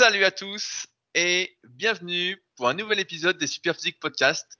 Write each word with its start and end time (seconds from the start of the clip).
Salut 0.00 0.24
à 0.24 0.30
tous 0.30 0.86
et 1.14 1.58
bienvenue 1.62 2.42
pour 2.56 2.70
un 2.70 2.72
nouvel 2.72 3.00
épisode 3.00 3.36
des 3.36 3.46
Superphysique 3.46 4.00
Podcast. 4.00 4.58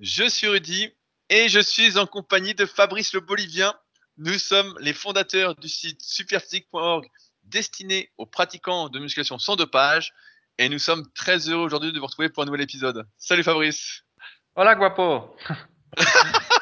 Je 0.00 0.28
suis 0.28 0.48
Rudy 0.48 0.90
et 1.30 1.48
je 1.48 1.60
suis 1.60 1.96
en 1.96 2.04
compagnie 2.06 2.54
de 2.54 2.66
Fabrice 2.66 3.14
le 3.14 3.20
Bolivien. 3.20 3.72
Nous 4.18 4.38
sommes 4.38 4.76
les 4.80 4.92
fondateurs 4.92 5.54
du 5.54 5.66
site 5.66 6.02
superphysique.org 6.02 7.06
destiné 7.44 8.12
aux 8.18 8.26
pratiquants 8.26 8.90
de 8.90 8.98
musculation 8.98 9.38
sans 9.38 9.56
dopage 9.56 10.12
et 10.58 10.68
nous 10.68 10.78
sommes 10.78 11.10
très 11.14 11.48
heureux 11.48 11.64
aujourd'hui 11.64 11.94
de 11.94 11.98
vous 11.98 12.04
retrouver 12.04 12.28
pour 12.28 12.42
un 12.42 12.46
nouvel 12.46 12.60
épisode. 12.60 13.08
Salut 13.16 13.44
Fabrice. 13.44 14.02
Hola 14.56 14.74
guapo. 14.74 15.34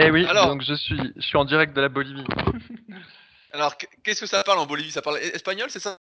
Eh 0.00 0.12
oui, 0.12 0.24
Alors- 0.26 0.46
donc 0.46 0.62
je 0.62 0.74
suis, 0.74 1.12
je 1.16 1.20
suis 1.20 1.36
en 1.36 1.44
direct 1.44 1.74
de 1.74 1.80
la 1.80 1.88
Bolivie. 1.88 2.24
Alors 3.52 3.76
qu- 3.76 3.86
qu'est-ce 4.02 4.20
que 4.20 4.26
ça 4.26 4.42
parle 4.44 4.58
en 4.58 4.66
Bolivie? 4.66 4.90
Ça 4.92 5.02
parle 5.02 5.18
espagnol, 5.18 5.70
c'est 5.70 5.80
ça? 5.80 5.98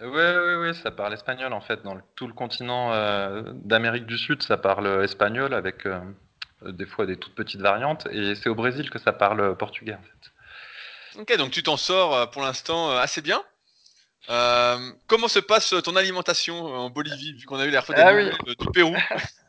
Ouais, 0.00 0.06
ouais, 0.08 0.56
ouais, 0.56 0.74
ça 0.74 0.90
parle 0.90 1.14
espagnol 1.14 1.52
en 1.52 1.60
fait. 1.60 1.82
Dans 1.82 1.94
le- 1.94 2.02
tout 2.16 2.26
le 2.26 2.34
continent 2.34 2.92
euh, 2.92 3.42
d'Amérique 3.54 4.06
du 4.06 4.18
Sud, 4.18 4.42
ça 4.42 4.56
parle 4.58 5.04
espagnol 5.04 5.54
avec 5.54 5.86
euh, 5.86 6.00
euh, 6.64 6.72
des 6.72 6.86
fois 6.86 7.06
des 7.06 7.16
toutes 7.16 7.34
petites 7.34 7.60
variantes. 7.62 8.06
Et 8.12 8.34
c'est 8.34 8.48
au 8.48 8.54
Brésil 8.54 8.90
que 8.90 8.98
ça 8.98 9.12
parle 9.12 9.56
portugais 9.56 9.94
en 9.94 10.02
fait. 10.02 10.32
Ok, 11.20 11.34
donc 11.38 11.50
tu 11.50 11.62
t'en 11.62 11.76
sors 11.78 12.14
euh, 12.14 12.26
pour 12.26 12.42
l'instant 12.42 12.90
euh, 12.90 12.98
assez 12.98 13.22
bien. 13.22 13.42
Euh, 14.28 14.78
comment 15.06 15.28
se 15.28 15.38
passe 15.38 15.72
euh, 15.72 15.80
ton 15.80 15.96
alimentation 15.96 16.68
euh, 16.68 16.76
en 16.76 16.90
Bolivie, 16.90 17.32
vu 17.34 17.46
qu'on 17.46 17.58
a 17.58 17.66
eu 17.66 17.70
la 17.70 17.80
des 17.80 17.92
Ah 17.94 18.14
oui. 18.14 18.30
euh, 18.48 18.54
du 18.58 18.66
Pérou? 18.72 18.96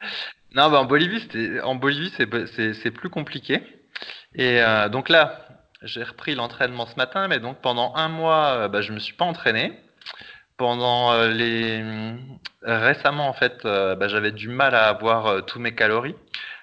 Non, 0.54 0.70
bah 0.70 0.80
en 0.80 0.84
Bolivie, 0.84 1.28
en 1.62 1.74
Bolivie, 1.76 2.12
c'est, 2.16 2.90
plus 2.90 3.10
compliqué. 3.10 3.62
Et 4.34 4.60
euh, 4.62 4.88
donc 4.88 5.08
là, 5.08 5.46
j'ai 5.82 6.02
repris 6.02 6.34
l'entraînement 6.34 6.86
ce 6.86 6.96
matin, 6.96 7.28
mais 7.28 7.40
donc 7.40 7.60
pendant 7.60 7.94
un 7.96 8.08
mois, 8.08 8.52
euh, 8.52 8.68
bah, 8.68 8.80
je 8.80 8.92
me 8.92 8.98
suis 8.98 9.14
pas 9.14 9.24
entraîné. 9.24 9.72
Pendant 10.56 11.12
euh, 11.12 11.28
les 11.28 11.82
récemment, 12.62 13.28
en 13.28 13.32
fait, 13.32 13.64
euh, 13.64 13.94
bah, 13.96 14.08
j'avais 14.08 14.32
du 14.32 14.48
mal 14.48 14.74
à 14.74 14.88
avoir 14.88 15.26
euh, 15.26 15.40
tous 15.40 15.58
mes 15.58 15.74
calories. 15.74 16.16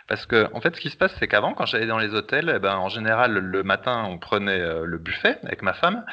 Parce 0.07 0.25
que, 0.25 0.47
en 0.53 0.61
fait, 0.61 0.75
ce 0.75 0.81
qui 0.81 0.89
se 0.89 0.97
passe, 0.97 1.13
c'est 1.19 1.27
qu'avant, 1.27 1.53
quand 1.53 1.65
j'allais 1.65 1.85
dans 1.85 1.97
les 1.97 2.13
hôtels, 2.13 2.51
eh 2.55 2.59
ben, 2.59 2.75
en 2.77 2.87
général, 2.89 3.33
le 3.33 3.63
matin, 3.63 4.05
on 4.07 4.17
prenait 4.17 4.61
euh, 4.61 4.85
le 4.85 4.97
buffet 4.97 5.37
avec 5.43 5.61
ma 5.61 5.73
femme. 5.73 6.05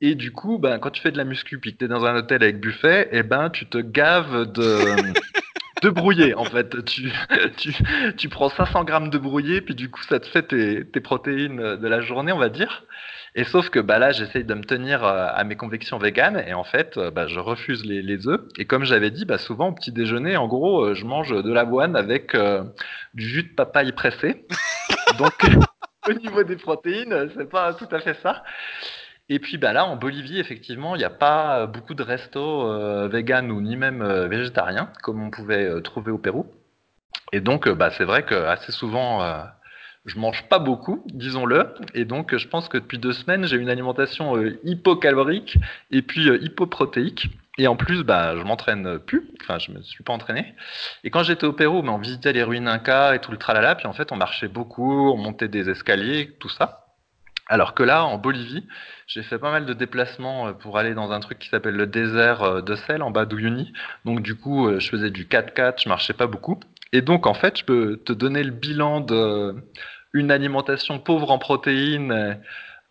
Et 0.00 0.14
du 0.14 0.32
coup, 0.32 0.58
ben, 0.58 0.78
quand 0.78 0.90
tu 0.90 1.02
fais 1.02 1.12
de 1.12 1.18
la 1.18 1.24
muscu, 1.24 1.58
puis 1.58 1.74
que 1.74 1.78
tu 1.78 1.84
es 1.84 1.88
dans 1.88 2.04
un 2.04 2.16
hôtel 2.16 2.42
avec 2.42 2.60
buffet, 2.60 3.08
eh 3.12 3.22
ben, 3.22 3.50
tu 3.50 3.66
te 3.66 3.78
gaves 3.78 4.50
de, 4.52 4.80
de 5.82 5.90
brouillé, 5.90 6.34
en 6.34 6.44
fait. 6.44 6.84
Tu, 6.84 7.12
tu, 7.56 7.74
tu 8.16 8.28
prends 8.28 8.48
500 8.48 8.84
grammes 8.84 9.10
de 9.10 9.18
brouillé, 9.18 9.60
puis 9.60 9.74
du 9.74 9.90
coup, 9.90 10.02
ça 10.02 10.20
te 10.20 10.26
fait 10.26 10.42
tes, 10.42 11.00
protéines 11.00 11.76
de 11.76 11.88
la 11.88 12.00
journée, 12.00 12.32
on 12.32 12.38
va 12.38 12.48
dire. 12.48 12.84
Et 13.34 13.44
sauf 13.44 13.70
que 13.70 13.78
bah, 13.80 13.98
là, 13.98 14.12
j'essaye 14.12 14.44
de 14.44 14.54
me 14.54 14.62
tenir 14.62 15.04
euh, 15.04 15.26
à 15.32 15.42
mes 15.44 15.56
convictions 15.56 15.98
véganes, 15.98 16.42
et 16.46 16.54
en 16.54 16.64
fait, 16.64 16.96
euh, 16.96 17.10
bah, 17.10 17.26
je 17.26 17.40
refuse 17.40 17.84
les, 17.84 18.02
les 18.02 18.28
œufs. 18.28 18.40
Et 18.58 18.66
comme 18.66 18.84
j'avais 18.84 19.10
dit, 19.10 19.24
bah, 19.24 19.38
souvent 19.38 19.68
au 19.68 19.72
petit 19.72 19.92
déjeuner, 19.92 20.36
en 20.36 20.48
gros, 20.48 20.84
euh, 20.84 20.94
je 20.94 21.06
mange 21.06 21.30
de 21.30 21.52
l'avoine 21.52 21.96
avec 21.96 22.36
du 23.14 23.28
jus 23.28 23.44
de 23.44 23.54
papaye 23.54 23.92
pressé. 23.92 24.46
Donc, 25.18 25.32
au 26.08 26.12
niveau 26.12 26.42
des 26.42 26.56
protéines, 26.56 27.30
c'est 27.36 27.48
pas 27.48 27.74
tout 27.74 27.88
à 27.90 28.00
fait 28.00 28.16
ça. 28.22 28.42
Et 29.32 29.38
puis 29.38 29.56
bah 29.56 29.72
là, 29.72 29.86
en 29.86 29.96
Bolivie, 29.96 30.38
effectivement, 30.38 30.94
il 30.94 30.98
n'y 30.98 31.04
a 31.04 31.10
pas 31.10 31.60
euh, 31.60 31.66
beaucoup 31.66 31.94
de 31.94 32.02
restos 32.02 32.68
euh, 32.68 33.08
vegan 33.08 33.50
ou 33.50 33.62
ni 33.62 33.76
même 33.78 34.02
euh, 34.02 34.28
végétariens 34.28 34.90
comme 35.02 35.22
on 35.22 35.30
pouvait 35.30 35.64
euh, 35.64 35.80
trouver 35.80 36.12
au 36.12 36.18
Pérou. 36.18 36.44
Et 37.32 37.40
donc, 37.40 37.66
euh, 37.66 37.74
bah, 37.74 37.90
c'est 37.92 38.04
vrai 38.04 38.24
que 38.24 38.34
assez 38.34 38.72
souvent, 38.72 39.22
je 40.04 40.18
mange 40.18 40.46
pas 40.50 40.58
beaucoup, 40.58 41.02
disons-le. 41.06 41.72
Et 41.94 42.04
donc, 42.04 42.36
je 42.36 42.46
pense 42.46 42.68
que 42.68 42.76
depuis 42.76 42.98
deux 42.98 43.14
semaines, 43.14 43.46
j'ai 43.46 43.56
une 43.56 43.70
alimentation 43.70 44.36
hypocalorique 44.64 45.56
et 45.90 46.02
puis 46.02 46.28
hypoprotéique. 46.28 47.30
Et 47.56 47.66
en 47.68 47.76
plus, 47.76 48.02
bah, 48.02 48.36
je 48.36 48.42
m'entraîne 48.42 48.98
plus. 48.98 49.30
Enfin, 49.40 49.58
je 49.58 49.72
me 49.72 49.80
suis 49.80 50.04
pas 50.04 50.12
entraîné. 50.12 50.54
Et 51.04 51.10
quand 51.10 51.22
j'étais 51.22 51.46
au 51.46 51.54
Pérou, 51.54 51.80
bah, 51.80 51.92
on 51.92 51.98
visitait 51.98 52.34
les 52.34 52.42
ruines 52.42 52.68
Inca 52.68 53.14
et 53.14 53.20
tout 53.20 53.30
le 53.30 53.38
tralala. 53.38 53.76
Puis 53.76 53.86
en 53.86 53.94
fait, 53.94 54.12
on 54.12 54.16
marchait 54.16 54.48
beaucoup, 54.48 55.10
on 55.10 55.16
montait 55.16 55.48
des 55.48 55.70
escaliers, 55.70 56.36
tout 56.38 56.50
ça. 56.50 56.80
Alors 57.48 57.74
que 57.74 57.82
là, 57.82 58.04
en 58.04 58.18
Bolivie, 58.18 58.66
j'ai 59.12 59.22
fait 59.22 59.38
pas 59.38 59.50
mal 59.50 59.66
de 59.66 59.74
déplacements 59.74 60.48
euh, 60.48 60.52
pour 60.52 60.78
aller 60.78 60.94
dans 60.94 61.12
un 61.12 61.20
truc 61.20 61.38
qui 61.38 61.48
s'appelle 61.50 61.74
le 61.74 61.86
désert 61.86 62.42
euh, 62.42 62.62
de 62.62 62.74
sel 62.74 63.02
en 63.02 63.10
bas 63.10 63.26
d'Uyuni. 63.26 63.72
Donc 64.06 64.22
du 64.22 64.34
coup, 64.36 64.66
euh, 64.66 64.80
je 64.80 64.88
faisais 64.88 65.10
du 65.10 65.26
4x4, 65.26 65.82
je 65.82 65.88
marchais 65.88 66.14
pas 66.14 66.26
beaucoup. 66.26 66.58
Et 66.92 67.02
donc 67.02 67.26
en 67.26 67.34
fait, 67.34 67.58
je 67.58 67.64
peux 67.64 68.00
te 68.04 68.12
donner 68.12 68.42
le 68.42 68.50
bilan 68.50 69.00
de 69.00 69.54
une 70.14 70.30
alimentation 70.30 70.98
pauvre 70.98 71.30
en 71.30 71.38
protéines, 71.38 72.38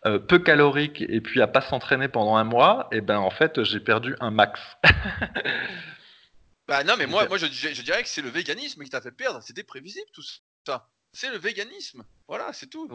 peu 0.02 0.40
calorique 0.40 1.04
et 1.08 1.20
puis 1.20 1.40
à 1.40 1.46
pas 1.46 1.60
s'entraîner 1.60 2.08
pendant 2.08 2.34
un 2.34 2.42
mois. 2.42 2.88
Et 2.90 3.00
ben 3.00 3.18
en 3.18 3.30
fait, 3.30 3.62
j'ai 3.62 3.78
perdu 3.78 4.16
un 4.20 4.30
max. 4.30 4.60
Bah 6.68 6.84
non, 6.84 6.94
mais 6.96 7.06
moi, 7.06 7.26
moi 7.26 7.38
je 7.38 7.46
dirais 7.82 8.02
que 8.02 8.08
c'est 8.08 8.22
le 8.22 8.28
véganisme 8.28 8.82
qui 8.84 8.88
t'a 8.88 9.00
fait 9.00 9.10
perdre. 9.10 9.42
C'était 9.42 9.64
prévisible 9.64 10.06
tout 10.12 10.22
ça. 10.64 10.88
C'est 11.12 11.30
le 11.30 11.36
véganisme. 11.36 12.04
Voilà, 12.28 12.52
c'est 12.52 12.68
tout. 12.68 12.88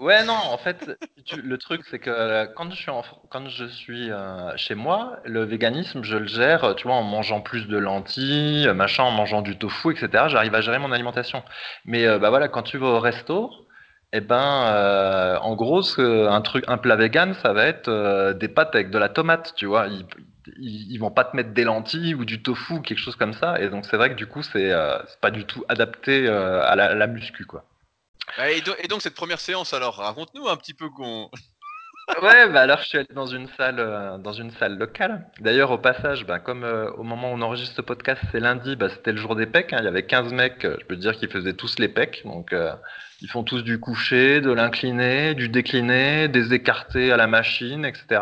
Ouais, 0.00 0.24
non, 0.24 0.34
en 0.34 0.58
fait, 0.58 0.90
le 1.36 1.58
truc, 1.58 1.82
c'est 1.88 2.00
que 2.00 2.10
euh, 2.10 2.46
quand 2.56 2.70
je 2.70 3.66
suis, 3.66 4.10
euh, 4.10 4.56
chez 4.56 4.74
moi, 4.74 5.20
le 5.24 5.44
véganisme, 5.44 6.02
je 6.02 6.16
le 6.16 6.26
gère, 6.26 6.74
tu 6.74 6.88
vois, 6.88 6.96
en 6.96 7.04
mangeant 7.04 7.40
plus 7.40 7.68
de 7.68 7.78
lentilles, 7.78 8.66
euh, 8.66 8.74
machin, 8.74 9.04
en 9.04 9.12
mangeant 9.12 9.42
du 9.42 9.56
tofu, 9.58 9.92
etc. 9.92 10.24
J'arrive 10.28 10.54
à 10.56 10.60
gérer 10.60 10.80
mon 10.80 10.90
alimentation. 10.90 11.44
Mais 11.84 12.04
bah 12.18 12.30
voilà, 12.30 12.48
quand 12.48 12.62
tu 12.64 12.78
vas 12.78 12.88
au 12.88 13.00
resto, 13.00 13.50
eh 14.12 14.20
ben, 14.20 14.64
euh, 14.66 15.38
en 15.38 15.54
gros, 15.54 15.82
un 16.00 16.40
truc, 16.42 16.64
un 16.68 16.78
plat 16.78 16.96
vegan, 16.96 17.34
ça 17.34 17.52
va 17.52 17.66
être 17.66 18.32
des 18.32 18.48
pâtes 18.48 18.74
avec 18.74 18.90
de 18.90 18.98
la 18.98 19.08
tomate, 19.08 19.54
tu 19.56 19.66
vois. 19.66 19.86
Ils, 20.58 20.98
vont 20.98 21.12
pas 21.12 21.24
te 21.24 21.36
mettre 21.36 21.52
des 21.52 21.64
lentilles 21.64 22.14
ou 22.14 22.24
du 22.24 22.42
tofu, 22.42 22.82
quelque 22.82 22.98
chose 22.98 23.16
comme 23.16 23.32
ça. 23.34 23.60
Et 23.60 23.68
donc, 23.68 23.86
c'est 23.86 23.96
vrai 23.96 24.10
que 24.10 24.16
du 24.16 24.26
coup, 24.26 24.42
c'est 24.42 24.72
pas 25.20 25.30
du 25.30 25.44
tout 25.44 25.64
adapté 25.68 26.28
à 26.28 26.74
la, 26.76 26.86
à 26.86 26.94
la 26.94 27.06
muscu, 27.06 27.44
quoi. 27.46 27.64
Bah, 28.36 28.50
Et, 28.50 28.60
do- 28.60 28.74
et 28.78 28.88
donc 28.88 29.02
cette 29.02 29.14
première 29.14 29.40
séance, 29.40 29.74
alors 29.74 29.96
raconte-nous 29.96 30.48
un 30.48 30.56
petit 30.56 30.74
peu 30.74 30.88
qu'on. 30.90 31.30
Ouais, 32.20 32.48
bah 32.48 32.62
alors 32.62 32.78
je 32.80 32.88
suis 32.88 32.98
allé 32.98 33.06
dans 33.14 33.26
une 33.28 33.46
salle, 33.56 33.78
euh, 33.78 34.18
dans 34.18 34.32
une 34.32 34.50
salle 34.50 34.76
locale. 34.76 35.24
D'ailleurs, 35.38 35.70
au 35.70 35.78
passage, 35.78 36.26
bah, 36.26 36.40
comme 36.40 36.64
euh, 36.64 36.90
au 36.94 37.04
moment 37.04 37.30
où 37.30 37.36
on 37.36 37.40
enregistre 37.42 37.76
ce 37.76 37.80
podcast, 37.80 38.20
c'est 38.32 38.40
lundi, 38.40 38.74
bah, 38.74 38.88
c'était 38.90 39.12
le 39.12 39.18
jour 39.18 39.36
des 39.36 39.46
pecs. 39.46 39.72
hein. 39.72 39.76
Il 39.78 39.84
y 39.84 39.88
avait 39.88 40.04
15 40.04 40.32
mecs, 40.32 40.64
euh, 40.64 40.76
je 40.80 40.86
peux 40.86 40.96
te 40.96 41.00
dire, 41.00 41.12
qui 41.16 41.28
faisaient 41.28 41.54
tous 41.54 41.78
les 41.78 41.86
pecs. 41.88 42.22
Donc, 42.24 42.52
ils 43.20 43.28
font 43.30 43.44
tous 43.44 43.62
du 43.62 43.78
couché, 43.78 44.40
de 44.40 44.50
l'incliné, 44.52 45.34
du 45.34 45.48
décliné, 45.48 46.26
des 46.26 46.52
écartés 46.52 47.12
à 47.12 47.16
la 47.16 47.28
machine, 47.28 47.84
etc. 47.84 48.20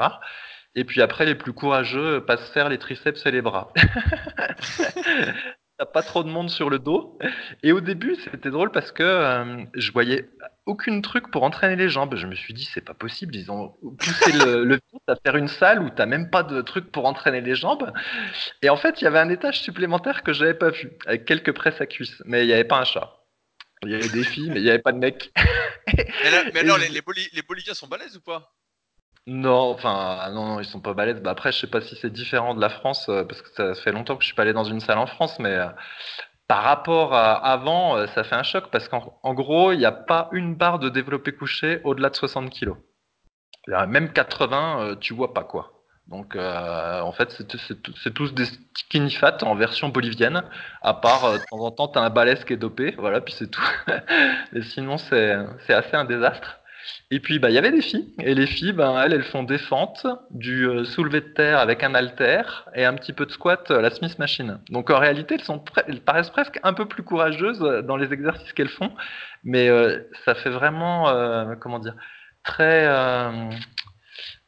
Et 0.74 0.84
puis 0.84 1.00
après, 1.00 1.24
les 1.24 1.34
plus 1.34 1.54
courageux 1.54 2.20
passent 2.24 2.50
faire 2.50 2.68
les 2.68 2.78
triceps 2.78 3.24
et 3.24 3.30
les 3.30 3.40
bras. 3.42 3.72
T'as 5.80 5.86
pas 5.86 6.02
trop 6.02 6.22
de 6.22 6.28
monde 6.28 6.50
sur 6.50 6.68
le 6.68 6.78
dos. 6.78 7.18
Et 7.62 7.72
au 7.72 7.80
début, 7.80 8.14
c'était 8.16 8.50
drôle 8.50 8.70
parce 8.70 8.92
que 8.92 9.02
euh, 9.02 9.64
je 9.72 9.90
voyais 9.92 10.28
aucune 10.66 11.00
truc 11.00 11.30
pour 11.30 11.42
entraîner 11.42 11.74
les 11.74 11.88
jambes. 11.88 12.16
Je 12.16 12.26
me 12.26 12.34
suis 12.34 12.52
dit, 12.52 12.66
c'est 12.66 12.84
pas 12.84 12.92
possible. 12.92 13.34
Ils 13.34 13.50
ont 13.50 13.74
poussé 13.98 14.30
le, 14.32 14.64
le 14.64 14.78
à 15.06 15.16
faire 15.16 15.36
une 15.36 15.48
salle 15.48 15.80
où 15.82 15.88
t'as 15.88 16.04
même 16.04 16.28
pas 16.28 16.42
de 16.42 16.60
truc 16.60 16.92
pour 16.92 17.06
entraîner 17.06 17.40
les 17.40 17.54
jambes. 17.54 17.90
Et 18.60 18.68
en 18.68 18.76
fait, 18.76 19.00
il 19.00 19.04
y 19.04 19.06
avait 19.06 19.20
un 19.20 19.30
étage 19.30 19.62
supplémentaire 19.62 20.22
que 20.22 20.34
j'avais 20.34 20.52
pas 20.52 20.68
vu, 20.68 20.90
avec 21.06 21.24
quelques 21.24 21.52
presses 21.52 21.80
à 21.80 21.86
cuisses. 21.86 22.22
Mais 22.26 22.44
il 22.44 22.48
n'y 22.48 22.52
avait 22.52 22.64
pas 22.64 22.78
un 22.78 22.84
chat. 22.84 23.16
Il 23.82 23.90
y 23.90 23.94
avait 23.94 24.10
des 24.10 24.24
filles, 24.24 24.50
mais 24.50 24.60
il 24.60 24.64
n'y 24.64 24.68
avait 24.70 24.80
pas 24.80 24.92
de 24.92 24.98
mecs. 24.98 25.32
Mais, 25.96 26.30
là- 26.30 26.44
mais 26.52 26.60
Et 26.60 26.60
alors, 26.60 26.76
les, 26.76 26.90
les 26.90 27.42
Boliviens 27.42 27.72
sont 27.72 27.88
balèzes 27.88 28.18
ou 28.18 28.20
pas? 28.20 28.52
Non, 29.32 29.70
enfin, 29.70 30.28
non, 30.32 30.44
non, 30.44 30.60
ils 30.60 30.64
sont 30.64 30.80
pas 30.80 30.92
balèzes. 30.92 31.22
Bah, 31.22 31.30
après, 31.30 31.52
je 31.52 31.58
sais 31.60 31.68
pas 31.68 31.80
si 31.80 31.94
c'est 31.94 32.10
différent 32.10 32.52
de 32.52 32.60
la 32.60 32.68
France, 32.68 33.08
euh, 33.08 33.22
parce 33.24 33.40
que 33.42 33.48
ça 33.50 33.74
fait 33.80 33.92
longtemps 33.92 34.16
que 34.16 34.22
je 34.22 34.26
suis 34.26 34.34
pas 34.34 34.42
allé 34.42 34.52
dans 34.52 34.64
une 34.64 34.80
salle 34.80 34.98
en 34.98 35.06
France, 35.06 35.38
mais 35.38 35.54
euh, 35.54 35.68
par 36.48 36.64
rapport 36.64 37.14
à 37.14 37.34
avant, 37.34 37.96
euh, 37.96 38.08
ça 38.08 38.24
fait 38.24 38.34
un 38.34 38.42
choc, 38.42 38.70
parce 38.72 38.88
qu'en 38.88 39.20
en 39.22 39.32
gros, 39.34 39.70
il 39.70 39.78
n'y 39.78 39.84
a 39.84 39.92
pas 39.92 40.30
une 40.32 40.56
barre 40.56 40.80
de 40.80 40.88
développé 40.88 41.30
couché 41.32 41.80
au-delà 41.84 42.10
de 42.10 42.16
60 42.16 42.50
kilos. 42.50 42.76
Même 43.68 44.12
80, 44.12 44.82
euh, 44.82 44.96
tu 44.96 45.14
vois 45.14 45.32
pas 45.32 45.44
quoi. 45.44 45.74
Donc, 46.08 46.34
en 46.36 47.12
fait, 47.12 47.30
c'est 47.30 48.14
tous 48.14 48.34
des 48.34 48.46
skinny 48.74 49.12
fat 49.12 49.38
en 49.42 49.54
version 49.54 49.90
bolivienne, 49.90 50.42
à 50.82 50.94
part 50.94 51.34
de 51.34 51.38
temps 51.38 51.60
en 51.60 51.70
temps, 51.70 51.86
t'as 51.86 52.00
un 52.00 52.10
balèze 52.10 52.44
qui 52.44 52.54
est 52.54 52.56
dopé, 52.56 52.96
voilà, 52.98 53.20
puis 53.20 53.32
c'est 53.32 53.48
tout. 53.48 53.62
Et 54.52 54.62
sinon, 54.62 54.98
c'est 54.98 55.30
assez 55.68 55.94
un 55.94 56.04
désastre. 56.04 56.59
Et 57.12 57.18
puis, 57.18 57.40
bah, 57.40 57.50
il 57.50 57.54
y 57.54 57.58
avait 57.58 57.72
des 57.72 57.82
filles. 57.82 58.14
Et 58.20 58.34
les 58.34 58.46
filles, 58.46 58.72
ben, 58.72 58.96
elles, 59.02 59.12
elles 59.12 59.24
font 59.24 59.42
des 59.42 59.58
fentes, 59.58 60.06
du 60.30 60.68
euh, 60.68 60.84
soulevé 60.84 61.20
de 61.20 61.26
terre 61.28 61.58
avec 61.58 61.82
un 61.82 61.94
halter 61.94 62.42
et 62.74 62.84
un 62.84 62.94
petit 62.94 63.12
peu 63.12 63.26
de 63.26 63.32
squat 63.32 63.68
à 63.70 63.80
la 63.80 63.90
Smith 63.90 64.18
Machine. 64.18 64.60
Donc, 64.70 64.90
en 64.90 64.98
réalité, 65.00 65.34
elles, 65.34 65.42
sont 65.44 65.64
elles 65.88 66.02
paraissent 66.02 66.30
presque 66.30 66.60
un 66.62 66.72
peu 66.72 66.86
plus 66.86 67.02
courageuses 67.02 67.62
euh, 67.62 67.82
dans 67.82 67.96
les 67.96 68.12
exercices 68.12 68.52
qu'elles 68.52 68.68
font. 68.68 68.92
Mais 69.42 69.68
euh, 69.68 69.98
ça 70.24 70.34
fait 70.36 70.50
vraiment, 70.50 71.08
euh, 71.08 71.56
comment 71.56 71.80
dire, 71.80 71.96
très, 72.44 72.86
euh, 72.86 73.50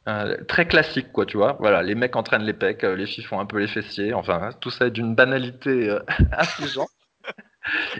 euh, 0.07 0.37
très 0.45 0.67
classique, 0.67 1.11
quoi, 1.13 1.25
tu 1.25 1.37
vois. 1.37 1.55
Voilà, 1.59 1.81
les 1.81 1.95
mecs 1.95 2.15
entraînent 2.15 2.43
les 2.43 2.53
pecs, 2.53 2.83
euh, 2.83 2.95
les 2.95 3.05
filles 3.05 3.23
font 3.23 3.39
un 3.39 3.45
peu 3.45 3.57
les 3.59 3.67
fessiers. 3.67 4.13
Enfin, 4.13 4.49
tout 4.59 4.69
ça 4.69 4.87
est 4.87 4.91
d'une 4.91 5.15
banalité 5.15 5.89
euh, 5.89 5.99
affligeante. 6.31 6.89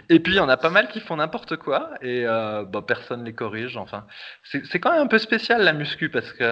Et 0.08 0.20
puis, 0.20 0.34
il 0.34 0.36
y 0.36 0.40
en 0.40 0.48
a 0.48 0.56
pas 0.56 0.70
mal 0.70 0.88
qui 0.88 1.00
font 1.00 1.16
n'importe 1.16 1.56
quoi 1.56 1.90
et 2.02 2.24
euh, 2.26 2.64
bah, 2.64 2.82
personne 2.86 3.24
les 3.24 3.32
corrige. 3.32 3.76
Enfin, 3.76 4.04
c'est 4.42 4.78
quand 4.78 4.92
même 4.92 5.02
un 5.02 5.06
peu 5.06 5.18
spécial 5.18 5.62
la 5.62 5.72
muscu 5.72 6.10
parce 6.10 6.32
que, 6.32 6.44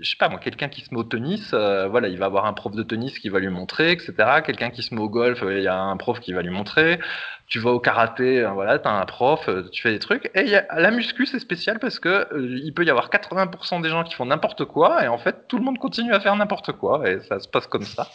je 0.00 0.10
sais 0.10 0.16
pas 0.18 0.28
moi, 0.28 0.38
quelqu'un 0.40 0.68
qui 0.68 0.80
se 0.80 0.92
met 0.92 1.00
au 1.00 1.04
tennis, 1.04 1.50
euh, 1.52 1.86
voilà, 1.88 2.08
il 2.08 2.18
va 2.18 2.26
avoir 2.26 2.46
un 2.46 2.52
prof 2.52 2.74
de 2.74 2.82
tennis 2.82 3.18
qui 3.18 3.28
va 3.28 3.38
lui 3.38 3.48
montrer, 3.48 3.92
etc. 3.92 4.14
Quelqu'un 4.44 4.70
qui 4.70 4.82
se 4.82 4.94
met 4.94 5.00
au 5.00 5.08
golf, 5.08 5.42
euh, 5.42 5.58
il 5.58 5.64
y 5.64 5.68
a 5.68 5.76
un 5.76 5.96
prof 5.96 6.20
qui 6.20 6.32
va 6.32 6.42
lui 6.42 6.50
montrer. 6.50 6.98
Tu 7.46 7.58
vas 7.58 7.70
au 7.70 7.80
karaté, 7.80 8.44
voilà, 8.54 8.78
t'as 8.78 8.92
un 8.92 9.04
prof, 9.06 9.48
tu 9.72 9.82
fais 9.82 9.90
des 9.90 9.98
trucs. 9.98 10.30
Et 10.36 10.56
la 10.72 10.90
muscu, 10.92 11.26
c'est 11.26 11.40
spécial 11.40 11.80
parce 11.80 11.98
que 11.98 12.28
il 12.62 12.72
peut 12.72 12.84
y 12.84 12.90
avoir 12.90 13.10
80% 13.10 13.82
des 13.82 13.88
gens 13.88 14.04
qui 14.04 14.14
font 14.14 14.26
n'importe 14.26 14.66
quoi 14.66 15.04
et 15.04 15.08
en 15.08 15.18
fait, 15.18 15.48
tout 15.48 15.58
le 15.58 15.64
monde 15.64 15.78
continue 15.78 16.12
à 16.12 16.20
faire 16.20 16.36
n'importe 16.36 16.70
quoi 16.72 17.08
et 17.08 17.18
ça 17.22 17.40
se 17.40 17.48
passe 17.48 17.66
comme 17.66 17.82
ça. 17.82 18.06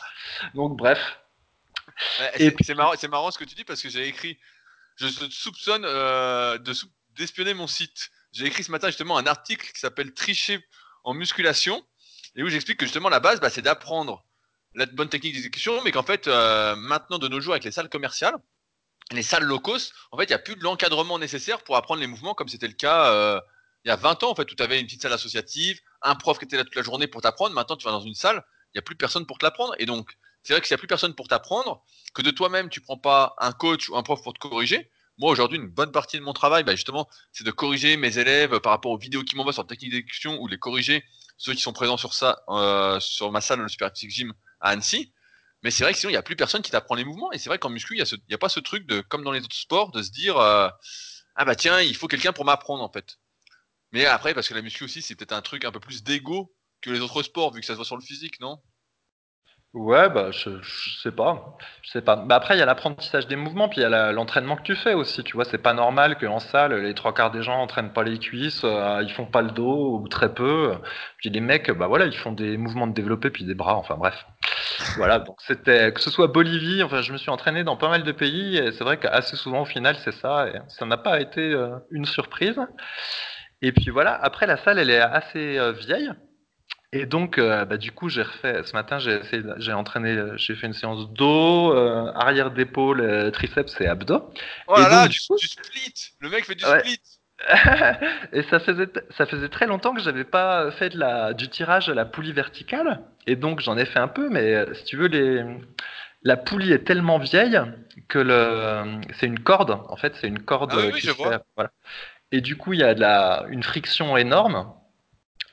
Donc, 0.53 0.77
bref. 0.77 1.19
C'est 2.61 2.75
marrant, 2.75 2.93
marrant 3.09 3.31
ce 3.31 3.37
que 3.37 3.43
tu 3.43 3.55
dis 3.55 3.63
parce 3.63 3.81
que 3.81 3.89
j'ai 3.89 4.07
écrit, 4.07 4.37
je 4.97 5.07
soupçonne 5.07 5.83
euh, 5.85 6.57
d'espionner 7.15 7.53
mon 7.53 7.67
site. 7.67 8.11
J'ai 8.31 8.45
écrit 8.45 8.63
ce 8.63 8.71
matin 8.71 8.87
justement 8.87 9.17
un 9.17 9.25
article 9.25 9.71
qui 9.71 9.79
s'appelle 9.79 10.13
Tricher 10.13 10.65
en 11.03 11.13
musculation 11.13 11.85
et 12.35 12.43
où 12.43 12.49
j'explique 12.49 12.79
que 12.79 12.85
justement 12.85 13.09
la 13.09 13.19
base, 13.19 13.39
bah, 13.39 13.49
c'est 13.49 13.61
d'apprendre 13.61 14.25
la 14.73 14.85
bonne 14.87 15.07
technique 15.07 15.33
d'exécution, 15.33 15.81
mais 15.83 15.91
qu'en 15.91 16.03
fait, 16.03 16.27
euh, 16.27 16.75
maintenant 16.75 17.17
de 17.17 17.29
nos 17.29 17.39
jours 17.39 17.53
avec 17.53 17.63
les 17.63 17.71
salles 17.71 17.89
commerciales, 17.89 18.35
les 19.11 19.23
salles 19.23 19.43
low 19.43 19.59
cost, 19.59 19.93
en 20.11 20.17
fait, 20.17 20.25
il 20.25 20.29
n'y 20.29 20.33
a 20.33 20.39
plus 20.39 20.55
de 20.55 20.63
l'encadrement 20.63 21.17
nécessaire 21.17 21.63
pour 21.63 21.77
apprendre 21.77 22.01
les 22.01 22.07
mouvements 22.07 22.33
comme 22.33 22.49
c'était 22.49 22.67
le 22.67 22.73
cas 22.73 23.11
euh, 23.11 23.39
il 23.85 23.89
y 23.89 23.91
a 23.91 23.95
20 23.95 24.23
ans, 24.23 24.31
en 24.31 24.35
fait, 24.35 24.51
où 24.51 24.55
tu 24.55 24.63
avais 24.63 24.79
une 24.79 24.87
petite 24.87 25.03
salle 25.03 25.13
associative, 25.13 25.79
un 26.01 26.15
prof 26.15 26.39
qui 26.39 26.45
était 26.45 26.57
là 26.57 26.63
toute 26.63 26.75
la 26.75 26.81
journée 26.81 27.05
pour 27.05 27.21
t'apprendre. 27.21 27.53
Maintenant, 27.53 27.77
tu 27.77 27.85
vas 27.85 27.91
dans 27.91 28.01
une 28.01 28.15
salle, 28.15 28.43
il 28.73 28.77
n'y 28.77 28.79
a 28.79 28.81
plus 28.81 28.95
personne 28.95 29.27
pour 29.27 29.37
te 29.37 29.45
l'apprendre. 29.45 29.75
Et 29.77 29.85
donc, 29.85 30.17
c'est 30.45 30.53
vrai 30.53 30.61
que 30.61 30.67
s'il 30.67 30.75
n'y 30.75 30.79
a 30.79 30.83
plus 30.83 30.87
personne 30.87 31.15
pour 31.15 31.27
t'apprendre, 31.27 31.83
que 32.13 32.21
de 32.21 32.29
toi-même, 32.29 32.69
tu 32.69 32.79
prends 32.79 32.97
pas 32.97 33.35
un 33.39 33.51
coach 33.51 33.89
ou 33.89 33.97
un 33.97 34.03
prof 34.03 34.21
pour 34.21 34.33
te 34.33 34.39
corriger. 34.39 34.91
Moi, 35.17 35.31
aujourd'hui, 35.31 35.57
une 35.57 35.67
bonne 35.67 35.91
partie 35.91 36.17
de 36.17 36.21
mon 36.21 36.33
travail, 36.33 36.63
bah, 36.63 36.75
justement, 36.75 37.09
c'est 37.31 37.43
de 37.43 37.51
corriger 37.51 37.97
mes 37.97 38.19
élèves 38.19 38.59
par 38.59 38.71
rapport 38.71 38.91
aux 38.91 38.97
vidéos 38.97 39.23
qu'ils 39.23 39.37
m'envoient 39.37 39.53
sur 39.53 39.63
la 39.63 39.67
technique 39.67 39.91
d'exécution 39.91 40.39
ou 40.39 40.47
les 40.47 40.59
corriger 40.59 41.03
ceux 41.37 41.53
qui 41.53 41.61
sont 41.61 41.73
présents 41.73 41.97
sur 41.97 42.11
euh, 42.49 42.99
ma 43.31 43.41
salle, 43.41 43.59
le 43.59 43.67
Super 43.67 43.89
Gym 43.95 44.33
à 44.61 44.69
Annecy. 44.69 45.11
Mais 45.63 45.71
c'est 45.71 45.83
vrai 45.83 45.93
que 45.93 45.99
sinon, 45.99 46.11
il 46.11 46.13
n'y 46.13 46.17
a 46.17 46.21
plus 46.21 46.35
personne 46.35 46.61
qui 46.61 46.69
t'apprend 46.69 46.93
les 46.93 47.05
mouvements. 47.05 47.31
Et 47.31 47.39
c'est 47.39 47.49
vrai 47.49 47.57
qu'en 47.57 47.69
muscu, 47.69 47.95
il 47.95 48.03
n'y 48.03 48.03
a, 48.03 48.35
a, 48.35 48.37
pas 48.37 48.49
ce 48.49 48.59
truc 48.59 48.85
de, 48.85 49.01
comme 49.01 49.23
dans 49.23 49.31
les 49.31 49.41
autres 49.41 49.55
sports, 49.55 49.91
de 49.91 50.03
se 50.03 50.11
dire, 50.11 50.37
euh, 50.37 50.69
ah 51.35 51.45
bah 51.45 51.55
tiens, 51.55 51.81
il 51.81 51.95
faut 51.95 52.07
quelqu'un 52.07 52.33
pour 52.33 52.45
m'apprendre, 52.45 52.83
en 52.83 52.91
fait. 52.91 53.17
Mais 53.93 54.05
après, 54.05 54.35
parce 54.35 54.47
que 54.47 54.53
la 54.53 54.61
muscu 54.61 54.83
aussi, 54.83 55.01
c'est 55.01 55.15
peut-être 55.15 55.33
un 55.33 55.41
truc 55.41 55.65
un 55.65 55.71
peu 55.71 55.79
plus 55.79 56.03
d'ego 56.03 56.53
que 56.81 56.91
les 56.91 56.99
autres 56.99 57.23
sports, 57.23 57.51
vu 57.51 57.61
que 57.61 57.65
ça 57.65 57.73
se 57.73 57.77
voit 57.77 57.85
sur 57.85 57.97
le 57.97 58.03
physique, 58.03 58.39
non? 58.39 58.61
Ouais, 59.75 60.09
bah, 60.09 60.31
je, 60.31 60.49
je 60.61 60.99
sais 61.01 61.11
pas. 61.11 61.57
Je 61.81 61.89
sais 61.91 62.01
pas. 62.01 62.15
Bah, 62.15 62.35
après, 62.35 62.55
il 62.55 62.59
y 62.59 62.61
a 62.61 62.65
l'apprentissage 62.65 63.27
des 63.27 63.35
mouvements, 63.35 63.67
puis 63.67 63.81
il 63.81 63.83
y 63.83 63.85
a 63.85 64.11
l'entraînement 64.13 64.55
que 64.55 64.61
tu 64.61 64.73
fais 64.73 64.93
aussi. 64.93 65.21
Tu 65.25 65.33
vois, 65.35 65.43
c'est 65.43 65.57
pas 65.57 65.73
normal 65.73 66.17
qu'en 66.17 66.39
salle, 66.39 66.73
les 66.81 66.93
trois 66.93 67.13
quarts 67.13 67.29
des 67.31 67.43
gens 67.43 67.59
entraînent 67.61 67.91
pas 67.91 68.03
les 68.03 68.17
cuisses, 68.17 68.61
euh, 68.63 69.03
ils 69.03 69.11
font 69.11 69.25
pas 69.25 69.41
le 69.41 69.51
dos 69.51 69.99
ou 69.99 70.07
très 70.07 70.33
peu. 70.33 70.75
Puis 71.17 71.29
les 71.29 71.41
mecs, 71.41 71.69
bah 71.71 71.87
voilà, 71.87 72.05
ils 72.05 72.15
font 72.15 72.31
des 72.31 72.55
mouvements 72.55 72.87
de 72.87 72.93
développé 72.93 73.29
puis 73.29 73.43
des 73.43 73.53
bras. 73.53 73.75
Enfin 73.75 73.95
bref. 73.97 74.25
Voilà. 74.95 75.19
Donc 75.19 75.35
c'était 75.41 75.91
que 75.91 75.99
ce 75.99 76.09
soit 76.09 76.27
Bolivie. 76.27 76.81
Enfin, 76.81 77.01
je 77.01 77.11
me 77.11 77.17
suis 77.17 77.29
entraîné 77.29 77.65
dans 77.65 77.75
pas 77.75 77.89
mal 77.89 78.03
de 78.03 78.11
pays 78.13 78.57
et 78.57 78.71
c'est 78.71 78.83
vrai 78.85 78.97
qu'assez 78.97 79.35
souvent 79.35 79.63
au 79.63 79.65
final 79.65 79.97
c'est 79.97 80.13
ça. 80.13 80.47
Et 80.47 80.59
ça 80.69 80.85
n'a 80.85 80.97
pas 80.97 81.19
été 81.19 81.41
euh, 81.41 81.75
une 81.91 82.05
surprise. 82.05 82.59
Et 83.61 83.71
puis 83.73 83.89
voilà. 83.89 84.13
Après, 84.23 84.45
la 84.47 84.57
salle, 84.57 84.79
elle 84.79 84.89
est 84.89 84.99
assez 85.01 85.57
euh, 85.57 85.71
vieille. 85.73 86.11
Et 86.97 87.05
donc, 87.05 87.37
euh, 87.39 87.65
bah, 87.65 87.75
du 87.75 87.91
coup, 87.91 88.07
j'ai 88.07 88.21
refait. 88.21 88.63
Ce 88.63 88.71
matin, 88.71 88.99
j'ai 88.99 89.19
j'ai 89.57 89.73
entraîné, 89.73 90.17
j'ai 90.37 90.55
fait 90.55 90.65
une 90.65 90.73
séance 90.73 91.11
dos, 91.11 91.73
euh, 91.73 92.09
arrière 92.15 92.51
d'épaule, 92.51 93.01
euh, 93.01 93.31
triceps 93.31 93.81
et 93.81 93.87
abdos. 93.87 94.31
Oh 94.67 94.79
là 94.79 94.87
là, 94.87 95.07
du, 95.09 95.19
split. 95.19 95.93
Le 96.21 96.29
mec 96.29 96.45
fait 96.45 96.55
du 96.55 96.63
split. 96.63 97.01
et 98.31 98.43
ça 98.43 98.61
faisait, 98.61 98.87
ça 99.17 99.25
faisait 99.25 99.49
très 99.49 99.67
longtemps 99.67 99.93
que 99.93 99.99
j'avais 100.01 100.23
pas 100.23 100.71
fait 100.71 100.87
de 100.87 100.97
la, 100.97 101.33
du 101.33 101.49
tirage 101.49 101.89
à 101.89 101.93
la 101.93 102.05
poulie 102.05 102.31
verticale. 102.31 103.01
Et 103.27 103.35
donc, 103.35 103.59
j'en 103.59 103.77
ai 103.77 103.85
fait 103.85 103.99
un 103.99 104.07
peu, 104.07 104.29
mais 104.29 104.65
si 104.75 104.85
tu 104.85 104.95
veux, 104.95 105.07
les, 105.07 105.43
la 106.23 106.37
poulie 106.37 106.71
est 106.71 106.85
tellement 106.85 107.19
vieille 107.19 107.59
que 108.07 108.19
le, 108.19 109.01
c'est 109.19 109.27
une 109.27 109.39
corde. 109.39 109.81
En 109.89 109.97
fait, 109.97 110.13
c'est 110.21 110.29
une 110.29 110.39
corde. 110.39 110.71
Ah 110.73 110.77
oui, 110.79 110.91
oui, 110.93 111.01
je 111.03 111.11
vois. 111.11 111.43
Voilà. 111.57 111.71
Et 112.31 112.39
du 112.39 112.55
coup, 112.55 112.71
il 112.71 112.79
y 112.79 112.83
a 112.83 112.93
de 112.93 113.01
la, 113.01 113.43
une 113.49 113.63
friction 113.63 114.15
énorme 114.15 114.73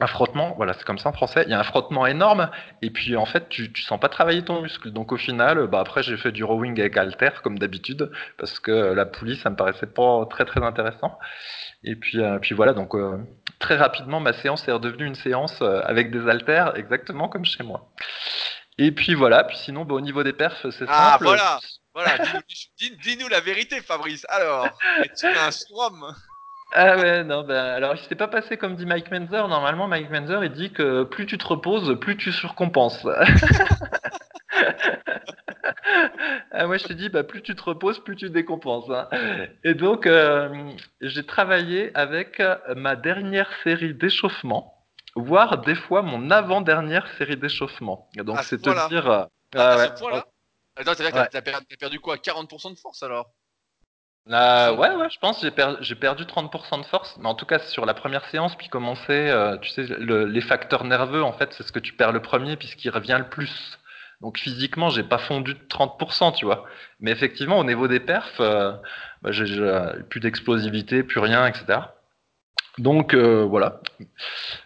un 0.03 0.07
frottement, 0.07 0.55
voilà, 0.57 0.75
c'est 0.75 0.85
comme 0.85 0.99
ça 0.99 1.09
en 1.09 1.13
français. 1.13 1.45
Il 1.47 1.51
y 1.51 1.55
a 1.55 1.61
un 1.61 1.65
frottement 1.65 2.07
énorme, 2.07 2.51
et 2.83 2.91
puis 2.91 3.17
en 3.17 3.27
fait, 3.27 3.49
tu, 3.49 3.73
tu 3.73 3.83
sens 3.83 3.99
pas 4.01 4.09
travailler 4.09 4.43
ton 4.43 4.61
muscle. 4.61 4.91
Donc 4.91 5.13
au 5.13 5.17
final, 5.17 5.67
bah 5.69 5.81
après, 5.81 6.03
j'ai 6.03 6.17
fait 6.17 6.33
du 6.33 6.45
rowing 6.45 6.79
avec 6.81 6.97
halter 6.97 7.31
comme 7.43 7.59
d'habitude, 7.59 8.11
parce 8.39 8.59
que 8.61 8.73
la 8.93 9.07
poulie, 9.07 9.37
ça 9.37 9.51
me 9.51 9.57
paraissait 9.57 9.87
pas 9.87 10.27
très 10.27 10.45
très 10.45 10.63
intéressant. 10.63 11.19
Et 11.85 11.97
puis, 11.97 12.21
euh, 12.21 12.39
puis 12.39 12.55
voilà, 12.55 12.73
donc 12.75 12.95
euh, 12.95 13.19
très 13.59 13.77
rapidement, 13.77 14.21
ma 14.21 14.33
séance 14.33 14.67
est 14.69 14.73
redevenue 14.73 15.07
une 15.07 15.15
séance 15.15 15.61
euh, 15.63 15.81
avec 15.85 16.11
des 16.11 16.29
haltères, 16.29 16.77
exactement 16.77 17.29
comme 17.29 17.45
chez 17.45 17.63
moi. 17.63 17.93
Et 18.79 18.93
puis 18.93 19.15
voilà, 19.15 19.45
puis 19.45 19.57
sinon, 19.57 19.85
bah, 19.85 19.95
au 19.95 20.01
niveau 20.01 20.23
des 20.23 20.33
perfs, 20.33 20.67
c'est 20.71 20.87
ah, 20.89 21.13
simple. 21.13 21.15
Ah 21.15 21.19
voilà, 21.21 21.61
voilà. 21.95 22.17
Dis-nous 23.03 23.29
la 23.29 23.41
vérité, 23.41 23.81
Fabrice. 23.81 24.25
Alors, 24.29 24.69
es-tu 25.05 25.27
un 25.27 25.51
swam 25.51 26.15
ah 26.75 26.97
ouais, 26.97 27.23
non, 27.25 27.43
bah, 27.43 27.75
alors 27.75 27.95
il 27.95 28.03
s'est 28.09 28.15
pas 28.15 28.29
passé 28.29 28.57
comme 28.57 28.77
dit 28.77 28.87
Mike 28.87 29.11
Menzer. 29.11 29.47
Normalement, 29.49 29.89
Mike 29.89 30.11
Menzer, 30.11 30.43
il 30.45 30.53
dit 30.53 30.73
que 30.73 31.03
plus 31.05 31.27
tu 31.27 31.37
te 31.37 31.47
reposes, 31.47 31.99
plus 32.01 32.17
tu 32.17 32.33
surcompenses. 32.33 33.07
ah, 36.53 36.67
moi, 36.67 36.79
je 36.79 36.85
te 36.85 36.93
dis, 36.95 37.11
bah, 37.11 37.25
plus 37.25 37.43
tu 37.43 37.55
te 37.55 37.63
reposes, 37.63 38.03
plus 38.03 38.17
tu 38.17 38.31
décompenses. 38.31 38.89
Hein. 38.89 39.09
Et 39.65 39.75
donc, 39.75 40.07
euh, 40.07 40.71
j'ai 41.01 41.27
travaillé 41.27 41.91
avec 41.95 42.43
ma 42.75 42.97
dernière 42.97 43.51
série 43.65 43.93
d'échauffement, 43.93 44.87
voire 45.15 45.59
des 45.59 45.75
fois 45.75 46.01
mon 46.01 46.31
avant-dernière 46.31 47.07
série 47.19 47.37
d'échauffement. 47.37 48.09
Donc, 48.17 48.41
c'est 48.45 48.63
te 48.63 48.89
dire. 48.89 49.11
Euh, 49.11 49.25
ah, 49.57 49.89
que 50.77 51.29
t'as 51.29 51.43
perdu 51.79 52.01
quoi? 52.01 52.17
40% 52.17 52.71
de 52.71 52.79
force 52.79 53.03
alors? 53.03 53.31
Euh, 54.31 54.77
ouais, 54.77 54.95
ouais, 54.95 55.11
je 55.11 55.19
pense 55.19 55.45
j'ai 55.81 55.95
perdu 55.97 56.25
30% 56.25 56.81
de 56.81 56.87
force, 56.87 57.17
mais 57.19 57.27
en 57.27 57.35
tout 57.35 57.47
cas 57.47 57.59
sur 57.59 57.85
la 57.85 57.95
première 57.95 58.25
séance, 58.27 58.55
puis 58.57 58.69
commencer, 58.69 59.11
euh, 59.11 59.59
tu 59.59 59.69
sais, 59.71 59.85
les 59.99 60.41
facteurs 60.41 60.85
nerveux, 60.85 61.23
en 61.25 61.33
fait, 61.33 61.53
c'est 61.53 61.65
ce 61.65 61.73
que 61.73 61.81
tu 61.81 61.93
perds 61.95 62.13
le 62.13 62.23
premier, 62.23 62.57
puisqu'il 62.57 62.91
revient 62.91 63.17
le 63.19 63.29
plus. 63.29 63.79
Donc 64.21 64.39
physiquement, 64.39 64.91
j'ai 64.91 65.03
pas 65.03 65.19
fondu 65.19 65.55
de 65.55 65.61
30%, 65.69 66.37
tu 66.37 66.45
vois. 66.45 66.65
Mais 67.01 67.11
effectivement, 67.11 67.59
au 67.59 67.65
niveau 67.65 67.89
des 67.89 67.99
perfs, 67.99 68.39
euh, 68.41 68.73
bah, 69.23 69.33
j'ai 69.33 69.47
plus 70.09 70.21
d'explosivité, 70.21 71.03
plus 71.03 71.19
rien, 71.19 71.47
etc. 71.47 71.81
Donc 72.79 73.15
voilà. 73.15 73.81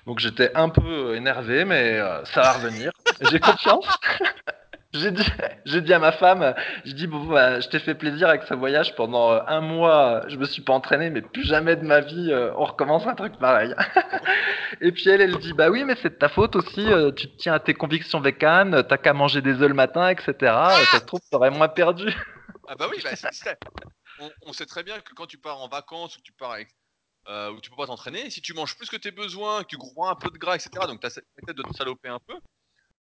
Donc 0.06 0.18
j'étais 0.18 0.54
un 0.54 0.68
peu 0.68 1.16
énervé, 1.16 1.64
mais 1.64 1.98
ça 2.24 2.42
va 2.42 2.52
revenir. 2.52 2.92
J'ai 3.30 3.40
confiance. 3.40 3.86
J'ai 4.92 5.10
dit, 5.10 5.22
j'ai 5.64 5.80
dit 5.80 5.92
à 5.92 5.98
ma 5.98 6.12
femme, 6.12 6.54
je 6.84 6.92
dis 6.92 7.06
bon, 7.06 7.24
bah, 7.24 7.60
je 7.60 7.68
t'ai 7.68 7.78
fait 7.78 7.94
plaisir 7.94 8.28
avec 8.28 8.44
ce 8.44 8.54
voyage 8.54 8.94
pendant 8.94 9.32
euh, 9.32 9.40
un 9.46 9.60
mois, 9.60 10.22
je 10.28 10.36
me 10.36 10.44
suis 10.44 10.62
pas 10.62 10.72
entraîné, 10.72 11.10
mais 11.10 11.22
plus 11.22 11.44
jamais 11.44 11.76
de 11.76 11.84
ma 11.84 12.00
vie, 12.00 12.32
euh, 12.32 12.52
on 12.56 12.64
recommence 12.64 13.06
un 13.06 13.14
truc 13.14 13.38
pareil. 13.38 13.74
et 14.80 14.92
puis 14.92 15.08
elle, 15.08 15.20
elle 15.20 15.38
dit 15.38 15.52
bah 15.52 15.70
oui, 15.70 15.84
mais 15.84 15.96
c'est 16.02 16.10
de 16.10 16.14
ta 16.14 16.28
faute 16.28 16.56
aussi, 16.56 16.80
euh, 16.80 17.12
tu 17.12 17.28
te 17.28 17.36
tiens 17.36 17.54
à 17.54 17.60
tes 17.60 17.74
convictions 17.74 18.20
vécanes, 18.20 18.84
t'as 18.88 18.96
qu'à 18.96 19.12
manger 19.12 19.42
des 19.42 19.60
œufs 19.60 19.68
le 19.68 19.74
matin, 19.74 20.08
etc. 20.08 20.34
ça 20.40 21.00
se 21.00 21.04
trouve, 21.04 21.20
t'aurais 21.30 21.50
moins 21.50 21.68
perdu. 21.68 22.14
ah 22.68 22.76
bah 22.76 22.86
oui, 22.90 23.02
bah, 23.02 23.10
on, 24.20 24.30
on, 24.46 24.52
sait 24.52 24.66
très 24.66 24.82
bien 24.82 25.00
que 25.00 25.12
quand 25.14 25.26
tu 25.26 25.38
pars 25.38 25.60
en 25.60 25.68
vacances 25.68 26.16
ou 26.16 26.20
que 26.20 26.24
tu 26.24 26.32
pars 26.32 26.52
avec, 26.52 26.68
où 27.28 27.60
tu 27.60 27.70
peux 27.70 27.76
pas 27.76 27.86
t'entraîner, 27.86 28.30
si 28.30 28.40
tu 28.40 28.54
manges 28.54 28.76
plus 28.76 28.88
que 28.88 28.96
tes 28.96 29.10
besoins, 29.10 29.62
que 29.62 29.68
tu 29.68 29.76
crois 29.76 30.10
un 30.10 30.14
peu 30.14 30.30
de 30.30 30.38
gras, 30.38 30.54
etc. 30.54 30.70
Donc 30.86 31.00
t'as 31.00 31.10
peut-être 31.10 31.56
de 31.56 31.62
te 31.62 31.74
saloper 31.74 32.08
un 32.08 32.20
peu 32.20 32.34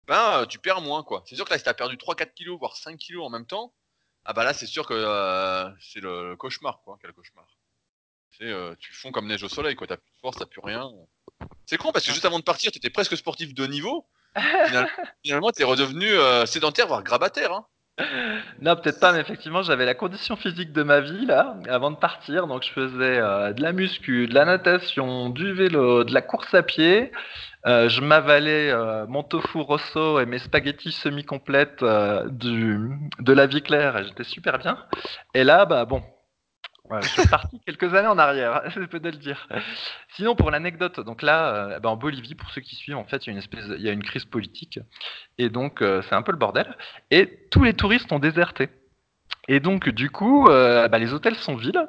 ben 0.08 0.42
euh, 0.42 0.46
tu 0.46 0.60
perds 0.60 0.82
moins 0.82 1.04
quoi. 1.04 1.24
C'est 1.26 1.36
sûr 1.36 1.46
que 1.46 1.52
là 1.52 1.58
si 1.58 1.64
t'as 1.64 1.74
perdu 1.74 1.98
3-4 1.98 2.34
kilos 2.34 2.60
voire 2.60 2.76
5 2.78 2.98
kilos 2.98 3.26
en 3.26 3.30
même 3.30 3.46
temps, 3.46 3.74
ah 4.24 4.34
bah 4.34 4.44
là 4.44 4.54
c'est 4.54 4.66
sûr 4.66 4.86
que 4.88 4.94
euh, 4.94 5.70
c'est 5.80 6.00
le, 6.00 6.36
cauchemar 6.36 6.82
quoi, 6.84 6.98
quel 7.02 7.14
cauchemar. 7.14 7.46
C'est 8.32 8.46
euh, 8.46 8.76
tu 8.80 8.94
fonds 8.94 9.12
comme 9.12 9.28
neige 9.28 9.44
au 9.44 9.50
soleil 9.50 9.76
quoi, 9.76 9.88
t'as 9.88 9.98
plus 9.98 10.12
de 10.12 10.18
force, 10.20 10.38
t'as 10.38 10.46
plus 10.46 10.62
rien. 10.62 10.92
C'est 11.66 11.78
con 11.78 11.92
parce 11.92 12.06
que 12.06 12.12
juste 12.12 12.26
avant 12.26 12.40
de 12.40 12.44
partir, 12.44 12.72
t'étais 12.72 12.90
presque 12.90 13.18
sportif 13.18 13.54
de 13.54 13.66
niveau. 13.66 14.08
Finalement, 15.24 15.52
t'es 15.52 15.64
redevenu 15.64 16.12
sédentaire 16.46 16.88
voire 16.88 17.04
grabataire 17.04 17.54
hein. 17.54 17.68
Non, 18.62 18.76
peut-être 18.76 19.00
pas, 19.00 19.14
mais 19.14 19.20
effectivement, 19.20 19.62
j'avais 19.62 19.86
la 19.86 19.94
condition 19.94 20.36
physique 20.36 20.74
de 20.74 20.84
ma 20.84 21.00
vie 21.00 21.26
là, 21.26 21.56
avant 21.70 21.92
de 21.92 21.96
partir. 21.96 22.48
Donc, 22.48 22.64
je 22.64 22.72
faisais 22.72 23.20
de 23.20 23.62
la 23.62 23.72
muscu, 23.72 24.28
de 24.28 24.34
la 24.34 24.46
natation, 24.46 25.30
du 25.30 25.54
vélo, 25.54 26.04
de 26.04 26.14
la 26.14 26.22
course 26.22 26.54
à 26.54 26.64
pied. 26.64 27.12
Euh, 27.68 27.90
je 27.90 28.02
m'avalais 28.02 28.70
euh, 28.70 29.08
mon 29.08 29.24
tofu 29.24 29.58
rosso 29.60 30.20
et 30.20 30.28
mes 30.28 30.38
spaghettis 30.38 30.92
semi-complètes 30.92 31.82
euh, 31.82 32.28
de 32.30 33.34
la 33.34 33.48
vie 33.48 33.64
claire 33.64 33.98
et 33.98 34.04
j'étais 34.04 34.24
super 34.24 34.60
bien. 34.60 34.78
Et 35.34 35.44
là, 35.44 35.66
bah 35.66 35.86
bon, 35.86 36.04
je 37.02 37.08
suis 37.08 37.28
parti 37.28 37.60
quelques 37.66 37.94
années 37.94 38.08
en 38.08 38.18
arrière, 38.18 38.62
c'est 38.74 38.88
peu 38.88 39.00
de 39.00 39.10
le 39.10 39.18
dire. 39.18 39.48
Sinon, 40.16 40.36
pour 40.36 40.52
l'anecdote, 40.52 41.00
donc 41.00 41.22
là, 41.22 41.80
bah, 41.80 41.90
en 41.90 41.98
Bolivie, 41.98 42.36
pour 42.36 42.50
ceux 42.52 42.62
qui 42.62 42.76
suivent, 42.76 42.98
en 42.98 43.06
fait, 43.06 43.28
il 43.28 43.34
y 43.78 43.90
a 43.90 43.92
une 43.92 44.04
crise 44.04 44.26
politique 44.26 44.80
et 45.38 45.50
donc 45.50 45.80
c'est 45.82 46.16
un 46.16 46.22
peu 46.22 46.32
le 46.32 46.38
bordel. 46.38 46.76
Et 47.12 47.48
tous 47.52 47.64
les 47.64 47.74
touristes 47.74 48.12
ont 48.12 48.20
déserté. 48.20 48.70
Et 49.48 49.60
donc, 49.60 49.90
du 49.90 50.10
coup, 50.10 50.48
euh, 50.48 50.88
bah, 50.88 50.98
les 50.98 51.14
hôtels 51.14 51.36
sont 51.36 51.56
vides. 51.56 51.88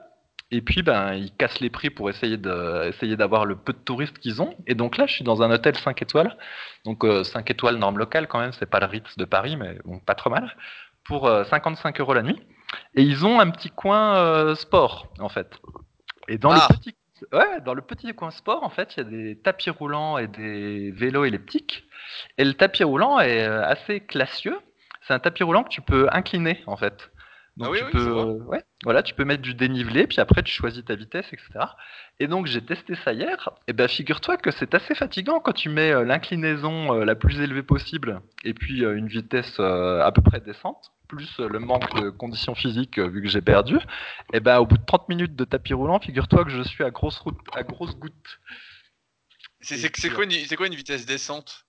Et 0.51 0.61
puis, 0.61 0.83
ben, 0.83 1.15
ils 1.15 1.33
cassent 1.33 1.61
les 1.61 1.71
prix 1.71 1.91
pour 1.91 2.09
essayer 2.09 2.37
d'avoir 2.37 3.47
le 3.47 3.57
peu 3.57 3.73
de 3.73 3.79
touristes 3.79 4.19
qu'ils 4.19 4.41
ont. 4.43 4.55
Et 4.67 4.75
donc 4.75 4.97
là, 4.97 5.07
je 5.07 5.15
suis 5.15 5.25
dans 5.25 5.43
un 5.43 5.51
hôtel 5.51 5.77
5 5.77 6.01
étoiles. 6.03 6.37
Donc, 6.85 7.05
euh, 7.05 7.25
5 7.25 7.51
étoiles 7.51 7.77
norme 7.77 7.99
locale 7.99 8.29
quand 8.29 8.39
même. 8.39 8.53
C'est 8.53 8.71
pas 8.71 8.79
le 8.81 8.87
Ritz 8.87 9.17
de 9.17 9.25
Paris, 9.25 9.57
mais 9.57 9.79
pas 10.05 10.15
trop 10.15 10.31
mal. 10.31 10.55
Pour 11.05 11.27
euh, 11.27 11.45
55 11.45 12.01
euros 12.01 12.15
la 12.15 12.23
nuit. 12.23 12.41
Et 12.95 13.03
ils 13.03 13.25
ont 13.27 13.41
un 13.41 13.51
petit 13.51 13.71
coin 13.71 14.17
euh, 14.17 14.55
sport, 14.55 15.09
en 15.19 15.29
fait. 15.29 15.59
Et 16.29 16.39
dans 16.39 16.51
Ah. 16.51 16.69
le 16.71 16.77
petit, 16.77 16.95
ouais, 17.33 17.61
dans 17.65 17.75
le 17.75 17.83
petit 17.83 18.13
coin 18.15 18.31
sport, 18.31 18.63
en 18.65 18.71
fait, 18.71 18.97
il 18.97 18.99
y 18.99 19.07
a 19.07 19.11
des 19.11 19.39
tapis 19.39 19.71
roulants 19.71 20.19
et 20.19 20.27
des 20.27 20.91
vélos 20.93 21.25
élipliques. 21.25 21.85
Et 22.39 22.45
le 22.45 22.55
tapis 22.55 22.85
roulant 22.85 23.21
est 23.21 23.47
euh, 23.47 23.65
assez 23.65 24.01
classieux. 24.01 24.59
C'est 25.07 25.15
un 25.15 25.19
tapis 25.19 25.45
roulant 25.45 25.63
que 25.63 25.69
tu 25.69 25.81
peux 25.83 26.09
incliner, 26.13 26.63
en 26.67 26.77
fait. 26.77 27.11
Donc 27.57 27.69
Ah 27.69 27.71
oui, 27.71 27.79
tu 27.91 27.97
oui, 27.97 28.05
peux, 28.05 28.33
ouais, 28.49 28.63
voilà, 28.85 29.03
tu 29.03 29.15
peux 29.15 29.25
mettre 29.25 29.41
du 29.41 29.55
dénivelé, 29.55 30.07
puis 30.07 30.21
après 30.21 30.43
tu 30.43 30.53
choisis 30.53 30.85
ta 30.85 30.95
vitesse, 30.95 31.25
etc. 31.33 31.49
Et 32.21 32.27
donc 32.27 32.45
j'ai 32.47 32.63
testé 32.63 32.95
ça 32.97 33.15
hier. 33.15 33.49
Et 33.67 33.73
ben 33.73 33.89
figure-toi 33.89 34.37
que 34.37 34.51
c'est 34.51 34.75
assez 34.75 34.95
fatigant 34.95 35.41
quand 35.41 35.55
tu 35.55 35.71
mets 35.71 35.91
euh, 35.91 36.05
l'inclinaison 36.05 36.93
la 36.93 37.15
plus 37.15 37.41
élevée 37.41 37.63
possible 37.63 38.21
et 38.45 38.53
puis 38.53 38.81
une 38.83 39.07
vitesse 39.07 39.59
à 39.59 40.13
peu 40.15 40.21
près 40.21 40.41
décente, 40.41 40.93
plus 41.07 41.41
euh, 41.41 41.49
le 41.49 41.59
manque 41.59 41.95
de 42.01 42.11
conditions 42.11 42.55
physiques 42.55 42.99
euh, 42.99 43.09
vu 43.09 43.23
que 43.23 43.29
j'ai 43.29 43.43
perdu. 43.43 43.79
Et 44.33 44.41
ben 44.41 44.59
au 44.59 44.67
bout 44.67 44.79
de 44.79 44.85
30 44.85 45.09
minutes 45.09 45.37
de 45.37 45.45
tapis 45.45 45.75
roulant, 45.75 46.01
figure-toi 46.01 46.45
que 46.45 46.51
je 46.51 46.63
suis 46.63 46.85
à 46.85 46.91
grosse 46.91 47.19
route, 47.19 47.39
à 47.55 47.63
grosse 47.63 47.97
goutte. 47.97 48.41
C'est 49.61 50.11
quoi, 50.13 50.25
une- 50.25 50.31
c'est 50.31 50.57
quoi 50.57 50.67
une 50.67 50.75
vitesse 50.75 51.07
descente? 51.07 51.65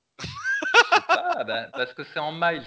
Ah, 1.09 1.43
ben, 1.43 1.69
parce 1.73 1.93
que 1.93 2.03
c'est 2.03 2.19
en 2.19 2.31
miles. 2.31 2.63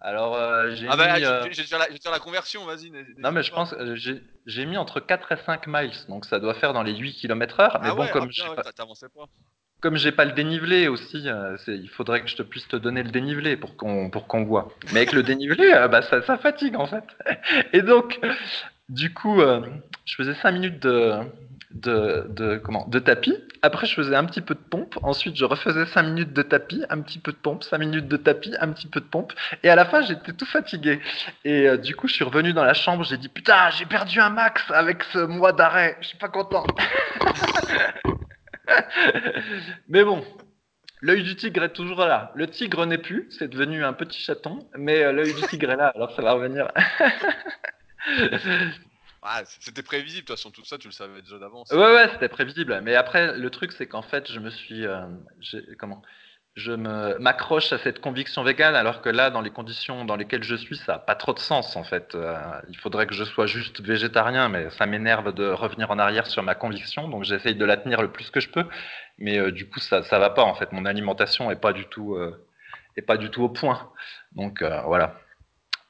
Alors 0.00 0.34
euh, 0.36 0.74
j'ai 0.74 0.88
Ah 0.88 0.96
bah, 0.96 1.14
mis. 1.14 1.20
je, 1.20 1.26
euh, 1.26 1.46
je- 1.52 1.62
je 1.62 1.70
vais 1.70 1.78
la, 1.78 1.86
je 1.90 2.10
la 2.10 2.18
conversion, 2.18 2.64
vas-y. 2.64 2.90
Non, 3.18 3.30
mais 3.30 3.42
je 3.42 3.50
pas. 3.50 3.56
pense 3.56 3.72
euh, 3.74 3.94
j'ai 3.96 4.66
mis 4.66 4.76
entre 4.76 5.00
4 5.00 5.32
et 5.32 5.36
5 5.44 5.66
miles, 5.66 5.92
donc 6.08 6.24
ça 6.24 6.40
doit 6.40 6.54
faire 6.54 6.72
dans 6.72 6.82
les 6.82 6.96
8 6.96 7.14
km 7.14 7.60
heure. 7.60 7.78
Mais 7.82 7.90
Ah 7.90 7.94
bon, 7.94 8.02
ah 8.08 8.12
comme 8.12 8.28
ouais, 8.28 8.56
pas, 8.56 8.62
t'a- 8.62 8.72
t'avançais 8.72 9.08
pas. 9.08 9.26
Comme 9.84 9.98
j'ai 9.98 10.12
pas 10.12 10.24
le 10.24 10.32
dénivelé 10.32 10.88
aussi, 10.88 11.24
euh, 11.28 11.58
il 11.68 11.90
faudrait 11.90 12.22
que 12.22 12.28
je 12.28 12.36
te 12.36 12.42
puisse 12.42 12.66
te 12.66 12.76
donner 12.76 13.02
le 13.02 13.10
dénivelé 13.10 13.54
pour 13.58 13.76
qu'on 13.76 14.08
pour 14.08 14.26
qu'on 14.26 14.42
voit. 14.42 14.68
Mais 14.94 15.00
avec 15.00 15.12
le 15.12 15.22
dénivelé, 15.22 15.72
euh, 15.74 15.88
bah, 15.88 16.00
ça, 16.00 16.22
fatigue 16.38 16.74
en 16.76 16.86
fait. 16.86 17.04
Et 17.74 17.82
donc, 17.82 18.18
du 18.88 19.12
coup, 19.12 19.42
euh, 19.42 19.60
je 20.06 20.14
faisais 20.14 20.32
5 20.36 20.52
minutes 20.52 20.80
de, 20.80 21.20
de, 21.70 22.56
comment, 22.64 22.86
de 22.88 22.98
tapis. 22.98 23.36
Après, 23.60 23.86
je 23.86 23.92
faisais 23.92 24.16
un 24.16 24.24
petit 24.24 24.40
peu 24.40 24.54
de 24.54 24.60
pompe. 24.70 24.98
Ensuite, 25.02 25.36
je 25.36 25.44
refaisais 25.44 25.84
5 25.84 26.02
minutes 26.02 26.32
de 26.32 26.40
tapis, 26.40 26.82
un 26.88 27.02
petit 27.02 27.18
peu 27.18 27.32
de 27.32 27.36
pompe, 27.36 27.62
5 27.62 27.76
minutes 27.76 28.08
de 28.08 28.16
tapis, 28.16 28.54
un 28.60 28.72
petit 28.72 28.86
peu 28.86 29.00
de 29.00 29.04
pompe. 29.04 29.34
Et 29.64 29.68
à 29.68 29.76
la 29.76 29.84
fin, 29.84 30.00
j'étais 30.00 30.32
tout 30.32 30.46
fatigué. 30.46 30.98
Et 31.44 31.76
du 31.76 31.94
coup, 31.94 32.08
je 32.08 32.14
suis 32.14 32.24
revenu 32.24 32.54
dans 32.54 32.64
la 32.64 32.72
chambre. 32.72 33.04
J'ai 33.04 33.18
dit 33.18 33.28
Putain, 33.28 33.68
j'ai 33.68 33.84
perdu 33.84 34.18
un 34.18 34.30
max 34.30 34.62
avec 34.70 35.04
ce 35.12 35.18
mois 35.18 35.52
d'arrêt. 35.52 35.98
Je 36.00 36.06
suis 36.06 36.18
pas 36.18 36.28
content. 36.30 36.64
mais 39.88 40.04
bon. 40.04 40.24
L'œil 41.00 41.22
du 41.22 41.36
tigre 41.36 41.62
est 41.64 41.72
toujours 41.74 42.00
là. 42.00 42.32
Le 42.34 42.46
tigre 42.46 42.86
n'est 42.86 42.96
plus, 42.98 43.26
c'est 43.30 43.48
devenu 43.48 43.84
un 43.84 43.92
petit 43.92 44.18
chaton, 44.20 44.66
mais 44.78 45.02
euh, 45.02 45.12
l'œil 45.12 45.34
du 45.34 45.42
tigre 45.48 45.70
est 45.70 45.76
là, 45.76 45.88
alors 45.88 46.14
ça 46.16 46.22
va 46.22 46.32
revenir. 46.32 46.70
Ah, 49.26 49.42
c'était 49.46 49.82
prévisible, 49.82 50.24
de 50.24 50.26
toute 50.26 50.36
façon, 50.36 50.50
tout 50.50 50.66
ça, 50.66 50.76
tu 50.76 50.86
le 50.86 50.92
savais 50.92 51.22
déjà 51.22 51.38
d'avance. 51.38 51.70
Ouais, 51.70 51.78
ouais, 51.78 52.08
c'était 52.12 52.28
prévisible. 52.28 52.78
Mais 52.82 52.94
après, 52.94 53.38
le 53.38 53.48
truc, 53.48 53.72
c'est 53.72 53.86
qu'en 53.86 54.02
fait, 54.02 54.30
je 54.30 54.38
me 54.38 54.50
suis. 54.50 54.86
euh, 54.86 55.06
comment 55.78 56.02
Je 56.54 56.70
m'accroche 56.72 57.72
à 57.72 57.78
cette 57.78 58.00
conviction 58.00 58.44
végane, 58.44 58.76
alors 58.76 59.02
que 59.02 59.08
là, 59.08 59.30
dans 59.30 59.40
les 59.40 59.50
conditions 59.50 60.04
dans 60.04 60.14
lesquelles 60.14 60.44
je 60.44 60.54
suis, 60.54 60.76
ça 60.76 60.92
n'a 60.92 60.98
pas 61.00 61.16
trop 61.16 61.32
de 61.32 61.40
sens, 61.40 61.74
en 61.74 61.82
fait. 61.82 62.14
Euh, 62.14 62.36
il 62.68 62.76
faudrait 62.76 63.08
que 63.08 63.14
je 63.14 63.24
sois 63.24 63.46
juste 63.46 63.80
végétarien, 63.80 64.48
mais 64.48 64.70
ça 64.70 64.86
m'énerve 64.86 65.34
de 65.34 65.48
revenir 65.48 65.90
en 65.90 65.98
arrière 65.98 66.28
sur 66.28 66.44
ma 66.44 66.54
conviction, 66.54 67.08
donc 67.08 67.24
j'essaye 67.24 67.56
de 67.56 67.64
la 67.64 67.76
tenir 67.76 68.00
le 68.00 68.12
plus 68.12 68.30
que 68.30 68.38
je 68.38 68.48
peux. 68.48 68.64
Mais 69.18 69.36
euh, 69.36 69.50
du 69.50 69.68
coup, 69.68 69.80
ça, 69.80 70.04
ça 70.04 70.20
va 70.20 70.30
pas, 70.30 70.44
en 70.44 70.54
fait. 70.54 70.70
Mon 70.70 70.84
alimentation 70.84 71.50
est 71.50 71.60
pas 71.60 71.72
du 71.72 71.86
tout, 71.86 72.14
euh, 72.14 72.46
pas 73.04 73.16
du 73.16 73.30
tout 73.30 73.42
au 73.42 73.48
point. 73.48 73.90
Donc 74.32 74.62
voilà. 74.62 75.20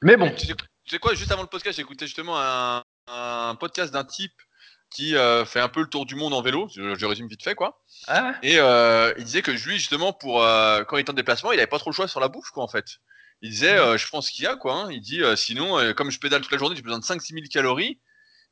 Mais 0.01 0.17
bon. 0.17 0.31
Tu 0.31 0.47
sais, 0.87 0.97
quoi, 0.97 1.13
juste 1.13 1.31
avant 1.31 1.43
le 1.43 1.47
podcast, 1.47 1.77
j'écoutais 1.77 2.07
justement 2.07 2.37
un 2.39 3.55
podcast 3.55 3.93
d'un 3.93 4.03
type 4.03 4.33
qui 4.95 5.15
euh, 5.15 5.45
fait 5.45 5.59
un 5.59 5.67
peu 5.69 5.81
le 5.81 5.87
tour 5.87 6.05
du 6.05 6.15
monde 6.15 6.33
en 6.33 6.41
vélo, 6.41 6.67
je, 6.73 6.95
je 6.95 7.05
résume 7.05 7.27
vite 7.27 7.43
fait, 7.43 7.55
quoi. 7.55 7.81
Ah 8.07 8.23
ouais 8.23 8.33
Et 8.49 8.59
euh, 8.59 9.13
il 9.17 9.23
disait 9.25 9.41
que 9.41 9.51
lui, 9.51 9.77
justement, 9.77 10.13
pour 10.13 10.43
euh, 10.43 10.83
quand 10.83 10.97
il 10.97 11.01
était 11.01 11.09
en 11.11 11.13
déplacement, 11.13 11.51
il 11.51 11.59
avait 11.59 11.67
pas 11.67 11.79
trop 11.79 11.89
le 11.89 11.95
choix 11.95 12.07
sur 12.07 12.19
la 12.19 12.27
bouffe, 12.29 12.49
quoi, 12.51 12.63
en 12.63 12.67
fait. 12.67 12.85
Il 13.41 13.49
disait, 13.49 13.77
je 13.97 14.07
prends 14.07 14.21
ce 14.21 14.31
qu'il 14.31 14.45
y 14.45 14.47
a, 14.47 14.55
quoi. 14.55 14.73
hein. 14.73 14.91
Il 14.91 15.01
dit, 15.01 15.21
sinon, 15.35 15.93
comme 15.93 16.09
je 16.11 16.19
pédale 16.19 16.41
toute 16.41 16.51
la 16.51 16.57
journée, 16.57 16.75
j'ai 16.75 16.81
besoin 16.81 16.99
de 16.99 17.03
5-6 17.03 17.33
000 17.33 17.45
calories. 17.51 17.99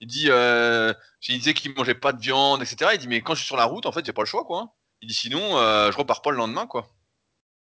Il 0.02 0.08
dit, 0.08 0.28
il 0.30 1.38
disait 1.40 1.54
qu'il 1.54 1.74
mangeait 1.74 1.96
pas 1.96 2.12
de 2.14 2.20
viande, 2.22 2.62
etc. 2.62 2.92
Il 2.94 3.00
dit, 3.00 3.08
mais 3.08 3.22
quand 3.22 3.34
je 3.34 3.40
suis 3.40 3.48
sur 3.48 3.58
la 3.58 3.66
route, 3.66 3.86
en 3.86 3.92
fait, 3.92 4.06
j'ai 4.06 4.14
pas 4.14 4.22
le 4.22 4.28
choix, 4.28 4.44
quoi. 4.44 4.60
hein. 4.60 4.70
Il 5.02 5.08
dit, 5.08 5.14
sinon, 5.14 5.40
je 5.92 5.98
repars 5.98 6.22
pas 6.22 6.32
le 6.32 6.38
lendemain, 6.38 6.68
quoi. 6.68 6.88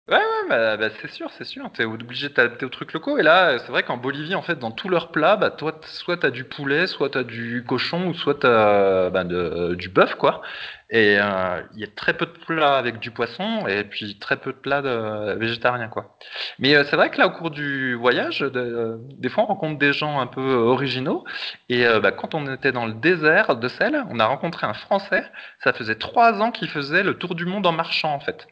Ouais, 0.10 0.16
ouais, 0.18 0.50
bah, 0.50 0.76
bah, 0.76 0.90
c'est 1.02 1.08
sûr, 1.10 1.32
c'est 1.32 1.46
sûr. 1.46 1.72
T'es 1.72 1.86
obligé 1.86 2.28
de 2.28 2.34
t'adapter 2.34 2.66
aux 2.66 2.70
trucs 2.70 2.92
locaux. 2.92 3.18
Et 3.18 3.24
là, 3.24 3.58
c'est 3.60 3.72
vrai 3.72 3.84
qu'en 3.84 3.96
Bolivie, 3.96 4.36
en 4.36 4.42
fait, 4.42 4.60
dans 4.60 4.72
tous 4.72 4.90
leurs 4.90 5.12
plats, 5.14 5.38
bah, 5.38 5.50
toi, 5.50 5.80
soit 5.84 6.18
t'as 6.18 6.30
du 6.30 6.44
poulet, 6.44 6.88
soit 6.88 7.10
t'as 7.12 7.24
du 7.24 7.64
cochon, 7.66 8.08
ou 8.10 8.14
soit 8.14 8.36
t'as 8.36 9.10
bah, 9.12 9.24
de- 9.24 9.76
du 9.76 9.88
bœuf, 9.88 10.16
quoi. 10.16 10.42
Et 10.90 11.18
euh, 11.22 11.62
il 11.74 11.80
y 11.80 11.84
a 11.86 11.88
très 11.88 12.16
peu 12.18 12.26
de 12.26 12.32
plats 12.32 12.78
avec 12.78 13.00
du 13.00 13.12
poisson, 13.12 13.66
et 13.68 13.86
puis 13.86 14.20
très 14.20 14.36
peu 14.38 14.52
de 14.52 14.58
plats 14.58 14.82
de, 14.82 15.36
végétariens, 15.36 15.88
quoi. 15.88 16.18
Mais 16.60 16.76
euh, 16.76 16.84
c'est 16.84 16.98
vrai 16.98 17.10
que 17.10 17.18
là, 17.18 17.28
au 17.28 17.32
cours 17.32 17.50
du 17.52 17.96
voyage, 17.96 18.40
de- 18.42 18.98
des 19.18 19.30
fois, 19.30 19.44
on 19.44 19.48
rencontre 19.48 19.80
des 19.80 19.94
gens 19.94 20.20
un 20.20 20.28
peu 20.28 20.54
originaux. 20.54 21.24
Et 21.70 21.86
euh, 21.88 22.02
bah, 22.02 22.12
quand 22.12 22.36
on 22.36 22.54
était 22.54 22.74
dans 22.74 22.86
le 22.88 22.94
désert 22.94 23.56
de 23.56 23.68
sel, 23.70 24.04
on 24.10 24.20
a 24.20 24.26
rencontré 24.26 24.68
un 24.68 24.74
Français. 24.74 25.24
Ça 25.64 25.72
faisait 25.72 25.96
trois 25.96 26.42
ans 26.42 26.52
qu'il 26.52 26.68
faisait 26.70 27.04
le 27.04 27.18
tour 27.18 27.36
du 27.36 27.46
monde 27.46 27.66
en 27.66 27.72
marchant, 27.72 28.14
en 28.14 28.20
fait. 28.20 28.48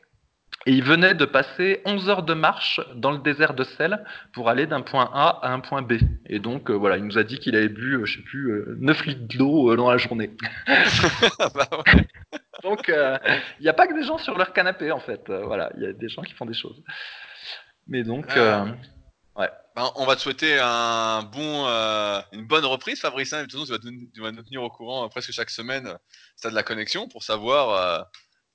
Et 0.67 0.73
il 0.73 0.83
venait 0.83 1.15
de 1.15 1.25
passer 1.25 1.81
11 1.85 2.09
heures 2.09 2.23
de 2.23 2.33
marche 2.35 2.79
dans 2.95 3.11
le 3.11 3.17
désert 3.17 3.55
de 3.55 3.63
sel 3.63 4.05
pour 4.31 4.47
aller 4.47 4.67
d'un 4.67 4.81
point 4.81 5.09
A 5.13 5.39
à 5.41 5.51
un 5.51 5.59
point 5.59 5.81
B. 5.81 5.93
Et 6.27 6.37
donc, 6.39 6.69
euh, 6.69 6.73
voilà, 6.73 6.97
il 6.97 7.03
nous 7.05 7.17
a 7.17 7.23
dit 7.23 7.39
qu'il 7.39 7.55
avait 7.55 7.67
bu, 7.69 7.95
euh, 7.95 8.05
je 8.05 8.17
sais 8.17 8.23
plus, 8.23 8.51
euh, 8.51 8.75
9 8.79 9.05
litres 9.07 9.37
d'eau 9.37 9.71
euh, 9.71 9.75
dans 9.75 9.89
la 9.89 9.97
journée. 9.97 10.31
Bah 11.55 11.67
ouais. 11.71 12.07
Donc, 12.63 12.89
euh, 12.89 13.17
il 13.59 13.63
n'y 13.63 13.69
a 13.69 13.73
pas 13.73 13.87
que 13.87 13.95
des 13.95 14.03
gens 14.03 14.19
sur 14.19 14.37
leur 14.37 14.53
canapé, 14.53 14.91
en 14.91 14.99
fait. 14.99 15.23
Voilà, 15.29 15.71
il 15.77 15.83
y 15.83 15.87
a 15.87 15.93
des 15.93 16.09
gens 16.09 16.21
qui 16.21 16.33
font 16.33 16.45
des 16.45 16.53
choses. 16.53 16.79
Mais 17.87 18.03
donc, 18.03 18.27
Ah. 18.29 18.65
euh, 18.65 19.47
Ben, 19.75 19.89
on 19.95 20.05
va 20.05 20.15
te 20.15 20.21
souhaiter 20.21 20.59
un 20.61 21.23
bon, 21.23 21.65
une 22.33 22.45
bonne 22.45 22.65
reprise, 22.65 22.99
Fabrice. 23.01 23.31
hein. 23.33 23.43
De 23.43 23.47
toute 23.47 23.53
façon, 23.61 23.65
tu 23.65 23.71
vas, 23.71 23.91
nous, 23.91 24.11
tu 24.13 24.21
vas 24.21 24.31
nous 24.31 24.43
tenir 24.43 24.61
au 24.61 24.69
courant 24.69 25.07
presque 25.09 25.31
chaque 25.31 25.49
semaine 25.49 25.87
si 26.35 26.41
tu 26.41 26.47
as 26.47 26.49
de 26.51 26.55
la 26.55 26.61
connexion 26.61 27.07
pour 27.07 27.23
savoir 27.23 28.05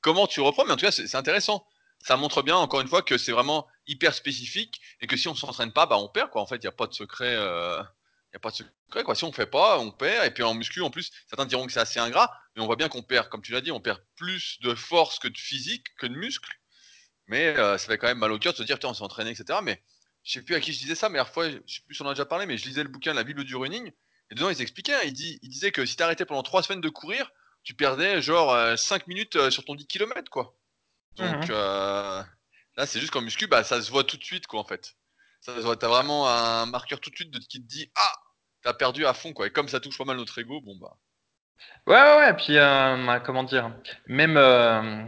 comment 0.03 0.27
tu 0.29 0.41
reprends. 0.41 0.65
Mais 0.67 0.73
en 0.73 0.77
tout 0.77 0.85
cas, 0.87 0.93
c'est 0.93 1.17
intéressant. 1.17 1.65
Ça 2.07 2.17
montre 2.17 2.43
bien, 2.43 2.55
encore 2.55 2.81
une 2.81 2.87
fois, 2.87 3.03
que 3.03 3.19
c'est 3.19 3.33
vraiment 3.33 3.67
hyper 3.89 4.15
spécifique 4.15 4.81
et 5.01 5.09
que 5.09 5.17
si 5.17 5.27
on 5.27 5.35
s'entraîne 5.35 5.73
pas, 5.73 5.87
bah, 5.87 5.99
on 5.99 6.07
perd. 6.07 6.31
Quoi. 6.31 6.41
En 6.41 6.47
fait, 6.47 6.55
il 6.55 6.61
n'y 6.61 6.69
a 6.69 6.73
pas 6.73 6.87
de 6.87 6.95
secret. 6.95 7.35
euh, 7.35 7.83
a 8.33 8.39
pas 8.39 8.53
de 8.53 8.55
secret. 8.55 9.03
Quoi. 9.03 9.17
Si 9.17 9.25
on 9.25 9.33
fait 9.33 9.47
pas, 9.47 9.81
on 9.81 9.91
perd. 9.91 10.25
Et 10.25 10.31
puis 10.31 10.45
en 10.45 10.55
muscu, 10.55 10.83
en 10.83 10.91
plus, 10.91 11.11
certains 11.27 11.47
diront 11.47 11.67
que 11.67 11.73
c'est 11.73 11.81
assez 11.81 11.99
ingrat, 11.99 12.33
mais 12.55 12.63
on 12.63 12.67
voit 12.67 12.77
bien 12.77 12.89
qu'on 12.89 13.03
perd, 13.03 13.29
comme 13.29 13.43
tu 13.43 13.51
l'as 13.51 13.61
dit, 13.61 13.73
on 13.73 13.81
perd 13.81 14.01
plus 14.15 14.61
de 14.61 14.77
force 14.77 15.19
que 15.19 15.27
de 15.27 15.37
physique, 15.37 15.85
que 15.99 16.07
de 16.07 16.15
muscle. 16.15 16.49
Mais 17.27 17.59
euh, 17.59 17.77
ça 17.77 17.89
fait 17.89 17.99
quand 17.99 18.07
même 18.07 18.19
mal 18.19 18.31
au 18.31 18.39
cœur 18.39 18.53
de 18.53 18.59
se 18.59 18.63
dire, 18.63 18.77
putain, 18.77 18.91
on 18.91 18.95
s'est 18.95 19.03
entraîné, 19.03 19.31
etc. 19.31 19.59
Mais 19.65 19.83
je 20.23 20.35
sais 20.35 20.43
plus 20.43 20.55
à 20.55 20.61
qui 20.61 20.73
je 20.73 20.79
disais 20.79 20.95
ça, 20.95 21.09
mais 21.09 21.19
la 21.19 21.25
fois, 21.25 21.51
je 21.51 21.57
sais 21.67 21.81
plus 21.87 21.97
si 21.97 22.03
on 22.03 22.07
en 22.07 22.11
a 22.11 22.15
déjà 22.15 22.25
parlé, 22.25 22.47
mais 22.47 22.57
je 22.57 22.67
lisais 22.67 22.85
le 22.85 22.89
bouquin 22.89 23.15
La 23.15 23.25
Bible 23.25 23.43
du 23.43 23.57
running, 23.57 23.91
et 24.31 24.35
dedans 24.37 24.51
ils 24.51 24.63
expliquaient, 24.63 24.95
hein, 24.95 25.01
ils, 25.05 25.41
disaient 25.49 25.73
que 25.73 25.85
si 25.85 25.97
t'arrêtais 25.97 26.25
pendant 26.25 26.45
3 26.45 26.63
semaines 26.63 26.81
de 26.81 26.89
courir, 26.89 27.33
tu 27.65 27.75
perdais 27.75 28.23
genre 28.23 28.53
euh, 28.53 28.77
5 28.77 29.09
minutes 29.09 29.35
euh, 29.35 29.51
sur 29.51 29.65
ton 29.65 29.75
10 29.75 29.89
km, 29.89 30.31
quoi. 30.31 30.57
Donc 31.16 31.49
Mhm. 31.49 31.50
euh, 31.50 32.23
là, 32.76 32.87
c'est 32.87 33.00
juste 33.00 33.12
qu'en 33.12 33.23
muscu, 33.23 33.46
bah, 33.46 33.64
ça 33.64 33.80
se 33.80 33.90
voit 33.90 34.04
tout 34.04 34.16
de 34.16 34.25
suite, 34.25 34.46
quoi, 34.46 34.61
en 34.61 34.64
fait. 34.64 34.94
Ça 35.40 35.54
se 35.56 35.61
voit, 35.61 35.76
t'as 35.76 35.88
vraiment 35.88 36.28
un 36.28 36.66
marqueur 36.66 37.00
tout 37.00 37.11
de 37.11 37.16
suite 37.16 37.30
de, 37.30 37.38
qui 37.38 37.62
te 37.62 37.66
dit, 37.66 37.90
ah, 37.94 38.12
t'as 38.62 38.75
perdu 38.75 39.06
à 39.06 39.14
fond, 39.14 39.32
quoi. 39.32 39.46
Et 39.46 39.50
comme 39.50 39.68
ça 39.68 39.80
touche 39.80 39.99
pas 39.99 40.04
mal 40.04 40.16
notre 40.16 40.38
ego, 40.38 40.61
bon, 40.61 40.76
bah. 40.76 40.96
Ouais, 41.87 41.94
ouais, 41.94 42.16
ouais, 42.18 42.37
puis 42.37 42.58
euh, 42.58 43.20
comment 43.20 43.44
dire, 43.44 43.73
même 44.06 44.37
euh, 44.37 45.04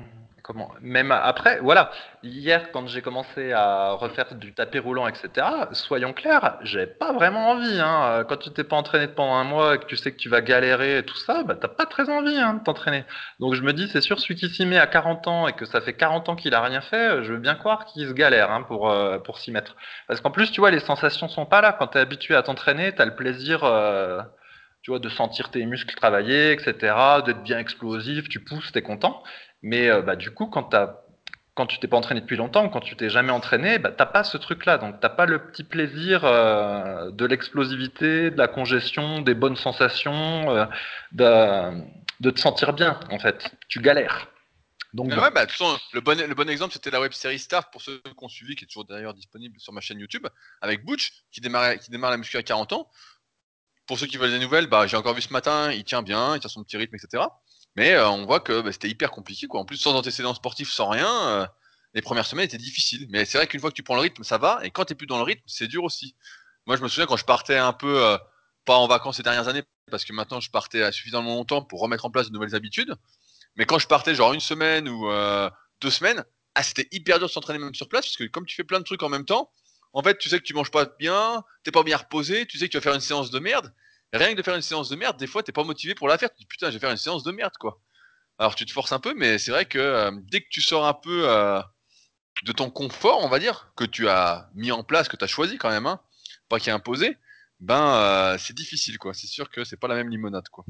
même 0.81 1.13
après, 1.13 1.59
voilà. 1.61 1.91
Hier, 2.23 2.71
quand 2.73 2.87
j'ai 2.89 3.03
commencé 3.03 3.53
à 3.53 3.93
refaire 3.93 4.35
du 4.35 4.53
tapis 4.55 4.79
roulant, 4.79 5.07
etc. 5.07 5.47
Soyons 5.73 6.13
clairs, 6.13 6.59
j'avais 6.63 6.87
pas 6.87 7.13
vraiment 7.13 7.51
envie. 7.51 7.79
Hein. 7.81 8.25
Quand 8.29 8.37
tu 8.39 8.51
t'es 8.51 8.65
pas 8.65 8.77
entraîné 8.77 9.09
pendant 9.09 9.35
un 9.35 9.45
mois 9.45 9.75
et 9.75 9.79
que 9.79 9.87
tu 9.87 9.97
sais 9.97 10.13
que 10.13 10.17
tu 10.17 10.29
vas 10.29 10.41
galérer 10.41 10.99
et 10.99 11.03
tout 11.05 11.17
ça, 11.17 11.43
bah 11.45 11.55
t'as 11.55 11.69
pas 11.69 11.87
très 11.87 12.09
envie 12.11 12.37
hein, 12.37 12.55
de 12.55 12.63
t'entraîner. 12.65 13.05
Donc 13.41 13.55
je 13.55 13.63
me 13.63 13.73
dis, 13.73 13.89
c'est 13.89 14.01
sûr, 14.01 14.19
celui 14.21 14.35
qui 14.37 14.49
s'y 14.49 14.67
met 14.67 14.79
à 14.79 14.87
40 14.87 15.27
ans 15.29 15.49
et 15.49 15.53
que 15.53 15.65
ça 15.67 15.81
fait 15.81 15.95
40 15.95 16.29
ans 16.29 16.37
qu'il 16.37 16.55
a 16.55 16.61
rien 16.63 16.81
fait, 16.81 17.23
je 17.25 17.33
veux 17.33 17.39
bien 17.39 17.55
croire 17.55 17.85
qu'il 17.87 18.07
se 18.09 18.13
galère 18.13 18.51
hein, 18.51 18.63
pour 18.63 18.91
euh, 18.91 19.19
pour 19.19 19.39
s'y 19.39 19.51
mettre. 19.53 19.77
Parce 20.09 20.21
qu'en 20.21 20.31
plus, 20.31 20.51
tu 20.51 20.61
vois, 20.61 20.71
les 20.71 20.81
sensations 20.81 21.29
sont 21.29 21.47
pas 21.47 21.61
là. 21.61 21.73
Quand 21.79 21.89
t'es 21.89 21.99
habitué 22.01 22.35
à 22.35 22.43
t'entraîner, 22.43 22.95
t'as 22.95 23.05
le 23.05 23.15
plaisir. 23.15 23.65
euh, 23.65 24.21
tu 24.83 24.91
vois, 24.93 25.01
de 25.01 25.09
sentir 25.09 25.51
tes 25.51 25.67
muscles 25.67 25.95
travailler, 25.97 26.53
etc., 26.53 26.73
d'être 27.27 27.43
bien 27.43 27.59
explosif, 27.59 28.29
tu 28.29 28.41
pousses, 28.41 28.71
t'es 28.73 28.83
content. 28.83 29.23
Mais 29.63 29.89
euh, 29.89 30.03
bah, 30.03 30.17
du 30.17 30.31
coup, 30.31 30.47
quand 30.47 30.65
t'as 30.65 31.01
quand 31.55 31.67
tu 31.67 31.81
t'es 31.81 31.89
pas 31.89 31.97
entraîné 31.97 32.21
depuis 32.21 32.37
longtemps, 32.37 32.69
quand 32.69 32.79
tu 32.79 32.95
t'es 32.95 33.11
jamais 33.11 33.33
entraîné, 33.33 33.81
bah, 33.81 33.91
t'as 33.91 34.07
pas 34.07 34.23
ce 34.23 34.37
truc-là. 34.37 34.79
Donc 34.79 35.01
t'as 35.01 35.09
pas 35.09 35.27
le 35.27 35.45
petit 35.49 35.65
plaisir 35.65 36.25
euh, 36.25 37.11
de 37.11 37.25
l'explosivité, 37.27 38.31
de 38.31 38.39
la 38.39 38.47
congestion, 38.47 39.23
des 39.23 39.35
bonnes 39.35 39.57
sensations, 39.57 40.51
euh, 40.51 40.67
de, 41.11 42.31
te 42.31 42.39
sentir 42.39 42.75
bien 42.75 43.01
en 43.11 43.19
fait. 43.19 43.51
Tu 43.69 43.81
galères. 43.81 44.29
Donc, 44.95 45.11
bah, 45.11 45.47
le, 45.93 46.01
bon, 46.01 46.17
le 46.17 46.35
bon 46.35 46.49
exemple, 46.49 46.73
c'était 46.73 46.91
la 46.91 47.01
web 47.01 47.13
série 47.13 47.41
Start 47.41 47.73
pour 47.73 47.83
ceux 47.83 47.99
qui 47.99 48.25
ont 48.25 48.29
suivi, 48.29 48.55
qui 48.55 48.65
est 48.65 48.69
toujours 48.69 48.85
d'ailleurs 48.85 49.13
disponible 49.13 49.59
sur 49.59 49.73
ma 49.73 49.81
chaîne 49.81 49.99
YouTube, 49.99 50.27
avec 50.61 50.85
Butch, 50.85 51.13
qui 51.33 51.41
démarre, 51.41 51.77
qui 51.79 51.91
démarre 51.91 52.13
la 52.13 52.17
muscu 52.19 52.37
à 52.37 52.43
40 52.45 52.73
ans. 52.73 52.89
Pour 53.87 53.99
ceux 53.99 54.07
qui 54.07 54.17
veulent 54.17 54.31
des 54.31 54.39
nouvelles, 54.39 54.69
bah, 54.69 54.87
j'ai 54.87 54.97
encore 54.97 55.15
vu 55.15 55.23
ce 55.23 55.33
matin, 55.33 55.73
il 55.73 55.83
tient 55.83 56.03
bien, 56.03 56.37
il 56.37 56.41
tient 56.41 56.49
son 56.49 56.63
petit 56.63 56.77
rythme, 56.77 56.95
etc. 56.95 57.25
Mais 57.79 57.93
euh, 57.93 58.11
on 58.11 58.27
voit 58.27 58.41
que 58.41 58.61
bah, 58.61 58.73
c'était 58.73 58.89
hyper 58.89 59.13
compliqué. 59.13 59.47
Quoi. 59.47 59.61
En 59.61 59.65
plus, 59.65 59.77
sans 59.77 59.95
antécédents 59.95 60.35
sportifs, 60.35 60.69
sans 60.69 60.89
rien, 60.89 61.29
euh, 61.29 61.47
les 61.95 62.03
premières 62.03 62.27
semaines 62.27 62.47
étaient 62.47 62.59
difficiles. 62.59 63.07
Mais 63.09 63.25
c'est 63.25 63.39
vrai 63.39 63.47
qu'une 63.47 63.61
fois 63.61 63.71
que 63.71 63.77
tu 63.77 63.85
prends 63.85 63.95
le 63.95 64.01
rythme, 64.01 64.25
ça 64.25 64.37
va. 64.37 64.59
Et 64.65 64.73
quand 64.73 64.85
tu 64.85 64.93
n'es 64.93 64.97
plus 64.97 65.07
dans 65.07 65.17
le 65.17 65.23
rythme, 65.23 65.45
c'est 65.47 65.69
dur 65.69 65.85
aussi. 65.85 66.17
Moi, 66.67 66.77
je 66.77 66.83
me 66.83 66.89
souviens 66.89 67.07
quand 67.07 67.17
je 67.17 67.25
partais 67.25 67.57
un 67.57 67.73
peu, 67.73 68.05
euh, 68.05 68.19
pas 68.65 68.75
en 68.75 68.89
vacances 68.89 69.19
ces 69.19 69.23
dernières 69.23 69.47
années, 69.47 69.63
parce 69.93 70.05
que 70.05 70.13
maintenant 70.13 70.41
je 70.41 70.51
partais 70.51 70.91
suffisamment 70.91 71.37
longtemps 71.37 71.63
pour 71.63 71.81
remettre 71.81 72.05
en 72.05 72.11
place 72.11 72.27
de 72.27 72.33
nouvelles 72.33 72.57
habitudes. 72.57 72.97
Mais 73.55 73.65
quand 73.65 73.79
je 73.79 73.87
partais 73.87 74.13
genre 74.13 74.35
une 74.35 74.41
semaine 74.41 74.89
ou 74.89 75.09
deux 75.81 75.91
semaines, 75.91 76.25
ah, 76.57 76.63
c'était 76.63 76.89
hyper 76.91 77.19
dur 77.19 77.29
de 77.29 77.33
s'entraîner 77.33 77.61
même 77.61 77.75
sur 77.75 77.89
place, 77.89 78.05
parce 78.05 78.17
que 78.17 78.25
comme 78.25 78.45
tu 78.45 78.57
fais 78.57 78.65
plein 78.65 78.81
de 78.81 78.85
trucs 78.85 79.03
en 79.03 79.09
même 79.09 79.25
temps, 79.25 79.51
en 79.95 80.03
fait, 80.03 80.19
tu 80.19 80.29
sais 80.29 80.39
que 80.39 80.45
tu 80.45 80.53
manges 80.53 80.71
pas 80.71 80.85
bien, 80.99 81.43
t'es 81.63 81.71
pas 81.71 81.85
bien 81.85 81.97
reposé, 81.97 82.45
tu 82.45 82.59
sais 82.59 82.67
que 82.67 82.73
tu 82.73 82.77
vas 82.77 82.83
faire 82.83 82.95
une 82.95 83.01
séance 83.01 83.31
de 83.31 83.39
merde. 83.39 83.73
Rien 84.13 84.33
que 84.33 84.39
de 84.39 84.43
faire 84.43 84.55
une 84.55 84.63
séance 84.63 84.89
de 84.89 84.97
merde, 84.97 85.19
des 85.19 85.27
fois, 85.27 85.43
t'es 85.43 85.53
pas 85.53 85.65
motivé 85.65 85.95
pour 85.95 86.09
la 86.09 86.19
faire. 86.19 86.31
Tu 86.31 86.39
dis 86.39 86.47
putain, 86.47 86.69
je 86.69 86.75
vais 86.75 86.79
faire 86.79 86.91
une 86.91 86.97
séance 86.97 87.23
de 87.25 87.33
merde, 87.33 87.53
quoi. 87.59 87.81
Alors 88.39 88.55
tu 88.55 88.65
te 88.65 88.73
forces 88.73 88.93
un 88.93 89.01
peu, 89.01 89.15
mais 89.15 89.39
c'est 89.39 89.51
vrai 89.51 89.65
que 89.67 89.79
euh, 89.79 90.11
dès 90.31 90.41
que 90.41 90.49
tu 90.49 90.63
sors 90.63 90.87
un 90.87 90.95
peu 90.95 91.29
euh, 91.29 91.61
de 92.45 92.53
ton 92.53 92.71
confort, 92.71 93.25
on 93.25 93.29
va 93.29 93.39
dire, 93.39 93.73
que 93.77 93.85
tu 93.85 94.09
as 94.09 94.49
mis 94.55 94.71
en 94.73 94.85
place, 94.85 95.09
que 95.09 95.17
tu 95.17 95.25
as 95.25 95.29
choisi 95.29 95.59
quand 95.59 95.71
même, 95.71 95.87
hein, 95.87 96.01
pas 96.49 96.61
qui 96.61 96.71
est 96.71 96.73
imposé, 96.73 97.17
ben 97.61 97.95
euh, 97.97 98.39
c'est 98.39 98.55
difficile, 98.55 98.99
quoi. 98.99 99.15
C'est 99.15 99.27
sûr 99.27 99.51
que 99.51 99.65
c'est 99.65 99.77
pas 99.77 99.89
la 99.89 99.97
même 99.97 100.09
limonade, 100.09 100.49
quoi. 100.49 100.65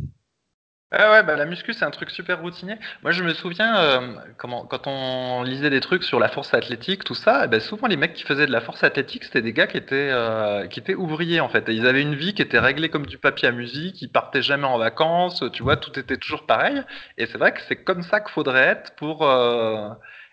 Ah 0.90 1.10
ouais, 1.12 1.22
bah 1.22 1.36
la 1.36 1.44
muscu, 1.44 1.74
c'est 1.74 1.84
un 1.84 1.90
truc 1.90 2.08
super 2.10 2.40
routinier. 2.40 2.76
Moi, 3.02 3.12
je 3.12 3.22
me 3.22 3.34
souviens, 3.34 3.76
euh, 3.78 4.16
comment, 4.38 4.64
quand 4.64 4.86
on 4.86 5.42
lisait 5.42 5.68
des 5.68 5.80
trucs 5.80 6.02
sur 6.02 6.18
la 6.18 6.30
force 6.30 6.54
athlétique, 6.54 7.04
tout 7.04 7.14
ça, 7.14 7.42
eh 7.44 7.46
ben, 7.48 7.60
souvent 7.60 7.88
les 7.88 7.98
mecs 7.98 8.14
qui 8.14 8.22
faisaient 8.22 8.46
de 8.46 8.52
la 8.52 8.62
force 8.62 8.82
athlétique, 8.82 9.24
c'était 9.24 9.42
des 9.42 9.52
gars 9.52 9.66
qui 9.66 9.76
étaient, 9.76 10.08
euh, 10.10 10.66
qui 10.66 10.80
étaient 10.80 10.94
ouvriers 10.94 11.40
en 11.40 11.50
fait. 11.50 11.68
Et 11.68 11.74
ils 11.74 11.86
avaient 11.86 12.00
une 12.00 12.14
vie 12.14 12.32
qui 12.32 12.40
était 12.40 12.58
réglée 12.58 12.88
comme 12.88 13.04
du 13.04 13.18
papier 13.18 13.48
à 13.48 13.52
musique, 13.52 14.00
ils 14.00 14.10
partaient 14.10 14.40
jamais 14.40 14.64
en 14.66 14.78
vacances, 14.78 15.44
tu 15.52 15.62
vois, 15.62 15.76
tout 15.76 15.98
était 15.98 16.16
toujours 16.16 16.46
pareil. 16.46 16.82
Et 17.18 17.26
c'est 17.26 17.36
vrai 17.36 17.52
que 17.52 17.60
c'est 17.68 17.84
comme 17.84 18.02
ça 18.02 18.20
qu'il 18.20 18.32
faudrait 18.32 18.68
être 18.68 18.94
pour 18.96 19.26
euh, 19.28 19.90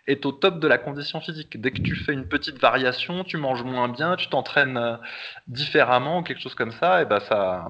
être 0.07 0.25
au 0.25 0.31
top 0.31 0.61
de 0.61 0.67
la 0.69 0.77
condition 0.77 1.19
physique. 1.19 1.59
Dès 1.59 1.71
que 1.71 1.81
tu 1.81 1.95
fais 1.97 2.13
une 2.13 2.29
petite 2.29 2.59
variation, 2.61 3.25
tu 3.25 3.35
manges 3.35 3.63
moins 3.63 3.89
bien, 3.89 4.15
tu 4.15 4.29
t'entraînes 4.29 4.99
différemment, 5.47 6.23
quelque 6.23 6.41
chose 6.41 6.55
comme 6.55 6.71
ça, 6.71 7.01
et 7.01 7.05
ben 7.05 7.19
ça 7.19 7.67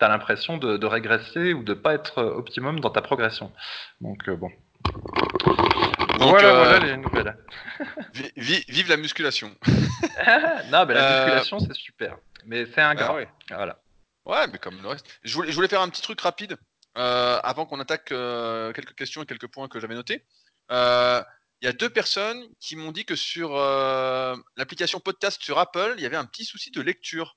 tu 0.00 0.06
as 0.06 0.08
l'impression 0.08 0.56
de, 0.56 0.86
régresser 0.86 1.52
ou 1.52 1.62
de 1.62 1.74
pas 1.74 1.94
être 1.94 2.18
euh, 2.18 2.34
optimum 2.34 2.80
dans 2.80 2.90
ta 2.90 3.02
progression. 3.02 3.52
Donc 4.00 4.28
euh, 4.28 4.36
bon. 4.36 4.50
voilà, 6.18 6.48
euh, 6.48 6.64
voilà 6.64 6.78
les 6.78 6.96
nouvelles. 6.96 7.36
vive 8.36 8.88
la 8.88 8.96
musculation. 8.96 9.54
non, 10.70 10.86
mais 10.86 10.94
la 10.94 11.24
musculation 11.24 11.60
c'est 11.60 11.74
super, 11.74 12.16
mais 12.46 12.64
c'est 12.74 12.80
un 12.80 12.94
gras. 12.94 13.14
ouais. 13.14 13.28
Voilà. 13.50 13.78
Ouais, 14.24 14.46
mais 14.48 14.58
comme 14.58 14.80
le 14.80 14.88
reste. 14.88 15.06
Je 15.22 15.34
voulais, 15.34 15.50
je 15.50 15.54
voulais 15.54 15.68
faire 15.68 15.82
un 15.82 15.88
petit 15.88 16.02
truc 16.02 16.20
rapide 16.20 16.56
avant 16.94 17.66
qu'on 17.66 17.80
attaque 17.80 18.06
quelques 18.06 18.94
questions 18.94 19.22
et 19.22 19.26
quelques 19.26 19.48
points 19.48 19.68
que 19.68 19.80
j'avais 19.80 19.94
notés. 19.94 20.24
Il 20.70 21.66
y 21.66 21.68
a 21.68 21.72
deux 21.72 21.90
personnes 21.90 22.42
qui 22.58 22.76
m'ont 22.76 22.92
dit 22.92 23.04
que 23.04 23.16
sur 23.16 23.54
l'application 24.56 25.00
podcast 25.00 25.42
sur 25.42 25.58
Apple, 25.58 25.94
il 25.96 26.02
y 26.02 26.06
avait 26.06 26.16
un 26.16 26.26
petit 26.26 26.44
souci 26.44 26.70
de 26.70 26.80
lecture. 26.80 27.36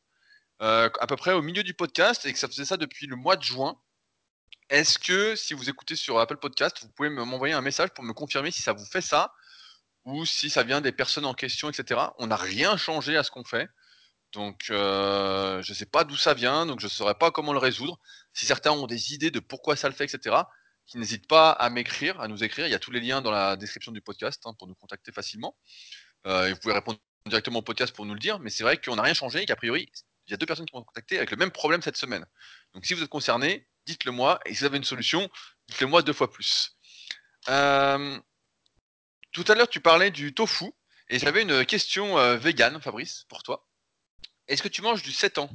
Euh, 0.61 0.89
à 0.99 1.07
peu 1.07 1.15
près 1.15 1.33
au 1.33 1.41
milieu 1.41 1.63
du 1.63 1.73
podcast 1.73 2.25
et 2.25 2.31
que 2.31 2.39
ça 2.39 2.47
faisait 2.47 2.65
ça 2.65 2.77
depuis 2.77 3.07
le 3.07 3.15
mois 3.15 3.35
de 3.35 3.43
juin. 3.43 3.75
Est-ce 4.69 4.97
que 4.97 5.35
si 5.35 5.53
vous 5.53 5.69
écoutez 5.69 5.95
sur 5.95 6.19
Apple 6.19 6.37
Podcast, 6.37 6.77
vous 6.81 6.89
pouvez 6.89 7.09
m'envoyer 7.09 7.53
un 7.53 7.61
message 7.61 7.89
pour 7.89 8.03
me 8.03 8.13
confirmer 8.13 8.51
si 8.51 8.61
ça 8.61 8.73
vous 8.73 8.85
fait 8.85 9.01
ça 9.01 9.33
ou 10.05 10.25
si 10.25 10.49
ça 10.49 10.63
vient 10.63 10.81
des 10.81 10.91
personnes 10.91 11.25
en 11.25 11.33
question, 11.33 11.69
etc. 11.69 12.01
On 12.17 12.27
n'a 12.27 12.35
rien 12.35 12.77
changé 12.77 13.17
à 13.17 13.23
ce 13.23 13.31
qu'on 13.31 13.43
fait. 13.43 13.67
Donc, 14.33 14.67
euh, 14.71 15.61
je 15.61 15.71
ne 15.71 15.75
sais 15.75 15.85
pas 15.85 16.03
d'où 16.03 16.15
ça 16.15 16.33
vient, 16.33 16.65
donc 16.65 16.79
je 16.79 16.87
ne 16.87 16.91
saurais 16.91 17.15
pas 17.15 17.29
comment 17.31 17.53
le 17.53 17.59
résoudre. 17.59 17.99
Si 18.33 18.45
certains 18.45 18.71
ont 18.71 18.87
des 18.87 19.13
idées 19.13 19.31
de 19.31 19.39
pourquoi 19.39 19.75
ça 19.75 19.89
le 19.89 19.93
fait, 19.93 20.05
etc., 20.05 20.35
qui 20.85 20.97
n'hésitent 20.97 21.27
pas 21.27 21.51
à 21.51 21.69
m'écrire, 21.69 22.19
à 22.19 22.27
nous 22.27 22.43
écrire. 22.43 22.67
Il 22.67 22.71
y 22.71 22.75
a 22.75 22.79
tous 22.79 22.91
les 22.91 22.99
liens 22.99 23.21
dans 23.21 23.31
la 23.31 23.55
description 23.55 23.91
du 23.91 24.01
podcast 24.01 24.41
hein, 24.45 24.53
pour 24.57 24.67
nous 24.67 24.75
contacter 24.75 25.11
facilement. 25.11 25.55
Euh, 26.25 26.47
et 26.47 26.53
vous 26.53 26.59
pouvez 26.59 26.73
répondre 26.73 26.99
directement 27.27 27.59
au 27.59 27.61
podcast 27.61 27.95
pour 27.95 28.05
nous 28.05 28.13
le 28.13 28.19
dire. 28.19 28.39
Mais 28.39 28.49
c'est 28.49 28.63
vrai 28.63 28.77
qu'on 28.77 28.95
n'a 28.95 29.03
rien 29.03 29.13
changé 29.13 29.43
et 29.43 29.45
qu'a 29.45 29.55
priori, 29.55 29.89
il 30.27 30.31
y 30.31 30.33
a 30.33 30.37
deux 30.37 30.45
personnes 30.45 30.65
qui 30.65 30.75
m'ont 30.75 30.83
contacté 30.83 31.17
avec 31.17 31.31
le 31.31 31.37
même 31.37 31.51
problème 31.51 31.81
cette 31.81 31.97
semaine. 31.97 32.25
Donc 32.73 32.85
si 32.85 32.93
vous 32.93 33.03
êtes 33.03 33.09
concerné, 33.09 33.67
dites-le 33.85 34.11
moi. 34.11 34.39
Et 34.45 34.53
si 34.53 34.59
vous 34.59 34.65
avez 34.65 34.77
une 34.77 34.83
solution, 34.83 35.29
dites-le 35.67 35.87
moi 35.87 36.01
deux 36.01 36.13
fois 36.13 36.31
plus. 36.31 36.77
Euh, 37.49 38.19
tout 39.31 39.43
à 39.47 39.55
l'heure, 39.55 39.67
tu 39.67 39.81
parlais 39.81 40.11
du 40.11 40.33
tofu. 40.33 40.71
Et 41.09 41.19
j'avais 41.19 41.41
une 41.41 41.65
question 41.65 42.17
euh, 42.17 42.37
vegan, 42.37 42.79
Fabrice, 42.81 43.25
pour 43.27 43.43
toi. 43.43 43.67
Est-ce 44.47 44.63
que 44.63 44.69
tu 44.69 44.81
manges 44.81 45.03
du 45.03 45.11
7 45.11 45.37
ans? 45.37 45.49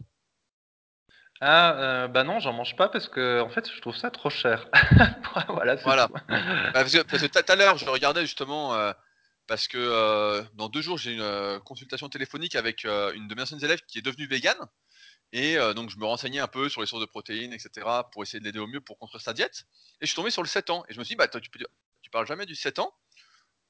Ah, 1.40 1.72
euh, 1.78 2.08
bah 2.08 2.24
non, 2.24 2.40
j'en 2.40 2.52
mange 2.52 2.74
pas 2.76 2.88
parce 2.88 3.08
que 3.08 3.40
en 3.40 3.48
fait, 3.48 3.70
je 3.72 3.80
trouve 3.80 3.96
ça 3.96 4.10
trop 4.10 4.28
cher. 4.28 4.68
voilà. 5.48 5.76
voilà. 5.76 6.08
Bah, 6.08 6.72
parce 6.72 6.92
que 6.92 7.26
tout 7.26 7.52
à 7.52 7.56
l'heure, 7.56 7.78
je 7.78 7.86
regardais 7.86 8.22
justement 8.22 8.74
parce 9.48 9.66
que 9.66 9.78
euh, 9.78 10.44
dans 10.54 10.68
deux 10.68 10.82
jours, 10.82 10.98
j'ai 10.98 11.12
une 11.14 11.22
euh, 11.22 11.58
consultation 11.58 12.08
téléphonique 12.08 12.54
avec 12.54 12.84
euh, 12.84 13.12
une 13.14 13.26
de 13.26 13.34
mes 13.34 13.42
anciennes 13.42 13.64
élèves 13.64 13.80
qui 13.88 13.98
est 13.98 14.02
devenue 14.02 14.28
végane. 14.28 14.58
Et 15.32 15.56
donc, 15.74 15.90
je 15.90 15.98
me 15.98 16.06
renseignais 16.06 16.38
un 16.38 16.46
peu 16.46 16.70
sur 16.70 16.80
les 16.80 16.86
sources 16.86 17.02
de 17.02 17.06
protéines, 17.06 17.52
etc., 17.52 17.86
pour 18.12 18.22
essayer 18.22 18.40
de 18.40 18.46
l'aider 18.46 18.60
au 18.60 18.66
mieux 18.66 18.80
pour 18.80 18.96
construire 18.98 19.20
sa 19.20 19.34
diète. 19.34 19.64
Et 20.00 20.06
je 20.06 20.06
suis 20.06 20.16
tombé 20.16 20.30
sur 20.30 20.42
le 20.42 20.48
7 20.48 20.70
ans. 20.70 20.86
Et 20.88 20.94
je 20.94 20.98
me 20.98 21.04
suis 21.04 21.12
dit, 21.12 21.16
bah, 21.16 21.28
tu, 21.28 21.38
tu 21.40 22.10
parles 22.10 22.26
jamais 22.26 22.46
du 22.46 22.54
7 22.54 22.78
ans. 22.78 22.94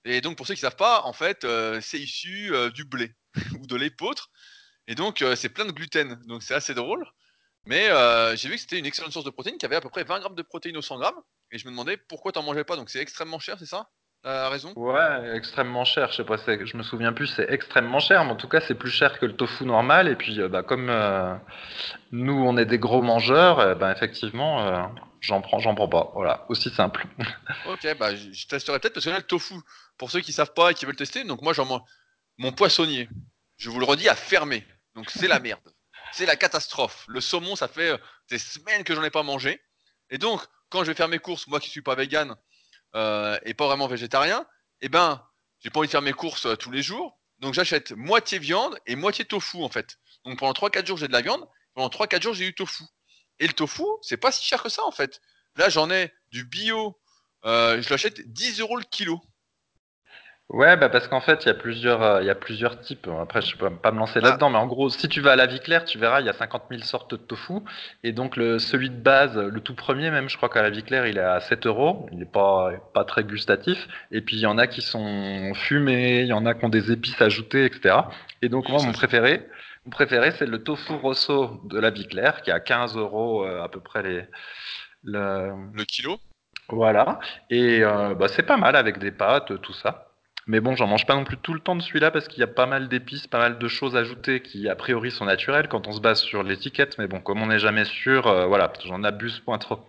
Et 0.05 0.21
donc, 0.21 0.37
pour 0.37 0.47
ceux 0.47 0.55
qui 0.55 0.61
ne 0.61 0.69
savent 0.71 0.77
pas, 0.77 1.03
en 1.03 1.12
fait, 1.12 1.45
c'est 1.81 1.99
issu 1.99 2.53
du 2.75 2.85
blé 2.85 3.12
ou 3.61 3.67
de 3.67 3.75
l'épeautre. 3.75 4.31
Et 4.87 4.95
donc, 4.95 5.25
c'est 5.35 5.49
plein 5.49 5.64
de 5.64 5.73
gluten. 5.73 6.14
Donc, 6.27 6.45
c'est 6.45 6.55
assez 6.55 6.75
drôle. 6.75 7.05
Mais 7.67 7.88
j'ai 8.37 8.49
vu 8.49 8.55
que 8.55 8.61
c'était 8.61 8.79
une 8.79 8.87
excellente 8.87 9.12
source 9.12 9.25
de 9.25 9.31
protéines 9.31 9.59
qui 9.59 9.67
avait 9.67 9.75
à 9.75 9.81
peu 9.81 9.91
près 9.91 10.05
20 10.05 10.21
grammes 10.21 10.37
de 10.37 10.43
protéines 10.43 10.77
au 10.77 10.83
100 10.83 11.01
grammes. 11.01 11.21
Et 11.51 11.59
je 11.59 11.67
me 11.67 11.73
demandais 11.73 11.97
pourquoi 11.97 12.31
tu 12.31 12.38
n'en 12.38 12.45
mangeais 12.45 12.62
pas. 12.62 12.77
Donc, 12.77 12.88
c'est 12.88 13.01
extrêmement 13.01 13.41
cher, 13.41 13.59
c'est 13.59 13.67
ça? 13.67 13.91
Raison? 14.29 14.73
Ouais, 14.77 15.37
extrêmement 15.37 15.85
cher. 15.85 16.11
Je 16.11 16.17
sais 16.17 16.25
pas, 16.25 16.37
je 16.37 16.77
me 16.77 16.83
souviens 16.83 17.12
plus, 17.12 17.27
c'est 17.29 17.51
extrêmement 17.51 18.01
cher, 18.01 18.25
mais 18.25 18.33
en 18.33 18.37
tout 18.37 18.49
cas, 18.49 18.61
c'est 18.61 18.75
plus 18.75 18.91
cher 18.91 19.19
que 19.19 19.27
le 19.27 19.35
tofu 19.37 19.64
normal. 19.64 20.09
Et 20.09 20.17
puis, 20.17 20.41
euh, 20.41 20.49
bah, 20.49 20.62
comme 20.62 20.88
euh, 20.91 21.35
nous, 22.12 22.35
on 22.35 22.57
est 22.57 22.67
des 22.67 22.79
gros 22.79 23.03
mangeurs, 23.03 23.59
euh, 23.61 23.75
bah, 23.75 23.93
effectivement, 23.93 24.91
j'en 25.21 25.41
prends, 25.41 25.59
j'en 25.59 25.75
prends 25.75 25.88
pas. 25.88 26.11
Voilà, 26.14 26.45
aussi 26.49 26.71
simple. 26.71 27.07
ok, 27.67 27.97
bah, 27.99 28.14
je 28.14 28.47
testerai 28.47 28.79
peut-être 28.79 28.95
parce 28.95 29.07
que 29.07 29.11
là, 29.11 29.19
le 29.19 29.23
tofu, 29.23 29.55
pour 29.97 30.11
ceux 30.11 30.21
qui 30.21 30.33
savent 30.33 30.55
pas 30.55 30.71
et 30.71 30.75
qui 30.75 30.85
veulent 30.85 30.97
tester, 30.97 31.25
donc 31.25 31.43
moi, 31.43 31.53
j'en 31.53 31.85
mon 32.38 32.53
poissonnier, 32.53 33.09
je 33.57 33.71
vous 33.71 33.81
le 33.81 33.87
redis, 33.87 34.09
a 34.09 34.14
fermé. 34.14 34.64
Donc, 34.95 35.11
c'est 35.11 35.29
la 35.29 35.41
merde. 35.41 35.73
C'est 36.12 36.27
la 36.27 36.37
catastrophe. 36.37 37.05
Le 37.09 37.21
saumon, 37.21 37.57
ça 37.57 37.69
fait 37.69 38.01
des 38.31 38.38
semaines 38.38 38.85
que 38.85 38.95
j'en 38.95 39.03
ai 39.03 39.11
pas 39.11 39.23
mangé. 39.23 39.61
Et 40.11 40.19
donc, 40.19 40.41
quand 40.71 40.81
je 40.85 40.91
vais 40.91 40.95
faire 40.95 41.09
mes 41.09 41.19
courses, 41.19 41.47
moi 41.47 41.61
qui 41.61 41.69
suis 41.69 41.83
pas 41.83 41.95
vegan, 41.95 42.37
euh, 42.94 43.38
et 43.44 43.55
pas 43.55 43.66
vraiment 43.66 43.87
végétarien, 43.87 44.46
eh 44.81 44.88
ben, 44.88 45.22
j'ai 45.61 45.70
pas 45.70 45.81
envie 45.81 45.88
de 45.88 45.92
faire 45.92 46.03
mes 46.03 46.12
courses 46.12 46.46
euh, 46.46 46.57
tous 46.57 46.70
les 46.70 46.83
jours. 46.83 47.18
Donc 47.38 47.55
j'achète 47.55 47.92
moitié 47.92 48.38
viande 48.38 48.79
et 48.87 48.96
moitié 48.96 49.24
tofu 49.24 49.62
en 49.62 49.68
fait. 49.68 49.98
Donc 50.24 50.38
pendant 50.38 50.53
3-4 50.53 50.87
jours 50.87 50.98
j'ai 50.98 51.09
de 51.09 51.12
la 51.12 51.20
viande, 51.20 51.46
pendant 51.74 51.88
3-4 51.88 52.22
jours 52.22 52.35
j'ai 52.35 52.46
du 52.46 52.55
tofu. 52.55 52.85
Et 53.38 53.46
le 53.46 53.53
tofu, 53.53 53.85
c'est 54.03 54.16
pas 54.16 54.33
si 54.33 54.44
cher 54.44 54.62
que 54.62 54.68
ça 54.68 54.85
en 54.85 54.90
fait. 54.90 55.20
Là 55.57 55.68
j'en 55.68 55.90
ai 55.90 56.12
du 56.33 56.44
bio, 56.44 56.98
euh, 57.44 57.81
je 57.81 57.88
l'achète 57.90 58.20
10 58.33 58.61
euros 58.61 58.77
le 58.77 58.85
kilo. 58.85 59.20
Ouais, 60.50 60.78
bah 60.78 60.88
parce 60.88 61.08
qu'en 61.08 61.20
fait, 61.20 61.44
il 61.44 61.48
y 61.48 61.50
a 61.50 61.54
plusieurs, 61.54 62.02
euh, 62.02 62.22
il 62.22 62.26
y 62.26 62.30
a 62.30 62.34
plusieurs 62.34 62.80
types. 62.80 63.06
Après, 63.20 63.42
je 63.42 63.54
peux 63.54 63.68
pas 63.68 63.92
me 63.92 63.98
lancer 63.98 64.18
là-dedans, 64.18 64.48
mais 64.48 64.56
en 64.56 64.66
gros, 64.66 64.88
si 64.88 65.06
tu 65.06 65.20
vas 65.20 65.32
à 65.32 65.37
la 65.37 65.44
vie 65.44 65.61
claire, 65.61 65.84
tu 65.84 65.98
verras, 65.98 66.20
il 66.20 66.26
y 66.26 66.30
a 66.30 66.32
50 66.32 66.62
000 66.70 66.82
sortes 66.84 67.11
de 67.11 67.16
tofu. 67.16 67.61
Et 68.02 68.12
donc, 68.12 68.34
le, 68.37 68.58
celui 68.58 68.88
de 68.88 68.96
base, 68.96 69.37
le 69.37 69.61
tout 69.61 69.74
premier, 69.74 70.11
même, 70.11 70.30
je 70.30 70.38
crois 70.38 70.48
qu'à 70.48 70.62
la 70.62 70.70
vie 70.70 70.82
claire, 70.82 71.06
il 71.06 71.18
est 71.18 71.20
à 71.20 71.40
7 71.40 71.66
euros. 71.66 72.08
Il 72.12 72.18
n'est 72.18 72.24
pas, 72.24 72.70
pas 72.94 73.04
très 73.04 73.24
gustatif. 73.24 73.88
Et 74.11 74.22
puis, 74.22 74.37
il 74.37 74.40
y 74.40 74.46
en 74.46 74.56
a 74.56 74.66
qui 74.66 74.80
sont 74.80 75.52
fumés, 75.54 76.22
il 76.22 76.28
y 76.28 76.32
en 76.32 76.46
a 76.46 76.54
qui 76.54 76.64
ont 76.64 76.70
des 76.70 76.92
épices 76.92 77.20
ajoutées, 77.20 77.66
etc. 77.66 77.96
Et 78.40 78.48
donc, 78.48 78.70
moi, 78.70 78.82
mon 78.82 78.92
préféré, 78.92 79.46
mon 79.84 79.90
préféré, 79.90 80.30
c'est 80.32 80.46
le 80.46 80.62
tofu 80.64 80.94
rosso 80.94 81.61
de 81.64 81.78
la 81.78 81.90
vie 81.90 82.06
claire, 82.08 82.40
qui 82.40 82.48
est 82.48 82.54
à 82.54 82.61
15 82.61 82.96
euros 82.96 83.44
euh, 83.44 83.62
à 83.62 83.68
peu 83.68 83.80
près 83.80 84.02
les, 84.02 84.24
le... 85.04 85.52
le 85.74 85.84
kilo? 85.84 86.18
Voilà. 86.70 87.20
Et 87.50 87.82
euh, 87.84 88.14
bah, 88.14 88.28
c'est 88.28 88.42
pas 88.44 88.56
mal 88.56 88.76
avec 88.76 88.98
des 88.98 89.12
pâtes, 89.12 89.61
tout 89.62 89.74
ça. 89.74 90.08
Mais 90.48 90.61
bon, 90.61 90.74
j'en 90.74 90.87
mange 90.87 91.04
pas 91.04 91.14
non 91.14 91.24
plus 91.24 91.37
tout 91.37 91.52
le 91.52 91.61
temps 91.61 91.76
de 91.76 91.82
celui-là 91.82 92.11
parce 92.11 92.26
qu'il 92.26 92.40
y 92.40 92.42
a 92.42 92.48
pas 92.48 92.64
mal 92.64 92.88
d'épices, 92.88 93.26
pas 93.26 93.38
mal 93.38 93.58
de 93.58 93.68
choses 93.68 93.96
ajoutées 93.96 94.40
qui 94.40 94.66
a 94.66 94.74
priori 94.74 95.11
sont 95.11 95.26
naturelles 95.26 95.68
quand 95.68 95.87
on 95.87 95.92
se 95.92 96.00
base 96.00 96.22
sur 96.22 96.42
l'étiquette. 96.42 96.96
Mais 96.96 97.06
bon, 97.06 97.20
comme 97.20 97.42
on 97.42 97.46
n'est 97.48 97.58
jamais 97.58 97.84
sûr, 97.84 98.26
euh, 98.26 98.46
voilà, 98.46 98.72
j'en 98.87 99.04
abuse 99.04 99.40
point 99.40 99.58
trop. 99.58 99.80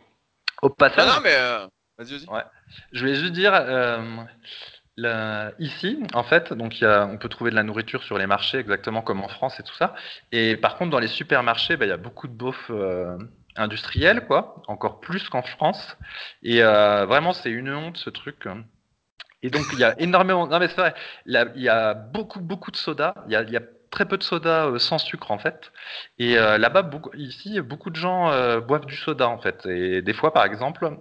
Au 0.61 0.69
passage. 0.69 1.07
Non, 1.07 1.21
mais 1.23 1.33
euh, 1.33 1.65
vas-y, 1.97 2.17
vas-y. 2.17 2.27
Ouais. 2.27 2.43
Je 2.91 3.05
vais 3.05 3.15
juste 3.15 3.31
dire, 3.31 3.53
euh, 3.53 5.49
ici, 5.59 6.03
en 6.13 6.23
fait, 6.23 6.51
donc 6.51 6.81
y 6.81 6.85
a, 6.85 7.05
on 7.05 7.17
peut 7.17 7.29
trouver 7.29 7.51
de 7.51 7.55
la 7.55 7.63
nourriture 7.63 8.03
sur 8.03 8.17
les 8.17 8.27
marchés, 8.27 8.57
exactement 8.57 9.01
comme 9.01 9.21
en 9.21 9.29
France 9.29 9.61
et 9.61 9.63
tout 9.63 9.75
ça. 9.75 9.95
Et 10.33 10.57
par 10.57 10.75
contre, 10.75 10.91
dans 10.91 10.99
les 10.99 11.07
supermarchés, 11.07 11.77
bah, 11.77 11.85
il 11.85 11.89
y 11.89 11.93
a 11.93 11.97
beaucoup 11.97 12.27
de 12.27 12.33
beauf 12.33 12.69
euh, 12.69 13.17
industriel, 13.55 14.27
quoi, 14.27 14.61
encore 14.67 14.99
plus 14.99 15.29
qu'en 15.29 15.41
France. 15.41 15.95
Et 16.43 16.61
vraiment, 16.61 17.31
c'est 17.31 17.49
une 17.49 17.73
honte 17.73 17.95
ce 17.95 18.09
truc. 18.09 18.45
Et 19.43 19.49
donc, 19.49 19.63
il 19.73 19.79
y 19.79 19.83
a 19.83 19.99
énormément. 19.99 20.47
Non, 20.47 20.59
mais 20.59 20.67
c'est 20.67 20.77
vrai, 20.77 20.93
il 21.25 21.61
y 21.61 21.69
a 21.69 21.93
beaucoup, 21.93 22.39
beaucoup 22.39 22.71
de 22.71 22.77
soda. 22.77 23.13
Il 23.27 23.33
y 23.33 23.35
a, 23.35 23.43
y 23.43 23.57
a 23.57 23.61
très 23.89 24.05
peu 24.05 24.17
de 24.17 24.23
soda 24.23 24.65
euh, 24.65 24.79
sans 24.79 24.97
sucre 24.97 25.31
en 25.31 25.39
fait. 25.39 25.71
Et 26.17 26.37
euh, 26.37 26.57
là-bas, 26.57 26.83
beaucoup, 26.83 27.11
ici, 27.15 27.59
beaucoup 27.61 27.89
de 27.89 27.95
gens 27.95 28.31
euh, 28.31 28.59
boivent 28.59 28.85
du 28.85 28.95
soda 28.95 29.27
en 29.27 29.39
fait. 29.39 29.65
Et 29.65 30.01
des 30.01 30.13
fois, 30.13 30.33
par 30.33 30.45
exemple, 30.45 30.97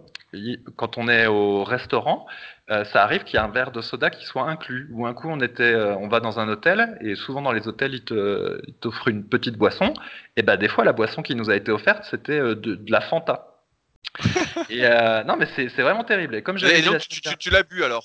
quand 0.77 0.99
on 0.99 1.09
est 1.09 1.27
au 1.27 1.65
restaurant, 1.65 2.27
ça 2.69 3.03
arrive 3.03 3.25
qu'il 3.25 3.37
y 3.37 3.39
a 3.39 3.45
un 3.45 3.51
verre 3.51 3.71
de 3.71 3.81
soda 3.81 4.11
qui 4.11 4.27
soit 4.27 4.43
inclus. 4.43 4.91
Ou 4.93 5.07
un 5.07 5.15
coup, 5.15 5.29
on 5.31 5.41
était, 5.41 5.75
on 5.75 6.07
va 6.09 6.21
dans 6.21 6.39
un 6.39 6.51
hôtel 6.51 6.99
et 7.01 7.15
souvent 7.15 7.41
dans 7.41 7.53
les 7.53 7.67
hôtels, 7.67 7.95
ils 7.95 8.05
t'offrent 8.05 9.09
une 9.09 9.27
petite 9.27 9.57
boisson. 9.57 9.95
Et 10.37 10.43
ben 10.43 10.59
des 10.59 10.69
fois, 10.69 10.85
la 10.85 10.93
boisson 10.93 11.23
qui 11.23 11.35
nous 11.35 11.49
a 11.49 11.57
été 11.57 11.73
offerte, 11.73 12.05
c'était 12.11 12.39
de, 12.39 12.55
de, 12.55 12.93
la 12.93 13.01
Fanta. 13.01 13.55
et 14.69 14.83
non, 15.25 15.37
mais 15.39 15.49
c'est 15.57 15.81
vraiment 15.81 16.05
terrible. 16.05 16.35
Et 16.35 16.43
comme 16.43 16.59
et 16.59 16.83
donc, 16.83 16.99
tu, 16.99 17.23
tu, 17.39 17.49
l'as 17.49 17.63
bu 17.63 17.83
alors? 17.83 18.05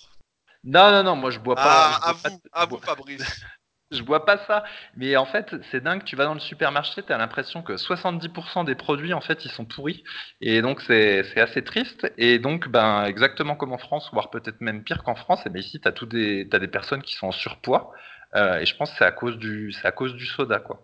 Non, 0.63 0.91
non, 0.91 1.03
non, 1.03 1.15
moi 1.15 1.31
je 1.31 1.39
bois 1.39 1.55
pas. 1.55 1.99
Ah, 2.01 2.09
à 2.09 2.13
vous, 2.13 2.41
à 2.51 2.65
vous, 2.65 2.77
Fabrice 2.77 3.43
je 3.93 4.03
vois 4.03 4.25
pas 4.25 4.37
ça. 4.45 4.63
Mais 4.97 5.15
en 5.15 5.25
fait, 5.25 5.55
c'est 5.71 5.81
dingue. 5.81 6.03
Tu 6.03 6.15
vas 6.15 6.25
dans 6.25 6.33
le 6.33 6.39
supermarché, 6.39 7.03
tu 7.03 7.13
as 7.13 7.17
l'impression 7.17 7.61
que 7.61 7.73
70% 7.73 8.65
des 8.65 8.75
produits, 8.75 9.13
en 9.13 9.21
fait, 9.21 9.45
ils 9.45 9.51
sont 9.51 9.65
pourris. 9.65 10.03
Et 10.41 10.61
donc, 10.61 10.81
c'est 10.81 11.39
assez 11.39 11.63
triste. 11.63 12.11
Et 12.17 12.39
donc, 12.39 12.67
ben, 12.67 13.05
exactement 13.05 13.55
comme 13.55 13.71
en 13.71 13.77
France, 13.77 14.09
voire 14.11 14.29
peut-être 14.29 14.61
même 14.61 14.83
pire 14.83 15.03
qu'en 15.03 15.15
France, 15.15 15.45
et 15.45 15.49
ben 15.49 15.59
ici, 15.59 15.79
tu 15.79 15.87
as, 15.87 15.91
des, 16.05 16.47
as 16.51 16.59
des 16.59 16.67
personnes 16.67 17.01
qui 17.01 17.13
sont 17.15 17.27
en 17.27 17.31
surpoids. 17.31 17.91
Euh, 18.35 18.59
et 18.59 18.65
je 18.65 18.75
pense 18.75 18.91
que 18.91 18.97
c'est 18.97 19.05
à, 19.05 19.11
cause 19.11 19.37
du, 19.37 19.73
à 19.83 19.91
cause 19.91 20.15
du 20.15 20.25
soda, 20.25 20.59
quoi. 20.59 20.81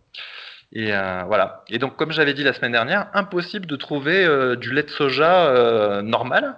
Et 0.72 0.94
euh, 0.94 1.24
voilà. 1.26 1.63
Et 1.70 1.80
donc, 1.80 1.96
comme 1.96 2.12
j'avais 2.12 2.36
dit 2.36 2.44
la 2.44 2.54
semaine 2.54 2.74
dernière, 2.74 3.10
impossible 3.15 3.65
de 3.65 3.76
trouver 3.76 4.24
euh, 4.24 4.56
du 4.56 4.72
lait 4.72 4.84
de 4.84 4.89
soja 4.89 6.02
normal 6.04 6.56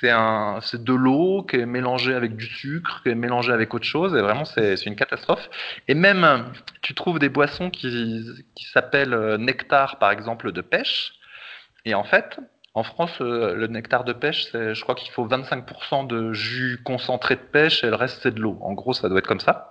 c'est 0.00 0.84
de 0.84 0.92
l'eau 0.92 1.42
qui 1.42 1.56
est 1.56 1.66
mélangée 1.66 2.14
avec 2.14 2.36
du 2.36 2.46
sucre, 2.46 3.02
qui 3.02 3.10
est 3.10 3.14
mélangée 3.14 3.52
avec 3.52 3.74
autre 3.74 3.84
chose, 3.84 4.14
et 4.14 4.20
vraiment 4.20 4.44
c'est, 4.44 4.74
une 4.86 4.96
catastrophe. 4.96 5.48
Et 5.88 5.94
même, 5.94 6.52
tu 6.82 6.94
trouves 6.94 7.18
des 7.18 7.28
boissons 7.28 7.70
qui, 7.70 8.24
s'appellent 8.72 9.14
euh, 9.14 9.38
nectar, 9.38 9.98
par 9.98 10.10
exemple, 10.10 10.52
de 10.52 10.60
pêche. 10.60 11.14
Et 11.84 11.94
en 11.94 12.04
fait, 12.04 12.38
en 12.74 12.82
France, 12.84 13.20
euh, 13.20 13.54
le 13.54 13.66
nectar 13.66 14.04
de 14.04 14.12
pêche, 14.12 14.52
je 14.52 14.80
crois 14.82 14.94
qu'il 14.94 15.10
faut 15.10 15.26
25% 15.26 16.06
de 16.06 16.32
jus 16.32 16.80
concentré 16.84 17.36
de 17.36 17.40
pêche 17.40 17.82
et 17.82 17.88
le 17.88 17.96
reste 17.96 18.20
c'est 18.22 18.34
de 18.34 18.40
l'eau. 18.40 18.58
En 18.60 18.74
gros, 18.74 18.92
ça 18.92 19.08
doit 19.08 19.18
être 19.18 19.26
comme 19.26 19.40
ça. 19.40 19.68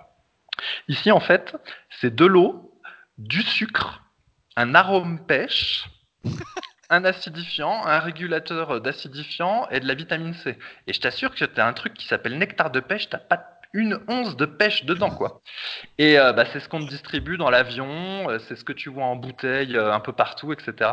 Ici, 0.88 1.10
en 1.10 1.20
fait, 1.20 1.56
c'est 2.00 2.14
de 2.14 2.26
l'eau, 2.26 2.80
du 3.16 3.42
sucre, 3.42 4.02
un 4.56 4.74
arôme 4.74 5.24
pêche 5.26 5.88
un 6.90 7.04
acidifiant, 7.04 7.84
un 7.84 7.98
régulateur 7.98 8.80
d'acidifiant 8.80 9.68
et 9.70 9.80
de 9.80 9.86
la 9.86 9.94
vitamine 9.94 10.34
C. 10.34 10.58
Et 10.86 10.92
je 10.92 11.00
t'assure 11.00 11.34
que 11.34 11.44
tu 11.44 11.60
as 11.60 11.66
un 11.66 11.72
truc 11.72 11.94
qui 11.94 12.06
s'appelle 12.06 12.38
nectar 12.38 12.70
de 12.70 12.80
pêche, 12.80 13.08
t'as 13.08 13.18
pas 13.18 13.58
une 13.72 13.98
once 14.08 14.36
de 14.36 14.46
pêche 14.46 14.84
dedans, 14.84 15.10
quoi. 15.10 15.42
Et 15.98 16.18
euh, 16.18 16.32
bah, 16.32 16.44
c'est 16.46 16.60
ce 16.60 16.68
qu'on 16.68 16.84
te 16.84 16.88
distribue 16.88 17.36
dans 17.36 17.50
l'avion, 17.50 18.30
euh, 18.30 18.38
c'est 18.40 18.56
ce 18.56 18.64
que 18.64 18.72
tu 18.72 18.88
vois 18.88 19.04
en 19.04 19.16
bouteille 19.16 19.76
euh, 19.76 19.92
un 19.92 20.00
peu 20.00 20.12
partout, 20.12 20.52
etc. 20.52 20.92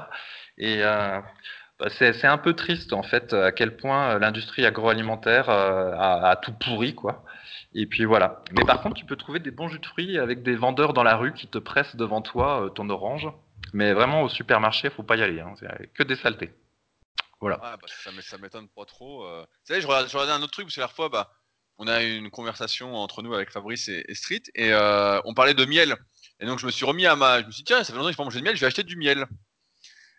Et 0.58 0.81
bah, 0.81 1.89
c'est 1.89 2.25
un 2.25 2.38
peu 2.38 2.53
triste, 2.53 2.93
en 2.93 3.03
fait, 3.03 3.34
à 3.34 3.51
quel 3.51 3.75
point 3.75 4.17
l'industrie 4.19 4.65
agroalimentaire 4.65 5.49
a, 5.49 6.29
a, 6.29 6.36
tout 6.38 6.53
pourri, 6.53 6.95
quoi. 6.95 7.25
Et 7.73 7.86
puis 7.86 8.05
voilà. 8.05 8.41
Mais 8.53 8.63
par 8.63 8.81
contre, 8.81 8.95
tu 8.95 9.05
peux 9.05 9.17
trouver 9.17 9.39
des 9.39 9.51
bons 9.51 9.67
jus 9.67 9.79
de 9.79 9.86
fruits 9.86 10.17
avec 10.17 10.43
des 10.43 10.55
vendeurs 10.55 10.93
dans 10.93 11.03
la 11.03 11.17
rue 11.17 11.34
qui 11.34 11.47
te 11.47 11.58
pressent 11.58 11.97
devant 11.97 12.21
toi 12.21 12.71
ton 12.75 12.89
orange. 12.89 13.27
Mais 13.73 13.93
vraiment, 13.93 14.21
au 14.21 14.30
supermarché, 14.30 14.89
faut 14.89 15.04
pas 15.04 15.17
y 15.17 15.23
aller. 15.23 15.39
Hein. 15.39 15.54
C'est 15.60 15.93
que 15.93 16.04
des 16.04 16.15
saletés. 16.15 16.54
Voilà. 17.41 17.58
bah, 17.58 17.88
ça, 18.21 18.38
m'étonne 18.38 18.67
pas 18.69 18.86
trop. 18.86 19.25
Euh. 19.25 19.41
Vous 19.41 19.65
savez, 19.65 19.82
je 19.82 19.88
regardais, 19.88 20.32
un 20.32 20.41
autre 20.41 20.54
truc, 20.54 20.65
parce 20.65 20.75
que 20.75 20.82
la 20.82 20.88
fois, 20.88 21.10
bah, 21.10 21.32
on 21.78 21.88
a 21.88 22.04
eu 22.04 22.15
une 22.15 22.30
conversation 22.30 22.95
entre 22.95 23.21
nous 23.21 23.34
avec 23.34 23.51
Fabrice 23.51 23.88
et, 23.88 24.06
Street, 24.15 24.43
et 24.56 24.71
euh, 24.71 25.19
on 25.25 25.34
parlait 25.34 25.54
de 25.54 25.65
miel. 25.65 25.95
Et 26.39 26.45
donc, 26.45 26.60
je 26.60 26.65
me 26.65 26.71
suis 26.71 26.86
remis 26.86 27.06
à 27.06 27.15
ma. 27.15 27.41
Je 27.41 27.47
me 27.47 27.51
suis 27.51 27.63
dit, 27.63 27.65
tiens, 27.65 27.84
ça 27.84 27.93
fait 27.93 27.99
longtemps 27.99 28.08
que 28.08 28.13
je 28.13 28.17
pas 28.17 28.23
manger 28.23 28.39
de 28.39 28.45
miel, 28.45 28.56
je 28.56 28.62
vais 28.62 28.67
acheter 28.67 28.84
du 28.84 28.95
miel. 28.95 29.25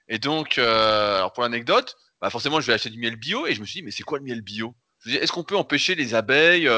Et 0.09 0.19
donc, 0.19 0.59
euh, 0.59 1.29
pour 1.31 1.43
l'anecdote, 1.43 1.97
bah, 2.21 2.31
forcément, 2.31 2.61
je 2.61 2.67
vais 2.67 2.75
acheter 2.75 2.91
du 2.91 2.99
miel 2.99 3.17
bio, 3.17 3.47
et 3.47 3.55
je 3.55 3.61
me 3.61 3.67
suis 3.67 3.81
dit, 3.81 3.85
mais 3.85 3.91
c'est 3.91 4.03
quoi 4.03 4.19
le 4.19 4.25
miel 4.25 4.43
bio? 4.43 4.75
Je 5.01 5.09
me 5.09 5.11
suis 5.11 5.19
dit, 5.19 5.25
est-ce 5.25 5.33
qu'on 5.33 5.45
peut 5.45 5.57
empêcher 5.57 5.95
les 5.95 6.15
abeilles 6.15 6.71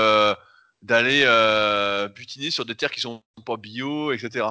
d'aller 0.82 1.24
butiner 2.14 2.50
sur 2.50 2.64
des 2.64 2.74
terres 2.74 2.90
qui 2.90 3.00
sont 3.00 3.22
pas 3.44 3.56
bio, 3.56 4.12
etc. 4.12 4.46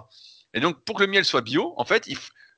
Et 0.58 0.60
donc, 0.60 0.84
pour 0.86 0.98
que 0.98 1.04
le 1.04 1.08
miel 1.08 1.24
soit 1.24 1.42
bio, 1.42 1.76
en 1.78 1.86
fait, 1.86 2.10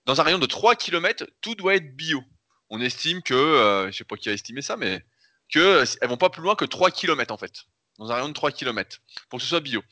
dans 0.05 0.21
un 0.21 0.23
rayon 0.23 0.39
de 0.39 0.45
3 0.45 0.77
km, 0.77 1.25
tout 1.41 1.53
doit 1.55 1.75
être 1.75 1.97
bio. 1.97 2.23
On 2.69 2.79
estime 2.79 3.21
que, 3.21 3.33
euh, 3.33 3.81
je 3.81 3.87
ne 3.87 3.91
sais 3.91 4.05
pas 4.05 4.15
qui 4.15 4.29
a 4.29 4.31
estimé 4.31 4.61
ça, 4.61 4.77
mais 4.77 5.03
qu'elles 5.49 5.85
ne 6.01 6.07
vont 6.07 6.15
pas 6.15 6.29
plus 6.29 6.41
loin 6.41 6.55
que 6.55 6.63
3 6.63 6.91
km, 6.91 7.33
en 7.33 7.37
fait. 7.37 7.65
Dans 7.97 8.09
un 8.09 8.15
rayon 8.15 8.29
de 8.29 8.33
3 8.33 8.53
km, 8.53 9.01
pour 9.27 9.39
que 9.39 9.43
ce 9.43 9.49
soit 9.49 9.59
bio. 9.59 9.83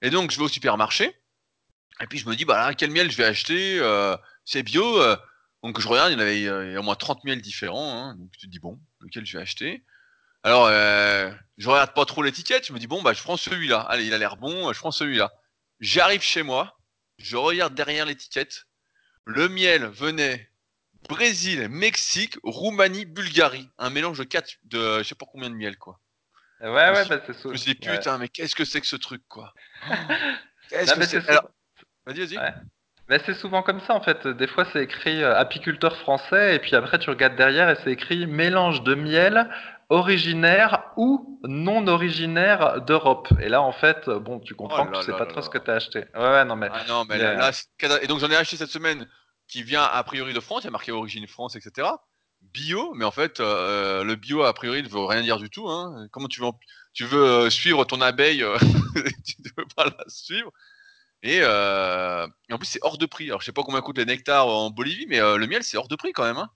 Et 0.00 0.10
donc, 0.10 0.32
je 0.32 0.38
vais 0.38 0.42
au 0.42 0.48
supermarché, 0.48 1.16
et 2.00 2.08
puis 2.08 2.18
je 2.18 2.28
me 2.28 2.34
dis, 2.34 2.44
bah 2.44 2.74
quel 2.74 2.90
miel 2.90 3.12
je 3.12 3.16
vais 3.16 3.26
acheter 3.26 3.78
euh, 3.78 4.16
C'est 4.44 4.64
bio. 4.64 5.00
Euh. 5.00 5.16
donc, 5.62 5.80
je 5.80 5.86
regarde, 5.86 6.10
il 6.10 6.14
y 6.14 6.16
en 6.16 6.58
avait 6.58 6.76
au 6.78 6.82
moins 6.82 6.96
30 6.96 7.22
miels 7.22 7.42
différents. 7.42 7.94
Hein. 7.94 8.16
donc, 8.16 8.28
tu 8.32 8.46
te 8.48 8.50
dis, 8.50 8.58
bon, 8.58 8.80
lequel 8.98 9.24
je 9.24 9.36
vais 9.36 9.42
acheter? 9.44 9.84
Alors, 10.42 10.68
je 10.68 11.68
regarde 11.68 11.94
pas 11.94 12.04
trop 12.06 12.24
l'étiquette, 12.24 12.66
je 12.66 12.72
me 12.72 12.80
dis 12.80 12.88
bon 12.88 13.00
bah 13.02 13.12
je 13.12 13.22
prends 13.22 13.36
celui-là. 13.36 13.78
Allez, 13.82 14.06
il 14.06 14.14
a 14.14 14.18
l'air 14.18 14.36
bon, 14.36 14.72
je 14.72 14.78
prends 14.80 14.90
celui-là. 14.90 15.32
J'arrive 15.78 16.22
chez 16.22 16.42
moi, 16.42 16.76
je 17.22 17.36
regarde 17.36 17.74
derrière 17.74 18.06
l'étiquette. 18.06 18.66
Le 19.24 19.48
miel 19.48 19.86
venait 19.86 20.50
Brésil, 21.08 21.68
Mexique, 21.68 22.36
Roumanie, 22.42 23.04
Bulgarie. 23.04 23.68
Un 23.78 23.90
mélange 23.90 24.18
de 24.18 24.24
quatre, 24.24 24.56
de 24.64 24.98
je 24.98 25.04
sais 25.04 25.14
pas 25.14 25.26
combien 25.30 25.50
de 25.50 25.54
miel, 25.54 25.76
quoi. 25.76 25.98
Ouais, 26.60 26.68
ouais, 26.68 27.08
bah, 27.08 27.20
c'est 27.26 27.32
ça. 27.32 27.40
Je 27.44 27.48
me 27.48 27.56
suis 27.56 27.74
dit, 27.74 27.80
putain, 27.80 28.18
mais 28.18 28.28
qu'est-ce 28.28 28.54
que 28.54 28.64
c'est 28.64 28.80
que 28.80 28.86
ce 28.86 28.96
truc, 28.96 29.22
quoi? 29.28 29.52
Qu'est-ce 30.68 30.94
que 30.94 31.04
c'est 31.04 31.20
Vas-y, 32.06 32.26
vas-y. 32.26 32.54
Mais 33.08 33.20
c'est 33.26 33.34
souvent 33.34 33.62
comme 33.62 33.80
ça 33.80 33.94
en 33.94 34.00
fait. 34.00 34.26
Des 34.26 34.46
fois 34.46 34.66
c'est 34.72 34.82
écrit 34.84 35.22
euh, 35.22 35.36
apiculteur 35.36 35.96
français 35.98 36.54
et 36.56 36.58
puis 36.58 36.74
après 36.74 36.98
tu 36.98 37.10
regardes 37.10 37.36
derrière 37.36 37.68
et 37.68 37.76
c'est 37.82 37.90
écrit 37.90 38.26
mélange 38.26 38.82
de 38.84 38.94
miel 38.94 39.50
originaire 39.92 40.84
ou 40.96 41.38
non 41.44 41.86
originaire 41.86 42.80
d'Europe. 42.80 43.28
Et 43.40 43.48
là, 43.48 43.60
en 43.60 43.72
fait, 43.72 44.08
bon, 44.08 44.40
tu 44.40 44.54
comprends 44.54 44.86
oh 44.88 44.90
que 44.90 44.98
tu 44.98 45.04
sais 45.04 45.12
pas 45.12 45.26
trop 45.26 45.42
ce 45.42 45.50
que 45.50 45.58
tu 45.58 45.70
as 45.70 45.74
acheté. 45.74 46.04
Ouais, 46.14 46.44
non, 46.46 46.56
mais. 46.56 46.68
Ah 46.72 46.84
non, 46.88 47.04
mais 47.08 47.18
là, 47.18 47.50
et 48.00 48.06
donc 48.06 48.18
j'en 48.18 48.30
ai 48.30 48.36
acheté 48.36 48.56
cette 48.56 48.70
semaine 48.70 49.06
qui 49.48 49.62
vient 49.62 49.82
a 49.82 50.02
priori 50.02 50.32
de 50.32 50.40
France, 50.40 50.62
il 50.62 50.66
y 50.66 50.68
a 50.68 50.70
marqué 50.70 50.92
origine 50.92 51.26
France, 51.26 51.56
etc. 51.56 51.88
Bio, 52.40 52.94
mais 52.94 53.04
en 53.04 53.10
fait, 53.10 53.38
euh, 53.40 54.02
le 54.02 54.16
bio 54.16 54.42
a 54.42 54.54
priori 54.54 54.82
ne 54.82 54.88
veut 54.88 55.04
rien 55.04 55.22
dire 55.22 55.38
du 55.38 55.50
tout. 55.50 55.68
Hein. 55.68 56.08
Comment 56.10 56.28
tu 56.28 56.40
veux, 56.40 56.48
tu 56.94 57.04
veux 57.04 57.22
euh, 57.22 57.50
suivre 57.50 57.84
ton 57.84 58.00
abeille, 58.00 58.42
euh, 58.42 58.56
tu 59.24 59.36
ne 59.44 59.50
veux 59.58 59.66
pas 59.76 59.84
la 59.84 60.04
suivre. 60.08 60.50
Et, 61.22 61.44
en 61.44 62.58
plus, 62.58 62.66
c'est 62.66 62.80
hors 62.82 62.96
de 62.96 63.06
prix. 63.06 63.26
Alors, 63.26 63.40
je 63.42 63.46
sais 63.46 63.52
pas 63.52 63.62
combien 63.62 63.82
coûte 63.82 63.98
les 63.98 64.06
nectars 64.06 64.48
en 64.48 64.70
Bolivie, 64.70 65.06
mais 65.06 65.20
le 65.20 65.46
miel, 65.46 65.62
c'est 65.62 65.76
hors 65.76 65.86
de 65.86 65.96
prix 65.96 66.12
quand 66.12 66.24
même. 66.24 66.38
Hein. 66.38 66.50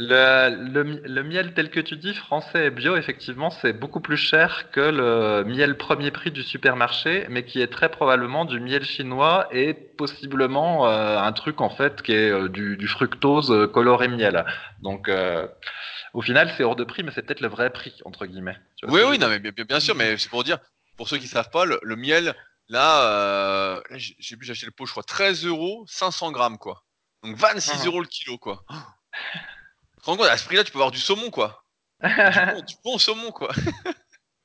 Le, 0.00 1.02
le, 1.08 1.24
miel 1.24 1.54
tel 1.54 1.70
que 1.70 1.80
tu 1.80 1.96
dis, 1.96 2.14
français 2.14 2.66
et 2.66 2.70
bio, 2.70 2.96
effectivement, 2.96 3.50
c'est 3.50 3.72
beaucoup 3.72 4.00
plus 4.00 4.16
cher 4.16 4.70
que 4.70 4.78
le 4.78 5.42
miel 5.42 5.76
premier 5.76 6.12
prix 6.12 6.30
du 6.30 6.44
supermarché, 6.44 7.26
mais 7.30 7.44
qui 7.44 7.60
est 7.60 7.66
très 7.66 7.88
probablement 7.88 8.44
du 8.44 8.60
miel 8.60 8.84
chinois 8.84 9.48
et 9.50 9.74
possiblement 9.74 10.86
euh, 10.86 11.18
un 11.18 11.32
truc 11.32 11.60
en 11.60 11.68
fait 11.68 12.02
qui 12.02 12.12
est 12.12 12.30
euh, 12.30 12.48
du, 12.48 12.86
fructose 12.86 13.50
euh, 13.50 13.66
coloré 13.66 14.06
miel. 14.06 14.46
Donc, 14.82 15.10
au 16.14 16.22
final, 16.22 16.54
c'est 16.56 16.62
hors 16.62 16.76
de 16.76 16.84
prix, 16.84 17.02
mais 17.02 17.10
c'est 17.12 17.22
peut-être 17.22 17.40
le 17.40 17.48
vrai 17.48 17.70
prix 17.70 18.00
entre 18.04 18.26
guillemets. 18.26 18.56
Oui, 18.84 19.00
oui, 19.04 19.18
non, 19.18 19.28
mais 19.28 19.40
bien, 19.40 19.80
sûr, 19.80 19.96
mais 19.96 20.16
c'est 20.16 20.28
pour 20.28 20.44
dire, 20.44 20.58
pour 20.96 21.08
ceux 21.08 21.18
qui 21.18 21.26
savent 21.26 21.50
pas, 21.50 21.64
le, 21.64 21.96
miel, 21.96 22.36
là, 22.68 23.82
j'ai 23.96 24.36
pu 24.36 24.48
acheter 24.48 24.66
le 24.66 24.70
pot, 24.70 24.86
je 24.86 24.92
crois, 24.92 25.02
13 25.02 25.44
euros, 25.44 25.84
500 25.88 26.30
grammes, 26.30 26.58
quoi. 26.58 26.84
Donc 27.24 27.34
26 27.36 27.84
euros 27.86 28.00
le 28.00 28.06
kilo, 28.06 28.38
quoi. 28.38 28.64
En 30.08 30.16
gros, 30.16 30.24
à 30.24 30.38
ce 30.38 30.46
prix-là, 30.46 30.64
tu 30.64 30.72
peux 30.72 30.78
avoir 30.78 30.90
du 30.90 30.98
saumon, 30.98 31.30
quoi. 31.30 31.62
du, 32.00 32.74
bon, 32.82 32.96
saumon, 32.96 33.30
quoi. 33.30 33.50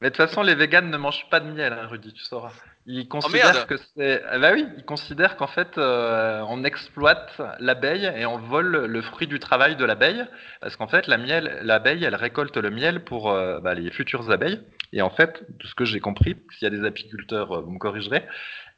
Mais 0.01 0.09
de 0.09 0.15
toute 0.15 0.27
façon, 0.27 0.43
les 0.43 0.55
véganes 0.55 0.89
ne 0.89 0.97
mangent 0.97 1.29
pas 1.29 1.39
de 1.39 1.49
miel, 1.49 1.71
hein, 1.71 1.87
Rudy, 1.87 2.11
tu 2.11 2.21
sauras. 2.21 2.51
Ils 2.85 3.03
oh, 3.05 3.07
considèrent 3.07 3.65
que 3.65 3.77
c'est. 3.77 4.21
Ah 4.27 4.39
bah 4.39 4.51
oui, 4.51 4.67
ils 4.75 4.83
considèrent 4.83 5.37
qu'en 5.37 5.47
fait, 5.47 5.77
euh, 5.77 6.43
on 6.49 6.65
exploite 6.65 7.41
l'abeille 7.59 8.11
et 8.13 8.25
on 8.25 8.39
vole 8.39 8.87
le 8.87 9.01
fruit 9.01 9.27
du 9.27 9.39
travail 9.39 9.77
de 9.77 9.85
l'abeille, 9.85 10.25
parce 10.59 10.75
qu'en 10.75 10.89
fait, 10.89 11.07
la 11.07 11.17
miel, 11.17 11.59
l'abeille, 11.61 12.03
elle 12.03 12.15
récolte 12.15 12.57
le 12.57 12.69
miel 12.69 13.05
pour 13.05 13.31
euh, 13.31 13.61
bah, 13.61 13.73
les 13.73 13.89
futures 13.89 14.31
abeilles. 14.31 14.61
Et 14.91 15.01
en 15.01 15.11
fait, 15.11 15.45
de 15.47 15.65
ce 15.65 15.75
que 15.75 15.85
j'ai 15.85 16.01
compris, 16.01 16.35
s'il 16.57 16.65
y 16.65 16.67
a 16.67 16.77
des 16.77 16.85
apiculteurs, 16.85 17.53
euh, 17.53 17.61
vous 17.61 17.71
me 17.71 17.79
corrigerez, 17.79 18.27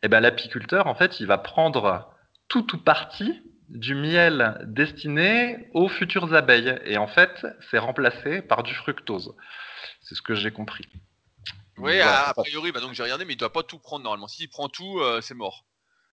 eh 0.03 0.07
ben 0.07 0.19
l'apiculteur, 0.19 0.85
en 0.85 0.93
fait, 0.93 1.19
il 1.19 1.25
va 1.25 1.39
prendre 1.39 2.13
tout 2.47 2.75
ou 2.75 2.77
partie 2.77 3.41
du 3.69 3.95
miel 3.95 4.63
destiné 4.67 5.69
aux 5.73 5.89
futures 5.89 6.33
abeilles. 6.33 6.79
Et 6.85 6.97
en 6.97 7.07
fait, 7.07 7.45
c'est 7.69 7.77
remplacé 7.77 8.41
par 8.41 8.63
du 8.63 8.73
fructose. 8.73 9.33
C'est 10.01 10.15
ce 10.15 10.21
que 10.21 10.35
j'ai 10.35 10.51
compris. 10.51 10.85
Oui, 11.77 11.99
a, 11.99 12.33
priori, 12.35 12.71
bah 12.71 12.79
donc 12.79 12.93
j'ai 12.93 13.03
regardé, 13.03 13.25
mais 13.25 13.33
il 13.33 13.37
doit 13.37 13.51
pas 13.51 13.63
tout 13.63 13.79
prendre 13.79 14.03
normalement. 14.03 14.27
S'il 14.27 14.47
prend 14.49 14.69
tout, 14.69 15.01
c'est 15.21 15.33
mort. 15.33 15.65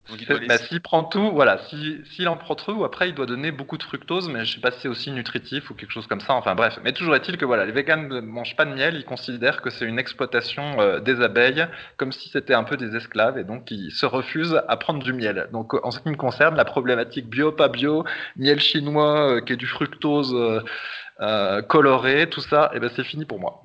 Bah, 0.48 0.58
s'il 0.58 0.82
prend 0.82 1.04
tout, 1.04 1.32
voilà, 1.32 1.60
s'il 1.70 2.28
en 2.28 2.36
prend 2.36 2.56
trop, 2.56 2.84
après 2.84 3.10
il 3.10 3.16
doit 3.16 3.26
donner 3.26 3.52
beaucoup 3.52 3.78
de 3.78 3.84
fructose, 3.84 4.30
mais 4.30 4.46
je 4.46 4.56
sais 4.56 4.60
pas 4.60 4.72
si 4.72 4.82
c'est 4.82 4.88
aussi 4.88 5.12
nutritif 5.12 5.70
ou 5.70 5.74
quelque 5.74 5.92
chose 5.92 6.08
comme 6.08 6.20
ça. 6.20 6.34
Enfin 6.34 6.56
bref, 6.56 6.80
mais 6.84 6.92
toujours 6.92 7.16
est-il 7.16 7.38
que 7.38 7.46
voilà, 7.46 7.66
les 7.66 7.72
véganes 7.72 8.08
ne 8.08 8.20
mangent 8.20 8.56
pas 8.56 8.66
de 8.66 8.74
miel, 8.74 8.96
ils 8.96 9.06
considèrent 9.06 9.62
que 9.62 9.70
c'est 9.70 9.86
une 9.86 10.00
exploitation 10.00 10.80
euh, 10.80 11.00
des 11.00 11.22
abeilles, 11.22 11.68
comme 11.98 12.12
si 12.12 12.30
c'était 12.30 12.54
un 12.54 12.64
peu 12.64 12.78
des 12.78 12.96
esclaves, 12.96 13.38
et 13.38 13.44
donc 13.44 13.72
ils 13.72 13.92
se 13.92 14.06
refusent 14.06 14.62
à 14.68 14.78
prendre 14.78 15.04
du 15.04 15.14
miel. 15.14 15.48
Donc 15.54 15.74
en 15.86 15.92
ce 15.92 16.00
qui 16.00 16.10
me 16.10 16.16
concerne, 16.16 16.56
la 16.56 16.66
problématique 16.66 17.30
bio, 17.30 17.52
pas 17.52 17.70
bio, 17.70 18.04
miel 18.36 18.60
chinois 18.60 19.36
euh, 19.36 19.42
qui 19.42 19.54
est 19.54 19.58
du 19.58 19.68
fructose. 19.68 20.34
Euh, 20.34 20.62
coloré, 21.68 22.30
tout 22.30 22.42
ça, 22.42 22.72
et 22.74 22.78
eh 22.78 22.80
ben 22.80 22.90
c'est 22.96 23.04
fini 23.04 23.26
pour 23.26 23.40
moi. 23.40 23.62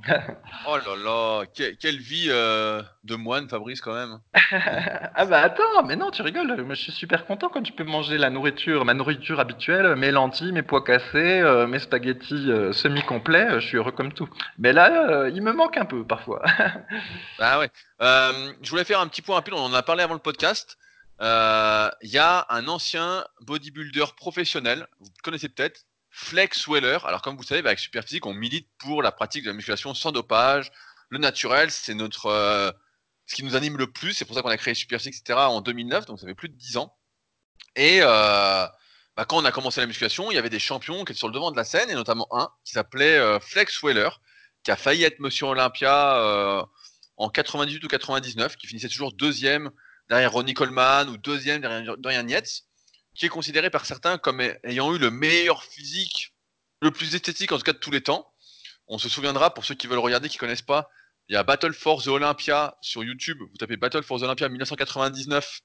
oh 0.69 0.77
là 0.77 0.97
là, 1.05 1.45
quelle 1.55 1.99
vie 1.99 2.29
de 2.29 3.14
moine, 3.14 3.49
Fabrice, 3.49 3.81
quand 3.81 3.95
même. 3.95 4.19
ah 5.14 5.25
bah 5.25 5.40
attends, 5.40 5.83
mais 5.85 5.97
non, 5.97 6.11
tu 6.11 6.23
rigoles. 6.23 6.55
Je 6.69 6.75
suis 6.75 6.92
super 6.92 7.25
content 7.27 7.49
quand 7.49 7.62
tu 7.62 7.73
peux 7.73 7.85
manger 7.85 8.19
la 8.19 8.31
nourriture, 8.31 8.85
ma 8.85 8.95
nourriture 8.95 9.40
habituelle, 9.40 9.97
mes 9.97 10.11
lentilles, 10.11 10.53
mes 10.53 10.62
pois 10.62 10.83
cassés, 10.83 11.40
euh, 11.40 11.66
mes 11.66 11.79
spaghettis 11.79 12.51
euh, 12.51 12.73
semi-complets. 12.73 13.51
Euh, 13.51 13.61
je 13.61 13.66
suis 13.66 13.77
heureux 13.77 13.92
comme 13.92 14.12
tout. 14.12 14.29
Mais 14.59 14.73
là, 14.73 15.29
il 15.29 15.42
me 15.42 15.53
manque 15.53 15.77
un 15.77 15.85
peu 15.85 16.05
parfois. 16.05 16.42
bah 17.38 17.59
ouais. 17.61 17.71
je 18.01 18.71
voulais 18.71 18.85
faire 18.85 19.01
un 19.01 19.09
petit 19.09 19.23
point 19.23 19.37
rapide. 19.37 19.55
On 19.55 19.64
en 19.64 19.75
a 19.75 19.83
parlé 19.83 20.03
avant 20.03 20.14
le 20.14 20.21
podcast. 20.21 20.77
Il 21.21 22.11
y 22.11 22.19
a 22.19 22.47
un 22.51 22.69
ancien 22.69 23.25
bodybuilder 23.40 24.05
professionnel, 24.16 24.87
vous 25.01 25.09
connaissez 25.23 25.49
peut-être, 25.49 25.86
Flex 26.18 26.66
Weller. 26.66 27.05
Alors 27.07 27.22
comme 27.22 27.37
vous 27.37 27.42
savez, 27.42 27.62
bah, 27.62 27.70
avec 27.70 27.79
Superphysique, 27.79 28.26
on 28.26 28.35
milite 28.35 28.68
pour 28.79 29.02
la 29.02 29.12
pratique 29.12 29.44
de 29.44 29.48
la 29.48 29.55
musculation 29.55 29.94
sans 29.94 30.12
dopage. 30.12 30.72
Le 31.11 31.18
naturel, 31.18 31.70
c'est 31.70 31.94
notre 31.94 32.74
ce 33.26 33.35
qui 33.35 33.42
nous 33.42 33.57
anime 33.57 33.76
le 33.76 33.90
plus. 33.90 34.14
C'est 34.14 34.24
pour 34.24 34.35
ça 34.35 34.42
qu'on 34.42 34.48
a 34.48 34.57
créé 34.57 34.74
Super 34.74 35.00
Six, 35.00 35.09
etc. 35.09 35.38
en 35.38 35.61
2009, 35.61 36.07
donc 36.07 36.20
ça 36.20 36.26
fait 36.26 36.35
plus 36.35 36.48
de 36.48 36.55
10 36.55 36.79
ans. 36.79 36.96
Et 37.74 37.98
euh, 38.00 38.66
bah, 39.16 39.24
quand 39.29 39.37
on 39.37 39.44
a 39.44 39.52
commencé 39.52 39.81
la 39.81 39.87
musculation, 39.87 40.31
il 40.31 40.35
y 40.35 40.38
avait 40.38 40.50
des 40.50 40.59
champions 40.59 41.05
qui 41.05 41.12
étaient 41.12 41.18
sur 41.18 41.29
le 41.29 41.35
devant 41.35 41.50
de 41.50 41.57
la 41.57 41.64
scène, 41.64 41.90
et 41.90 41.94
notamment 41.94 42.29
un 42.31 42.48
qui 42.64 42.72
s'appelait 42.72 43.18
euh, 43.18 43.40
Flex 43.40 43.83
Weller, 43.83 44.20
qui 44.62 44.70
a 44.70 44.76
failli 44.76 45.05
être 45.05 45.20
Monsieur 45.20 45.46
Olympia 45.46 46.16
euh, 46.18 46.62
en 47.16 47.29
98 47.29 47.85
ou 47.85 47.88
99, 47.88 48.57
qui 48.57 48.66
finissait 48.66 48.88
toujours 48.88 49.12
deuxième 49.12 49.70
derrière 50.09 50.33
Ronnie 50.33 50.55
Coleman 50.55 51.09
ou 51.09 51.16
deuxième 51.16 51.61
derrière 51.61 51.96
Dorian 51.98 52.26
Yates, 52.29 52.62
qui 53.16 53.26
est 53.26 53.31
considéré 53.31 53.70
par 53.70 53.87
certains 53.87 54.18
comme 54.18 54.40
ayant 54.64 54.94
eu 54.94 54.98
le 54.98 55.11
meilleur 55.11 55.64
physique, 55.64 56.35
le 56.83 56.90
plus 56.90 57.14
esthétique 57.14 57.52
en 57.52 57.59
tout 57.59 57.64
cas 57.64 57.72
de 57.72 57.79
tous 57.79 57.90
les 57.90 58.02
temps. 58.02 58.31
On 58.88 58.98
se 58.98 59.09
souviendra, 59.09 59.52
pour 59.52 59.64
ceux 59.64 59.74
qui 59.74 59.87
veulent 59.87 59.98
regarder, 59.98 60.29
qui 60.29 60.38
connaissent 60.38 60.62
pas, 60.62 60.90
il 61.29 61.35
y 61.35 61.37
a 61.37 61.42
Battle 61.42 61.72
for 61.72 62.02
the 62.02 62.09
Olympia 62.09 62.76
sur 62.81 63.02
YouTube. 63.02 63.38
Vous 63.40 63.57
tapez 63.57 63.76
Battle 63.76 64.02
for 64.02 64.20
the 64.20 64.22
Olympia 64.22 64.48
1999 64.48 65.61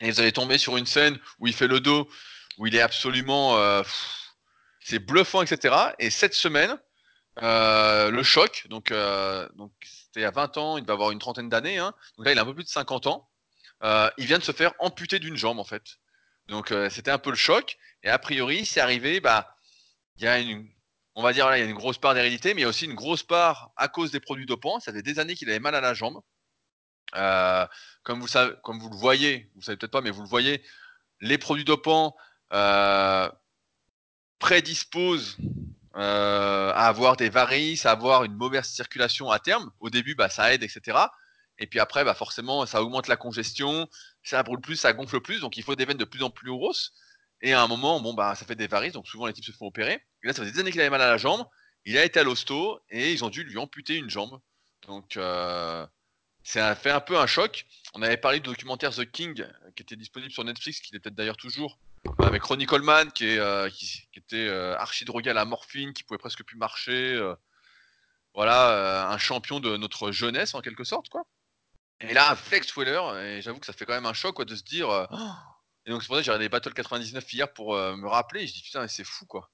et 0.00 0.10
vous 0.10 0.20
allez 0.20 0.32
tomber 0.32 0.58
sur 0.58 0.76
une 0.76 0.86
scène 0.86 1.18
où 1.38 1.46
il 1.46 1.54
fait 1.54 1.66
le 1.66 1.80
dos, 1.80 2.08
où 2.58 2.66
il 2.66 2.76
est 2.76 2.80
absolument, 2.80 3.56
euh, 3.56 3.82
c'est 4.80 4.98
bluffant, 4.98 5.42
etc. 5.42 5.74
Et 5.98 6.10
cette 6.10 6.34
semaine, 6.34 6.78
euh, 7.42 8.10
le 8.10 8.22
choc, 8.22 8.66
donc 8.68 8.90
euh, 8.90 9.48
donc 9.56 9.72
c'était 9.82 10.24
a 10.24 10.30
20 10.30 10.56
ans, 10.58 10.78
il 10.78 10.84
va 10.84 10.92
avoir 10.92 11.10
une 11.10 11.18
trentaine 11.18 11.48
d'années, 11.48 11.78
hein. 11.78 11.92
donc 12.16 12.26
là 12.26 12.32
il 12.32 12.38
a 12.38 12.42
un 12.42 12.46
peu 12.46 12.54
plus 12.54 12.64
de 12.64 12.68
50 12.68 13.06
ans. 13.06 13.28
il 13.82 14.26
vient 14.26 14.38
de 14.38 14.44
se 14.44 14.52
faire 14.52 14.72
amputer 14.78 15.18
d'une 15.18 15.36
jambe 15.36 15.58
en 15.58 15.64
fait. 15.64 15.98
Donc 16.48 16.72
c'était 16.90 17.10
un 17.10 17.18
peu 17.18 17.30
le 17.30 17.36
choc. 17.36 17.78
Et 18.02 18.08
a 18.08 18.18
priori, 18.18 18.64
c'est 18.64 18.80
arrivé, 18.80 19.20
bah 19.20 19.56
il 20.16 20.24
y 20.24 20.28
a 20.28 20.38
une, 20.38 20.66
on 21.14 21.22
va 21.22 21.32
dire, 21.32 21.48
là, 21.48 21.58
il 21.58 21.60
y 21.60 21.66
a 21.66 21.68
une 21.68 21.76
grosse 21.76 21.98
part 21.98 22.14
d'hérédité, 22.14 22.54
mais 22.54 22.60
il 22.60 22.62
y 22.62 22.66
a 22.66 22.68
aussi 22.68 22.84
une 22.84 22.94
grosse 22.94 23.22
part 23.22 23.70
à 23.76 23.88
cause 23.88 24.10
des 24.10 24.20
produits 24.20 24.46
dopants. 24.46 24.80
Ça 24.80 24.92
fait 24.92 25.02
des 25.02 25.18
années 25.18 25.34
qu'il 25.34 25.48
avait 25.48 25.58
mal 25.58 25.74
à 25.74 25.80
la 25.80 25.94
jambe. 25.94 26.20
Euh, 27.14 27.66
comme, 28.02 28.20
vous 28.20 28.28
savez, 28.28 28.54
comme 28.62 28.78
vous 28.78 28.90
le 28.90 28.96
voyez, 28.96 29.50
vous 29.54 29.62
savez 29.62 29.76
peut-être 29.76 29.92
pas, 29.92 30.00
mais 30.02 30.10
vous 30.10 30.22
le 30.22 30.28
voyez, 30.28 30.62
les 31.20 31.38
produits 31.38 31.64
dopants 31.64 32.16
euh, 32.52 33.30
prédisposent 34.38 35.38
euh, 35.96 36.72
à 36.72 36.86
avoir 36.86 37.16
des 37.16 37.30
varices, 37.30 37.86
à 37.86 37.92
avoir 37.92 38.24
une 38.24 38.34
mauvaise 38.34 38.66
circulation 38.66 39.30
à 39.30 39.38
terme. 39.38 39.70
Au 39.80 39.88
début, 39.88 40.14
bah, 40.14 40.28
ça 40.28 40.52
aide, 40.52 40.62
etc. 40.62 40.98
Et 41.58 41.66
puis 41.66 41.80
après, 41.80 42.04
bah, 42.04 42.14
forcément, 42.14 42.66
ça 42.66 42.82
augmente 42.82 43.08
la 43.08 43.16
congestion, 43.16 43.88
ça 44.26 44.42
brûle 44.42 44.60
plus, 44.60 44.76
ça 44.76 44.92
gonfle 44.92 45.20
plus, 45.20 45.40
donc 45.40 45.56
il 45.56 45.62
faut 45.62 45.76
des 45.76 45.84
veines 45.84 45.96
de 45.96 46.04
plus 46.04 46.22
en 46.22 46.30
plus 46.30 46.50
grosses. 46.50 46.92
Et 47.42 47.52
à 47.52 47.62
un 47.62 47.68
moment, 47.68 48.00
bon, 48.00 48.12
bah, 48.12 48.34
ça 48.34 48.44
fait 48.44 48.56
des 48.56 48.66
varices, 48.66 48.94
donc 48.94 49.06
souvent 49.06 49.26
les 49.26 49.32
types 49.32 49.44
se 49.44 49.52
font 49.52 49.66
opérer. 49.66 50.02
Et 50.22 50.26
là, 50.26 50.32
ça 50.32 50.42
faisait 50.42 50.52
des 50.52 50.60
années 50.60 50.72
qu'il 50.72 50.80
avait 50.80 50.90
mal 50.90 51.02
à 51.02 51.10
la 51.10 51.16
jambe. 51.16 51.46
Il 51.84 51.96
a 51.96 52.04
été 52.04 52.18
à 52.18 52.24
l'hosto 52.24 52.80
et 52.90 53.12
ils 53.12 53.24
ont 53.24 53.28
dû 53.28 53.44
lui 53.44 53.56
amputer 53.58 53.94
une 53.94 54.10
jambe. 54.10 54.40
Donc, 54.88 55.16
euh, 55.16 55.86
ça 56.42 56.74
fait 56.74 56.90
un 56.90 57.00
peu 57.00 57.18
un 57.18 57.26
choc. 57.28 57.66
On 57.94 58.02
avait 58.02 58.16
parlé 58.16 58.40
du 58.40 58.48
documentaire 58.48 58.92
The 58.92 59.04
King, 59.04 59.46
qui 59.76 59.82
était 59.82 59.96
disponible 59.96 60.32
sur 60.32 60.42
Netflix, 60.42 60.80
qui 60.80 60.96
est 60.96 60.98
peut-être 60.98 61.14
d'ailleurs 61.14 61.36
toujours, 61.36 61.78
avec 62.18 62.42
Ronnie 62.42 62.66
Coleman, 62.66 63.12
qui, 63.12 63.26
est, 63.26 63.38
euh, 63.38 63.70
qui, 63.70 64.08
était 64.16 64.48
euh, 64.48 64.76
archi 64.76 65.04
drogué 65.04 65.30
à 65.30 65.34
la 65.34 65.44
morphine, 65.44 65.92
qui 65.92 66.02
pouvait 66.02 66.18
presque 66.18 66.42
plus 66.42 66.56
marcher. 66.56 67.20
voilà, 68.34 69.08
un 69.08 69.18
champion 69.18 69.60
de 69.60 69.76
notre 69.76 70.10
jeunesse 70.10 70.54
en 70.54 70.62
quelque 70.62 70.84
sorte, 70.84 71.08
quoi. 71.10 71.24
Et 72.00 72.12
là, 72.12 72.36
Flex 72.36 72.76
Weller, 72.76 73.00
et 73.18 73.42
j'avoue 73.42 73.58
que 73.58 73.66
ça 73.66 73.72
fait 73.72 73.86
quand 73.86 73.94
même 73.94 74.06
un 74.06 74.12
choc 74.12 74.36
quoi, 74.36 74.44
de 74.44 74.54
se 74.54 74.62
dire. 74.62 74.88
Oh, 74.88 75.06
et 75.86 75.90
donc 75.90 76.02
c'est 76.02 76.08
pour 76.08 76.16
ça 76.16 76.20
que 76.20 76.24
j'ai 76.24 76.30
regardé 76.30 76.48
Battle 76.48 76.74
99 76.74 77.32
hier 77.32 77.52
pour 77.52 77.74
euh, 77.74 77.96
me 77.96 78.08
rappeler. 78.08 78.42
Et 78.42 78.46
je 78.46 78.52
dis 78.52 78.62
putain, 78.62 78.86
c'est 78.88 79.04
fou 79.04 79.26
quoi. 79.26 79.50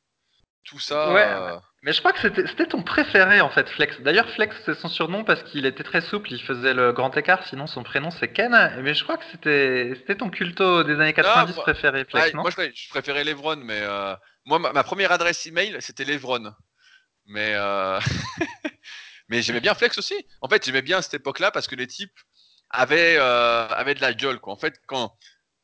Tout 0.65 0.79
ça. 0.79 1.13
Ouais, 1.13 1.27
euh, 1.27 1.59
mais 1.83 1.93
je 1.93 1.99
crois 1.99 2.13
que 2.13 2.21
c'était 2.21 2.67
ton 2.67 2.85
préféré 2.85 3.41
en 3.41 3.51
fait, 3.51 3.69
Flex. 3.71 4.01
D'ailleurs, 4.01 4.29
Flex 4.31 4.55
c'est 4.65 4.75
son 4.75 4.89
surnom 4.89 5.25
parce 5.25 5.43
qu'il 5.43 5.67
était 5.67 5.83
très 5.83 6.01
souple, 6.01 6.33
il 6.33 6.41
faisait 6.41 6.73
le 6.73 6.93
grand 6.93 7.17
écart. 7.17 7.45
Sinon, 7.49 7.67
son 7.67 7.83
prénom 7.83 8.11
c'est 8.13 8.33
Ken. 8.33 8.53
Mais 8.81 8.95
je 8.95 9.03
crois 9.03 9.17
que 9.17 9.25
c'était 9.33 10.17
ton 10.17 10.31
culto 10.31 10.85
des 10.85 10.95
années 10.95 11.15
90 11.15 11.55
préféré, 11.55 12.05
Flex. 12.05 12.33
non? 12.35 12.43
moi, 12.43 12.51
je, 12.51 12.89
préférais 12.91 13.25
Levron, 13.25 13.57
mais 13.57 13.81
euh, 13.83 14.15
moi, 14.45 14.61
ma, 14.61 14.85
première 14.85 15.11
adresse 15.11 15.47
email 15.47 15.77
c'était 15.81 16.05
Levron. 16.05 16.55
Mais 17.27 17.57
mais 19.29 19.43
j'aimais 19.43 19.61
bien 19.61 19.75
Flex 19.75 19.99
aussi. 19.99 20.15
En 20.43 20.49
fait, 20.49 20.65
j'aimais 20.65 20.83
bien 20.83 21.03
cette 21.03 21.15
époque-là 21.15 21.51
parce 21.51 21.67
que 21.67 21.75
les 21.75 21.89
types 21.89 22.17
avaient 22.73 23.17
avaient 23.17 23.95
de 23.95 24.01
la 24.01 24.15
gueule 24.15 24.41
quoi. 24.41 24.53
En 24.53 24.57
fait, 24.57 24.81
quand 24.87 25.15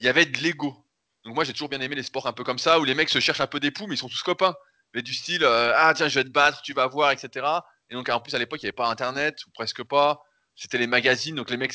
il 0.00 0.06
y 0.06 0.08
avait 0.08 0.26
de 0.26 0.38
l'ego. 0.38 0.84
Donc 1.24 1.34
moi 1.34 1.44
j'ai 1.44 1.52
toujours 1.52 1.68
bien 1.68 1.80
aimé 1.80 1.94
les 1.94 2.02
sports 2.02 2.26
un 2.26 2.32
peu 2.32 2.44
comme 2.44 2.58
ça 2.58 2.78
où 2.78 2.84
les 2.84 2.94
mecs 2.94 3.08
se 3.08 3.20
cherchent 3.20 3.40
un 3.40 3.46
peu 3.46 3.60
des 3.60 3.70
poux 3.70 3.86
mais 3.86 3.94
ils 3.94 3.98
sont 3.98 4.08
tous 4.08 4.22
copains. 4.22 4.54
Mais 4.94 5.02
du 5.02 5.12
style 5.12 5.44
euh, 5.44 5.72
ah 5.76 5.92
tiens 5.94 6.08
je 6.08 6.18
vais 6.18 6.24
te 6.24 6.30
battre, 6.30 6.62
tu 6.62 6.72
vas 6.72 6.86
voir, 6.86 7.10
etc. 7.10 7.46
Et 7.90 7.94
donc 7.94 8.08
en 8.08 8.20
plus 8.20 8.34
à 8.34 8.38
l'époque 8.38 8.60
il 8.62 8.66
n'y 8.66 8.68
avait 8.68 8.76
pas 8.76 8.88
internet 8.88 9.44
ou 9.46 9.50
presque 9.50 9.82
pas. 9.82 10.22
C'était 10.54 10.78
les 10.78 10.86
magazines 10.86 11.34
donc 11.34 11.50
les 11.50 11.56
mecs 11.56 11.74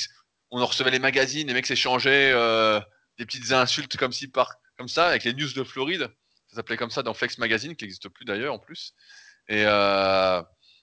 on 0.51 0.61
en 0.61 0.65
recevait 0.65 0.91
les 0.91 0.99
magazines, 0.99 1.47
les 1.47 1.53
mecs 1.53 1.65
s'échangeaient 1.65 2.31
euh, 2.33 2.79
des 3.17 3.25
petites 3.25 3.51
insultes 3.51 3.97
comme 3.97 4.11
si 4.11 4.27
par 4.27 4.53
comme 4.77 4.87
ça 4.87 5.07
avec 5.07 5.23
les 5.23 5.33
news 5.33 5.51
de 5.53 5.63
Floride. 5.63 6.09
Ça 6.47 6.57
s'appelait 6.57 6.77
comme 6.77 6.91
ça 6.91 7.03
dans 7.03 7.13
Flex 7.13 7.37
Magazine 7.37 7.75
qui 7.75 7.85
n'existe 7.85 8.09
plus 8.09 8.25
d'ailleurs 8.25 8.53
en 8.53 8.59
plus. 8.59 8.93
Et, 9.49 9.63
euh, 9.65 10.41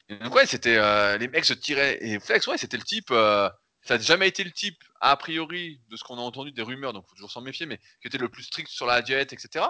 et 0.09 0.17
donc 0.17 0.35
ouais 0.35 0.47
c'était 0.47 1.19
les 1.19 1.29
mecs 1.29 1.45
se 1.45 1.55
tiraient 1.55 1.99
et 2.03 2.21
Flex 2.21 2.47
ouais 2.47 2.59
c'était 2.59 2.77
le 2.77 2.85
type 2.85 3.13
ça 3.83 3.97
n'a 3.97 4.03
jamais 4.03 4.29
été 4.29 4.45
le 4.45 4.53
type, 4.53 4.83
a 5.01 5.17
priori, 5.17 5.81
de 5.89 5.97
ce 5.97 6.05
qu'on 6.05 6.19
a 6.19 6.21
entendu 6.21 6.53
des 6.53 6.63
rumeurs, 6.63 6.93
donc 6.93 7.05
il 7.07 7.11
faut 7.11 7.17
toujours 7.17 7.33
s'en 7.33 7.41
méfier, 7.41 7.67
mais 7.67 7.79
qui 8.01 8.09
était 8.09 8.19
le 8.19 8.29
plus 8.29 8.43
strict 8.45 8.71
sur 8.71 8.87
la 8.87 9.03
diète, 9.03 9.33
etc. 9.33 9.65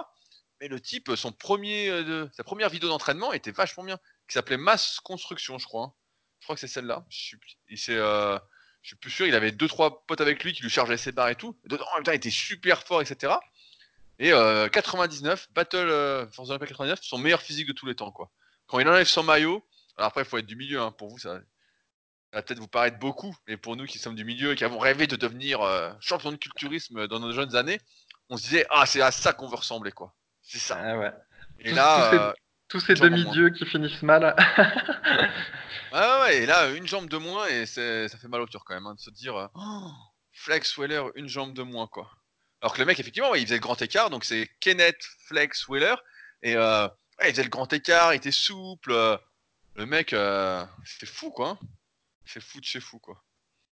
Mais 0.59 0.67
le 0.67 0.79
type, 0.79 1.11
son 1.15 1.31
premier, 1.31 1.89
euh, 1.89 2.27
sa 2.33 2.43
première 2.43 2.69
vidéo 2.69 2.89
d'entraînement 2.89 3.33
était 3.33 3.51
vachement 3.51 3.83
bien, 3.83 3.97
qui 4.27 4.33
s'appelait 4.33 4.57
Masse 4.57 4.99
Construction, 4.99 5.57
je 5.57 5.65
crois. 5.65 5.85
Hein. 5.85 5.93
Je 6.39 6.45
crois 6.45 6.55
que 6.55 6.59
c'est 6.59 6.67
celle-là. 6.67 7.05
Je 7.09 7.17
suis, 7.17 7.37
euh, 7.89 8.37
suis 8.83 8.95
plus 8.95 9.11
sûr. 9.11 9.25
Il 9.25 9.35
avait 9.35 9.51
deux 9.51 9.67
trois 9.67 10.05
potes 10.05 10.21
avec 10.21 10.43
lui 10.43 10.53
qui 10.53 10.61
lui 10.61 10.69
chargeaient 10.69 10.97
ses 10.97 11.11
barres 11.11 11.29
et 11.29 11.35
tout. 11.35 11.57
en 11.71 11.95
même 11.95 12.03
temps, 12.03 12.11
il 12.11 12.15
était 12.15 12.29
super 12.29 12.83
fort, 12.83 13.01
etc. 13.01 13.33
Et 14.19 14.29
99, 14.29 15.41
euh, 15.41 15.53
Battle 15.53 16.29
Force 16.31 16.49
Olympia 16.49 16.67
99, 16.67 16.99
son 17.01 17.17
meilleur 17.17 17.41
physique 17.41 17.67
de 17.67 17.73
tous 17.73 17.87
les 17.87 17.95
temps, 17.95 18.11
quoi. 18.11 18.29
Quand 18.67 18.79
il 18.79 18.87
enlève 18.87 19.07
son 19.07 19.23
maillot, 19.23 19.65
alors 19.97 20.09
après, 20.09 20.21
il 20.21 20.25
faut 20.25 20.37
être 20.37 20.45
du 20.45 20.55
milieu, 20.55 20.79
hein, 20.79 20.91
pour 20.91 21.09
vous, 21.09 21.17
ça, 21.17 21.39
ça 22.31 22.37
va 22.37 22.43
peut-être 22.43 22.59
vous 22.59 22.67
paraître 22.67 22.97
beaucoup, 22.97 23.35
mais 23.47 23.57
pour 23.57 23.75
nous 23.75 23.85
qui 23.85 23.99
sommes 23.99 24.15
du 24.15 24.23
milieu 24.23 24.53
et 24.53 24.55
qui 24.55 24.63
avons 24.63 24.79
rêvé 24.79 25.05
de 25.05 25.17
devenir 25.17 25.61
euh, 25.61 25.91
champion 25.99 26.31
de 26.31 26.37
culturisme 26.37 27.07
dans 27.07 27.19
nos 27.19 27.33
jeunes 27.33 27.57
années, 27.57 27.79
on 28.29 28.37
se 28.37 28.43
disait 28.43 28.65
ah 28.69 28.85
c'est 28.85 29.01
à 29.01 29.11
ça 29.11 29.33
qu'on 29.33 29.47
veut 29.47 29.57
ressembler 29.57 29.91
quoi. 29.91 30.15
C'est 30.41 30.57
ça. 30.57 30.79
Ah 30.81 30.97
ouais. 30.97 31.11
Et 31.59 31.73
là, 31.73 32.33
tous 32.69 32.79
ces, 32.79 32.93
euh, 32.93 33.09
demi-dieux 33.09 33.49
qui 33.49 33.65
finissent 33.65 34.01
mal. 34.01 34.33
ah 35.91 36.21
ouais, 36.21 36.43
et 36.43 36.45
là 36.45 36.69
une 36.69 36.87
jambe 36.87 37.09
de 37.09 37.17
moins 37.17 37.47
et 37.47 37.65
ça 37.65 38.07
fait 38.07 38.29
mal 38.29 38.39
au 38.39 38.45
cœur 38.45 38.63
quand 38.63 38.75
même 38.75 38.87
hein, 38.87 38.95
de 38.95 39.01
se 39.01 39.09
dire 39.09 39.35
euh, 39.35 39.47
oh, 39.55 39.91
Flex 40.31 40.77
Weller 40.77 41.03
une 41.15 41.27
jambe 41.27 41.53
de 41.53 41.63
moins 41.63 41.87
quoi. 41.87 42.09
Alors 42.61 42.73
que 42.73 42.79
le 42.79 42.85
mec 42.85 42.97
effectivement 42.97 43.35
il 43.35 43.43
faisait 43.43 43.55
le 43.55 43.61
grand 43.61 43.81
écart 43.81 44.09
donc 44.09 44.23
c'est 44.23 44.49
Kenneth 44.61 45.03
Flex 45.27 45.67
Weller 45.67 45.95
et 46.43 46.53
il 46.53 47.29
faisait 47.29 47.43
le 47.43 47.49
grand 47.49 47.71
écart, 47.73 48.13
il 48.13 48.17
était 48.17 48.31
souple. 48.31 48.93
le 49.75 49.85
mec 49.85 50.15
c'était 50.85 51.11
fou 51.11 51.31
quoi. 51.31 51.59
C'est 52.33 52.41
fou 52.41 52.61
de 52.61 52.65
chez 52.65 52.79
fou, 52.79 52.97
quoi. 52.99 53.21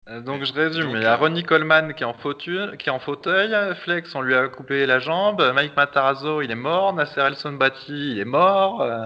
Euh, 0.09 0.21
donc 0.21 0.45
je 0.45 0.53
résume, 0.53 0.91
il 0.95 1.03
y 1.03 1.05
a 1.05 1.15
euh, 1.15 1.17
Ronnie 1.17 1.43
Coleman 1.43 1.93
qui 1.93 2.05
est, 2.05 2.07
en 2.07 2.15
fauteuil, 2.15 2.79
qui 2.79 2.89
est 2.89 2.93
en 2.93 3.01
fauteuil, 3.01 3.53
Flex 3.83 4.15
on 4.15 4.21
lui 4.21 4.37
a 4.37 4.49
coupé 4.49 4.87
la 4.87 5.01
jambe, 5.01 5.43
Mike 5.53 5.75
Matarazzo 5.77 6.43
il 6.43 6.51
est 6.53 6.55
mort, 6.55 6.95
Nasser 6.95 7.23
El 7.23 7.35
Sonbati 7.35 8.13
il 8.13 8.19
est 8.21 8.25
mort. 8.25 8.83
Euh. 8.83 9.05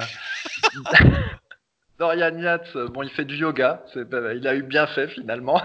Dorian 1.98 2.38
Yates, 2.38 2.76
bon, 2.76 3.02
il 3.02 3.10
fait 3.10 3.26
du 3.26 3.36
yoga. 3.36 3.82
Il 3.94 4.46
a 4.46 4.54
eu 4.54 4.62
bien 4.62 4.86
fait 4.86 5.08
finalement. 5.08 5.60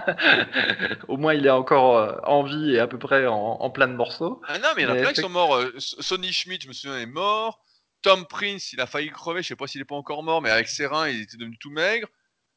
Au 1.08 1.16
moins, 1.16 1.32
il 1.32 1.46
est 1.46 1.50
encore 1.50 2.20
en 2.28 2.42
vie 2.42 2.74
et 2.74 2.78
à 2.78 2.86
peu 2.86 2.98
près 2.98 3.26
en, 3.26 3.70
plein 3.70 3.88
de 3.88 3.94
morceaux. 3.94 4.42
Ah 4.46 4.58
non, 4.58 4.68
mais 4.76 4.82
il 4.82 4.88
y 4.88 4.90
en 4.90 4.94
a 4.94 4.96
plein 4.96 5.14
qui 5.14 5.22
sont 5.22 5.30
morts. 5.30 5.58
Sonny 5.78 6.34
Schmidt, 6.34 6.62
je 6.64 6.68
me 6.68 6.74
souviens, 6.74 6.98
est 6.98 7.06
mort. 7.06 7.64
Tom 8.02 8.26
Prince, 8.26 8.74
il 8.74 8.82
a 8.82 8.86
failli 8.86 9.08
crever. 9.08 9.42
Je 9.42 9.48
sais 9.48 9.56
pas 9.56 9.66
s'il 9.66 9.80
est 9.80 9.86
pas 9.86 9.94
encore 9.94 10.22
mort, 10.22 10.42
mais 10.42 10.50
avec 10.50 10.68
ses 10.68 10.84
reins, 10.84 11.08
il 11.08 11.22
était 11.22 11.38
devenu 11.38 11.56
tout 11.56 11.70
maigre. 11.70 12.08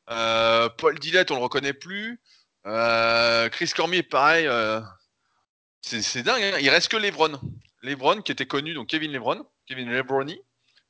Paul 0.09 0.99
Dillette, 0.99 1.31
on 1.31 1.35
le 1.35 1.41
reconnaît 1.41 1.73
plus. 1.73 2.19
Chris 2.65 3.71
Cormier, 3.75 4.03
pareil. 4.03 4.49
c'est 5.81 6.23
dingue. 6.23 6.43
Hein. 6.43 6.57
il 6.59 6.69
reste 6.69 6.89
que 6.89 6.97
Lebron. 6.97 7.39
Lebron, 7.81 8.21
qui 8.21 8.31
était 8.31 8.45
connu, 8.45 8.73
donc 8.73 8.87
Kevin 8.87 9.11
Lebron, 9.11 9.45
Kevin 9.67 9.89
Lebroni, 9.89 10.41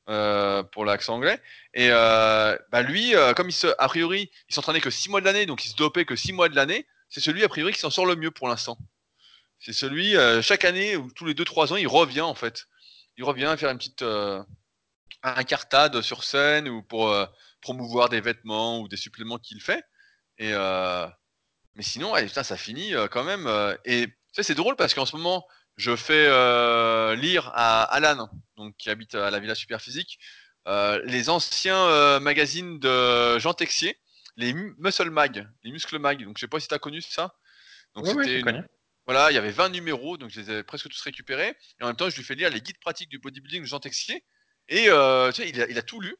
euh, 0.09 0.63
pour 0.63 0.85
l'accent 0.85 1.15
anglais. 1.15 1.39
Et 1.75 1.89
euh, 1.91 2.57
bah 2.71 2.81
lui, 2.81 3.15
euh, 3.15 3.33
comme 3.33 3.49
il 3.49 3.53
se, 3.53 3.67
a 3.77 3.87
priori, 3.87 4.31
il 4.49 4.55
s'entraînait 4.55 4.81
que 4.81 4.89
6 4.89 5.09
mois 5.09 5.19
de 5.19 5.25
l'année, 5.25 5.45
donc 5.45 5.63
il 5.65 5.69
se 5.69 5.75
dopait 5.75 6.05
que 6.05 6.15
6 6.15 6.33
mois 6.33 6.49
de 6.49 6.55
l'année, 6.55 6.87
c'est 7.09 7.19
celui, 7.19 7.43
a 7.43 7.49
priori, 7.49 7.73
qui 7.73 7.79
s'en 7.79 7.91
sort 7.91 8.07
le 8.07 8.15
mieux 8.15 8.31
pour 8.31 8.47
l'instant. 8.47 8.77
C'est 9.59 9.73
celui, 9.73 10.15
chaque 10.41 10.65
année, 10.65 10.95
ou 10.95 11.11
tous 11.11 11.25
les 11.25 11.33
2-3 11.33 11.73
ans, 11.73 11.75
il 11.75 11.87
revient, 11.87 12.21
en 12.21 12.33
fait. 12.33 12.65
Il 13.17 13.23
revient 13.23 13.53
faire 13.57 13.69
une 13.69 13.77
petite 13.77 14.03
incartade 15.21 16.01
sur 16.01 16.23
scène, 16.23 16.69
ou 16.69 16.81
pour 16.81 17.13
promouvoir 17.61 18.09
des 18.09 18.21
vêtements, 18.21 18.81
ou 18.81 18.87
des 18.87 18.97
suppléments 18.97 19.37
qu'il 19.37 19.61
fait. 19.61 19.83
Et, 20.37 20.51
mais 21.75 21.83
sinon, 21.83 22.13
ça 22.27 22.57
finit 22.57 22.93
quand 23.11 23.23
même. 23.23 23.47
et 23.85 24.07
c'est 24.33 24.55
drôle 24.55 24.75
parce 24.75 24.93
qu'en 24.93 25.05
ce 25.05 25.15
moment, 25.15 25.45
je 25.79 25.95
fais 25.95 26.27
euh, 26.27 27.15
lire 27.15 27.49
à 27.53 27.83
Alan, 27.83 28.29
donc 28.57 28.75
qui 28.77 28.89
habite 28.89 29.15
à 29.15 29.31
la 29.31 29.39
Villa 29.39 29.55
Superphysique, 29.55 30.19
euh, 30.67 31.01
les 31.05 31.29
anciens 31.29 31.87
euh, 31.87 32.19
magazines 32.19 32.79
de 32.79 33.39
Jean 33.39 33.53
Texier, 33.53 33.97
les 34.35 34.53
Muscle 34.53 35.09
Mag, 35.09 35.49
les 35.63 35.71
Muscle 35.71 35.97
Mag. 35.97 36.21
Donc 36.23 36.37
je 36.37 36.41
sais 36.41 36.49
pas 36.49 36.59
si 36.59 36.67
tu 36.67 36.73
as 36.73 36.79
connu 36.79 37.01
ça. 37.01 37.33
Donc 37.95 38.07
c'était 38.07 38.43
voilà, 39.05 39.31
il 39.31 39.35
y 39.35 39.37
avait 39.37 39.49
20 39.49 39.69
numéros, 39.69 40.17
donc 40.17 40.29
je 40.29 40.41
les 40.41 40.63
presque 40.63 40.87
tous 40.89 41.01
récupérés. 41.01 41.55
Et 41.79 41.83
en 41.83 41.87
même 41.87 41.95
temps, 41.95 42.09
je 42.09 42.15
lui 42.15 42.23
fais 42.23 42.35
lire 42.35 42.49
les 42.51 42.61
guides 42.61 42.79
pratiques 42.79 43.09
du 43.09 43.17
bodybuilding 43.17 43.61
de 43.61 43.67
Jean 43.67 43.79
Texier. 43.79 44.23
Et 44.67 44.83
tu 44.83 44.91
sais, 45.33 45.49
il, 45.49 45.77
a, 45.77 45.81
tout 45.81 46.01
lu. 46.01 46.15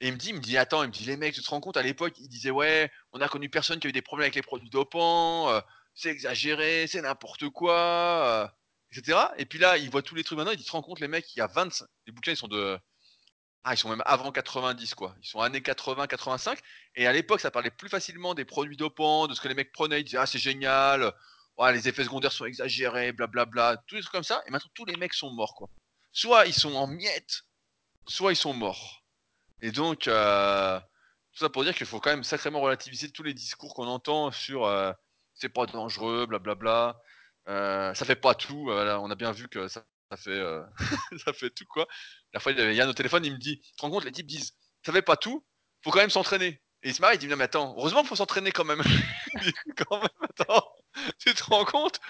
Et 0.00 0.08
il 0.08 0.12
me 0.14 0.18
dit, 0.18 0.30
il 0.30 0.34
me 0.36 0.40
dit, 0.40 0.56
attends, 0.56 0.82
il 0.82 0.88
me 0.88 0.92
dit, 0.92 1.04
les 1.04 1.16
mecs, 1.16 1.34
tu 1.34 1.42
te 1.42 1.50
rends 1.50 1.60
compte, 1.60 1.76
à 1.76 1.82
l'époque, 1.82 2.14
il 2.18 2.28
disait, 2.28 2.50
ouais, 2.50 2.90
on 3.12 3.20
a 3.20 3.28
connu 3.28 3.48
personne 3.50 3.78
qui 3.80 3.86
a 3.86 3.90
eu 3.90 3.92
des 3.92 4.02
problèmes 4.02 4.24
avec 4.24 4.34
les 4.34 4.42
produits 4.42 4.70
dopants, 4.70 5.50
c'est 5.94 6.10
exagéré, 6.10 6.86
c'est 6.86 7.02
n'importe 7.02 7.48
quoi 7.50 8.54
etc. 8.92 9.18
Et 9.38 9.46
puis 9.46 9.58
là, 9.58 9.76
il 9.78 9.90
voit 9.90 10.02
tous 10.02 10.14
les 10.14 10.24
trucs 10.24 10.38
maintenant, 10.38 10.52
il 10.52 10.62
se 10.62 10.70
rend 10.72 10.82
compte, 10.82 11.00
les 11.00 11.08
mecs, 11.08 11.34
il 11.34 11.38
y 11.38 11.42
a 11.42 11.46
20, 11.46 11.84
les 12.06 12.12
bouquins, 12.12 12.32
ils 12.32 12.36
sont 12.36 12.48
de, 12.48 12.78
ah, 13.64 13.74
ils 13.74 13.76
sont 13.76 13.88
même 13.90 14.02
avant 14.06 14.32
90, 14.32 14.94
quoi. 14.94 15.14
Ils 15.22 15.28
sont 15.28 15.40
années 15.40 15.62
80, 15.62 16.06
85. 16.06 16.58
Et 16.96 17.06
à 17.06 17.12
l'époque, 17.12 17.40
ça 17.40 17.50
parlait 17.50 17.70
plus 17.70 17.88
facilement 17.88 18.34
des 18.34 18.44
produits 18.44 18.76
dopants, 18.76 19.26
de 19.28 19.34
ce 19.34 19.40
que 19.40 19.48
les 19.48 19.54
mecs 19.54 19.72
prenaient. 19.72 20.00
Ils 20.00 20.04
disaient, 20.04 20.18
ah, 20.18 20.26
c'est 20.26 20.38
génial. 20.38 21.12
les 21.72 21.88
effets 21.88 22.04
secondaires 22.04 22.32
sont 22.32 22.46
exagérés, 22.46 23.12
blablabla. 23.12 23.76
Tous 23.86 23.96
les 23.96 24.00
trucs 24.02 24.12
comme 24.12 24.24
ça. 24.24 24.42
Et 24.46 24.50
maintenant, 24.50 24.70
tous 24.74 24.86
les 24.86 24.96
mecs 24.96 25.14
sont 25.14 25.30
morts, 25.30 25.54
quoi. 25.54 25.68
Soit 26.12 26.46
ils 26.46 26.54
sont 26.54 26.74
en 26.74 26.86
miettes, 26.86 27.42
soit 28.08 28.32
ils 28.32 28.36
sont 28.36 28.54
morts. 28.54 28.99
Et 29.62 29.72
donc, 29.72 30.08
euh, 30.08 30.80
tout 31.32 31.38
ça 31.38 31.48
pour 31.48 31.64
dire 31.64 31.74
qu'il 31.74 31.86
faut 31.86 32.00
quand 32.00 32.10
même 32.10 32.24
sacrément 32.24 32.60
relativiser 32.60 33.10
tous 33.10 33.22
les 33.22 33.34
discours 33.34 33.74
qu'on 33.74 33.86
entend 33.86 34.30
sur 34.32 34.64
euh, 34.64 34.92
c'est 35.34 35.48
pas 35.48 35.66
dangereux, 35.66 36.26
blablabla. 36.26 37.00
Euh, 37.48 37.94
ça 37.94 38.04
fait 38.04 38.16
pas 38.16 38.34
tout. 38.34 38.70
Euh, 38.70 38.96
on 38.98 39.10
a 39.10 39.14
bien 39.14 39.32
vu 39.32 39.48
que 39.48 39.68
ça, 39.68 39.84
fait, 40.16 40.42
ça 41.24 41.32
fait 41.32 41.50
tout 41.50 41.66
quoi. 41.66 41.86
La 42.32 42.40
fois, 42.40 42.52
il 42.52 42.58
y 42.58 42.60
avait 42.62 42.74
Yann 42.74 42.88
au 42.88 42.92
téléphone, 42.94 43.24
il 43.24 43.32
me 43.32 43.38
dit 43.38 43.60
Tu 43.60 43.72
te 43.76 43.82
rends 43.82 43.90
compte, 43.90 44.04
les 44.04 44.12
types 44.12 44.26
disent 44.26 44.52
Ça 44.84 44.92
fait 44.92 45.02
pas 45.02 45.16
tout, 45.16 45.44
faut 45.82 45.90
quand 45.90 46.00
même 46.00 46.10
s'entraîner. 46.10 46.60
Et 46.82 46.88
il 46.90 46.94
se 46.94 47.00
marre, 47.00 47.14
il 47.14 47.18
dit 47.18 47.28
Non, 47.28 47.36
mais 47.36 47.44
attends, 47.44 47.74
heureusement 47.78 48.00
qu'il 48.00 48.08
faut 48.08 48.16
s'entraîner 48.16 48.52
quand 48.52 48.64
même. 48.64 48.82
quand 49.76 50.00
même, 50.00 50.08
attends, 50.22 50.66
tu 51.18 51.32
te 51.34 51.44
rends 51.44 51.64
compte? 51.64 52.00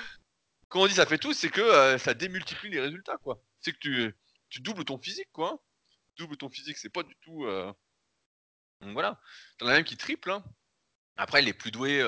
Quand 0.69 0.83
on 0.83 0.87
dit 0.87 0.95
ça 0.95 1.07
fait 1.07 1.19
tout, 1.19 1.33
c'est 1.33 1.51
que 1.51 1.99
ça 1.99 2.15
démultiplie 2.15 2.71
les 2.71 2.81
résultats 2.81 3.17
quoi. 3.19 3.43
C'est 3.61 3.73
que 3.73 3.79
tu, 3.79 4.17
tu 4.49 4.61
doubles 4.61 4.85
ton 4.85 4.99
physique 4.99 5.31
quoi. 5.33 5.61
Double 6.21 6.37
ton 6.37 6.49
physique, 6.49 6.79
c'est 6.79 6.91
pas 6.91 7.03
du 7.03 7.17
tout. 7.17 7.47
Donc 8.81 8.93
voilà. 8.93 9.21
T'en 9.59 9.67
as 9.67 9.73
même 9.73 9.85
qui 9.85 9.97
triple. 9.97 10.31
Hein. 10.31 10.45
Après, 11.17 11.43
les 11.43 11.53
plus 11.53 11.71
doués, 11.71 12.03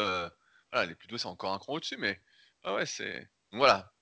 voilà, 0.72 0.86
les 0.86 0.94
plus 0.94 1.08
doués, 1.08 1.18
c'est 1.18 1.26
encore 1.26 1.52
un 1.52 1.58
cran 1.58 1.74
au-dessus, 1.74 1.96
mais 1.98 2.20
ah 2.64 2.74
ouais, 2.74 2.86
c'est. 2.86 3.28
Voilà. 3.52 3.92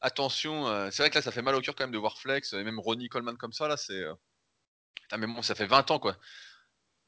Attention, 0.00 0.66
euh, 0.68 0.90
c'est 0.90 1.02
vrai 1.02 1.10
que 1.10 1.14
là, 1.14 1.22
ça 1.22 1.32
fait 1.32 1.42
mal 1.42 1.54
au 1.54 1.60
cœur 1.60 1.74
quand 1.74 1.84
même 1.84 1.92
de 1.92 1.98
voir 1.98 2.18
Flex, 2.18 2.52
et 2.52 2.62
même 2.64 2.78
Ronnie 2.78 3.08
Coleman 3.08 3.36
comme 3.36 3.52
ça, 3.52 3.68
là, 3.68 3.76
c'est. 3.76 4.02
Euh, 4.02 4.14
mais 5.16 5.26
bon, 5.26 5.42
ça 5.42 5.54
fait 5.54 5.66
20 5.66 5.90
ans, 5.90 5.98
quoi. 5.98 6.16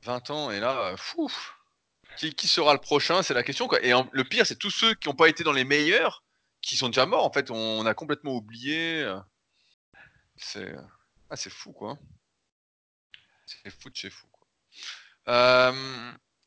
20 0.03 0.31
ans, 0.31 0.51
et 0.51 0.61
là, 0.61 0.93
euh, 0.93 0.97
fou. 0.97 1.31
Qui, 2.17 2.35
qui, 2.35 2.49
sera 2.49 2.73
le 2.73 2.81
prochain 2.81 3.23
C'est 3.23 3.35
la 3.35 3.43
question, 3.43 3.69
quoi. 3.69 3.83
Et 3.85 3.93
le 4.13 4.25
pire, 4.25 4.47
c'est 4.47 4.57
tous 4.57 4.71
ceux 4.71 4.95
qui 4.95 5.09
n'ont 5.09 5.15
pas 5.15 5.29
été 5.29 5.45
dans 5.45 5.53
les 5.53 5.65
meilleurs, 5.65 6.25
qui 6.63 6.77
sont 6.77 6.89
déjà 6.89 7.05
morts, 7.05 7.25
en 7.25 7.33
fait. 7.33 7.51
On, 7.51 7.85
a 7.85 7.95
complètement 7.95 8.33
oublié. 8.33 9.07
C'est. 10.37 10.75
Ah, 11.31 11.37
c'est 11.37 11.51
fou, 11.51 11.73
quoi. 11.73 11.99
C'est 13.47 13.71
fou 13.71 13.91
de 13.91 13.97
chez 13.97 14.11
fou, 14.11 14.27
quoi. 14.33 14.47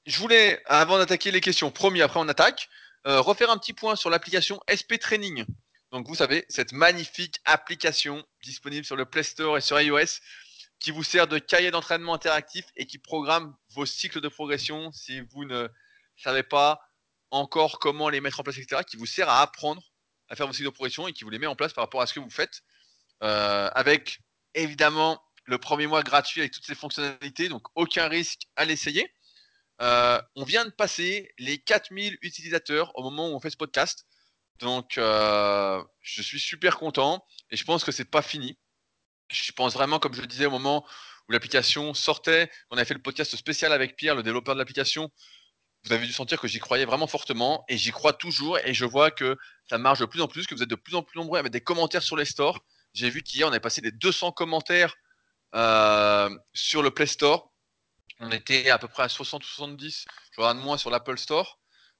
je 0.05 0.19
voulais, 0.19 0.61
avant 0.65 0.97
d'attaquer 0.97 1.31
les 1.31 1.41
questions, 1.41 1.71
promis, 1.71 2.01
après 2.01 2.19
on 2.19 2.27
attaque. 2.27 2.69
Euh, 3.07 3.21
refaire 3.21 3.49
un 3.49 3.57
petit 3.57 3.73
point 3.73 3.95
sur 3.95 4.09
l'application 4.09 4.59
SP 4.67 4.99
Training. 4.99 5.45
Donc 5.91 6.07
vous 6.07 6.15
savez, 6.15 6.45
cette 6.49 6.73
magnifique 6.73 7.39
application 7.45 8.25
disponible 8.43 8.85
sur 8.85 8.95
le 8.95 9.05
Play 9.05 9.23
Store 9.23 9.57
et 9.57 9.61
sur 9.61 9.79
iOS 9.79 10.19
qui 10.79 10.91
vous 10.91 11.03
sert 11.03 11.27
de 11.27 11.39
cahier 11.39 11.71
d'entraînement 11.71 12.13
interactif 12.13 12.65
et 12.75 12.85
qui 12.85 12.97
programme 12.97 13.55
vos 13.69 13.85
cycles 13.85 14.21
de 14.21 14.27
progression 14.27 14.91
si 14.91 15.21
vous 15.21 15.45
ne 15.45 15.67
savez 16.15 16.43
pas 16.43 16.81
encore 17.31 17.79
comment 17.79 18.09
les 18.09 18.21
mettre 18.21 18.39
en 18.39 18.43
place, 18.43 18.57
etc. 18.57 18.81
Qui 18.85 18.97
vous 18.97 19.05
sert 19.05 19.29
à 19.29 19.41
apprendre 19.41 19.81
à 20.29 20.35
faire 20.35 20.45
vos 20.45 20.53
cycles 20.53 20.65
de 20.65 20.73
progression 20.73 21.07
et 21.07 21.13
qui 21.13 21.23
vous 21.23 21.29
les 21.29 21.39
met 21.39 21.47
en 21.47 21.55
place 21.55 21.73
par 21.73 21.83
rapport 21.83 22.01
à 22.01 22.05
ce 22.05 22.13
que 22.13 22.19
vous 22.19 22.29
faites. 22.29 22.61
Euh, 23.23 23.69
avec 23.73 24.19
évidemment 24.53 25.21
le 25.49 25.57
premier 25.57 25.87
mois 25.87 26.03
gratuit 26.03 26.41
avec 26.41 26.53
toutes 26.53 26.65
ces 26.65 26.75
fonctionnalités, 26.75 27.49
donc 27.49 27.63
aucun 27.75 28.07
risque 28.07 28.43
à 28.55 28.65
l'essayer. 28.65 29.11
Euh, 29.81 30.21
on 30.35 30.43
vient 30.43 30.65
de 30.65 30.69
passer 30.69 31.33
les 31.39 31.57
4000 31.57 32.17
utilisateurs 32.21 32.91
au 32.95 33.03
moment 33.03 33.29
où 33.29 33.35
on 33.35 33.39
fait 33.39 33.49
ce 33.49 33.57
podcast. 33.57 34.05
Donc, 34.59 34.97
euh, 34.97 35.81
je 36.01 36.21
suis 36.21 36.39
super 36.39 36.77
content 36.77 37.25
et 37.49 37.55
je 37.55 37.63
pense 37.63 37.83
que 37.83 37.91
c'est 37.91 38.05
pas 38.09 38.21
fini. 38.21 38.57
Je 39.29 39.51
pense 39.53 39.73
vraiment, 39.73 39.99
comme 39.99 40.13
je 40.13 40.21
le 40.21 40.27
disais 40.27 40.45
au 40.45 40.51
moment 40.51 40.85
où 41.27 41.31
l'application 41.31 41.93
sortait, 41.93 42.51
on 42.69 42.77
avait 42.77 42.85
fait 42.85 42.93
le 42.93 43.01
podcast 43.01 43.35
spécial 43.35 43.71
avec 43.71 43.95
Pierre, 43.95 44.15
le 44.15 44.23
développeur 44.23 44.55
de 44.55 44.59
l'application. 44.59 45.09
Vous 45.85 45.93
avez 45.93 46.05
dû 46.05 46.11
sentir 46.11 46.41
que 46.41 46.47
j'y 46.47 46.59
croyais 46.59 46.83
vraiment 46.83 47.07
fortement 47.07 47.63
et 47.69 47.77
j'y 47.77 47.91
crois 47.91 48.11
toujours 48.11 48.59
et 48.59 48.73
je 48.73 48.83
vois 48.83 49.11
que 49.11 49.37
ça 49.69 49.77
marche 49.77 49.99
de 49.99 50.05
plus 50.05 50.21
en 50.21 50.27
plus, 50.27 50.45
que 50.45 50.53
vous 50.53 50.61
êtes 50.61 50.69
de 50.69 50.75
plus 50.75 50.95
en 50.95 51.03
plus 51.03 51.17
nombreux 51.17 51.39
à 51.39 51.43
mettre 51.43 51.53
des 51.53 51.61
commentaires 51.61 52.03
sur 52.03 52.17
les 52.17 52.25
stores. 52.25 52.59
J'ai 52.93 53.09
vu 53.09 53.23
qu'hier 53.23 53.47
on 53.47 53.51
avait 53.51 53.61
passé 53.61 53.79
des 53.79 53.91
200 53.91 54.33
commentaires 54.33 54.95
euh, 55.55 56.29
sur 56.53 56.83
le 56.83 56.91
Play 56.91 57.07
Store 57.07 57.49
on 58.19 58.31
était 58.31 58.69
à 58.69 58.77
peu 58.77 58.87
près 58.87 59.03
à 59.03 59.09
60 59.09 59.43
ou 59.43 59.47
70, 59.47 60.05
je 60.31 60.41
de 60.41 60.59
moins 60.59 60.77
sur 60.77 60.89
l'Apple 60.89 61.17
Store. 61.17 61.59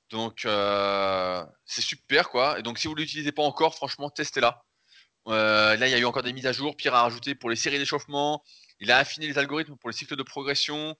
Donc 0.09 0.45
euh, 0.45 1.45
c'est 1.65 1.81
super 1.81 2.29
quoi. 2.29 2.59
Et 2.59 2.63
donc 2.63 2.77
si 2.77 2.88
vous 2.88 2.95
ne 2.95 2.99
l'utilisez 2.99 3.31
pas 3.31 3.43
encore, 3.43 3.75
franchement, 3.75 4.09
testez-la. 4.09 4.62
Euh, 5.27 5.75
là, 5.77 5.88
il 5.88 5.91
y 5.91 5.93
a 5.93 5.99
eu 5.99 6.05
encore 6.05 6.23
des 6.23 6.33
mises 6.33 6.47
à 6.47 6.51
jour. 6.51 6.75
Pierre 6.75 6.95
a 6.95 7.03
rajouté 7.03 7.35
pour 7.35 7.49
les 7.49 7.55
séries 7.55 7.77
d'échauffement. 7.77 8.43
Il 8.79 8.91
a 8.91 8.97
affiné 8.97 9.27
les 9.27 9.38
algorithmes 9.38 9.77
pour 9.77 9.89
les 9.89 9.95
cycles 9.95 10.15
de 10.15 10.23
progression. 10.23 10.97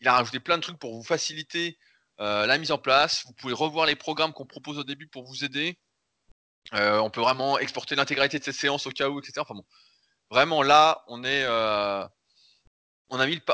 Il 0.00 0.08
a 0.08 0.14
rajouté 0.14 0.40
plein 0.40 0.56
de 0.56 0.62
trucs 0.62 0.78
pour 0.78 0.94
vous 0.94 1.04
faciliter 1.04 1.78
la 2.18 2.58
mise 2.58 2.70
en 2.70 2.78
place. 2.78 3.24
Vous 3.26 3.32
pouvez 3.32 3.54
revoir 3.54 3.86
les 3.86 3.96
programmes 3.96 4.32
qu'on 4.32 4.46
propose 4.46 4.78
au 4.78 4.84
début 4.84 5.08
pour 5.08 5.24
vous 5.24 5.44
aider. 5.44 5.78
on 6.72 7.10
peut 7.10 7.20
vraiment 7.20 7.58
exporter 7.58 7.94
l'intégralité 7.96 8.38
de 8.38 8.44
ces 8.44 8.52
séances 8.52 8.86
au 8.86 8.90
cas 8.90 9.08
où, 9.08 9.18
etc. 9.18 9.32
Enfin 9.38 9.54
bon, 9.54 9.64
vraiment 10.30 10.62
là, 10.62 11.04
le 11.08 11.16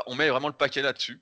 on 0.07 0.15
met 0.15 0.29
vraiment 0.29 0.47
le 0.47 0.53
paquet 0.53 0.81
là-dessus. 0.81 1.21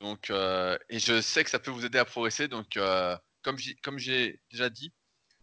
Donc, 0.00 0.30
euh, 0.30 0.78
et 0.88 0.98
je 0.98 1.20
sais 1.20 1.44
que 1.44 1.50
ça 1.50 1.58
peut 1.58 1.70
vous 1.70 1.84
aider 1.84 1.98
à 1.98 2.04
progresser. 2.04 2.48
Donc, 2.48 2.76
euh, 2.76 3.16
comme 3.42 3.58
j'ai 3.98 4.40
déjà 4.50 4.70
dit, 4.70 4.92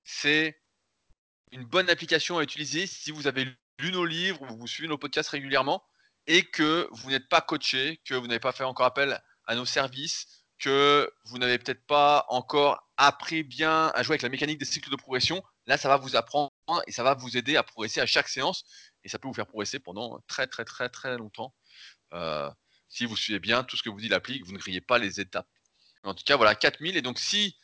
c'est 0.04 0.60
une 1.52 1.64
bonne 1.64 1.90
application 1.90 2.38
à 2.38 2.44
utiliser 2.44 2.88
si 2.88 3.12
vous 3.12 3.28
avez 3.28 3.46
lu 3.80 3.92
nos 3.92 4.06
livres 4.06 4.42
ou 4.42 4.58
vous 4.58 4.68
suivez 4.68 4.88
nos 4.88 4.98
podcasts 4.98 5.30
régulièrement 5.30 5.84
et 6.26 6.44
que 6.44 6.88
vous 6.92 7.12
n'êtes 7.12 7.30
pas 7.30 7.42
coaché, 7.42 8.02
que 8.06 8.16
vous 8.16 8.28
n'avez 8.28 8.40
pas 8.40 8.52
fait 8.52 8.64
encore 8.64 8.86
appel 8.86 9.22
à 9.46 9.56
nos 9.56 9.66
services, 9.66 10.28
que 10.60 11.12
vous 11.26 11.38
n'avez 11.38 11.58
peut-être 11.60 11.86
pas 11.86 12.26
encore 12.30 12.90
appris 12.98 13.44
bien 13.44 13.92
à 13.94 14.04
jouer 14.04 14.14
avec 14.14 14.24
la 14.24 14.30
mécanique 14.30 14.58
des 14.58 14.66
cycles 14.66 14.90
de 14.90 14.96
progression. 14.96 15.44
Là, 15.68 15.78
ça 15.78 15.88
va 15.88 15.98
vous 15.98 16.16
apprendre 16.16 16.52
et 16.88 16.92
ça 16.92 17.04
va 17.04 17.14
vous 17.14 17.38
aider 17.38 17.56
à 17.56 17.64
progresser 17.64 18.02
à 18.02 18.06
chaque 18.06 18.28
séance 18.28 18.66
et 19.04 19.10
ça 19.10 19.20
peut 19.20 19.28
vous 19.28 19.34
faire 19.34 19.48
progresser 19.48 19.80
pendant 19.80 20.20
très 20.28 20.48
très 20.48 20.66
très 20.66 20.90
très 20.90 21.18
longtemps. 21.18 21.54
Euh, 22.14 22.50
si 22.90 23.06
vous 23.06 23.16
suivez 23.18 23.40
bien 23.40 23.64
tout 23.64 23.78
ce 23.78 23.84
que 23.84 23.90
vous 23.90 24.00
dit 24.00 24.10
l'appli, 24.10 24.40
vous 24.42 24.54
ne 24.54 24.58
grillez 24.58 24.82
pas 24.82 24.98
les 24.98 25.20
étapes. 25.20 25.48
En 26.04 26.14
tout 26.14 26.24
cas, 26.24 26.38
voilà, 26.38 26.56
4000. 26.56 26.96
Et 26.96 27.02
donc, 27.02 27.20
si 27.20 27.58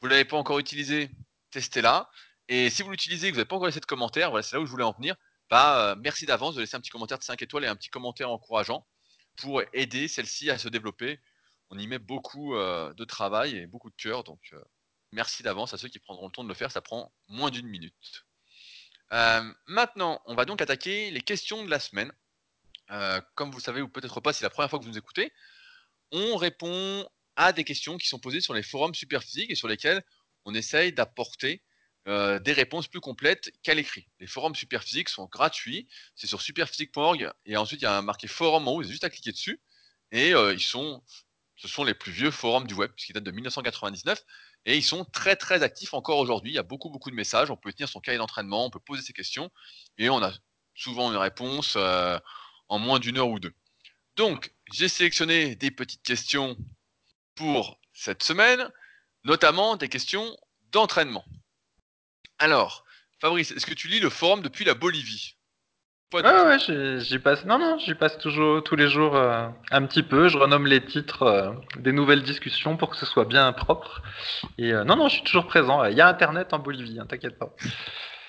vous 0.00 0.08
ne 0.08 0.12
l'avez 0.12 0.24
pas 0.24 0.36
encore 0.36 0.58
utilisé, 0.58 1.10
testez-la. 1.50 2.08
Et 2.48 2.70
si 2.70 2.82
vous 2.82 2.90
l'utilisez 2.90 3.28
et 3.28 3.30
que 3.30 3.34
vous 3.34 3.40
n'avez 3.40 3.48
pas 3.48 3.56
encore 3.56 3.66
laissé 3.66 3.80
de 3.80 3.86
commentaire, 3.86 4.30
voilà, 4.30 4.42
c'est 4.42 4.56
là 4.56 4.62
où 4.62 4.66
je 4.66 4.70
voulais 4.70 4.84
en 4.84 4.92
venir. 4.92 5.16
Bah, 5.50 5.90
euh, 5.90 5.96
merci 5.98 6.26
d'avance 6.26 6.54
de 6.54 6.60
laisser 6.60 6.76
un 6.76 6.80
petit 6.80 6.90
commentaire 6.90 7.18
de 7.18 7.24
5 7.24 7.40
étoiles 7.42 7.64
et 7.64 7.68
un 7.68 7.76
petit 7.76 7.90
commentaire 7.90 8.30
encourageant 8.30 8.86
pour 9.36 9.62
aider 9.72 10.08
celle-ci 10.08 10.50
à 10.50 10.58
se 10.58 10.68
développer 10.68 11.20
on 11.70 11.78
y 11.78 11.86
met 11.86 11.98
beaucoup 11.98 12.54
de 12.54 13.04
travail 13.04 13.56
et 13.56 13.66
beaucoup 13.66 13.90
de 13.90 13.96
cœur. 13.96 14.24
Donc, 14.24 14.54
merci 15.12 15.42
d'avance 15.42 15.72
à 15.72 15.78
ceux 15.78 15.88
qui 15.88 16.00
prendront 16.00 16.26
le 16.26 16.32
temps 16.32 16.42
de 16.42 16.48
le 16.48 16.54
faire. 16.54 16.70
Ça 16.72 16.80
prend 16.80 17.12
moins 17.28 17.50
d'une 17.50 17.68
minute. 17.68 18.26
Maintenant, 19.66 20.20
on 20.26 20.34
va 20.34 20.44
donc 20.44 20.60
attaquer 20.60 21.10
les 21.10 21.20
questions 21.20 21.64
de 21.64 21.70
la 21.70 21.80
semaine. 21.80 22.12
comme 23.34 23.50
vous 23.50 23.58
le 23.58 23.62
savez, 23.62 23.82
ou 23.82 23.88
peut-être 23.88 24.20
pas, 24.20 24.32
c'est 24.32 24.44
la 24.44 24.50
première 24.50 24.70
fois 24.70 24.78
que 24.78 24.84
vous 24.84 24.90
nous 24.90 24.98
écoutez, 24.98 25.32
on 26.12 26.36
répond 26.36 27.08
à 27.36 27.52
des 27.52 27.64
questions 27.64 27.98
qui 27.98 28.08
sont 28.08 28.18
posées 28.18 28.40
sur 28.40 28.54
les 28.54 28.62
forums 28.62 28.94
Superphysique 28.94 29.50
et 29.50 29.54
sur 29.54 29.68
lesquels 29.68 30.02
on 30.44 30.54
essaye 30.54 30.92
d'apporter 30.92 31.62
des 32.06 32.52
réponses 32.52 32.88
plus 32.88 33.00
complètes 33.00 33.52
qu'à 33.62 33.74
l'écrit. 33.74 34.08
Les 34.18 34.26
forums 34.26 34.54
Superphysique 34.54 35.08
sont 35.08 35.26
gratuits, 35.26 35.88
c'est 36.16 36.26
sur 36.26 36.40
superphysique.org 36.40 37.30
et 37.46 37.56
ensuite 37.56 37.80
il 37.82 37.84
y 37.84 37.88
a 37.88 37.96
un 37.96 38.02
marqué 38.02 38.26
forum 38.26 38.66
en 38.66 38.72
haut, 38.72 38.80
avez 38.80 38.90
juste 38.90 39.04
à 39.04 39.10
cliquer 39.10 39.32
dessus 39.32 39.60
et 40.10 40.30
ils 40.30 40.60
sont, 40.60 41.04
ce 41.56 41.68
sont 41.68 41.84
les 41.84 41.94
plus 41.94 42.10
vieux 42.10 42.30
forums 42.30 42.66
du 42.66 42.74
web 42.74 42.90
puisqu'ils 42.92 43.12
datent 43.12 43.24
de 43.24 43.30
1999 43.30 44.24
et 44.66 44.76
ils 44.76 44.82
sont 44.82 45.04
très 45.04 45.36
très 45.36 45.62
actifs 45.62 45.94
encore 45.94 46.18
aujourd'hui. 46.18 46.52
Il 46.52 46.54
y 46.54 46.58
a 46.58 46.62
beaucoup 46.62 46.90
beaucoup 46.90 47.10
de 47.10 47.16
messages, 47.16 47.50
on 47.50 47.56
peut 47.56 47.72
tenir 47.72 47.88
son 47.88 48.00
cahier 48.00 48.18
d'entraînement, 48.18 48.66
on 48.66 48.70
peut 48.70 48.80
poser 48.80 49.02
ses 49.02 49.12
questions 49.12 49.50
et 49.98 50.10
on 50.10 50.22
a 50.22 50.32
souvent 50.74 51.10
une 51.10 51.16
réponse 51.16 51.76
en 51.76 52.78
moins 52.78 52.98
d'une 52.98 53.18
heure 53.18 53.28
ou 53.28 53.38
deux. 53.40 53.54
Donc 54.16 54.52
j'ai 54.72 54.88
sélectionné 54.88 55.56
des 55.56 55.70
petites 55.70 56.02
questions 56.02 56.56
pour 57.34 57.80
cette 57.92 58.22
semaine, 58.22 58.70
notamment 59.24 59.76
des 59.76 59.88
questions 59.88 60.36
d'entraînement. 60.72 61.24
Alors, 62.38 62.84
Fabrice, 63.20 63.50
est-ce 63.50 63.66
que 63.66 63.74
tu 63.74 63.88
lis 63.88 64.00
le 64.00 64.10
forum 64.10 64.42
depuis 64.42 64.64
la 64.64 64.74
Bolivie? 64.74 65.36
Ouais, 66.12 66.22
ouais, 66.22 66.98
j'y 66.98 67.20
passe. 67.20 67.44
Non, 67.44 67.58
non, 67.58 67.78
j'y 67.78 67.94
passe 67.94 68.18
toujours 68.18 68.64
tous 68.64 68.74
les 68.74 68.88
jours 68.88 69.14
euh, 69.14 69.48
un 69.70 69.86
petit 69.86 70.02
peu. 70.02 70.28
Je 70.28 70.38
renomme 70.38 70.66
les 70.66 70.84
titres 70.84 71.22
euh, 71.22 71.52
des 71.76 71.92
nouvelles 71.92 72.24
discussions 72.24 72.76
pour 72.76 72.90
que 72.90 72.96
ce 72.96 73.06
soit 73.06 73.26
bien 73.26 73.52
propre. 73.52 74.02
Et 74.58 74.72
euh, 74.72 74.82
non, 74.82 74.96
non, 74.96 75.08
je 75.08 75.14
suis 75.14 75.24
toujours 75.24 75.46
présent. 75.46 75.84
Il 75.84 75.96
y 75.96 76.00
a 76.00 76.08
Internet 76.08 76.52
en 76.52 76.58
Bolivie, 76.58 76.98
hein, 76.98 77.06
t'inquiète 77.08 77.38
pas. 77.38 77.54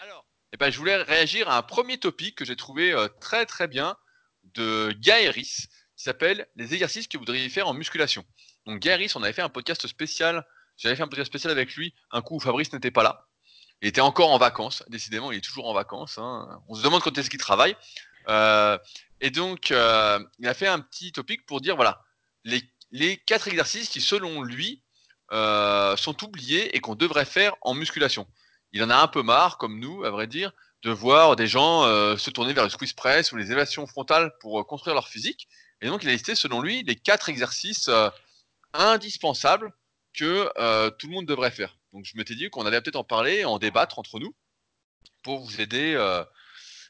Alors, 0.04 0.26
eh 0.54 0.58
ben, 0.58 0.72
je 0.72 0.78
voulais 0.78 0.98
réagir 0.98 1.50
à 1.50 1.58
un 1.58 1.64
premier 1.64 1.98
topic 1.98 2.36
que 2.36 2.46
j'ai 2.46 2.56
trouvé 2.56 2.96
très 3.20 3.48
très 3.48 3.68
bien 3.68 3.96
de 4.44 4.92
Gaëris 5.00 5.68
qui 5.96 6.04
s'appelle 6.04 6.48
les 6.56 6.74
exercices 6.76 7.08
que 7.08 7.18
vous 7.18 7.26
devriez 7.26 7.50
faire 7.50 7.68
en 7.68 7.74
musculation. 7.74 8.24
Donc 8.68 8.80
Gaëris, 8.80 9.14
on 9.16 9.24
avait 9.24 9.34
fait 9.34 9.42
un 9.42 9.50
podcast 9.50 9.88
spécial. 9.88 10.46
J'avais 10.78 10.96
fait 10.96 11.04
un 11.04 11.08
podcast 11.08 11.30
spécial 11.30 11.52
avec 11.52 11.76
lui 11.76 11.96
un 12.12 12.22
coup 12.22 12.36
où 12.36 12.40
Fabrice 12.40 12.74
n'était 12.74 12.92
pas 12.92 13.02
là. 13.02 13.26
Il 13.82 13.88
était 13.88 14.02
encore 14.02 14.30
en 14.30 14.38
vacances, 14.38 14.84
décidément, 14.90 15.32
il 15.32 15.40
est 15.40 15.42
toujours 15.42 15.68
en 15.68 15.74
vacances. 15.74 16.20
Hein. 16.20 16.62
On 16.68 16.76
se 16.76 16.84
demande 16.84 17.02
quand 17.02 17.18
est-ce 17.18 17.32
qu'il 17.32 17.40
travaille. 17.40 17.76
Euh, 18.30 18.78
et 19.22 19.32
donc, 19.32 19.72
euh, 19.72 20.20
il 20.38 20.48
a 20.48 20.54
fait 20.54 20.68
un 20.68 20.80
petit 20.80 21.12
topic 21.12 21.46
pour 21.48 21.62
dire 21.62 21.76
voilà, 21.76 22.04
les, 22.44 23.18
quatre 23.26 23.48
exercices 23.48 23.90
qui, 23.90 24.00
selon 24.00 24.44
lui, 24.44 24.84
euh, 25.32 25.98
sont 25.98 26.24
oubliés 26.24 26.76
et 26.76 26.80
qu'on 26.80 26.96
devrait 26.96 27.26
faire 27.26 27.56
en 27.62 27.74
musculation. 27.74 28.28
Il 28.72 28.84
en 28.84 28.90
a 28.92 28.96
un 28.96 29.08
peu 29.08 29.24
marre, 29.24 29.58
comme 29.58 29.80
nous, 29.80 30.04
à 30.04 30.12
vrai 30.12 30.28
dire, 30.28 30.52
de 30.84 30.92
voir 30.92 31.36
des 31.36 31.48
gens 31.48 31.84
se 32.18 32.30
tourner 32.30 32.54
vers 32.54 32.64
le 32.64 32.70
squeeze 32.70 32.94
press 32.94 33.32
ou 33.32 33.36
les 33.36 33.48
élévations 33.48 33.86
frontales 33.86 34.32
pour 34.40 34.66
construire 34.66 34.96
leur 34.96 35.08
physique. 35.08 35.48
Et 35.82 35.88
donc, 35.88 36.04
il 36.04 36.10
a 36.10 36.14
listé, 36.14 36.36
selon 36.36 36.62
lui, 36.62 36.84
les 36.84 36.96
quatre 36.96 37.30
exercices 37.30 37.90
indispensables 38.74 39.74
que 40.14 40.90
tout 40.98 41.08
le 41.08 41.14
monde 41.14 41.26
devrait 41.26 41.52
faire. 41.52 41.76
Donc 41.94 42.06
je 42.06 42.16
m'étais 42.18 42.36
dit 42.36 42.50
qu'on 42.50 42.66
allait 42.66 42.82
peut-être 42.82 42.96
en 42.96 43.04
parler, 43.04 43.46
en 43.46 43.60
débattre 43.60 44.00
entre 44.00 44.20
nous, 44.20 44.36
pour 45.24 45.40
vous 45.40 45.62
aider 45.62 45.94
euh, 45.96 46.24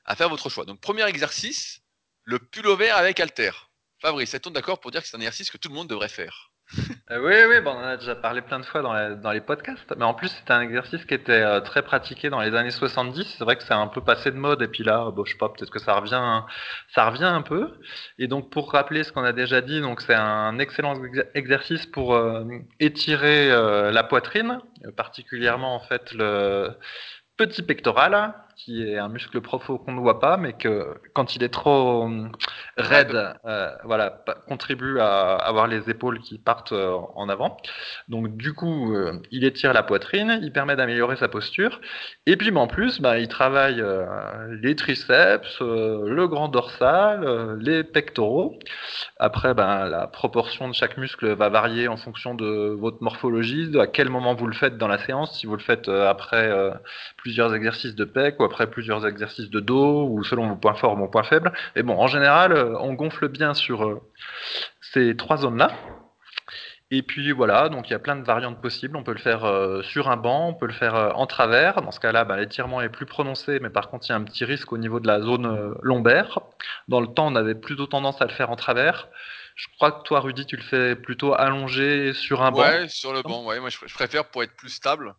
à 0.06 0.16
faire 0.16 0.30
votre 0.30 0.50
choix. 0.50 0.66
Donc 0.66 0.80
premier 0.80 1.08
exercice, 1.08 1.82
le 2.24 2.40
pullover 2.40 2.90
avec 2.90 3.20
halter. 3.20 3.52
Fabrice, 4.00 4.34
est-on 4.34 4.52
d'accord 4.52 4.80
pour 4.80 4.92
dire 4.92 5.02
que 5.02 5.08
c'est 5.08 5.18
un 5.18 5.22
exercice 5.22 5.52
que 5.52 5.58
tout 5.58 5.70
le 5.70 5.76
monde 5.76 5.90
devrait 5.90 6.10
faire? 6.10 6.51
Euh, 7.12 7.20
oui, 7.22 7.34
oui, 7.50 7.62
bon, 7.62 7.72
on 7.72 7.80
en 7.80 7.88
a 7.88 7.98
déjà 7.98 8.16
parlé 8.16 8.42
plein 8.42 8.60
de 8.60 8.66
fois 8.66 8.82
dans, 8.82 9.32
les 9.32 9.42
podcasts, 9.42 9.94
mais 9.98 10.06
en 10.06 10.14
plus 10.14 10.30
c'est 10.30 10.52
un 10.52 10.62
exercice 10.62 11.04
qui 11.06 11.14
était 11.14 11.32
euh, 11.34 11.60
très 11.60 11.82
pratiqué 11.82 12.30
dans 12.30 12.40
les 12.42 12.56
années 12.56 12.72
70. 12.72 13.36
C'est 13.38 13.44
vrai 13.44 13.56
que 13.56 13.64
c'est 13.64 13.74
un 13.74 13.88
peu 13.88 14.02
passé 14.02 14.32
de 14.32 14.38
mode, 14.38 14.62
et 14.62 14.68
puis 14.68 14.84
là, 14.84 15.12
bon, 15.12 15.26
je 15.26 15.32
sais 15.32 15.38
pas, 15.38 15.50
peut-être 15.50 15.72
que 15.72 15.80
ça 15.80 15.94
revient, 15.94 16.44
ça 16.90 17.10
revient 17.10 17.26
un 17.26 17.42
peu. 17.42 17.72
Et 18.18 18.28
donc 18.28 18.50
pour 18.50 18.72
rappeler 18.72 19.04
ce 19.04 19.12
qu'on 19.12 19.24
a 19.24 19.34
déjà 19.34 19.62
dit, 19.62 19.82
c'est 20.00 20.14
un 20.14 20.60
excellent 20.60 20.96
exercice 21.34 21.86
pour 21.86 22.16
euh, 22.16 22.44
étirer 22.80 23.50
la 23.92 24.04
poitrine, 24.04 24.60
particulièrement 24.96 25.76
en 25.76 25.80
fait 25.80 26.12
le 26.14 26.72
petit 27.38 27.64
pectoral, 27.64 28.34
qui 28.56 28.84
est 28.84 28.98
un 28.98 29.08
muscle 29.08 29.42
profond 29.42 29.78
qu'on 29.78 29.94
ne 29.94 30.00
voit 30.00 30.20
pas, 30.20 30.38
mais 30.38 30.54
que 30.54 30.96
quand 31.14 31.36
il 31.36 31.44
est 31.44 31.50
trop 31.50 32.08
euh, 32.08 32.28
raide, 32.78 33.34
euh, 33.46 33.72
voilà, 33.84 34.24
contribue 34.48 35.00
à 35.00 35.36
avoir 35.36 35.68
les 35.68 35.90
épaules 35.90 36.20
qui 36.20 36.38
partent 36.38 36.72
euh, 36.72 36.96
en 37.16 37.30
avant. 37.30 37.58
Donc 38.08 38.38
du 38.38 38.54
coup, 38.54 38.96
il 39.32 39.44
étire 39.46 39.74
la 39.74 39.84
poitrine, 39.84 40.40
il 40.42 40.52
permet 40.52 40.76
d'améliorer 40.76 41.16
sa 41.16 41.28
posture, 41.28 41.82
et 42.26 42.38
puis 42.38 42.56
en 42.56 42.68
plus, 42.68 43.02
bah, 43.02 43.18
il 43.20 43.28
travaille 43.28 43.84
les 44.62 44.76
triceps, 44.76 45.60
le 45.62 46.28
grand 46.28 46.50
dorsal, 46.50 47.58
les 47.60 47.84
pectoraux. 47.84 48.60
Après, 49.18 49.54
bah, 49.54 49.88
la 49.88 50.08
proportion 50.08 50.68
de 50.68 50.74
chaque 50.74 50.98
muscle 50.98 51.34
va 51.34 51.50
varier 51.50 51.88
en 51.88 51.98
fonction 51.98 52.36
de 52.36 52.76
votre 52.78 53.02
morphologie, 53.02 53.72
à 53.80 53.88
quel 53.88 54.10
moment 54.10 54.36
vous 54.36 54.48
le 54.48 54.54
faites 54.54 54.78
dans 54.78 54.88
la 54.88 55.00
séance, 55.00 55.40
si 55.40 55.46
vous 55.46 55.56
le 55.56 55.62
faites 55.62 55.88
après 55.88 56.52
plusieurs 57.32 57.56
exercices 57.56 57.96
de 57.96 58.04
pec 58.04 58.42
ou 58.42 58.44
après 58.44 58.70
plusieurs 58.70 59.08
exercices 59.08 59.50
de 59.50 59.62
dos 59.62 60.06
ou 60.06 60.22
selon 60.26 60.50
vos 60.50 60.58
points 60.58 60.74
forts 60.74 60.96
ou 60.96 60.98
vos 60.98 61.08
points 61.08 61.24
faibles. 61.24 61.54
Et 61.78 61.82
bon, 61.82 61.98
en 61.98 62.08
général, 62.08 62.52
euh, 62.52 62.78
on 62.80 62.94
gonfle 62.94 63.30
bien 63.30 63.54
sur 63.54 63.86
euh, 63.86 64.02
ces 64.82 65.16
trois 65.16 65.38
zones-là. 65.38 65.72
Et 66.94 67.04
puis 67.04 67.32
voilà, 67.32 67.70
donc 67.70 67.88
il 67.88 67.94
y 67.94 67.96
a 67.96 68.00
plein 68.00 68.18
de 68.18 68.26
variantes 68.26 68.62
possibles. 68.62 68.98
On 68.98 69.04
peut 69.04 69.14
le 69.14 69.18
faire 69.18 69.46
euh, 69.46 69.82
sur 69.82 70.10
un 70.10 70.18
banc, 70.18 70.50
on 70.50 70.54
peut 70.54 70.66
le 70.66 70.74
faire 70.74 71.14
en 71.16 71.26
travers. 71.26 71.82
Dans 71.82 71.92
ce 71.92 72.02
cas-là, 72.02 72.26
bah, 72.26 72.36
l'étirement 72.36 72.82
est 72.82 72.90
plus 72.90 73.06
prononcé, 73.06 73.62
mais 73.62 73.70
par 73.70 73.90
contre, 73.90 74.08
il 74.08 74.10
y 74.10 74.14
a 74.14 74.18
un 74.18 74.24
petit 74.26 74.44
risque 74.44 74.74
au 74.74 74.78
niveau 74.78 75.00
de 75.00 75.08
la 75.08 75.22
zone 75.22 75.74
lombaire. 75.82 76.40
Dans 76.90 77.00
le 77.00 77.08
temps, 77.08 77.28
on 77.28 77.36
avait 77.38 77.56
plutôt 77.56 77.88
tendance 77.88 78.22
à 78.22 78.26
le 78.26 78.34
faire 78.34 78.50
en 78.50 78.58
travers. 78.58 79.08
Je 79.56 79.68
crois 79.78 79.94
que 79.94 80.04
toi, 80.04 80.20
Rudy, 80.20 80.46
tu 80.46 80.58
le 80.58 80.64
fais 80.64 80.98
plutôt 80.98 81.34
allongé 81.34 82.12
sur 82.12 82.44
un 82.44 82.52
banc. 82.52 82.60
Ouais, 82.60 82.90
sur 82.90 83.14
le 83.14 83.22
banc. 83.22 83.46
Ouais, 83.46 83.62
moi, 83.62 83.70
je 83.70 83.94
préfère 83.94 84.26
pour 84.26 84.44
être 84.44 84.58
plus 84.58 84.72
stable. 84.72 85.16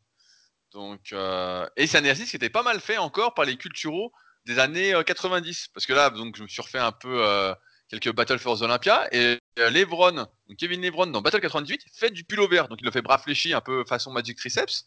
Donc, 0.72 1.12
euh, 1.12 1.66
et 1.76 1.86
c'est 1.86 1.98
un 1.98 2.00
exercice 2.00 2.30
qui 2.30 2.36
était 2.36 2.50
pas 2.50 2.62
mal 2.62 2.80
fait 2.80 2.98
encore 2.98 3.34
par 3.34 3.44
les 3.44 3.56
culturaux 3.56 4.12
des 4.46 4.58
années 4.58 4.94
90. 5.06 5.64
Euh, 5.64 5.70
Parce 5.74 5.86
que 5.86 5.92
là, 5.92 6.10
donc, 6.10 6.36
je 6.36 6.42
me 6.42 6.48
suis 6.48 6.62
refait 6.62 6.78
un 6.78 6.92
peu 6.92 7.24
euh, 7.24 7.54
quelques 7.88 8.12
Battle 8.12 8.38
Force 8.38 8.62
Olympia. 8.62 9.06
Et 9.12 9.38
Lebron, 9.56 10.26
Kevin 10.58 10.82
Lebron 10.82 11.06
dans 11.06 11.20
Battle 11.20 11.40
98, 11.40 11.84
fait 11.94 12.10
du 12.10 12.24
pullover. 12.24 12.64
Donc 12.70 12.78
il 12.80 12.84
le 12.84 12.90
fait 12.90 13.02
bras 13.02 13.18
fléchi, 13.18 13.52
un 13.52 13.60
peu 13.60 13.84
façon 13.84 14.10
Magic 14.12 14.38
Triceps. 14.38 14.86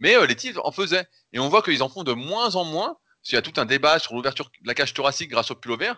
Mais 0.00 0.26
les 0.26 0.36
types 0.36 0.58
en 0.62 0.72
faisaient. 0.72 1.06
Et 1.32 1.38
on 1.38 1.48
voit 1.48 1.62
qu'ils 1.62 1.82
en 1.82 1.88
font 1.88 2.04
de 2.04 2.12
moins 2.12 2.56
en 2.56 2.64
moins. 2.64 2.96
Parce 3.22 3.32
y 3.32 3.36
a 3.36 3.42
tout 3.42 3.60
un 3.60 3.66
débat 3.66 3.98
sur 3.98 4.14
l'ouverture 4.14 4.46
de 4.62 4.66
la 4.66 4.74
cage 4.74 4.94
thoracique 4.94 5.30
grâce 5.30 5.50
au 5.50 5.56
pullover. 5.56 5.92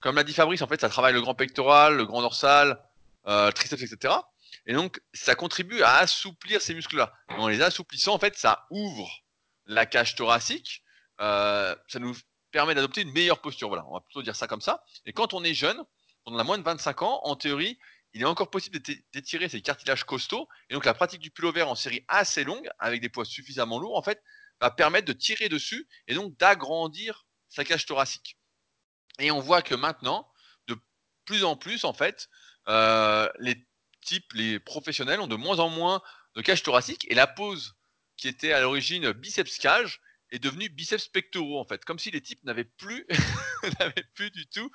Comme 0.00 0.14
l'a 0.14 0.24
dit 0.24 0.32
Fabrice, 0.32 0.62
en 0.62 0.68
fait, 0.68 0.80
ça 0.80 0.88
travaille 0.88 1.14
le 1.14 1.20
grand 1.20 1.34
pectoral, 1.34 1.96
le 1.96 2.04
grand 2.04 2.22
dorsal, 2.22 2.80
triceps, 3.24 3.82
etc. 3.82 4.14
Et 4.70 4.72
donc, 4.72 5.02
ça 5.12 5.34
contribue 5.34 5.82
à 5.82 5.96
assouplir 5.96 6.62
ces 6.62 6.74
muscles-là. 6.74 7.12
En 7.30 7.48
les 7.48 7.60
assouplissant, 7.60 8.14
en 8.14 8.20
fait, 8.20 8.38
ça 8.38 8.68
ouvre 8.70 9.24
la 9.66 9.84
cage 9.84 10.14
thoracique. 10.14 10.84
Euh, 11.20 11.74
ça 11.88 11.98
nous 11.98 12.16
permet 12.52 12.76
d'adopter 12.76 13.00
une 13.00 13.10
meilleure 13.10 13.40
posture. 13.40 13.66
Voilà, 13.66 13.84
on 13.88 13.94
va 13.94 14.00
plutôt 14.00 14.22
dire 14.22 14.36
ça 14.36 14.46
comme 14.46 14.60
ça. 14.60 14.84
Et 15.06 15.12
quand 15.12 15.34
on 15.34 15.42
est 15.42 15.54
jeune, 15.54 15.82
on 16.24 16.38
a 16.38 16.44
moins 16.44 16.56
de 16.56 16.62
25 16.62 17.02
ans, 17.02 17.20
en 17.24 17.34
théorie, 17.34 17.80
il 18.12 18.22
est 18.22 18.26
encore 18.26 18.48
possible 18.48 18.78
d'étirer 19.12 19.48
ces 19.48 19.60
cartilages 19.60 20.04
costauds. 20.04 20.46
Et 20.68 20.74
donc, 20.74 20.84
la 20.84 20.94
pratique 20.94 21.20
du 21.20 21.32
pullover 21.32 21.62
en 21.62 21.74
série 21.74 22.04
assez 22.06 22.44
longue, 22.44 22.70
avec 22.78 23.00
des 23.00 23.08
poids 23.08 23.24
suffisamment 23.24 23.80
lourds, 23.80 23.96
en 23.96 24.02
fait, 24.02 24.22
va 24.60 24.70
permettre 24.70 25.08
de 25.08 25.12
tirer 25.12 25.48
dessus 25.48 25.88
et 26.06 26.14
donc 26.14 26.36
d'agrandir 26.36 27.26
sa 27.48 27.64
cage 27.64 27.86
thoracique. 27.86 28.38
Et 29.18 29.32
on 29.32 29.40
voit 29.40 29.62
que 29.62 29.74
maintenant, 29.74 30.30
de 30.68 30.78
plus 31.24 31.42
en 31.42 31.56
plus, 31.56 31.82
en 31.84 31.92
fait, 31.92 32.28
euh, 32.68 33.28
les 33.40 33.66
type 34.00 34.32
les 34.32 34.58
professionnels 34.58 35.20
ont 35.20 35.26
de 35.26 35.36
moins 35.36 35.58
en 35.58 35.68
moins 35.68 36.02
de 36.34 36.42
cage 36.42 36.62
thoracique 36.62 37.06
et 37.10 37.14
la 37.14 37.26
pose 37.26 37.76
qui 38.16 38.28
était 38.28 38.52
à 38.52 38.60
l'origine 38.60 39.12
biceps 39.12 39.58
cage 39.58 40.00
est 40.30 40.38
devenue 40.38 40.68
biceps 40.68 41.08
pectoraux 41.08 41.58
en 41.58 41.64
fait, 41.64 41.84
comme 41.84 41.98
si 41.98 42.10
les 42.10 42.20
types 42.20 42.42
n'avaient 42.44 42.64
plus, 42.64 43.06
du 44.30 44.46
tout 44.46 44.70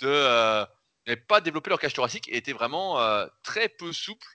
de, 0.00 0.08
euh, 0.08 0.66
n'avaient 1.06 1.20
pas 1.20 1.40
développé 1.40 1.70
leur 1.70 1.78
cage 1.78 1.94
thoracique 1.94 2.28
et 2.28 2.36
étaient 2.36 2.52
vraiment 2.52 3.00
euh, 3.00 3.26
très 3.42 3.68
peu 3.68 3.92
souples 3.92 4.28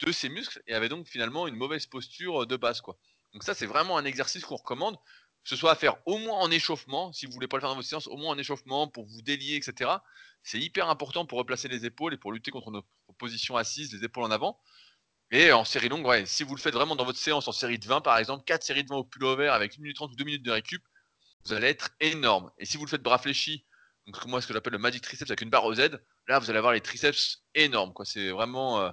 de 0.00 0.12
ces 0.12 0.28
muscles 0.28 0.62
et 0.66 0.74
avaient 0.74 0.88
donc 0.88 1.06
finalement 1.06 1.46
une 1.46 1.56
mauvaise 1.56 1.86
posture 1.86 2.46
de 2.46 2.56
base 2.56 2.80
quoi. 2.80 2.98
Donc 3.32 3.44
ça 3.44 3.54
c'est 3.54 3.66
vraiment 3.66 3.96
un 3.96 4.04
exercice 4.04 4.44
qu'on 4.44 4.56
recommande, 4.56 4.96
que 4.96 5.48
ce 5.48 5.56
soit 5.56 5.72
à 5.72 5.76
faire 5.76 5.96
au 6.06 6.18
moins 6.18 6.38
en 6.38 6.50
échauffement, 6.50 7.12
si 7.12 7.26
vous 7.26 7.32
voulez 7.32 7.48
pas 7.48 7.56
le 7.56 7.60
faire 7.60 7.70
dans 7.70 7.76
votre 7.76 7.88
séance, 7.88 8.08
au 8.08 8.16
moins 8.16 8.34
en 8.34 8.38
échauffement 8.38 8.88
pour 8.88 9.06
vous 9.06 9.22
délier, 9.22 9.56
etc. 9.56 9.90
C'est 10.42 10.58
hyper 10.58 10.88
important 10.88 11.26
pour 11.26 11.38
replacer 11.38 11.68
les 11.68 11.84
épaules 11.84 12.14
et 12.14 12.18
pour 12.18 12.32
lutter 12.32 12.50
contre 12.50 12.70
notre 12.70 12.88
position 13.20 13.56
assise, 13.56 13.92
les 13.92 14.04
épaules 14.04 14.24
en 14.24 14.30
avant. 14.32 14.60
Et 15.30 15.52
en 15.52 15.64
série 15.64 15.88
longue, 15.88 16.04
ouais, 16.06 16.26
si 16.26 16.42
vous 16.42 16.56
le 16.56 16.60
faites 16.60 16.74
vraiment 16.74 16.96
dans 16.96 17.04
votre 17.04 17.18
séance 17.18 17.46
en 17.46 17.52
série 17.52 17.78
de 17.78 17.86
20 17.86 18.00
par 18.00 18.18
exemple, 18.18 18.42
4 18.44 18.64
séries 18.64 18.82
de 18.82 18.88
20 18.88 18.96
au 18.96 19.04
pullover 19.04 19.48
avec 19.48 19.78
1 19.78 19.82
minute 19.82 19.96
30 19.96 20.10
ou 20.12 20.16
2 20.16 20.24
minutes 20.24 20.42
de 20.42 20.50
récup, 20.50 20.82
vous 21.44 21.52
allez 21.52 21.68
être 21.68 21.90
énorme. 22.00 22.50
Et 22.58 22.66
si 22.66 22.76
vous 22.76 22.84
le 22.84 22.90
faites 22.90 23.02
bras 23.02 23.18
fléchis, 23.18 23.64
donc 24.06 24.26
moi 24.26 24.40
ce 24.40 24.48
que 24.48 24.54
j'appelle 24.54 24.72
le 24.72 24.78
magic 24.78 25.02
triceps 25.02 25.30
avec 25.30 25.42
une 25.42 25.50
barre 25.50 25.72
Z, 25.74 26.00
là 26.26 26.40
vous 26.40 26.50
allez 26.50 26.58
avoir 26.58 26.72
les 26.72 26.80
triceps 26.80 27.44
énormes. 27.54 27.92
Quoi. 27.92 28.04
C'est 28.04 28.30
vraiment, 28.30 28.80
euh, 28.80 28.90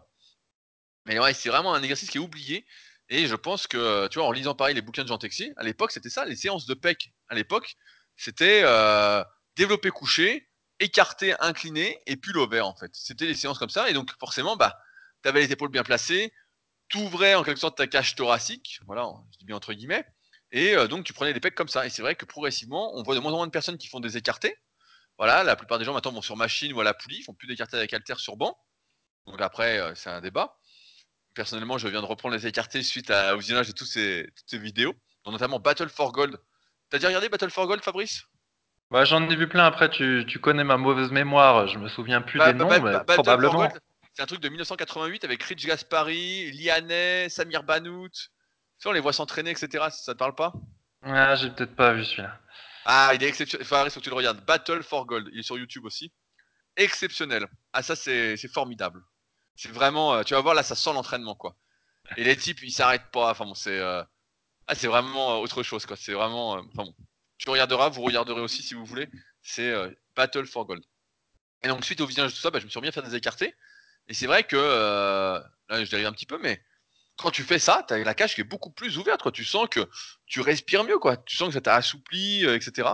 Mais 1.06 1.20
ouais, 1.20 1.34
c'est 1.34 1.50
vraiment 1.50 1.74
un 1.74 1.82
exercice 1.82 2.10
qui 2.10 2.18
est 2.18 2.22
oublié. 2.22 2.66
Et 3.10 3.28
je 3.28 3.36
pense 3.36 3.68
que, 3.68 4.08
tu 4.10 4.20
vois, 4.20 4.28
en 4.28 4.32
lisant 4.32 4.54
pareil 4.54 4.76
les 4.76 4.82
bouquins 4.82 5.04
de 5.04 5.08
Jean 5.08 5.18
Texier, 5.18 5.54
à 5.58 5.64
l'époque, 5.64 5.92
c'était 5.92 6.10
ça, 6.10 6.26
les 6.26 6.36
séances 6.36 6.66
de 6.66 6.74
PEC, 6.74 7.14
à 7.30 7.36
l'époque, 7.36 7.76
c'était 8.18 8.62
euh, 8.64 9.24
développer 9.56 9.92
couché, 9.92 10.50
écarté, 10.80 11.36
incliné, 11.40 12.02
et 12.06 12.18
puis 12.18 12.32
l'over, 12.34 12.62
en 12.62 12.76
fait. 12.76 12.92
C'était 12.94 13.28
des 13.28 13.34
séances 13.34 13.60
comme 13.60 13.70
ça, 13.70 13.90
et 13.90 13.94
donc 13.94 14.12
forcément, 14.20 14.56
bah, 14.56 14.80
tu 15.24 15.30
avais 15.30 15.42
les 15.42 15.52
épaules 15.52 15.72
bien 15.72 15.84
placées, 15.84 16.34
tu 16.90 16.98
ouvrais 16.98 17.36
en 17.36 17.44
quelque 17.44 17.60
sorte 17.60 17.78
ta 17.78 17.88
cage 17.88 18.16
thoracique, 18.16 18.80
voilà, 18.86 19.10
je 19.34 19.38
dis 19.40 19.46
bien 19.46 19.56
entre 19.56 19.74
guillemets, 19.74 20.06
et 20.52 20.76
euh, 20.76 20.88
donc 20.88 21.06
tu 21.06 21.14
prenais 21.14 21.34
des 21.34 21.40
pecs 21.40 21.56
comme 21.56 21.68
ça. 21.68 21.86
Et 21.86 21.90
c'est 21.90 22.02
vrai 22.02 22.16
que 22.16 22.26
progressivement, 22.26 22.96
on 22.96 23.04
voit 23.04 23.16
de 23.16 23.20
moins 23.20 23.34
en 23.34 23.38
moins 23.38 23.48
de 23.48 23.52
personnes 23.52 23.78
qui 23.78 23.88
font 23.88 24.00
des 24.00 24.18
écartés. 24.18 24.56
Voilà, 25.18 25.44
la 25.44 25.56
plupart 25.56 25.80
des 25.80 25.86
gens 25.86 25.94
maintenant 25.94 26.12
vont 26.14 26.22
sur 26.22 26.38
machine 26.38 26.72
ou 26.74 26.82
à 26.82 26.84
la 26.84 26.94
poulie, 26.94 27.18
ils 27.20 27.24
font 27.24 27.34
plus 27.34 27.48
d'écartés 27.48 27.78
avec 27.78 27.94
halter 27.94 28.16
sur 28.18 28.38
banc. 28.38 28.58
Donc 29.26 29.42
après, 29.42 29.80
euh, 29.80 29.96
c'est 29.96 30.10
un 30.10 30.22
débat 30.22 30.58
personnellement, 31.38 31.78
je 31.78 31.88
viens 31.88 32.02
de 32.02 32.08
reprendre 32.08 32.36
les 32.36 32.48
écartés 32.48 32.82
suite 32.82 33.12
à, 33.12 33.36
au 33.36 33.38
visionnage 33.38 33.68
de 33.68 33.72
toutes 33.72 33.88
ces, 33.88 34.28
vidéos, 34.54 34.96
dont 35.24 35.32
notamment 35.32 35.60
Battle 35.60 35.88
for 35.88 36.12
Gold. 36.12 36.36
T'as 36.90 36.98
déjà 36.98 37.10
regardé 37.10 37.30
Battle 37.30 37.52
for 37.52 37.68
Gold, 37.68 37.84
Fabrice? 37.84 38.24
Bah, 38.92 39.06
J'en 39.06 39.28
ai 39.30 39.36
vu 39.36 39.48
plein. 39.48 39.66
Après, 39.66 39.90
tu, 39.90 40.26
connais 40.42 40.64
ma 40.64 40.78
mauvaise 40.78 41.12
mémoire. 41.12 41.68
Je 41.68 41.78
me 41.78 41.88
souviens 41.88 42.22
plus 42.22 42.40
bah, 42.40 42.54
des 42.54 42.60
bah, 42.60 42.80
noms, 42.80 42.84
mais 42.84 43.04
probablement. 43.16 43.70
C'est 44.14 44.24
un 44.24 44.26
truc 44.26 44.42
de 44.42 44.50
1988 44.50 45.26
avec 45.26 45.44
Rich 45.44 45.68
Gaspari, 45.68 46.52
Lianet, 46.52 47.30
Samir 47.30 47.64
Banout. 47.64 48.10
Tu 48.80 48.88
on 48.88 48.92
les 48.92 49.00
voit 49.00 49.14
s'entraîner, 49.14 49.52
etc. 49.52 49.86
Ça 49.92 50.14
te 50.14 50.18
parle 50.18 50.34
pas? 50.34 50.54
Ah, 51.04 51.36
j'ai 51.36 51.52
peut-être 51.52 51.76
pas 51.76 51.94
vu 51.94 52.04
celui-là. 52.04 52.40
Ah, 52.86 53.12
il 53.14 53.24
est 53.24 53.28
exceptionnel. 53.28 53.66
Fabrice, 53.66 53.94
faut 53.94 54.00
que 54.00 54.04
tu 54.04 54.10
le 54.10 54.16
regardes. 54.16 54.44
Battle 54.46 54.82
for 54.82 55.06
Gold. 55.06 55.30
Il 55.34 55.40
est 55.40 55.44
sur 55.44 55.58
YouTube 55.58 55.86
aussi. 55.86 56.12
Exceptionnel. 56.76 57.48
Ah, 57.74 57.84
ça, 57.84 57.96
c'est 57.96 58.38
formidable. 58.48 59.04
C'est 59.58 59.72
vraiment, 59.72 60.14
euh, 60.14 60.24
tu 60.24 60.36
vas 60.36 60.42
voir 60.42 60.54
là, 60.54 60.64
ça 60.64 60.76
sent 60.76 60.94
l'entraînement 60.94 61.36
quoi. 61.36 61.56
Et 62.16 62.24
les 62.24 62.38
types, 62.38 62.62
ils 62.62 62.72
s'arrêtent 62.72 63.12
pas. 63.12 63.32
Enfin 63.32 63.46
bon, 63.46 63.56
c'est, 63.56 63.78
euh, 63.80 64.04
ah, 64.68 64.76
c'est 64.76 64.88
vraiment 64.88 65.32
euh, 65.32 65.38
autre 65.38 65.64
chose 65.64 65.86
quoi. 65.86 65.98
C'est 65.98 66.14
vraiment, 66.14 66.52
enfin 66.52 66.86
bon, 66.86 66.96
tu 67.38 67.50
regarderas, 67.50 67.90
vous 67.90 68.02
regarderez 68.02 68.42
aussi 68.42 68.62
si 68.62 68.74
vous 68.74 68.86
voulez. 68.86 69.10
C'est 69.42 69.74
Battle 70.16 70.46
for 70.46 70.66
Gold. 70.66 70.84
Et 71.64 71.68
donc 71.68 71.84
suite 71.86 72.02
au 72.02 72.06
visionnage 72.06 72.32
de 72.32 72.36
tout 72.36 72.42
ça, 72.42 72.52
bah, 72.52 72.60
je 72.60 72.66
me 72.66 72.70
suis 72.70 72.78
remis 72.78 72.90
à 72.90 72.92
faire 72.92 73.04
des 73.04 73.16
écartés. 73.16 73.56
Et 74.08 74.14
c'est 74.14 74.28
vrai 74.28 74.44
que 74.44 74.56
là, 74.56 75.84
je 75.84 75.90
dérive 75.90 76.08
un 76.08 76.12
petit 76.12 76.26
peu, 76.26 76.40
mais 76.42 76.62
quand 77.18 77.32
tu 77.32 77.44
fais 77.44 77.60
ça, 77.60 77.84
tu 77.88 77.94
as 77.94 77.98
la 78.00 78.14
cage 78.14 78.36
qui 78.36 78.42
est 78.42 78.46
beaucoup 78.46 78.72
plus 78.72 78.98
ouverte. 78.98 79.22
Quoi. 79.22 79.32
Tu 79.32 79.44
sens 79.44 79.68
que 79.70 79.88
tu 80.26 80.42
respires 80.42 80.84
mieux, 80.84 81.00
quoi. 81.00 81.18
Tu 81.18 81.36
sens 81.36 81.48
que 81.50 81.54
ça 81.54 81.62
t'a 81.62 81.76
assoupli, 81.76 82.46
etc. 82.46 82.90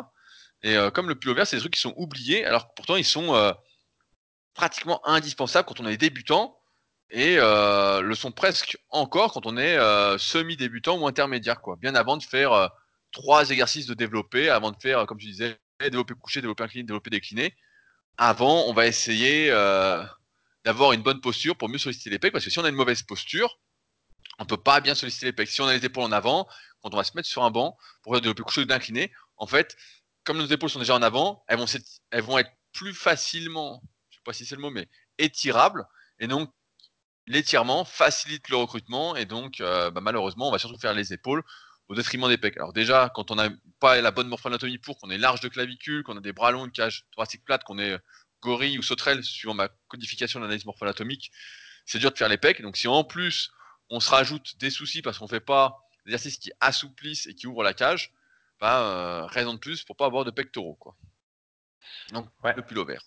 Et 0.64 0.76
comme 0.94 1.10
le 1.10 1.16
pull-over, 1.16 1.46
c'est 1.46 1.58
des 1.58 1.62
trucs 1.62 1.74
qui 1.74 1.82
sont 1.82 1.94
oubliés, 1.98 2.46
alors 2.46 2.68
que 2.68 2.74
pourtant 2.76 2.96
ils 2.96 3.06
sont 3.06 3.56
pratiquement 4.54 5.06
indispensable 5.08 5.68
quand 5.68 5.80
on 5.80 5.88
est 5.88 5.98
débutant 5.98 6.60
et 7.10 7.38
euh, 7.38 8.02
le 8.02 8.16
sont 8.16 8.32
presque 8.32 8.78
encore 8.90 9.34
quand 9.34 9.46
on 9.46 9.56
est 9.56 9.78
euh, 9.78 10.18
semi-débutant 10.18 10.98
ou 10.98 11.08
intermédiaire, 11.08 11.62
quoi. 11.62 11.76
Bien 11.76 11.94
avant 11.96 12.18
de 12.18 12.24
faire 12.24 12.54
euh, 12.54 12.68
trois 13.14 13.50
exercices 13.50 13.86
de 13.86 13.94
développer, 13.94 14.50
avant 14.50 14.72
de 14.72 14.78
faire, 14.82 15.06
comme 15.06 15.20
je 15.20 15.28
disais, 15.28 15.58
développer 15.80 16.14
couché, 16.16 16.42
développer 16.42 16.64
incliné, 16.64 16.84
développer 16.84 17.10
décliné. 17.10 17.56
Avant, 18.18 18.66
on 18.68 18.74
va 18.74 18.86
essayer 18.88 19.50
d'avoir 20.66 20.92
une 20.94 21.02
bonne 21.02 21.22
posture 21.22 21.56
pour 21.56 21.70
mieux 21.70 21.78
solliciter 21.78 22.10
les 22.10 22.20
pecs, 22.20 22.34
parce 22.34 22.44
que 22.44 22.52
si 22.52 22.60
on 22.60 22.66
a 22.66 22.70
une 22.70 22.76
mauvaise 22.76 23.02
posture, 23.04 23.60
on 24.40 24.46
peut 24.46 24.58
pas 24.58 24.82
bien 24.82 24.96
solliciter 24.96 25.28
les 25.28 25.34
pecs. 25.34 25.50
Si 25.50 25.62
on 25.62 25.68
a 25.68 25.74
les 25.74 25.86
épaules 25.86 26.04
en 26.04 26.12
avant, 26.12 26.48
quand 26.82 26.94
on 26.94 26.98
va 26.98 27.04
se 27.04 27.16
mettre 27.16 27.30
sur 27.30 27.44
un 27.44 27.52
banc 27.52 27.78
pour 28.02 28.20
développer 28.20 28.44
couché 28.44 28.62
ou 28.62 28.66
d'incliné, 28.66 29.12
en 29.38 29.48
fait, 29.48 29.78
comme 30.24 30.38
nos 30.38 30.46
épaules 30.46 30.70
sont 30.70 30.80
déjà 30.80 30.96
en 30.96 31.02
avant, 31.02 31.44
elles 31.48 31.58
vont, 31.58 31.66
elles 32.12 32.24
vont 32.24 32.38
être 32.38 32.52
plus 32.72 32.94
facilement 32.94 33.82
pas 34.24 34.34
si 34.34 34.46
c'est 34.46 34.56
le 34.56 34.62
mot, 34.62 34.72
mais 34.72 34.88
étirable. 35.18 35.86
Et 36.20 36.28
donc, 36.28 36.50
l'étirement 37.28 37.86
facilite 37.86 38.50
le 38.50 38.58
recrutement. 38.58 39.16
Et 39.16 39.26
donc, 39.26 39.62
euh, 39.62 39.92
bah, 39.92 40.02
malheureusement, 40.02 40.48
on 40.48 40.52
va 40.52 40.60
surtout 40.60 40.80
faire 40.80 40.94
les 40.94 41.14
épaules 41.14 41.44
au 41.90 41.96
détriment 41.96 42.28
des 42.28 42.38
pecs. 42.38 42.58
Alors 42.58 42.74
déjà, 42.74 43.12
quand 43.14 43.32
on 43.32 43.36
n'a 43.36 43.50
pas 43.80 44.00
la 44.02 44.12
bonne 44.12 44.28
morphoanatomie 44.28 44.78
pour, 44.78 44.98
qu'on 44.98 45.10
est 45.10 45.18
large 45.18 45.42
de 45.42 45.50
clavicule, 45.50 46.04
qu'on 46.04 46.18
a 46.18 46.22
des 46.22 46.34
bras 46.34 46.52
longs, 46.52 46.66
une 46.66 46.72
cage 46.72 47.06
thoracique 47.12 47.44
plate, 47.44 47.64
qu'on 47.64 47.80
est 47.80 47.98
gorille 48.42 48.78
ou 48.78 48.82
sauterelle, 48.82 49.24
suivant 49.24 49.54
ma 49.54 49.70
codification 49.88 50.40
de 50.40 50.46
l'analyse 50.46 50.66
morphoanatomique, 50.66 51.32
c'est 51.86 52.00
dur 52.00 52.12
de 52.12 52.18
faire 52.18 52.30
les 52.30 52.38
pecs. 52.38 52.62
Donc 52.62 52.78
si 52.78 52.88
en 52.88 53.04
plus, 53.04 53.52
on 53.90 54.00
se 54.00 54.10
rajoute 54.10 54.58
des 54.58 54.70
soucis 54.70 55.02
parce 55.02 55.18
qu'on 55.18 55.26
ne 55.26 55.30
fait 55.30 55.40
pas 55.40 55.78
des 56.06 56.14
exercices 56.14 56.38
qui 56.38 56.52
assouplissent 56.60 57.28
et 57.28 57.36
qui 57.36 57.48
ouvrent 57.48 57.64
la 57.64 57.74
cage, 57.74 58.14
bah, 58.60 58.82
euh, 58.82 59.26
raison 59.26 59.54
de 59.54 59.60
plus 59.60 59.84
pour 59.84 59.96
pas 59.96 60.06
avoir 60.06 60.26
de 60.26 60.32
pectoraux. 60.32 60.76
Quoi. 60.76 60.96
Donc, 62.12 62.30
le 62.44 62.62
pull 62.62 62.86
vert. 62.86 63.04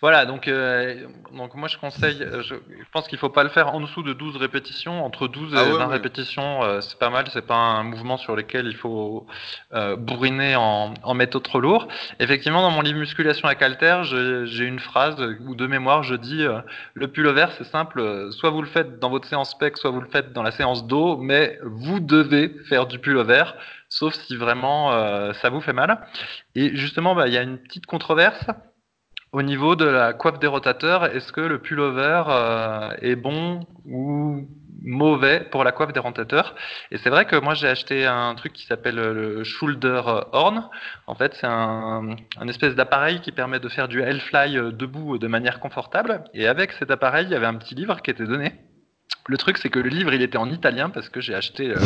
Voilà, 0.00 0.26
donc, 0.26 0.48
euh, 0.48 1.06
donc 1.32 1.54
moi 1.54 1.68
je 1.68 1.78
conseille, 1.78 2.22
euh, 2.22 2.42
je, 2.42 2.56
pense 2.92 3.06
qu'il 3.06 3.18
faut 3.18 3.28
pas 3.28 3.44
le 3.44 3.50
faire 3.50 3.72
en 3.72 3.80
dessous 3.80 4.02
de 4.02 4.12
12 4.12 4.36
répétitions, 4.36 5.04
entre 5.04 5.28
12 5.28 5.54
ah 5.56 5.64
et 5.64 5.72
20 5.72 5.86
répétitions, 5.86 6.64
euh, 6.64 6.80
c'est 6.80 6.98
pas 6.98 7.08
mal, 7.08 7.26
c'est 7.32 7.46
pas 7.46 7.54
un 7.54 7.84
mouvement 7.84 8.16
sur 8.16 8.34
lequel 8.34 8.66
il 8.66 8.74
faut 8.74 9.26
bourriner 9.98 10.56
en, 10.56 10.94
en 11.02 11.14
méthode 11.14 11.42
trop 11.42 11.60
lourd. 11.60 11.88
Effectivement, 12.18 12.62
dans 12.62 12.70
mon 12.70 12.80
livre 12.80 12.98
Musculation 12.98 13.46
à 13.48 13.54
Calter, 13.54 14.02
j'ai 14.44 14.64
une 14.64 14.80
phrase 14.80 15.16
ou 15.46 15.54
de 15.54 15.66
mémoire, 15.66 16.02
je 16.02 16.16
dis 16.16 16.44
le 16.94 17.08
pullover 17.08 17.46
c'est 17.56 17.64
simple, 17.64 18.30
soit 18.32 18.50
vous 18.50 18.62
le 18.62 18.68
faites 18.68 18.98
dans 18.98 19.10
votre 19.10 19.28
séance 19.28 19.56
PEC, 19.56 19.76
soit 19.76 19.90
vous 19.90 20.00
le 20.00 20.08
faites 20.08 20.32
dans 20.32 20.42
la 20.42 20.50
séance 20.50 20.86
dos, 20.86 21.16
mais 21.16 21.58
vous 21.62 22.00
devez 22.00 22.52
faire 22.68 22.86
du 22.86 22.98
pullover, 22.98 23.44
sauf 23.88 24.14
si 24.14 24.36
vraiment 24.36 24.90
ça 25.34 25.48
vous 25.50 25.60
fait 25.60 25.72
mal. 25.72 26.04
Et 26.54 26.74
justement, 26.76 27.14
bah, 27.14 27.28
il 27.28 27.34
y 27.34 27.38
a 27.38 27.42
une 27.42 27.58
petite 27.58 27.86
controverse. 27.86 28.44
Au 29.32 29.40
niveau 29.40 29.76
de 29.76 29.86
la 29.86 30.12
coiffe 30.12 30.38
des 30.40 30.46
rotateurs, 30.46 31.06
est-ce 31.06 31.32
que 31.32 31.40
le 31.40 31.58
pullover 31.58 32.24
euh, 32.28 32.90
est 33.00 33.16
bon 33.16 33.60
ou 33.86 34.46
mauvais 34.82 35.40
pour 35.50 35.64
la 35.64 35.72
coiffe 35.72 35.94
des 35.94 36.00
rotateurs? 36.00 36.54
Et 36.90 36.98
c'est 36.98 37.08
vrai 37.08 37.24
que 37.24 37.36
moi 37.36 37.54
j'ai 37.54 37.66
acheté 37.66 38.04
un 38.04 38.34
truc 38.34 38.52
qui 38.52 38.66
s'appelle 38.66 38.96
le 38.96 39.42
shoulder 39.42 40.02
horn. 40.32 40.68
En 41.06 41.14
fait, 41.14 41.32
c'est 41.40 41.46
un, 41.46 42.14
un, 42.38 42.48
espèce 42.48 42.74
d'appareil 42.74 43.20
qui 43.22 43.32
permet 43.32 43.58
de 43.58 43.70
faire 43.70 43.88
du 43.88 44.02
hellfly 44.02 44.58
euh, 44.58 44.70
debout 44.70 45.16
de 45.16 45.28
manière 45.28 45.60
confortable. 45.60 46.24
Et 46.34 46.46
avec 46.46 46.72
cet 46.72 46.90
appareil, 46.90 47.24
il 47.24 47.32
y 47.32 47.34
avait 47.34 47.46
un 47.46 47.54
petit 47.54 47.74
livre 47.74 48.02
qui 48.02 48.10
était 48.10 48.26
donné 48.26 48.52
le 49.28 49.36
truc, 49.36 49.58
c'est 49.58 49.68
que 49.68 49.78
le 49.78 49.88
livre, 49.88 50.12
il 50.12 50.22
était 50.22 50.38
en 50.38 50.50
italien 50.50 50.90
parce 50.90 51.08
que 51.08 51.20
j'ai 51.20 51.34
acheté 51.34 51.70
euh, 51.70 51.76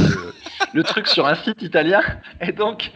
le, 0.72 0.82
truc 0.82 1.07
sur 1.07 1.26
un 1.26 1.34
site 1.34 1.61
italien. 1.62 2.01
Et 2.41 2.53
donc, 2.53 2.93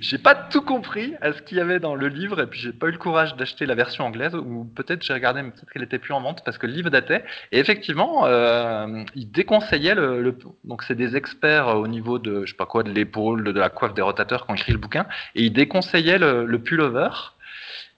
j'ai 0.00 0.18
pas 0.18 0.34
tout 0.36 0.62
compris 0.62 1.14
à 1.20 1.32
ce 1.32 1.42
qu'il 1.42 1.58
y 1.58 1.60
avait 1.60 1.80
dans 1.80 1.96
le 1.96 2.06
livre. 2.06 2.40
Et 2.40 2.46
puis, 2.46 2.60
j'ai 2.60 2.72
pas 2.72 2.86
eu 2.86 2.92
le 2.92 2.98
courage 2.98 3.34
d'acheter 3.34 3.66
la 3.66 3.74
version 3.74 4.04
anglaise. 4.04 4.34
Ou 4.34 4.64
peut-être 4.64 5.02
j'ai 5.02 5.12
regardé, 5.12 5.42
mais 5.42 5.50
peut-être 5.50 5.70
qu'elle 5.70 5.82
était 5.82 5.98
plus 5.98 6.14
en 6.14 6.20
vente 6.20 6.44
parce 6.44 6.58
que 6.58 6.66
le 6.66 6.74
livre 6.74 6.90
datait. 6.90 7.24
Et 7.50 7.58
effectivement, 7.58 8.24
euh, 8.26 9.02
il 9.16 9.30
déconseillait 9.30 9.96
le. 9.96 10.36
donc, 10.64 10.84
c'est 10.84 10.94
des 10.94 11.16
experts 11.16 11.66
au 11.68 11.88
niveau 11.88 12.20
de, 12.20 12.44
je 12.46 12.52
sais 12.52 12.56
pas 12.56 12.66
quoi, 12.66 12.84
de 12.84 12.90
l'épaule, 12.90 13.42
de, 13.42 13.58
la 13.58 13.68
coiffe 13.68 13.94
des 13.94 14.02
rotateurs 14.02 14.46
quand 14.46 14.54
ils 14.54 14.60
écrit 14.60 14.72
le 14.72 14.78
bouquin. 14.78 15.06
Et 15.34 15.42
il 15.42 15.52
déconseillait 15.52 16.18
le 16.18 16.58
pullover. 16.58 17.10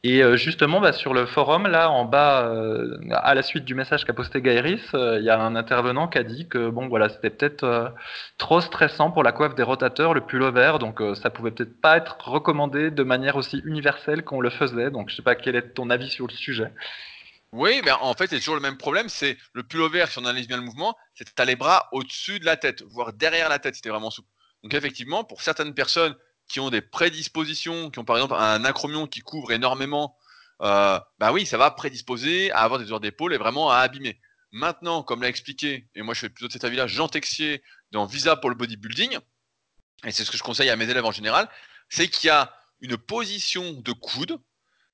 Et 0.06 0.22
euh, 0.22 0.36
justement, 0.36 0.82
bah, 0.82 0.92
sur 0.92 1.14
le 1.14 1.24
forum, 1.24 1.66
là, 1.66 1.90
en 1.90 2.04
bas, 2.04 2.46
euh, 2.48 2.98
à 3.10 3.34
la 3.34 3.42
suite 3.42 3.64
du 3.64 3.74
message 3.74 4.04
qu'a 4.04 4.12
posté 4.12 4.42
Gairis, 4.42 4.82
euh, 4.92 5.18
il 5.18 5.24
y 5.24 5.30
a 5.30 5.40
un 5.40 5.56
intervenant 5.56 6.08
qui 6.08 6.18
a 6.18 6.22
dit 6.22 6.46
que 6.46 6.68
bon, 6.68 6.88
voilà, 6.88 7.08
c'était 7.08 7.30
peut-être 7.30 7.94
trop 8.36 8.60
stressant 8.60 9.10
pour 9.10 9.22
la 9.22 9.32
coiffe 9.32 9.54
des 9.54 9.62
rotateurs, 9.62 10.12
le 10.12 10.20
pullover, 10.20 10.74
donc 10.78 11.00
ça 11.16 11.30
pouvait 11.30 11.52
peut-être 11.52 11.80
pas 11.80 11.96
être 11.96 12.18
recommandé 12.20 12.90
de 12.90 13.02
manière 13.02 13.36
aussi 13.36 13.62
universelle 13.64 14.24
qu'on 14.24 14.40
le 14.40 14.50
faisait. 14.50 14.90
Donc, 14.90 15.08
je 15.08 15.16
sais 15.16 15.22
pas 15.22 15.36
quel 15.36 15.56
est 15.56 15.72
ton 15.72 15.88
avis 15.88 16.10
sur 16.10 16.26
le 16.26 16.34
sujet. 16.34 16.70
Oui, 17.52 17.80
mais 17.82 17.92
en 17.92 18.12
fait, 18.12 18.28
c'est 18.28 18.40
toujours 18.40 18.56
le 18.56 18.60
même 18.60 18.76
problème. 18.76 19.08
C'est 19.08 19.38
le 19.54 19.62
pullover, 19.62 20.04
si 20.08 20.18
on 20.18 20.26
analyse 20.26 20.48
bien 20.48 20.58
le 20.58 20.64
mouvement, 20.64 20.94
c'est 21.14 21.24
que 21.24 21.30
tu 21.34 21.40
as 21.40 21.46
les 21.46 21.56
bras 21.56 21.88
au-dessus 21.92 22.40
de 22.40 22.44
la 22.44 22.58
tête, 22.58 22.82
voire 22.82 23.14
derrière 23.14 23.48
la 23.48 23.58
tête, 23.58 23.76
c'était 23.76 23.88
vraiment 23.88 24.10
souple. 24.10 24.28
Donc, 24.64 24.74
effectivement, 24.74 25.24
pour 25.24 25.40
certaines 25.40 25.72
personnes 25.72 26.14
qui 26.48 26.60
ont 26.60 26.70
des 26.70 26.80
prédispositions, 26.80 27.90
qui 27.90 27.98
ont 27.98 28.04
par 28.04 28.16
exemple 28.16 28.34
un 28.34 28.64
acromion 28.64 29.06
qui 29.06 29.20
couvre 29.20 29.52
énormément, 29.52 30.16
euh, 30.62 31.00
bah 31.18 31.32
oui, 31.32 31.46
ça 31.46 31.58
va 31.58 31.70
prédisposer 31.70 32.50
à 32.52 32.60
avoir 32.60 32.78
des 32.78 32.84
douleurs 32.84 33.00
d'épaule 33.00 33.34
et 33.34 33.38
vraiment 33.38 33.70
à 33.70 33.78
abîmer. 33.78 34.20
Maintenant, 34.52 35.02
comme 35.02 35.22
l'a 35.22 35.28
expliqué, 35.28 35.88
et 35.94 36.02
moi 36.02 36.14
je 36.14 36.20
fais 36.20 36.28
plutôt 36.28 36.46
de 36.46 36.52
cet 36.52 36.64
avis-là, 36.64 36.86
Jean 36.86 37.08
Texier 37.08 37.62
dans 37.90 38.06
Visa 38.06 38.36
pour 38.36 38.50
le 38.50 38.56
bodybuilding, 38.56 39.18
et 40.04 40.12
c'est 40.12 40.24
ce 40.24 40.30
que 40.30 40.36
je 40.36 40.42
conseille 40.42 40.70
à 40.70 40.76
mes 40.76 40.88
élèves 40.88 41.04
en 41.04 41.12
général, 41.12 41.48
c'est 41.88 42.08
qu'il 42.08 42.28
y 42.28 42.30
a 42.30 42.54
une 42.80 42.96
position 42.96 43.72
de 43.72 43.92
coude, 43.92 44.38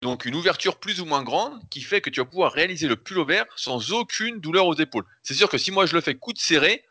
donc 0.01 0.25
une 0.25 0.35
ouverture 0.35 0.79
plus 0.79 1.01
ou 1.01 1.05
moins 1.05 1.23
grande, 1.23 1.61
qui 1.69 1.83
fait 1.83 2.01
que 2.01 2.09
tu 2.09 2.21
vas 2.21 2.27
pouvoir 2.27 2.53
réaliser 2.53 2.89
le 2.89 2.97
pullover 2.97 3.43
sans 3.57 3.93
aucune 3.93 4.41
douleur 4.41 4.67
aux 4.67 4.77
épaules. 4.77 5.05
C'est 5.23 5.35
sûr 5.35 5.51
que 5.51 5.59
si 5.59 5.71
moi 5.71 5.85
je 5.85 5.95
le 5.95 6.01
fais 6.01 6.15
coude 6.15 6.39
serré, 6.39 6.85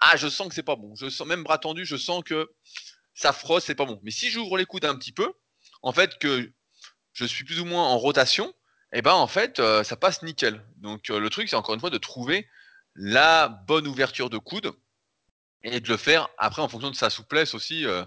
ah 0.00 0.16
je 0.16 0.28
sens 0.28 0.48
que 0.48 0.54
c'est 0.54 0.62
pas 0.62 0.76
bon. 0.76 0.94
Je 0.96 1.08
sens 1.08 1.26
même 1.26 1.42
bras 1.42 1.58
tendu, 1.58 1.84
je 1.84 1.96
sens 1.96 2.22
que 2.24 2.50
ça 3.16 3.32
froisse, 3.32 3.64
c'est 3.64 3.74
pas 3.74 3.86
bon. 3.86 3.98
Mais 4.04 4.12
si 4.12 4.30
j'ouvre 4.30 4.56
les 4.58 4.66
coudes 4.66 4.84
un 4.84 4.94
petit 4.94 5.10
peu, 5.10 5.32
en 5.82 5.92
fait, 5.92 6.18
que 6.18 6.52
je 7.14 7.24
suis 7.24 7.44
plus 7.44 7.60
ou 7.60 7.64
moins 7.64 7.82
en 7.82 7.98
rotation, 7.98 8.54
et 8.92 8.98
eh 8.98 9.02
ben 9.02 9.14
en 9.14 9.26
fait, 9.26 9.58
euh, 9.58 9.82
ça 9.82 9.96
passe 9.96 10.22
nickel. 10.22 10.64
Donc 10.76 11.10
euh, 11.10 11.18
le 11.18 11.28
truc, 11.28 11.48
c'est 11.48 11.56
encore 11.56 11.74
une 11.74 11.80
fois 11.80 11.90
de 11.90 11.98
trouver 11.98 12.48
la 12.94 13.48
bonne 13.48 13.86
ouverture 13.88 14.30
de 14.30 14.38
coude 14.38 14.72
et 15.64 15.80
de 15.80 15.88
le 15.88 15.96
faire 15.96 16.28
après 16.38 16.62
en 16.62 16.68
fonction 16.68 16.90
de 16.90 16.94
sa 16.94 17.10
souplesse 17.10 17.54
aussi. 17.54 17.84
Euh. 17.84 18.04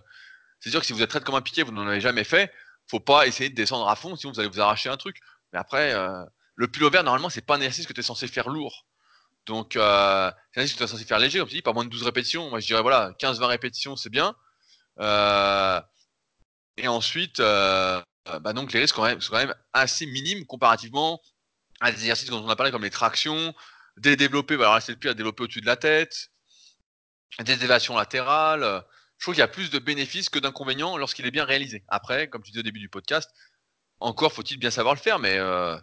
c'est 0.60 0.70
sûr 0.70 0.80
que 0.80 0.86
si 0.86 0.94
vous 0.94 1.02
êtes 1.02 1.10
très 1.10 1.20
comme 1.22 1.36
un 1.36 1.42
piqué, 1.42 1.64
vous 1.64 1.72
n'en 1.72 1.86
avez 1.88 2.00
jamais 2.00 2.24
fait, 2.24 2.54
faut 2.88 3.00
pas 3.00 3.28
essayer 3.28 3.50
de 3.50 3.56
descendre 3.56 3.90
à 3.90 3.96
fond, 3.96 4.16
sinon 4.16 4.32
vous 4.32 4.40
allez 4.40 4.50
vous 4.50 4.62
arracher 4.62 4.90
un 4.90 4.98
truc. 4.98 5.18
Mais 5.52 5.60
après, 5.60 5.94
le 6.56 6.68
pullover, 6.68 7.02
normalement, 7.04 7.30
c'est 7.30 7.42
pas 7.46 7.56
un 7.56 7.62
exercice 7.62 7.88
que 7.88 7.94
tu 7.94 8.00
es 8.02 8.04
censé 8.04 8.28
faire 8.28 8.50
lourd. 8.50 8.86
Donc, 9.48 9.72
c'est 9.74 9.82
un 9.82 10.34
exercice 10.56 10.74
que 10.74 10.78
tu 10.78 10.84
es 10.84 10.88
censé 10.88 11.06
faire 11.06 11.20
léger, 11.20 11.40
comme 11.40 11.48
tu 11.48 11.56
dis, 11.56 11.62
pas 11.62 11.74
moins 11.74 11.86
de 11.86 11.90
12 11.90 12.04
répétitions. 12.04 12.50
Moi, 12.50 12.60
je 12.60 12.68
dirais, 12.68 12.82
voilà, 12.82 13.12
15-20 13.20 13.46
répétitions, 13.46 13.96
c'est 13.96 14.10
bien. 14.10 14.36
Euh, 15.00 15.82
et 16.78 16.88
ensuite, 16.88 17.40
euh, 17.40 18.02
bah 18.42 18.54
donc 18.54 18.74
les 18.74 18.80
risques 18.80 18.96
sont 18.96 19.02
quand 19.02 19.34
même 19.38 19.56
assez 19.74 20.06
minimes 20.06 20.46
comparativement 20.46 21.22
à 21.82 21.92
des 21.92 22.00
exercices 22.00 22.30
dont 22.30 22.44
on 22.44 22.50
a 22.50 22.56
parlé, 22.56 22.72
comme 22.72 22.84
les 22.84 22.90
tractions, 22.90 23.54
des 23.98 24.16
développés, 24.16 24.58
bah, 24.58 24.70
alors 24.70 24.82
c'est 24.82 24.92
le 24.92 24.98
pire, 24.98 25.16
développer 25.16 25.44
au-dessus 25.44 25.62
de 25.62 25.66
la 25.66 25.78
tête, 25.78 26.30
des 27.40 27.54
élévations 27.54 27.96
latérales. 27.96 28.84
Je 29.18 29.26
trouve 29.26 29.34
qu'il 29.34 29.42
y 29.42 29.44
a 29.44 29.48
plus 29.48 29.70
de 29.70 29.80
bénéfices 29.80 30.30
que 30.30 30.40
d'inconvénients 30.40 30.98
lorsqu'il 30.98 31.26
est 31.26 31.32
bien 31.32 31.46
réalisé. 31.46 31.84
Après, 31.90 32.30
comme 32.30 32.42
tu 32.42 32.52
disais 32.52 32.62
au 32.62 32.64
début 32.64 32.80
du 32.80 32.90
podcast, 32.90 33.30
encore 34.00 34.34
faut-il 34.34 34.58
bien 34.58 34.72
savoir 34.72 34.96
le 34.96 35.00
faire, 35.00 35.20
mais 35.20 35.38
euh... 35.38 35.78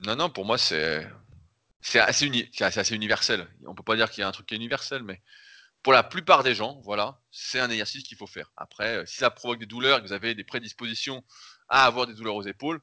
non, 0.00 0.16
non, 0.16 0.30
pour 0.30 0.44
moi, 0.44 0.58
c'est 0.58 1.06
assez, 1.94 2.26
uni... 2.26 2.50
assez, 2.60 2.94
universel. 2.94 3.46
On 3.66 3.74
peut 3.74 3.82
pas 3.82 3.96
dire 3.96 4.10
qu'il 4.10 4.22
y 4.22 4.24
a 4.24 4.28
un 4.28 4.32
truc 4.32 4.46
qui 4.46 4.54
est 4.54 4.56
universel, 4.56 5.02
mais 5.02 5.22
pour 5.82 5.92
la 5.92 6.02
plupart 6.02 6.42
des 6.42 6.54
gens, 6.54 6.80
voilà, 6.84 7.18
c'est 7.30 7.58
un 7.58 7.70
exercice 7.70 8.04
qu'il 8.04 8.16
faut 8.16 8.26
faire. 8.26 8.50
Après, 8.56 8.98
euh, 8.98 9.06
si 9.06 9.16
ça 9.16 9.30
provoque 9.30 9.58
des 9.58 9.66
douleurs 9.66 10.00
que 10.00 10.06
vous 10.06 10.12
avez 10.12 10.34
des 10.34 10.44
prédispositions 10.44 11.24
à 11.68 11.84
avoir 11.84 12.06
des 12.06 12.14
douleurs 12.14 12.36
aux 12.36 12.44
épaules, 12.44 12.80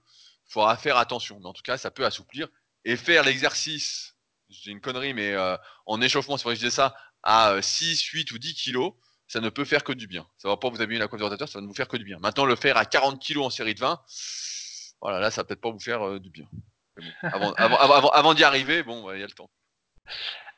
il 0.47 0.51
faudra 0.51 0.75
faire 0.75 0.97
attention. 0.97 1.39
Mais 1.39 1.45
en 1.45 1.53
tout 1.53 1.61
cas, 1.61 1.77
ça 1.77 1.91
peut 1.91 2.05
assouplir 2.05 2.49
et 2.83 2.97
faire 2.97 3.23
l'exercice. 3.23 4.15
J'ai 4.49 4.71
une 4.71 4.81
connerie, 4.81 5.13
mais 5.13 5.33
euh, 5.33 5.55
en 5.85 6.01
échauffement, 6.01 6.37
c'est 6.37 6.43
vrai 6.43 6.55
que 6.55 6.59
je 6.59 6.65
disais 6.65 6.75
ça, 6.75 6.95
à 7.23 7.61
6, 7.61 8.09
euh, 8.13 8.17
8 8.17 8.31
ou 8.31 8.39
10 8.39 8.53
kilos, 8.55 8.93
ça 9.27 9.39
ne 9.39 9.49
peut 9.49 9.65
faire 9.65 9.83
que 9.83 9.93
du 9.93 10.07
bien. 10.07 10.27
Ça 10.37 10.49
va 10.49 10.57
pas 10.57 10.69
vous 10.69 10.81
abîmer 10.81 10.99
la 10.99 11.07
coiffe 11.07 11.21
rotateur, 11.21 11.47
ça 11.47 11.59
va 11.59 11.61
ne 11.61 11.67
vous 11.67 11.75
faire 11.75 11.87
que 11.87 11.97
du 11.97 12.03
bien. 12.03 12.17
Maintenant, 12.19 12.45
le 12.45 12.55
faire 12.55 12.77
à 12.77 12.85
40 12.85 13.21
kilos 13.21 13.45
en 13.45 13.49
série 13.49 13.75
de 13.75 13.79
20, 13.79 14.01
voilà, 15.01 15.19
là, 15.19 15.31
ça 15.31 15.41
va 15.41 15.45
peut-être 15.45 15.61
pas 15.61 15.71
vous 15.71 15.79
faire 15.79 16.19
du 16.19 16.31
bien. 16.31 16.47
Avant, 17.21 18.33
d'y 18.33 18.43
arriver, 18.43 18.83
bon, 18.83 19.13
il 19.13 19.19
y 19.19 19.23
a 19.23 19.27
le 19.27 19.31
temps. 19.31 19.49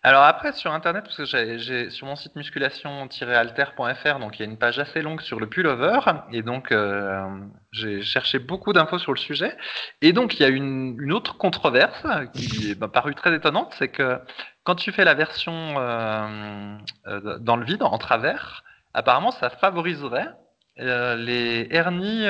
Alors 0.03 0.23
après 0.23 0.51
sur 0.53 0.73
internet, 0.73 1.03
parce 1.03 1.15
que 1.15 1.25
j'ai 1.25 1.91
sur 1.91 2.07
mon 2.07 2.15
site 2.15 2.35
musculation-alter.fr, 2.35 4.19
donc 4.19 4.39
il 4.39 4.43
y 4.43 4.45
a 4.47 4.49
une 4.49 4.57
page 4.57 4.79
assez 4.79 5.03
longue 5.03 5.21
sur 5.21 5.39
le 5.39 5.47
pullover, 5.47 5.99
et 6.31 6.41
donc 6.41 6.71
euh, 6.71 7.23
j'ai 7.71 8.01
cherché 8.01 8.39
beaucoup 8.39 8.73
d'infos 8.73 8.97
sur 8.97 9.13
le 9.13 9.19
sujet. 9.19 9.55
Et 10.01 10.11
donc 10.11 10.39
il 10.39 10.41
y 10.41 10.45
a 10.45 10.49
une, 10.49 11.13
autre 11.13 11.37
controverse 11.37 12.03
qui 12.33 12.75
m'a 12.79 12.87
paru 12.87 13.13
très 13.13 13.35
étonnante, 13.35 13.75
c'est 13.77 13.89
que 13.89 14.19
quand 14.63 14.73
tu 14.73 14.91
fais 14.91 15.05
la 15.05 15.13
version 15.13 15.75
euh, 15.77 16.77
euh, 17.05 17.37
dans 17.37 17.55
le 17.55 17.65
vide, 17.65 17.83
en 17.83 17.99
travers, 17.99 18.63
apparemment 18.95 19.31
ça 19.31 19.51
favoriserait 19.51 20.29
les 20.77 21.67
hernies 21.69 22.27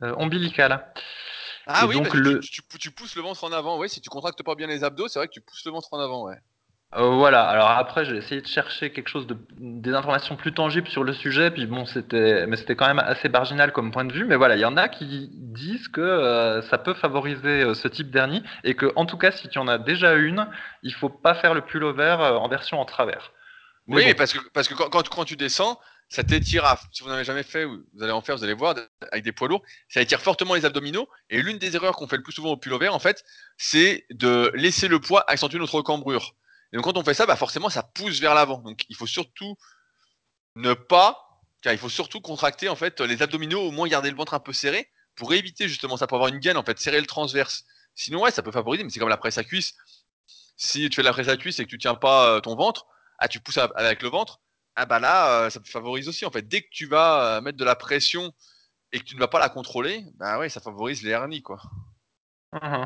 ombilicales. 0.00 0.84
Ah 1.68 1.86
oui, 1.86 1.94
donc 1.94 2.14
le... 2.14 2.40
tu, 2.40 2.62
tu, 2.80 2.90
pousses 2.90 3.14
le 3.14 3.22
ventre 3.22 3.44
en 3.44 3.52
avant. 3.52 3.78
Oui, 3.78 3.90
si 3.90 4.00
tu 4.00 4.08
contractes 4.08 4.42
pas 4.42 4.54
bien 4.54 4.66
les 4.66 4.84
abdos, 4.84 5.08
c'est 5.08 5.18
vrai 5.18 5.28
que 5.28 5.34
tu 5.34 5.42
pousses 5.42 5.64
le 5.66 5.70
ventre 5.70 5.88
en 5.92 6.00
avant. 6.00 6.24
Ouais. 6.24 6.36
Euh, 6.96 7.10
voilà. 7.10 7.46
Alors 7.46 7.68
après, 7.68 8.06
j'ai 8.06 8.16
essayé 8.16 8.40
de 8.40 8.46
chercher 8.46 8.90
quelque 8.90 9.08
chose 9.08 9.26
de 9.26 9.36
des 9.58 9.92
informations 9.92 10.36
plus 10.36 10.54
tangibles 10.54 10.88
sur 10.88 11.04
le 11.04 11.12
sujet. 11.12 11.50
Puis 11.50 11.66
bon, 11.66 11.84
c'était, 11.84 12.46
mais 12.46 12.56
c'était 12.56 12.74
quand 12.74 12.86
même 12.86 12.98
assez 12.98 13.28
marginal 13.28 13.72
comme 13.72 13.90
point 13.90 14.06
de 14.06 14.12
vue. 14.14 14.24
Mais 14.24 14.36
voilà, 14.36 14.56
il 14.56 14.60
y 14.60 14.64
en 14.64 14.78
a 14.78 14.88
qui 14.88 15.28
disent 15.30 15.88
que 15.88 16.00
euh, 16.00 16.62
ça 16.62 16.78
peut 16.78 16.94
favoriser 16.94 17.64
euh, 17.64 17.74
ce 17.74 17.86
type 17.86 18.10
d'hernie 18.10 18.42
et 18.64 18.74
que, 18.74 18.90
en 18.96 19.04
tout 19.04 19.18
cas, 19.18 19.30
si 19.30 19.48
tu 19.50 19.58
en 19.58 19.68
as 19.68 19.76
déjà 19.76 20.14
une, 20.14 20.48
il 20.82 20.94
faut 20.94 21.10
pas 21.10 21.34
faire 21.34 21.52
le 21.52 21.60
pullover 21.60 22.16
en 22.18 22.48
version 22.48 22.80
en 22.80 22.86
travers. 22.86 23.32
oui, 23.88 24.04
mais 24.06 24.14
parce 24.14 24.32
que 24.32 24.38
parce 24.54 24.68
que 24.68 24.74
quand, 24.74 24.88
quand, 24.88 25.06
quand 25.06 25.24
tu 25.24 25.36
descends, 25.36 25.78
ça 26.08 26.24
t'étire, 26.24 26.64
si 26.92 27.02
vous 27.02 27.10
n'avez 27.10 27.24
jamais 27.24 27.42
fait, 27.42 27.64
vous 27.64 27.84
allez 28.00 28.12
en 28.12 28.22
faire, 28.22 28.36
vous 28.36 28.44
allez 28.44 28.54
voir, 28.54 28.74
avec 29.12 29.24
des 29.24 29.32
poids 29.32 29.48
lourds, 29.48 29.62
ça 29.88 30.00
étire 30.00 30.22
fortement 30.22 30.54
les 30.54 30.64
abdominaux. 30.64 31.08
Et 31.28 31.42
l'une 31.42 31.58
des 31.58 31.76
erreurs 31.76 31.96
qu'on 31.96 32.08
fait 32.08 32.16
le 32.16 32.22
plus 32.22 32.32
souvent 32.32 32.52
au 32.52 32.56
pullover, 32.56 32.88
en 32.88 32.98
fait, 32.98 33.24
c'est 33.58 34.06
de 34.10 34.50
laisser 34.54 34.88
le 34.88 35.00
poids 35.00 35.24
accentuer 35.28 35.58
notre 35.58 35.82
cambrure. 35.82 36.34
Et 36.72 36.76
donc 36.76 36.84
quand 36.84 36.96
on 36.96 37.04
fait 37.04 37.14
ça, 37.14 37.26
bah 37.26 37.36
forcément, 37.36 37.68
ça 37.68 37.82
pousse 37.82 38.20
vers 38.20 38.34
l'avant. 38.34 38.58
Donc 38.58 38.84
il 38.88 38.96
faut 38.96 39.06
surtout 39.06 39.56
ne 40.56 40.72
pas, 40.72 41.42
car 41.60 41.74
il 41.74 41.78
faut 41.78 41.88
surtout 41.90 42.20
contracter 42.20 42.68
en 42.68 42.76
fait 42.76 43.00
les 43.00 43.22
abdominaux, 43.22 43.60
au 43.60 43.70
moins 43.70 43.86
garder 43.86 44.10
le 44.10 44.16
ventre 44.16 44.32
un 44.32 44.40
peu 44.40 44.54
serré, 44.54 44.90
pour 45.14 45.34
éviter 45.34 45.68
justement 45.68 45.96
ça, 45.98 46.06
pour 46.06 46.16
avoir 46.16 46.32
une 46.32 46.38
gaine, 46.38 46.56
en 46.56 46.64
fait, 46.64 46.78
serrer 46.78 47.00
le 47.00 47.06
transverse. 47.06 47.64
Sinon, 47.94 48.22
ouais, 48.22 48.30
ça 48.30 48.42
peut 48.42 48.52
favoriser, 48.52 48.84
mais 48.84 48.90
c'est 48.90 49.00
comme 49.00 49.08
la 49.08 49.16
presse 49.16 49.36
à 49.36 49.44
cuisse. 49.44 49.74
Si 50.56 50.88
tu 50.88 50.96
fais 50.96 51.02
la 51.02 51.12
presse 51.12 51.28
à 51.28 51.36
cuisse 51.36 51.58
et 51.58 51.64
que 51.64 51.70
tu 51.70 51.78
tiens 51.78 51.94
pas 51.94 52.30
euh, 52.30 52.40
ton 52.40 52.54
ventre, 52.54 52.86
ah, 53.18 53.28
tu 53.28 53.40
pousses 53.40 53.58
avec 53.58 54.02
le 54.02 54.08
ventre, 54.08 54.40
ah 54.78 54.86
bah 54.86 55.00
là, 55.00 55.30
euh, 55.30 55.50
ça 55.50 55.60
favorise 55.64 56.08
aussi. 56.08 56.24
En 56.24 56.30
fait, 56.30 56.46
dès 56.46 56.62
que 56.62 56.68
tu 56.70 56.86
vas 56.86 57.38
euh, 57.38 57.40
mettre 57.40 57.58
de 57.58 57.64
la 57.64 57.74
pression 57.74 58.32
et 58.92 59.00
que 59.00 59.04
tu 59.04 59.16
ne 59.16 59.20
vas 59.20 59.26
pas 59.26 59.40
la 59.40 59.48
contrôler, 59.48 60.04
bah 60.18 60.38
ouais, 60.38 60.48
ça 60.48 60.60
favorise 60.60 61.02
les 61.02 61.10
hernies, 61.10 61.42
quoi. 61.42 61.60
Mmh 62.52 62.84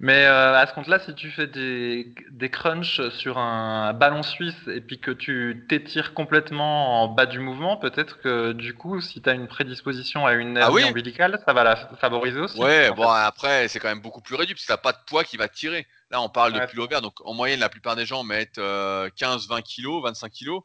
Mais 0.00 0.26
euh, 0.26 0.54
à 0.54 0.66
ce 0.66 0.74
compte-là, 0.74 0.98
si 0.98 1.14
tu 1.14 1.30
fais 1.30 1.46
des, 1.46 2.14
des 2.30 2.50
crunchs 2.50 3.08
sur 3.08 3.38
un 3.38 3.94
ballon 3.94 4.22
suisse 4.22 4.68
et 4.68 4.82
puis 4.82 5.00
que 5.00 5.12
tu 5.12 5.64
t'étires 5.66 6.12
complètement 6.12 7.02
en 7.02 7.08
bas 7.08 7.24
du 7.24 7.38
mouvement, 7.38 7.78
peut-être 7.78 8.20
que 8.20 8.52
du 8.52 8.74
coup, 8.74 9.00
si 9.00 9.22
tu 9.22 9.30
as 9.30 9.32
une 9.32 9.48
prédisposition 9.48 10.26
à 10.26 10.34
une 10.34 10.58
ah 10.58 10.66
hernie 10.66 10.84
ombilicale, 10.84 11.40
ça 11.46 11.54
va 11.54 11.64
la 11.64 11.76
favoriser 12.02 12.38
aussi. 12.38 12.60
Ouais, 12.60 12.90
bon, 12.90 13.08
après, 13.08 13.68
c'est 13.68 13.80
quand 13.80 13.88
même 13.88 14.02
beaucoup 14.02 14.20
plus 14.20 14.34
réduit 14.34 14.54
parce 14.54 14.66
que 14.66 14.72
tu 14.74 14.78
pas 14.78 14.92
de 14.92 15.04
poids 15.06 15.24
qui 15.24 15.38
va 15.38 15.48
tirer. 15.48 15.86
Là, 16.10 16.20
on 16.20 16.28
parle 16.28 16.52
de 16.52 16.58
ouais. 16.58 16.66
pullover, 16.66 17.00
donc 17.00 17.14
en 17.24 17.32
moyenne, 17.32 17.60
la 17.60 17.70
plupart 17.70 17.96
des 17.96 18.04
gens 18.04 18.24
mettent 18.24 18.58
15-20 18.58 19.62
kg, 19.62 20.02
25 20.04 20.30
kg. 20.30 20.60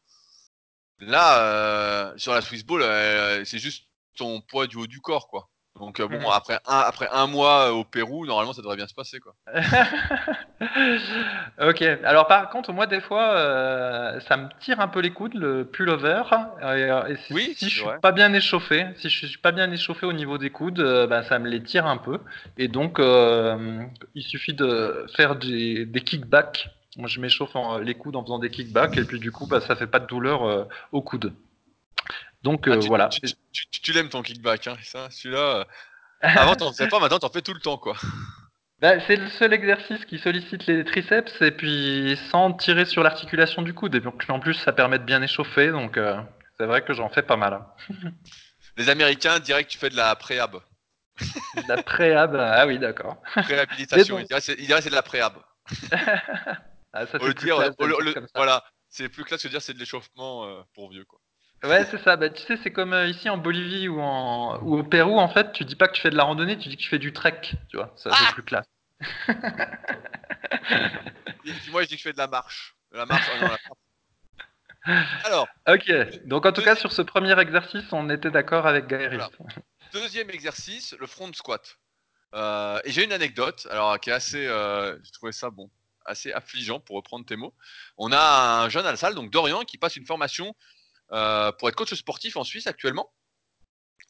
Là, 1.01 1.41
euh, 1.41 2.13
sur 2.17 2.33
la 2.33 2.41
Swiss 2.41 2.65
Ball, 2.65 2.81
euh, 2.81 3.43
c'est 3.45 3.59
juste 3.59 3.85
ton 4.17 4.41
poids 4.41 4.67
du 4.67 4.77
haut 4.77 4.87
du 4.87 4.99
corps, 4.99 5.27
quoi. 5.27 5.47
Donc 5.79 6.01
euh, 6.01 6.07
bon, 6.09 6.19
mmh. 6.19 6.31
après 6.33 6.59
un, 6.67 6.79
après 6.79 7.07
un 7.09 7.27
mois 7.27 7.71
au 7.71 7.85
Pérou, 7.85 8.25
normalement, 8.25 8.51
ça 8.51 8.61
devrait 8.61 8.75
bien 8.75 8.87
se 8.87 8.93
passer, 8.93 9.19
quoi. 9.19 9.33
ok. 11.69 11.81
Alors 12.03 12.27
par 12.27 12.49
contre, 12.49 12.73
moi, 12.73 12.85
des 12.85 12.99
fois, 12.99 14.19
ça 14.27 14.35
me 14.35 14.49
tire 14.59 14.81
un 14.81 14.89
peu 14.89 14.99
les 14.99 15.11
coudes, 15.11 15.35
le 15.35 15.63
pullover. 15.63 16.23
Et, 16.63 17.15
si, 17.15 17.33
oui, 17.33 17.53
si 17.55 17.69
je 17.69 17.79
suis 17.79 17.99
pas 18.01 18.11
bien 18.11 18.33
échauffé, 18.33 18.87
si 18.97 19.09
je 19.09 19.25
suis 19.25 19.37
pas 19.37 19.53
bien 19.53 19.71
échauffé 19.71 20.05
au 20.05 20.11
niveau 20.11 20.37
des 20.37 20.49
coudes, 20.49 20.81
ben, 21.07 21.23
ça 21.23 21.39
me 21.39 21.47
les 21.47 21.63
tire 21.63 21.85
un 21.85 21.97
peu. 21.97 22.19
Et 22.57 22.67
donc, 22.67 22.99
il 22.99 24.23
suffit 24.23 24.53
de 24.53 25.05
faire 25.15 25.37
des, 25.37 25.85
des 25.85 26.01
kickbacks 26.01 26.69
moi, 26.99 27.07
je 27.07 27.19
m'échauffe 27.19 27.55
les 27.81 27.95
coudes 27.95 28.15
en 28.15 28.23
faisant 28.23 28.39
des 28.39 28.49
kickbacks 28.49 28.97
et 28.97 29.05
puis 29.05 29.19
du 29.19 29.31
coup, 29.31 29.47
bah, 29.47 29.61
ça 29.61 29.75
fait 29.75 29.87
pas 29.87 29.99
de 29.99 30.05
douleur 30.05 30.43
euh, 30.43 30.65
au 30.91 31.01
coude. 31.01 31.33
Donc 32.43 32.67
ah, 32.67 32.71
euh, 32.71 32.79
voilà. 32.87 33.09
Tu, 33.09 33.21
tu, 33.71 33.93
l'aimes 33.93 34.09
ton 34.09 34.21
kickback, 34.21 34.67
hein, 34.67 34.77
ça, 34.83 35.09
celui-là. 35.09 35.65
Euh, 36.21 36.27
avant, 36.35 36.53
t'en 36.53 36.73
faisais 36.73 36.89
pas, 36.89 36.99
maintenant, 36.99 37.17
t'en 37.17 37.29
fais 37.29 37.41
tout 37.41 37.53
le 37.53 37.61
temps, 37.61 37.77
quoi. 37.77 37.95
Bah, 38.81 38.99
c'est 39.07 39.15
le 39.15 39.29
seul 39.29 39.53
exercice 39.53 40.03
qui 40.03 40.19
sollicite 40.19 40.65
les 40.67 40.83
triceps 40.83 41.41
et 41.41 41.51
puis 41.51 42.19
sans 42.29 42.51
tirer 42.51 42.83
sur 42.83 43.03
l'articulation 43.03 43.61
du 43.61 43.73
coude. 43.73 43.95
Et 43.95 44.01
puis 44.01 44.31
en 44.31 44.41
plus, 44.41 44.55
ça 44.55 44.73
permet 44.73 44.99
de 44.99 45.05
bien 45.05 45.21
échauffer, 45.21 45.71
donc 45.71 45.97
c'est 46.57 46.65
vrai 46.65 46.81
que 46.81 46.91
j'en 46.91 47.07
fais 47.07 47.21
pas 47.21 47.37
mal. 47.37 47.61
Les 48.77 48.89
Américains 48.89 49.39
diraient 49.39 49.63
que 49.63 49.69
tu 49.69 49.77
fais 49.77 49.89
de 49.89 49.95
la 49.95 50.13
préhab. 50.17 50.57
de 51.21 51.69
la 51.69 51.81
préhab, 51.83 52.35
ah 52.35 52.67
oui, 52.67 52.79
d'accord. 52.79 53.21
Réhabilitation, 53.35 54.19
ils 54.19 54.25
diraient 54.25 54.41
que 54.41 54.83
c'est 54.83 54.89
de 54.89 54.95
la 54.95 55.01
préhab. 55.01 55.35
Ah, 56.93 57.05
ça 57.05 57.19
fait 57.19 57.33
dire, 57.35 57.57
voilà, 58.35 58.63
c'est 58.89 59.09
plus 59.09 59.23
classe 59.23 59.41
que 59.41 59.47
de 59.47 59.51
dire 59.51 59.61
c'est 59.61 59.73
de 59.73 59.79
l'échauffement 59.79 60.45
euh, 60.45 60.61
pour 60.73 60.89
vieux 60.89 61.05
quoi. 61.05 61.19
Ouais, 61.63 61.85
c'est 61.91 62.01
ça. 62.01 62.15
Bah, 62.15 62.29
tu 62.29 62.41
sais, 62.43 62.57
c'est 62.63 62.71
comme 62.71 62.93
euh, 62.93 63.07
ici 63.07 63.29
en 63.29 63.37
Bolivie 63.37 63.89
ou, 63.89 63.99
en... 63.99 64.61
ou 64.61 64.79
au 64.79 64.83
Pérou, 64.83 65.19
en 65.19 65.27
fait, 65.27 65.51
tu 65.51 65.65
dis 65.65 65.75
pas 65.75 65.89
que 65.89 65.93
tu 65.93 66.01
fais 66.01 66.09
de 66.09 66.15
la 66.15 66.23
randonnée, 66.23 66.57
tu 66.57 66.69
dis 66.69 66.77
que 66.77 66.81
tu 66.81 66.87
fais 66.87 66.99
du 66.99 67.11
trek, 67.11 67.41
tu 67.69 67.75
vois. 67.75 67.93
Ça 67.97 68.11
fait 68.11 68.25
ah 68.29 68.33
plus 68.33 68.43
classe. 68.43 68.65
moi, 71.69 71.83
je 71.83 71.87
dis 71.87 71.95
que 71.95 71.97
je 71.97 72.03
fais 72.03 72.13
de 72.13 72.17
la 72.17 72.27
marche. 72.27 72.77
la 72.93 73.05
marche, 73.05 73.29
oh 73.35 73.41
non, 73.41 73.49
la... 73.49 73.57
Alors. 75.25 75.47
Ok. 75.67 75.91
Donc, 76.25 76.45
en 76.45 76.53
tout 76.53 76.61
cas, 76.61 76.75
sur 76.75 76.93
ce 76.93 77.01
premier 77.01 77.37
exercice, 77.39 77.91
on 77.91 78.09
était 78.09 78.31
d'accord 78.31 78.65
avec. 78.65 78.87
Voilà. 78.87 79.29
Deuxième 79.91 80.29
exercice, 80.29 80.95
le 80.99 81.07
front 81.07 81.33
squat. 81.33 81.77
Euh, 82.35 82.79
et 82.83 82.91
j'ai 82.91 83.03
une 83.03 83.11
anecdote, 83.11 83.67
alors 83.71 83.99
qui 83.99 84.11
est 84.11 84.13
assez, 84.13 84.45
euh, 84.45 84.95
j'ai 85.03 85.11
trouvé 85.11 85.31
ça 85.31 85.49
bon, 85.49 85.67
assez 86.09 86.33
affligeant 86.33 86.79
pour 86.79 86.95
reprendre 86.95 87.25
tes 87.25 87.35
mots. 87.35 87.53
On 87.97 88.11
a 88.11 88.63
un 88.63 88.69
jeune 88.69 88.85
à 88.85 88.91
la 88.91 88.97
salle, 88.97 89.15
donc 89.15 89.31
Dorian, 89.31 89.63
qui 89.63 89.77
passe 89.77 89.95
une 89.95 90.05
formation 90.05 90.55
euh, 91.11 91.51
pour 91.53 91.69
être 91.69 91.75
coach 91.75 91.93
sportif 91.93 92.37
en 92.37 92.43
Suisse 92.43 92.67
actuellement. 92.67 93.11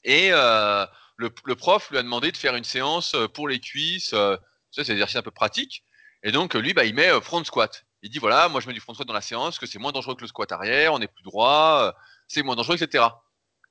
Et 0.03 0.29
euh, 0.31 0.85
le, 1.19 1.55
prof 1.55 1.89
lui 1.91 1.97
a 1.97 2.03
demandé 2.03 2.31
de 2.31 2.37
faire 2.37 2.55
une 2.55 2.63
séance 2.63 3.15
pour 3.33 3.47
les 3.47 3.59
cuisses. 3.59 4.13
Euh, 4.13 4.37
ça, 4.71 4.83
c'est 4.83 4.91
un 4.91 4.95
exercice 4.95 5.17
un 5.17 5.21
peu 5.21 5.31
pratique. 5.31 5.83
Et 6.23 6.31
donc, 6.31 6.53
lui, 6.53 6.73
bah, 6.73 6.85
il 6.85 6.93
met 6.93 7.09
euh, 7.09 7.21
front 7.21 7.43
squat. 7.43 7.85
Il 8.01 8.09
dit 8.09 8.19
voilà, 8.19 8.47
moi, 8.47 8.61
je 8.61 8.67
mets 8.67 8.73
du 8.73 8.79
front 8.79 8.93
squat 8.93 9.07
dans 9.07 9.13
la 9.13 9.21
séance, 9.21 9.59
que 9.59 9.65
c'est 9.65 9.79
moins 9.79 9.91
dangereux 9.91 10.15
que 10.15 10.21
le 10.21 10.27
squat 10.27 10.51
arrière, 10.51 10.93
on 10.93 11.01
est 11.01 11.07
plus 11.07 11.23
droit, 11.23 11.83
euh, 11.83 11.91
c'est 12.27 12.43
moins 12.43 12.55
dangereux, 12.55 12.81
etc. 12.81 13.05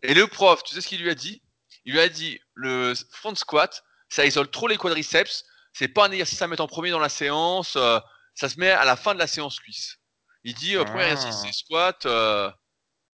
Et 0.02 0.14
le 0.14 0.26
prof, 0.26 0.62
tu 0.62 0.74
sais 0.74 0.80
ce 0.80 0.88
qu'il 0.88 1.02
lui 1.02 1.10
a 1.10 1.14
dit? 1.14 1.42
Il 1.84 1.92
lui 1.92 2.00
a 2.00 2.08
dit 2.08 2.38
le 2.54 2.92
front 3.10 3.34
squat, 3.34 3.82
ça 4.10 4.26
isole 4.26 4.50
trop 4.50 4.68
les 4.68 4.76
quadriceps. 4.76 5.44
C'est 5.72 5.88
pas 5.88 6.06
un 6.06 6.10
exercice 6.10 6.42
à 6.42 6.46
mettre 6.46 6.62
en 6.62 6.66
premier 6.66 6.90
dans 6.90 6.98
la 6.98 7.08
séance. 7.08 7.78
Ça 8.38 8.48
se 8.48 8.60
met 8.60 8.70
à 8.70 8.84
la 8.84 8.94
fin 8.94 9.14
de 9.14 9.18
la 9.18 9.26
séance 9.26 9.58
cuisse. 9.58 9.98
Il 10.44 10.54
dit 10.54 10.76
euh, 10.76 10.84
premier 10.84 11.10
exercice 11.10 11.40
c'est 11.42 11.52
squat, 11.52 12.06
euh, 12.06 12.48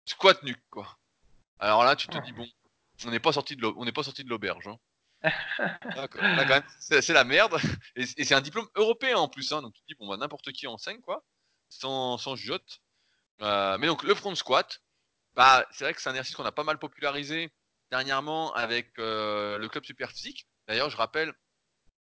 squat 0.05 0.41
nuque 0.45 0.63
quoi. 0.71 0.97
Alors 1.59 1.83
là 1.83 1.97
tu 1.97 2.07
te 2.07 2.19
dis 2.19 2.31
bon, 2.31 2.49
on 3.05 3.11
n'est 3.11 3.19
pas 3.19 3.33
sorti 3.33 3.57
de 3.57 3.67
on 3.67 3.85
n'est 3.85 3.91
pas 3.91 4.05
sorti 4.05 4.23
de 4.23 4.29
l'auberge. 4.29 4.69
Hein. 4.69 4.79
c'est 6.79 7.09
la 7.09 7.25
merde. 7.25 7.59
Et, 7.97 8.07
c'est 8.07 8.35
un 8.37 8.41
diplôme 8.41 8.69
européen 8.77 9.17
en 9.17 9.29
plus. 9.29 9.51
Hein, 9.51 9.61
donc 9.61 9.75
tu 9.75 9.83
dis, 9.89 9.97
bon, 9.97 10.07
bah, 10.07 10.17
n'importe 10.17 10.53
qui 10.53 10.69
enseigne, 10.69 11.01
quoi. 11.01 11.25
Sans, 11.69 12.17
sans 12.17 12.37
jugeote. 12.37 12.81
Euh, 13.43 13.77
mais 13.79 13.89
donc, 13.89 14.05
le 14.05 14.15
front 14.15 14.33
squat, 14.37 14.81
bah, 15.35 15.67
c'est 15.73 15.83
vrai 15.83 15.95
que 15.95 16.01
c'est 16.01 16.11
un 16.11 16.13
exercice 16.13 16.37
qu'on 16.37 16.45
a 16.45 16.53
pas 16.53 16.63
mal 16.63 16.79
popularisé 16.79 17.53
dernièrement 17.91 18.55
avec 18.55 18.93
le 18.99 19.67
club 19.67 19.85
super 19.85 20.13
physique. 20.13 20.47
D'ailleurs, 20.69 20.91
je 20.91 20.97
rappelle 20.97 21.35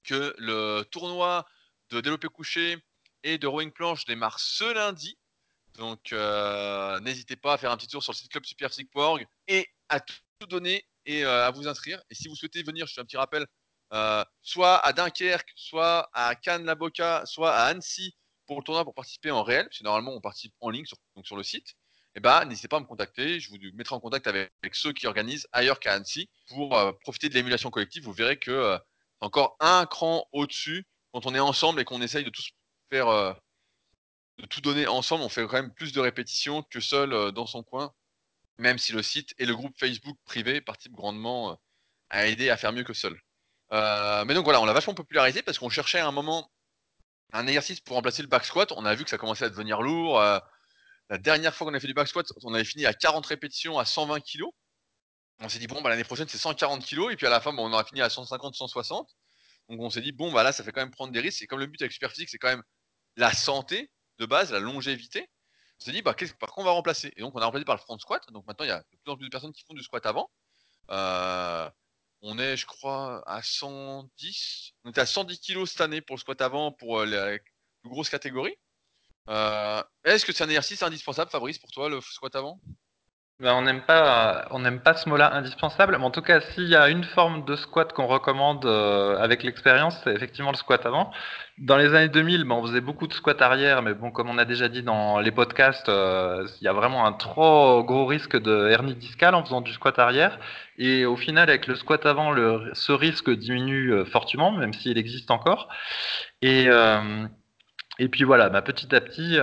que 0.05 0.32
le 0.38 0.84
tournoi 0.92 1.44
de 1.90 2.00
développé 2.00 2.28
couché 2.28 2.80
et 3.25 3.39
de 3.39 3.47
rowing 3.47 3.70
planche 3.70 4.05
démarre 4.05 4.39
ce 4.39 4.73
lundi. 4.73 5.18
Donc, 5.77 6.12
euh, 6.12 7.01
n'hésitez 7.01 7.37
pas 7.37 7.55
à 7.55 7.59
faire 7.59 7.70
un 7.70 7.77
petit 7.77 7.89
tour 7.89 8.03
sur 8.03 8.12
le 8.12 8.16
site 8.16 8.31
clubsuperphysique.org 8.31 9.27
et 9.49 9.68
à 9.89 10.01
tout 10.01 10.47
donner 10.49 10.87
et 11.07 11.25
euh, 11.25 11.47
à 11.47 11.51
vous 11.51 11.66
inscrire. 11.68 12.03
Et 12.11 12.14
si 12.14 12.29
vous 12.29 12.37
souhaitez 12.37 12.62
venir, 12.62 12.87
je 12.87 12.95
fais 12.95 13.01
un 13.01 13.05
petit 13.05 13.16
rappel, 13.16 13.47
euh, 13.93 14.25
soit 14.43 14.79
à 14.79 14.93
Dunkerque, 14.93 15.51
soit 15.57 16.11
à 16.12 16.35
Cannes-la-Boca, 16.35 17.25
soit 17.27 17.55
à 17.55 17.64
Annecy 17.64 18.14
pour 18.47 18.59
le 18.59 18.64
tournoi 18.64 18.85
pour 18.85 18.95
participer 18.95 19.31
en 19.31 19.43
réel, 19.43 19.66
parce 19.66 19.79
que 19.79 19.85
normalement 19.85 20.12
on 20.12 20.20
participe 20.20 20.53
en 20.61 20.70
ligne 20.70 20.85
sur, 20.85 20.99
sur 21.25 21.37
le 21.37 21.43
site. 21.43 21.75
Eh 22.14 22.20
ben, 22.20 22.45
n'hésitez 22.45 22.68
pas 22.68 22.77
à 22.77 22.81
me 22.81 22.85
contacter. 22.85 23.41
Je 23.41 23.49
vous 23.49 23.57
mettrai 23.73 23.95
en 23.95 24.01
contact 24.01 24.27
avec, 24.27 24.51
ceux 24.73 24.93
qui 24.93 25.07
organisent 25.07 25.47
ailleurs 25.53 25.81
qu'à 25.81 25.95
Annecy 25.95 26.29
pour 26.49 26.77
profiter 27.01 27.31
de 27.31 27.35
l'émulation 27.35 27.70
collective. 27.70 28.05
Vous 28.05 28.12
verrez 28.12 28.39
que 28.39 28.79
encore 29.20 29.57
un 29.61 29.87
cran 29.87 30.29
au-dessus 30.33 30.87
quand 31.12 31.25
on 31.25 31.35
est 31.35 31.41
ensemble 31.41 31.81
et 31.81 31.85
qu'on 31.85 32.03
essaye 32.03 32.25
de 32.25 32.29
tous 32.29 32.51
faire 32.93 33.36
de 34.38 34.47
tout 34.47 34.61
donner 34.61 34.86
ensemble, 34.86 35.24
on 35.24 35.28
fait 35.28 35.43
quand 35.47 35.55
même 35.55 35.72
plus 35.72 35.93
de 35.93 36.01
répétitions 36.01 36.62
que 36.64 36.80
seul 36.80 37.12
euh, 37.12 37.30
dans 37.30 37.47
son 37.47 37.62
coin, 37.62 37.93
même 38.59 38.78
si 38.78 38.93
le 38.93 39.03
site 39.03 39.34
et 39.38 39.47
le 39.47 39.55
groupe 39.55 39.76
Facebook 39.78 40.16
privé 40.24 40.61
participent 40.61 40.95
grandement 40.95 41.53
euh, 41.53 41.55
à 42.11 42.26
aider 42.26 42.51
à 42.51 42.57
faire 42.57 42.72
mieux 42.72 42.84
que 42.84 42.95
seul. 42.95 43.18
Euh, 43.72 44.24
mais 44.24 44.34
donc 44.34 44.45
voilà, 44.45 44.61
on 44.61 44.64
l'a 44.64 44.72
vachement 44.72 44.95
popularisé 44.95 45.43
parce 45.43 45.59
qu'on 45.59 45.70
cherchait 45.70 45.99
à 45.99 46.07
un 46.07 46.12
moment 46.12 46.51
un 47.32 47.47
exercice 47.47 47.80
pour 47.80 47.97
remplacer 47.97 48.22
le 48.22 48.28
back 48.28 48.45
squat. 48.45 48.72
On 48.72 48.84
a 48.84 48.95
vu 48.95 49.05
que 49.05 49.11
ça 49.11 49.18
commençait 49.18 49.47
à 49.47 49.49
devenir 49.49 49.80
lourd. 49.80 50.20
la 50.20 51.18
dernière 51.18 51.55
fois 51.55 51.66
qu'on 51.66 51.74
a 51.74 51.80
fait 51.80 51.86
du 51.86 51.95
back 51.95 52.09
squat, 52.09 52.26
on 52.43 52.53
avait 52.53 52.64
fini 52.64 52.84
à 52.84 52.93
40 52.93 53.24
répétitions 53.24 53.78
à 53.78 53.86
120 53.86 54.20
kg. 54.20 54.43
On 55.40 55.49
s'est 55.49 55.59
dit, 55.59 55.66
bon, 55.66 55.80
bah, 55.80 55.88
l'année 55.88 56.05
prochaine, 56.05 56.28
c'est 56.28 56.38
140 56.38 56.84
kg. 56.84 57.11
Et 57.11 57.16
puis 57.16 57.26
à 57.26 57.30
la 57.30 57.40
fin, 57.40 57.57
on 57.57 57.72
aura 57.72 57.84
fini 57.84 58.03
à 58.03 58.11
150, 58.11 58.55
160. 58.55 59.09
Donc 59.70 59.80
on 59.80 59.88
s'est 59.88 60.03
dit, 60.03 60.12
bon, 60.12 60.30
bah 60.32 60.43
là, 60.43 60.53
ça 60.53 60.62
fait 60.64 60.72
quand 60.72 60.82
même 60.82 60.90
prendre 60.90 61.12
des 61.12 61.20
risques. 61.20 61.40
Et 61.43 61.47
comme 61.47 61.61
le 61.61 61.66
but 61.66 61.80
avec 61.80 61.93
Superphysique, 61.93 62.28
c'est 62.28 62.38
quand 62.38 62.49
même 62.49 62.62
la 63.17 63.33
santé, 63.33 63.91
de 64.19 64.27
base, 64.27 64.53
la 64.53 64.61
longévité, 64.61 65.29
on 65.81 65.85
s'est 65.85 65.93
dit, 65.93 66.03
bah, 66.03 66.15
par 66.39 66.53
quoi 66.53 66.63
on 66.63 66.67
va 66.67 66.71
remplacer? 66.73 67.13
Et 67.17 67.23
donc, 67.23 67.35
on 67.35 67.41
a 67.41 67.45
remplacé 67.45 67.65
par 67.65 67.75
le 67.75 67.81
front 67.81 67.99
squat. 67.99 68.23
Donc, 68.31 68.47
maintenant, 68.47 68.65
il 68.65 68.69
y 68.69 68.73
a 68.73 68.79
de 68.79 68.99
plus 69.03 69.13
en 69.13 69.17
plus 69.17 69.25
de 69.25 69.31
personnes 69.31 69.53
qui 69.53 69.65
font 69.65 69.75
du 69.75 69.83
squat 69.83 70.07
avant. 70.07 70.31
Euh, 70.91 71.69
on 72.21 72.39
est, 72.39 72.57
je 72.57 72.67
crois, 72.67 73.23
à 73.27 73.43
110. 73.43 74.73
On 74.85 74.91
était 74.91 75.01
à 75.01 75.07
110 75.07 75.41
kg 75.41 75.65
cette 75.67 75.81
année 75.81 76.01
pour 76.01 76.17
le 76.17 76.21
squat 76.21 76.41
avant, 76.41 76.71
pour 76.71 77.01
euh, 77.01 77.07
les 77.07 77.41
plus 77.81 77.91
grosses 77.91 78.11
catégories. 78.11 78.57
Euh, 79.29 79.83
est-ce 80.05 80.25
que 80.25 80.33
c'est 80.33 80.45
un 80.45 80.49
exercice 80.49 80.83
indispensable, 80.83 81.31
Fabrice, 81.31 81.59
pour 81.59 81.71
toi, 81.71 81.89
le 81.89 82.01
squat 82.01 82.35
avant? 82.37 82.61
Ben, 83.43 83.55
on 83.55 83.62
n'aime 83.62 83.80
pas, 83.80 84.47
on 84.53 84.61
n'aime 84.61 84.78
pas 84.78 84.95
ce 84.95 85.09
mot-là 85.09 85.34
indispensable, 85.34 85.97
mais 85.99 86.05
en 86.05 86.12
tout 86.12 86.22
cas, 86.22 86.40
s'il 86.40 86.68
y 86.68 86.76
a 86.76 86.88
une 86.88 87.03
forme 87.03 87.45
de 87.45 87.57
squat 87.57 87.93
qu'on 87.93 88.07
recommande 88.07 88.64
euh, 88.64 89.18
avec 89.18 89.43
l'expérience, 89.43 90.01
c'est 90.05 90.12
effectivement 90.14 90.53
le 90.53 90.57
squat 90.57 90.86
avant. 90.86 91.11
Dans 91.59 91.76
les 91.76 91.93
années 91.93 92.09
2000, 92.09 92.45
ben, 92.45 92.55
on 92.55 92.64
faisait 92.64 92.80
beaucoup 92.80 93.09
de 93.09 93.12
squat 93.12 93.43
arrière, 93.43 93.82
mais 93.82 93.95
bon, 93.95 94.12
comme 94.12 94.30
on 94.30 94.38
a 94.38 94.45
déjà 94.45 94.68
dit 94.68 94.84
dans 94.84 95.18
les 95.18 95.32
podcasts, 95.32 95.88
euh, 95.88 96.47
il 96.61 96.64
y 96.64 96.68
a 96.68 96.72
vraiment 96.72 97.05
un 97.05 97.12
trop 97.14 97.82
gros 97.82 98.07
risque 98.07 98.40
de 98.40 98.68
hernie 98.68 98.95
discale 98.95 99.34
en 99.34 99.43
faisant 99.43 99.61
du 99.61 99.72
squat 99.72 99.99
arrière. 99.99 100.38
Et 100.78 101.05
au 101.05 101.16
final, 101.16 101.49
avec 101.49 101.66
le 101.66 101.74
squat 101.74 102.07
avant, 102.07 102.36
ce 102.74 102.93
risque 102.93 103.28
diminue 103.28 103.93
euh, 103.93 104.05
fortement, 104.05 104.53
même 104.53 104.72
s'il 104.72 104.99
existe 104.99 105.32
encore. 105.32 105.68
Et, 106.43 106.68
et 107.99 108.09
puis 108.09 108.22
voilà, 108.22 108.51
ben, 108.51 108.62
petit 108.62 108.95
à 108.95 109.01
petit 109.01 109.38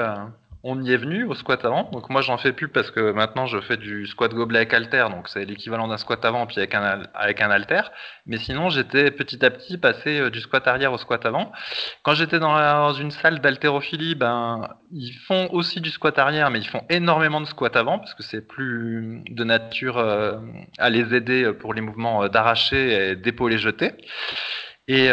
on 0.63 0.83
y 0.83 0.91
est 0.91 0.97
venu 0.97 1.23
au 1.23 1.33
squat 1.35 1.63
avant. 1.63 1.89
Donc 1.91 2.09
moi 2.09 2.21
j'en 2.21 2.37
fais 2.37 2.51
plus 2.51 2.67
parce 2.67 2.91
que 2.91 3.11
maintenant 3.11 3.45
je 3.45 3.59
fais 3.61 3.77
du 3.77 4.05
squat 4.07 4.33
gobelet 4.33 4.59
avec 4.59 4.73
halter, 4.73 5.07
donc 5.09 5.29
c'est 5.29 5.45
l'équivalent 5.45 5.87
d'un 5.87 5.97
squat 5.97 6.23
avant 6.25 6.45
puis 6.47 6.57
avec 6.57 6.75
un 6.75 7.03
avec 7.13 7.41
un. 7.41 7.49
Mais 8.25 8.37
sinon 8.37 8.69
j'étais 8.69 9.11
petit 9.11 9.43
à 9.45 9.51
petit 9.51 9.77
passé 9.77 10.19
euh, 10.19 10.29
du 10.29 10.41
squat 10.41 10.67
arrière 10.67 10.91
au 10.91 10.97
squat 10.97 11.25
avant. 11.25 11.51
Quand 12.03 12.13
j'étais 12.13 12.39
dans, 12.39 12.93
une 12.93 13.11
salle 13.11 13.39
d'haltérophilie, 13.39 14.15
ben 14.15 14.69
ils 14.91 15.13
font 15.27 15.47
aussi 15.51 15.79
du 15.81 15.89
squat 15.89 16.17
arrière, 16.19 16.49
mais 16.51 16.59
ils 16.59 16.67
font 16.67 16.83
énormément 16.89 17.39
de 17.39 17.45
squat 17.45 17.75
avant 17.75 17.99
parce 17.99 18.13
que 18.13 18.23
c'est 18.23 18.45
plus 18.45 19.23
de 19.29 19.43
nature 19.43 19.97
euh, 19.97 20.37
à 20.77 20.89
les 20.89 21.15
aider 21.15 21.51
pour 21.53 21.73
les 21.73 21.81
mouvements 21.81 22.23
euh, 22.23 22.27
d'arracher 22.27 23.11
et 23.11 23.15
d'épauler 23.15 23.57
jeter. 23.57 23.93
Et 24.87 25.11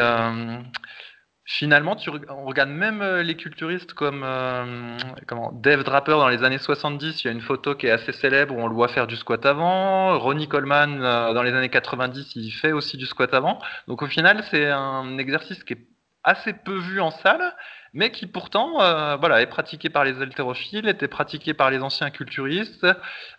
Finalement, 1.49 1.95
tu, 1.95 2.11
on 2.29 2.45
regarde 2.45 2.71
même 2.71 3.03
euh, 3.03 3.23
les 3.23 3.37
culturistes 3.37 3.95
comme 3.95 4.25
euh, 4.25 4.99
comment, 5.29 5.53
Dave 5.53 5.85
Draper 5.85 6.19
dans 6.19 6.29
les 6.29 6.43
années 6.43 6.59
70. 6.59 7.23
Il 7.23 7.27
y 7.29 7.31
a 7.31 7.33
une 7.33 7.41
photo 7.41 7.77
qui 7.77 7.87
est 7.87 7.93
assez 7.93 8.13
célèbre 8.13 8.53
où 8.53 8.61
on 8.61 8.67
le 8.67 8.75
voit 8.75 8.89
faire 8.89 9.07
du 9.07 9.15
squat 9.15 9.47
avant. 9.47 10.19
Ronnie 10.19 10.49
Coleman 10.49 11.01
euh, 11.01 11.33
dans 11.35 11.45
les 11.45 11.53
années 11.53 11.69
90, 11.69 12.35
il 12.35 12.51
fait 12.51 12.73
aussi 12.73 12.97
du 12.97 13.07
squat 13.07 13.33
avant. 13.33 13.61
Donc 13.87 14.03
au 14.03 14.09
final, 14.09 14.43
c'est 14.51 14.67
un 14.67 15.19
exercice 15.19 15.63
qui 15.63 15.75
est 15.75 15.87
assez 16.25 16.53
peu 16.53 16.77
vu 16.79 17.01
en 17.01 17.13
salle, 17.13 17.55
mais 17.93 18.11
qui 18.11 18.27
pourtant 18.27 18.79
voilà, 19.21 19.41
est 19.41 19.47
pratiqué 19.47 19.89
par 19.89 20.03
les 20.05 20.21
haltérophiles, 20.21 20.89
était 20.89 21.07
pratiqué 21.07 21.55
par 21.55 21.71
les 21.71 21.79
anciens 21.81 22.11
culturistes, 22.11 22.85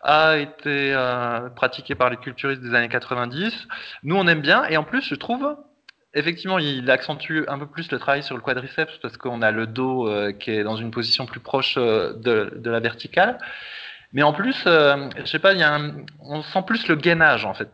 a 0.01 0.37
été 0.37 0.95
pratiqué 1.57 1.95
par 1.95 2.09
les 2.09 2.15
culturistes 2.15 2.61
des 2.61 2.73
années 2.73 2.87
90. 2.87 3.67
Nous, 4.03 4.15
on 4.15 4.25
aime 4.25 4.39
bien, 4.39 4.63
et 4.69 4.77
en 4.77 4.85
plus, 4.85 5.03
je 5.03 5.15
trouve, 5.15 5.57
Effectivement, 6.13 6.57
il 6.57 6.89
accentue 6.89 7.43
un 7.47 7.59
peu 7.59 7.67
plus 7.67 7.91
le 7.91 7.99
travail 7.99 8.23
sur 8.23 8.35
le 8.35 8.41
quadriceps 8.41 8.97
parce 9.01 9.17
qu'on 9.17 9.41
a 9.41 9.51
le 9.51 9.67
dos 9.67 10.07
euh, 10.07 10.31
qui 10.31 10.51
est 10.51 10.63
dans 10.63 10.77
une 10.77 10.89
position 10.89 11.25
plus 11.25 11.41
proche 11.41 11.75
euh, 11.77 12.13
de, 12.13 12.69
la 12.69 12.79
verticale. 12.79 13.37
Mais 14.13 14.23
en 14.23 14.31
plus, 14.31 14.63
euh, 14.67 15.09
je 15.17 15.25
sais 15.25 15.39
pas, 15.39 15.53
on 16.21 16.41
sent 16.41 16.63
plus 16.65 16.87
le 16.87 16.95
gainage 16.95 17.45
en 17.45 17.53
fait. 17.53 17.69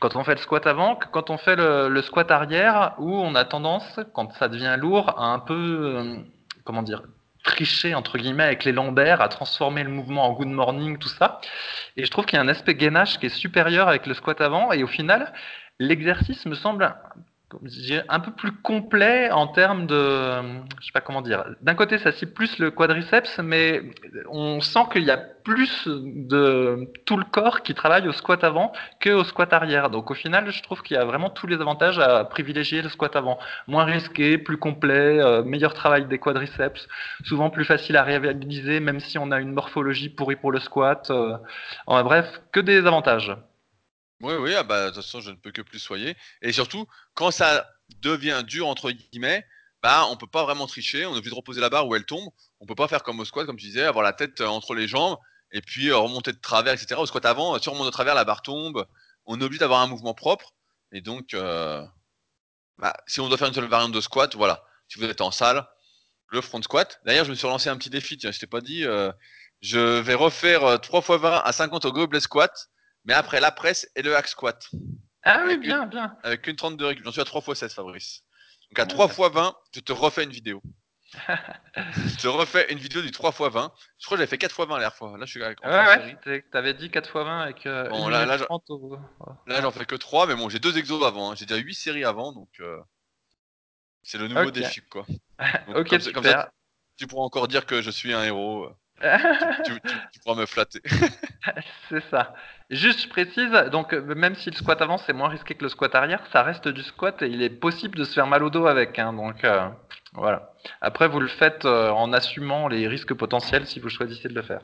Quand 0.00 0.16
on 0.16 0.24
fait 0.24 0.34
le 0.34 0.40
squat 0.40 0.66
avant, 0.66 0.96
que 0.96 1.06
quand 1.08 1.30
on 1.30 1.38
fait 1.38 1.56
le, 1.56 2.02
squat 2.02 2.30
arrière, 2.30 2.94
où 2.98 3.14
on 3.14 3.34
a 3.34 3.44
tendance, 3.44 3.98
quand 4.12 4.32
ça 4.34 4.48
devient 4.48 4.76
lourd, 4.78 5.18
à 5.18 5.26
un 5.26 5.38
peu, 5.38 6.22
comment 6.64 6.82
dire, 6.82 7.02
tricher 7.42 7.94
entre 7.94 8.18
guillemets 8.18 8.44
avec 8.44 8.64
les 8.64 8.72
lombaires, 8.72 9.20
à 9.20 9.28
transformer 9.28 9.82
le 9.82 9.90
mouvement 9.90 10.26
en 10.26 10.32
good 10.34 10.48
morning, 10.48 10.98
tout 10.98 11.08
ça. 11.08 11.40
Et 11.96 12.04
je 12.04 12.10
trouve 12.10 12.26
qu'il 12.26 12.36
y 12.36 12.40
a 12.40 12.42
un 12.42 12.48
aspect 12.48 12.74
gainage 12.74 13.18
qui 13.18 13.26
est 13.26 13.30
supérieur 13.30 13.88
avec 13.88 14.06
le 14.06 14.14
squat 14.14 14.40
avant. 14.40 14.72
Et 14.72 14.84
au 14.84 14.86
final, 14.86 15.32
l'exercice 15.80 16.46
me 16.46 16.54
semble 16.54 16.94
un 18.08 18.20
peu 18.20 18.30
plus 18.32 18.52
complet 18.52 19.30
en 19.30 19.46
termes 19.46 19.86
de, 19.86 20.32
je 20.80 20.86
sais 20.86 20.92
pas 20.92 21.00
comment 21.00 21.22
dire. 21.22 21.44
D'un 21.62 21.74
côté, 21.74 21.98
ça 21.98 22.12
cible 22.12 22.32
plus 22.32 22.58
le 22.58 22.70
quadriceps, 22.70 23.38
mais 23.38 23.82
on 24.30 24.60
sent 24.60 24.80
qu'il 24.92 25.04
y 25.04 25.10
a 25.10 25.16
plus 25.16 25.88
de 25.88 26.90
tout 27.06 27.16
le 27.16 27.24
corps 27.24 27.62
qui 27.62 27.74
travaille 27.74 28.06
au 28.06 28.12
squat 28.12 28.44
avant 28.44 28.72
que 29.00 29.10
au 29.10 29.24
squat 29.24 29.52
arrière. 29.52 29.88
Donc 29.88 30.10
au 30.10 30.14
final, 30.14 30.50
je 30.50 30.62
trouve 30.62 30.82
qu'il 30.82 30.96
y 30.96 31.00
a 31.00 31.04
vraiment 31.06 31.30
tous 31.30 31.46
les 31.46 31.56
avantages 31.56 31.98
à 31.98 32.24
privilégier 32.24 32.82
le 32.82 32.90
squat 32.90 33.16
avant. 33.16 33.38
Moins 33.66 33.84
risqué, 33.84 34.36
plus 34.36 34.58
complet, 34.58 35.18
euh, 35.18 35.42
meilleur 35.42 35.72
travail 35.72 36.06
des 36.06 36.18
quadriceps, 36.18 36.86
souvent 37.24 37.48
plus 37.48 37.64
facile 37.64 37.96
à 37.96 38.02
réaliser, 38.02 38.80
même 38.80 39.00
si 39.00 39.16
on 39.16 39.30
a 39.30 39.40
une 39.40 39.52
morphologie 39.52 40.10
pourrie 40.10 40.36
pour 40.36 40.52
le 40.52 40.60
squat. 40.60 41.10
Euh, 41.10 41.38
bref, 41.86 42.42
que 42.52 42.60
des 42.60 42.86
avantages. 42.86 43.34
Oui, 44.20 44.34
oui, 44.34 44.54
ah 44.54 44.64
bah, 44.64 44.86
de 44.86 44.94
toute 44.94 45.04
façon, 45.04 45.20
je 45.20 45.30
ne 45.30 45.36
peux 45.36 45.52
que 45.52 45.62
plus 45.62 45.78
soyer. 45.78 46.16
Et 46.42 46.52
surtout, 46.52 46.86
quand 47.14 47.30
ça 47.30 47.68
devient 48.00 48.42
dur, 48.46 48.66
entre 48.66 48.90
guillemets, 48.90 49.46
bah, 49.82 50.06
on 50.10 50.16
peut 50.16 50.26
pas 50.26 50.42
vraiment 50.44 50.66
tricher. 50.66 51.06
On 51.06 51.14
est 51.14 51.18
obligé 51.18 51.30
de 51.30 51.36
reposer 51.36 51.60
la 51.60 51.70
barre 51.70 51.86
où 51.86 51.94
elle 51.94 52.04
tombe. 52.04 52.28
On 52.60 52.66
peut 52.66 52.74
pas 52.74 52.88
faire 52.88 53.02
comme 53.04 53.20
au 53.20 53.24
squat, 53.24 53.46
comme 53.46 53.56
tu 53.56 53.66
disais, 53.66 53.84
avoir 53.84 54.04
la 54.04 54.12
tête 54.12 54.40
euh, 54.40 54.46
entre 54.46 54.74
les 54.74 54.88
jambes 54.88 55.18
et 55.52 55.62
puis 55.62 55.88
euh, 55.90 55.96
remonter 55.96 56.32
de 56.32 56.38
travers, 56.38 56.74
etc. 56.74 56.96
Au 57.00 57.06
squat 57.06 57.24
avant, 57.26 57.58
si 57.58 57.68
on 57.68 57.72
remonte 57.72 57.86
de 57.86 57.92
travers, 57.92 58.14
la 58.14 58.24
barre 58.24 58.42
tombe. 58.42 58.86
On 59.26 59.40
est 59.40 59.44
obligé 59.44 59.60
d'avoir 59.60 59.80
un 59.80 59.86
mouvement 59.86 60.14
propre. 60.14 60.52
Et 60.92 61.00
donc, 61.00 61.34
euh, 61.34 61.84
bah, 62.78 62.94
si 63.06 63.20
on 63.20 63.28
doit 63.28 63.38
faire 63.38 63.48
une 63.48 63.54
seule 63.54 63.66
variante 63.66 63.92
de 63.92 64.00
squat, 64.00 64.34
voilà. 64.34 64.64
Si 64.88 64.98
vous 64.98 65.04
êtes 65.04 65.20
en 65.20 65.30
salle, 65.30 65.66
le 66.28 66.40
front 66.40 66.62
squat. 66.62 67.00
D'ailleurs, 67.04 67.24
je 67.24 67.30
me 67.30 67.36
suis 67.36 67.46
relancé 67.46 67.68
un 67.68 67.76
petit 67.76 67.90
défi, 67.90 68.18
tiens, 68.18 68.32
je 68.32 68.40
t'ai 68.40 68.46
pas 68.46 68.60
dit. 68.60 68.82
je 69.62 70.00
vais 70.00 70.14
refaire 70.14 70.80
3 70.80 71.00
x 71.00 71.08
20 71.22 71.42
à 71.44 71.52
50 71.52 71.84
au 71.84 71.92
gobelet 71.92 72.20
squat 72.20 72.68
mais 73.08 73.14
après 73.14 73.40
la 73.40 73.50
presse 73.50 73.90
et 73.96 74.02
le 74.02 74.14
hack 74.14 74.28
squat. 74.28 74.68
Ah 75.22 75.42
oui, 75.46 75.56
bien, 75.56 75.86
bien. 75.86 76.14
Avec 76.22 76.46
une 76.46 76.56
32 76.56 76.86
récup. 76.86 77.04
J'en 77.04 77.10
suis 77.10 77.22
à 77.22 77.24
3 77.24 77.40
x 77.40 77.58
16, 77.60 77.74
Fabrice. 77.74 78.22
Donc 78.70 78.78
à 78.78 78.86
3 78.86 79.06
x 79.06 79.18
20, 79.18 79.56
je 79.74 79.80
te 79.80 79.92
refais 79.92 80.24
une 80.24 80.30
vidéo. 80.30 80.62
je 81.14 82.16
te 82.20 82.28
refais 82.28 82.70
une 82.70 82.78
vidéo 82.78 83.00
du 83.00 83.10
3 83.10 83.30
x 83.30 83.40
20. 83.40 83.72
Je 83.98 84.04
crois 84.04 84.16
que 84.16 84.20
j'avais 84.20 84.26
fait 84.26 84.36
4 84.36 84.50
x 84.50 84.68
20 84.68 84.78
la 84.78 84.90
fois. 84.90 85.16
Là, 85.16 85.24
je 85.24 85.30
suis 85.30 85.42
avec 85.42 85.58
Ouais, 85.64 86.18
ouais, 86.26 86.44
t'avais 86.52 86.74
dit 86.74 86.90
4 86.90 87.06
x 87.06 87.14
20 87.14 87.40
avec. 87.40 87.66
Euh, 87.66 87.88
bon, 87.88 88.08
là, 88.08 88.26
là, 88.26 88.36
j'en 88.36 89.70
fais 89.70 89.86
que 89.86 89.96
3, 89.96 90.26
mais 90.26 90.34
bon, 90.34 90.50
j'ai 90.50 90.58
deux 90.58 90.76
exos 90.76 91.02
avant. 91.02 91.30
Hein. 91.30 91.34
J'ai 91.34 91.46
déjà 91.46 91.60
8 91.60 91.74
séries 91.74 92.04
avant, 92.04 92.32
donc. 92.32 92.50
Euh... 92.60 92.78
C'est 94.02 94.18
le 94.18 94.28
nouveau 94.28 94.50
défi, 94.50 94.82
quoi. 94.82 95.06
ok, 95.74 95.88
comme, 95.88 96.00
super. 96.00 96.12
Comme 96.12 96.24
ça, 96.24 96.52
tu 96.98 97.06
pourras 97.06 97.24
encore 97.24 97.48
dire 97.48 97.64
que 97.64 97.80
je 97.80 97.90
suis 97.90 98.12
un 98.12 98.22
héros. 98.22 98.68
Tu, 99.64 99.72
pourras 100.22 100.40
me 100.40 100.46
flatter. 100.46 100.80
c'est 101.88 102.02
ça. 102.10 102.34
Juste, 102.70 103.02
je 103.02 103.08
précise, 103.08 103.50
donc 103.70 103.92
même 103.92 104.34
si 104.34 104.50
le 104.50 104.56
squat 104.56 104.80
avant 104.82 104.98
c'est 104.98 105.12
moins 105.12 105.28
risqué 105.28 105.54
que 105.54 105.62
le 105.62 105.68
squat 105.68 105.94
arrière, 105.94 106.22
ça 106.32 106.42
reste 106.42 106.68
du 106.68 106.82
squat 106.82 107.22
et 107.22 107.26
il 107.26 107.42
est 107.42 107.50
possible 107.50 107.96
de 107.96 108.04
se 108.04 108.14
faire 108.14 108.26
mal 108.26 108.42
au 108.42 108.50
dos 108.50 108.66
avec. 108.66 108.98
Hein, 108.98 109.12
donc 109.12 109.44
euh, 109.44 109.68
voilà. 110.12 110.52
Après, 110.80 111.08
vous 111.08 111.20
le 111.20 111.28
faites 111.28 111.64
euh, 111.64 111.90
en 111.90 112.12
assumant 112.12 112.68
les 112.68 112.88
risques 112.88 113.14
potentiels 113.14 113.66
si 113.66 113.80
vous 113.80 113.88
choisissez 113.88 114.28
de 114.28 114.34
le 114.34 114.42
faire. 114.42 114.60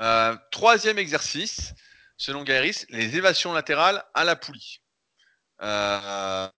Euh, 0.00 0.36
troisième 0.50 0.98
exercice, 0.98 1.74
selon 2.16 2.42
Gairis, 2.42 2.86
les 2.90 3.16
évasions 3.16 3.52
latérales 3.52 4.02
à 4.14 4.24
la 4.24 4.36
poulie. 4.36 4.80
alors 5.60 6.52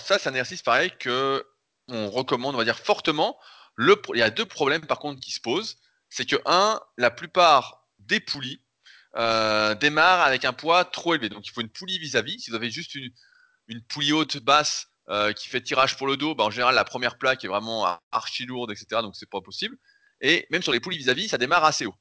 ça, 0.00 0.18
c'est 0.18 0.28
un 0.28 0.32
exercice 0.32 0.62
pareil 0.62 0.92
que 0.98 1.44
on 1.88 2.10
recommande, 2.10 2.54
on 2.54 2.58
va 2.58 2.64
dire 2.64 2.78
fortement. 2.78 3.38
Il 3.78 4.18
y 4.18 4.22
a 4.22 4.30
deux 4.30 4.46
problèmes 4.46 4.86
par 4.86 4.98
contre 4.98 5.20
qui 5.20 5.32
se 5.32 5.40
posent. 5.40 5.76
C'est 6.08 6.28
que 6.28 6.36
un, 6.46 6.80
la 6.96 7.10
plupart 7.10 7.88
des 7.98 8.20
poulies 8.20 8.62
euh, 9.16 9.74
démarrent 9.74 10.22
avec 10.22 10.44
un 10.44 10.52
poids 10.52 10.84
trop 10.84 11.14
élevé. 11.14 11.28
Donc 11.28 11.46
il 11.46 11.50
faut 11.50 11.60
une 11.60 11.68
poulie 11.68 11.98
vis-à-vis. 11.98 12.40
Si 12.40 12.50
vous 12.50 12.56
avez 12.56 12.70
juste 12.70 12.94
une, 12.94 13.10
une 13.68 13.82
poulie 13.82 14.12
haute 14.12 14.38
basse 14.38 14.88
euh, 15.08 15.32
qui 15.32 15.48
fait 15.48 15.60
tirage 15.60 15.96
pour 15.96 16.06
le 16.06 16.16
dos, 16.16 16.34
bah, 16.34 16.44
en 16.44 16.50
général 16.50 16.74
la 16.74 16.84
première 16.84 17.18
plaque 17.18 17.44
est 17.44 17.48
vraiment 17.48 17.98
archi 18.10 18.46
lourde, 18.46 18.70
etc. 18.70 19.02
Donc 19.02 19.16
c'est 19.16 19.28
pas 19.28 19.40
possible. 19.40 19.76
Et 20.20 20.46
même 20.50 20.62
sur 20.62 20.72
les 20.72 20.80
poulies 20.80 20.98
vis-à-vis, 20.98 21.28
ça 21.28 21.38
démarre 21.38 21.64
assez 21.64 21.86
haut. 21.86 21.94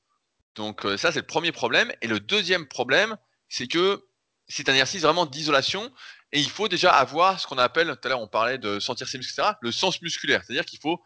Donc 0.55 0.85
euh, 0.85 0.97
ça 0.97 1.11
c'est 1.11 1.19
le 1.19 1.25
premier 1.25 1.51
problème. 1.51 1.91
Et 2.01 2.07
le 2.07 2.19
deuxième 2.19 2.67
problème, 2.67 3.17
c'est 3.49 3.67
que 3.67 4.07
c'est 4.47 4.69
un 4.69 4.73
exercice 4.73 5.01
vraiment 5.01 5.25
d'isolation 5.25 5.91
et 6.31 6.39
il 6.39 6.49
faut 6.49 6.67
déjà 6.67 6.91
avoir 6.91 7.39
ce 7.39 7.47
qu'on 7.47 7.57
appelle, 7.57 7.87
tout 7.87 8.07
à 8.07 8.09
l'heure 8.09 8.21
on 8.21 8.27
parlait 8.27 8.57
de 8.57 8.79
sentir 8.79 9.07
ses 9.07 9.17
muscles, 9.17 9.39
etc., 9.39 9.55
le 9.61 9.71
sens 9.71 10.01
musculaire. 10.01 10.43
C'est-à-dire 10.43 10.65
qu'il 10.65 10.79
faut 10.79 11.01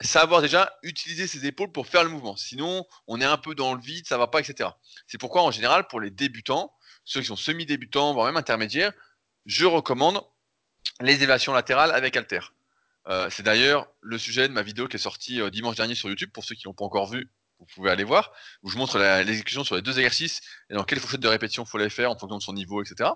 savoir 0.00 0.42
déjà 0.42 0.72
utiliser 0.82 1.26
ses 1.26 1.46
épaules 1.46 1.72
pour 1.72 1.86
faire 1.86 2.04
le 2.04 2.10
mouvement. 2.10 2.36
Sinon, 2.36 2.86
on 3.06 3.20
est 3.20 3.24
un 3.24 3.36
peu 3.36 3.54
dans 3.54 3.74
le 3.74 3.80
vide, 3.80 4.06
ça 4.06 4.18
va 4.18 4.26
pas, 4.28 4.40
etc. 4.40 4.70
C'est 5.06 5.18
pourquoi, 5.18 5.42
en 5.42 5.50
général, 5.50 5.86
pour 5.88 6.00
les 6.00 6.10
débutants, 6.10 6.72
ceux 7.04 7.20
qui 7.20 7.26
sont 7.26 7.36
semi-débutants, 7.36 8.12
voire 8.12 8.26
même 8.26 8.36
intermédiaires, 8.36 8.92
je 9.46 9.64
recommande 9.64 10.20
les 11.00 11.22
évasions 11.22 11.52
latérales 11.52 11.90
avec 11.90 12.16
halter. 12.16 12.40
Euh, 13.08 13.28
c'est 13.30 13.42
d'ailleurs 13.42 13.88
le 14.00 14.18
sujet 14.18 14.48
de 14.48 14.52
ma 14.52 14.62
vidéo 14.62 14.86
qui 14.86 14.96
est 14.96 15.00
sortie 15.00 15.40
euh, 15.40 15.50
dimanche 15.50 15.76
dernier 15.76 15.94
sur 15.94 16.08
YouTube. 16.08 16.30
Pour 16.32 16.44
ceux 16.44 16.54
qui 16.54 16.64
l'ont 16.64 16.74
pas 16.74 16.84
encore 16.84 17.10
vu, 17.10 17.30
vous 17.58 17.66
pouvez 17.74 17.90
aller 17.90 18.04
voir, 18.04 18.32
où 18.62 18.70
je 18.70 18.76
montre 18.76 18.98
l'exécution 18.98 19.64
sur 19.64 19.74
les 19.74 19.82
deux 19.82 19.98
exercices 19.98 20.42
et 20.70 20.74
dans 20.74 20.84
quelle 20.84 21.00
fourchette 21.00 21.20
de 21.20 21.28
répétition 21.28 21.64
faut 21.64 21.78
les 21.78 21.90
faire 21.90 22.10
en 22.10 22.18
fonction 22.18 22.38
de 22.38 22.42
son 22.42 22.52
niveau, 22.52 22.82
etc. 22.82 23.10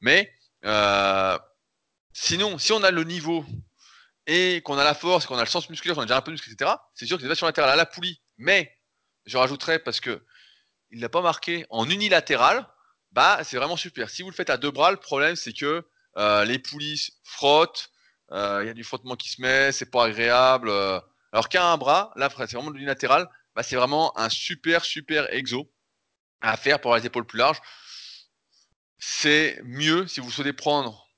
Mais 0.00 0.32
euh, 0.64 1.36
sinon, 2.12 2.58
si 2.58 2.72
on 2.72 2.82
a 2.84 2.90
le 2.90 3.04
niveau 3.04 3.44
et 4.26 4.62
qu'on 4.62 4.78
a 4.78 4.84
la 4.84 4.94
force, 4.94 5.26
qu'on 5.26 5.36
a 5.36 5.40
le 5.40 5.46
sens 5.46 5.68
musculaire, 5.68 5.96
qu'on 5.96 6.02
a 6.02 6.06
déjà 6.06 6.16
un 6.16 6.22
peu 6.22 6.30
de 6.30 6.34
muscle, 6.34 6.50
etc., 6.50 6.72
c'est 6.94 7.06
sûr 7.06 7.16
que 7.16 7.22
les 7.22 7.26
évasions 7.26 7.46
latérales 7.46 7.72
à 7.72 7.76
la 7.76 7.86
poulie, 7.86 8.20
mais 8.38 8.76
je 9.26 9.36
rajouterais 9.36 9.78
parce 9.78 10.00
que 10.00 10.24
il 10.90 11.00
l'a 11.00 11.08
pas 11.08 11.22
marqué 11.22 11.66
en 11.70 11.88
unilatéral, 11.88 12.66
bah 13.12 13.40
c'est 13.44 13.56
vraiment 13.56 13.76
super. 13.76 14.10
Si 14.10 14.22
vous 14.22 14.30
le 14.30 14.34
faites 14.34 14.50
à 14.50 14.56
deux 14.56 14.70
bras, 14.70 14.90
le 14.90 14.98
problème 14.98 15.36
c'est 15.36 15.52
que 15.52 15.86
euh, 16.18 16.44
les 16.44 16.58
poulies 16.58 17.08
frottent, 17.24 17.90
euh, 18.30 18.60
il 18.62 18.66
y 18.66 18.70
a 18.70 18.74
du 18.74 18.84
frottement 18.84 19.16
qui 19.16 19.30
se 19.30 19.40
met, 19.40 19.72
c'est 19.72 19.90
pas 19.90 20.04
agréable. 20.06 20.70
alors 21.32 21.48
qu'à 21.48 21.66
un 21.66 21.76
bras, 21.76 22.12
là 22.16 22.28
c'est 22.30 22.52
vraiment 22.52 22.70
de 22.70 22.76
l'unilatéral, 22.76 23.28
bah, 23.54 23.62
c'est 23.62 23.76
vraiment 23.76 24.16
un 24.18 24.28
super 24.28 24.84
super 24.84 25.32
exo 25.32 25.70
à 26.40 26.56
faire 26.56 26.80
pour 26.80 26.94
les 26.96 27.06
épaules 27.06 27.26
plus 27.26 27.38
larges 27.38 27.60
c'est 29.04 29.60
mieux 29.64 30.06
si 30.06 30.20
vous 30.20 30.30
souhaitez 30.30 30.52
prendre 30.52 31.08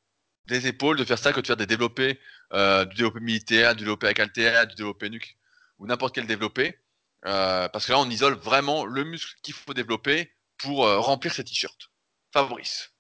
des 0.47 0.67
épaules 0.67 0.97
de 0.97 1.05
faire 1.05 1.19
ça 1.19 1.35
que 1.35 1.41
de 1.41 1.47
faire 1.47 1.59
des 1.59 1.67
développés, 1.67 2.19
euh, 2.53 2.85
du 2.85 2.97
développé 2.97 3.21
militaire, 3.21 3.75
du 3.75 3.85
développé 3.85 4.07
avec 4.07 4.21
altéa, 4.21 4.67
du 4.67 4.75
développé 4.75 5.11
nuque 5.11 5.37
ou 5.79 5.87
n'importe 5.87 6.15
quel 6.15 6.27
développé. 6.27 6.79
Euh, 7.27 7.69
parce 7.69 7.87
que 7.87 7.93
là, 7.93 7.99
on 7.99 8.09
isole 8.11 8.35
vraiment 8.35 8.85
le 8.85 9.05
muscle 9.05 9.35
qu'il 9.43 9.55
faut 9.55 9.75
développer 9.75 10.31
pour 10.59 10.87
euh, 10.87 10.99
remplir 10.99 11.33
ses 11.33 11.45
t-shirts. 11.45 11.91
Fabrice. 12.33 12.91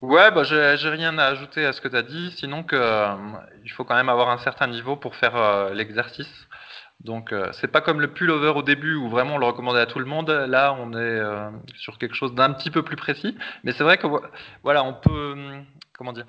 Ouais, 0.00 0.30
bah, 0.30 0.44
j'ai 0.44 0.88
rien 0.88 1.18
à 1.18 1.26
ajouter 1.26 1.64
à 1.64 1.72
ce 1.72 1.80
que 1.80 1.88
tu 1.88 1.96
as 1.96 2.02
dit, 2.02 2.32
sinon 2.38 2.64
que 2.64 2.76
il 3.64 3.70
faut 3.70 3.84
quand 3.84 3.94
même 3.94 4.08
avoir 4.08 4.30
un 4.30 4.38
certain 4.38 4.66
niveau 4.66 4.96
pour 4.96 5.14
faire 5.14 5.74
l'exercice. 5.74 6.48
Donc 7.00 7.32
euh, 7.32 7.50
c'est 7.52 7.68
pas 7.68 7.80
comme 7.80 8.00
le 8.00 8.12
pullover 8.12 8.50
au 8.50 8.62
début 8.62 8.94
où 8.94 9.08
vraiment 9.08 9.36
on 9.36 9.38
le 9.38 9.46
recommandait 9.46 9.80
à 9.80 9.86
tout 9.86 9.98
le 9.98 10.04
monde. 10.04 10.30
Là, 10.30 10.74
on 10.78 10.92
est 10.92 10.96
euh, 10.96 11.50
sur 11.76 11.98
quelque 11.98 12.14
chose 12.14 12.34
d'un 12.34 12.52
petit 12.52 12.70
peu 12.70 12.82
plus 12.82 12.96
précis. 12.96 13.36
Mais 13.64 13.72
c'est 13.72 13.84
vrai 13.84 13.96
que 13.96 14.06
voilà, 14.62 14.84
on 14.84 14.92
peut 14.92 15.32
hum, 15.32 15.64
comment 15.94 16.12
dire. 16.12 16.26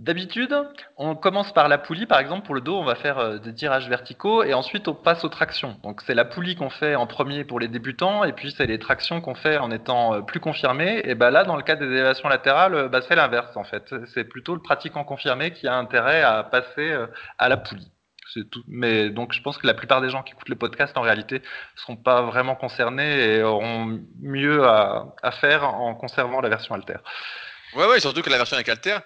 D'habitude, 0.00 0.56
on 0.96 1.14
commence 1.14 1.52
par 1.52 1.68
la 1.68 1.76
poulie, 1.76 2.06
par 2.06 2.20
exemple 2.20 2.46
pour 2.46 2.54
le 2.54 2.62
dos, 2.62 2.74
on 2.74 2.84
va 2.84 2.94
faire 2.94 3.18
euh, 3.18 3.36
des 3.36 3.52
tirages 3.52 3.86
verticaux 3.86 4.42
et 4.42 4.54
ensuite 4.54 4.88
on 4.88 4.94
passe 4.94 5.24
aux 5.24 5.28
tractions. 5.28 5.78
Donc 5.82 6.00
c'est 6.06 6.14
la 6.14 6.24
poulie 6.24 6.56
qu'on 6.56 6.70
fait 6.70 6.94
en 6.94 7.06
premier 7.06 7.44
pour 7.44 7.60
les 7.60 7.68
débutants 7.68 8.24
et 8.24 8.32
puis 8.32 8.50
c'est 8.56 8.64
les 8.64 8.78
tractions 8.78 9.20
qu'on 9.20 9.34
fait 9.34 9.58
en 9.58 9.70
étant 9.70 10.22
plus 10.22 10.40
confirmé. 10.40 11.02
Et 11.04 11.14
ben 11.14 11.30
là, 11.30 11.44
dans 11.44 11.54
le 11.54 11.62
cas 11.62 11.76
des 11.76 11.84
élévations 11.84 12.30
latérales, 12.30 12.88
bah, 12.88 13.02
c'est 13.06 13.14
l'inverse 13.14 13.54
en 13.58 13.64
fait. 13.64 13.94
C'est 14.14 14.24
plutôt 14.24 14.54
le 14.54 14.62
pratiquant 14.62 15.04
confirmé 15.04 15.52
qui 15.52 15.68
a 15.68 15.74
intérêt 15.76 16.22
à 16.22 16.44
passer 16.44 16.96
à 17.36 17.50
la 17.50 17.58
poulie. 17.58 17.92
Tout. 18.50 18.62
Mais 18.68 19.10
donc, 19.10 19.32
je 19.32 19.42
pense 19.42 19.58
que 19.58 19.66
la 19.66 19.74
plupart 19.74 20.00
des 20.00 20.08
gens 20.08 20.22
qui 20.22 20.32
écoutent 20.32 20.48
le 20.48 20.56
podcast, 20.56 20.96
en 20.96 21.00
réalité, 21.00 21.40
ne 21.40 21.80
seront 21.80 21.96
pas 21.96 22.22
vraiment 22.22 22.54
concernés 22.54 23.34
et 23.34 23.42
auront 23.42 24.00
mieux 24.20 24.64
à, 24.64 25.12
faire 25.40 25.64
en 25.64 25.94
conservant 25.94 26.40
la 26.40 26.48
version 26.48 26.74
alter. 26.74 26.98
Ouais, 27.74 27.86
ouais, 27.86 28.00
surtout 28.00 28.22
que 28.22 28.30
la 28.30 28.36
version 28.36 28.54
avec 28.54 28.68
alter, 28.68 28.98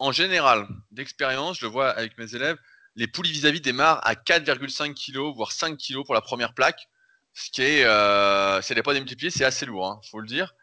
en 0.00 0.12
général, 0.12 0.66
d'expérience, 0.90 1.58
je 1.58 1.66
le 1.66 1.70
vois 1.70 1.90
avec 1.90 2.16
mes 2.18 2.34
élèves, 2.34 2.56
les 2.96 3.06
poulies 3.06 3.30
vis-à-vis 3.30 3.60
démarrent 3.60 4.00
à 4.02 4.14
4,5 4.14 4.94
kg, 4.94 5.34
voire 5.36 5.52
5 5.52 5.76
kg 5.76 6.02
pour 6.04 6.14
la 6.14 6.22
première 6.22 6.54
plaque. 6.54 6.88
Ce 7.34 7.50
qui 7.50 7.62
est, 7.62 7.84
euh, 7.84 8.60
si 8.62 8.72
elle 8.72 8.78
n'est 8.78 8.82
pas 8.82 8.94
démultipliée, 8.94 9.30
c'est 9.30 9.44
assez 9.44 9.66
lourd, 9.66 9.86
hein, 9.86 10.00
faut 10.10 10.18
le 10.18 10.26
dire. 10.26 10.54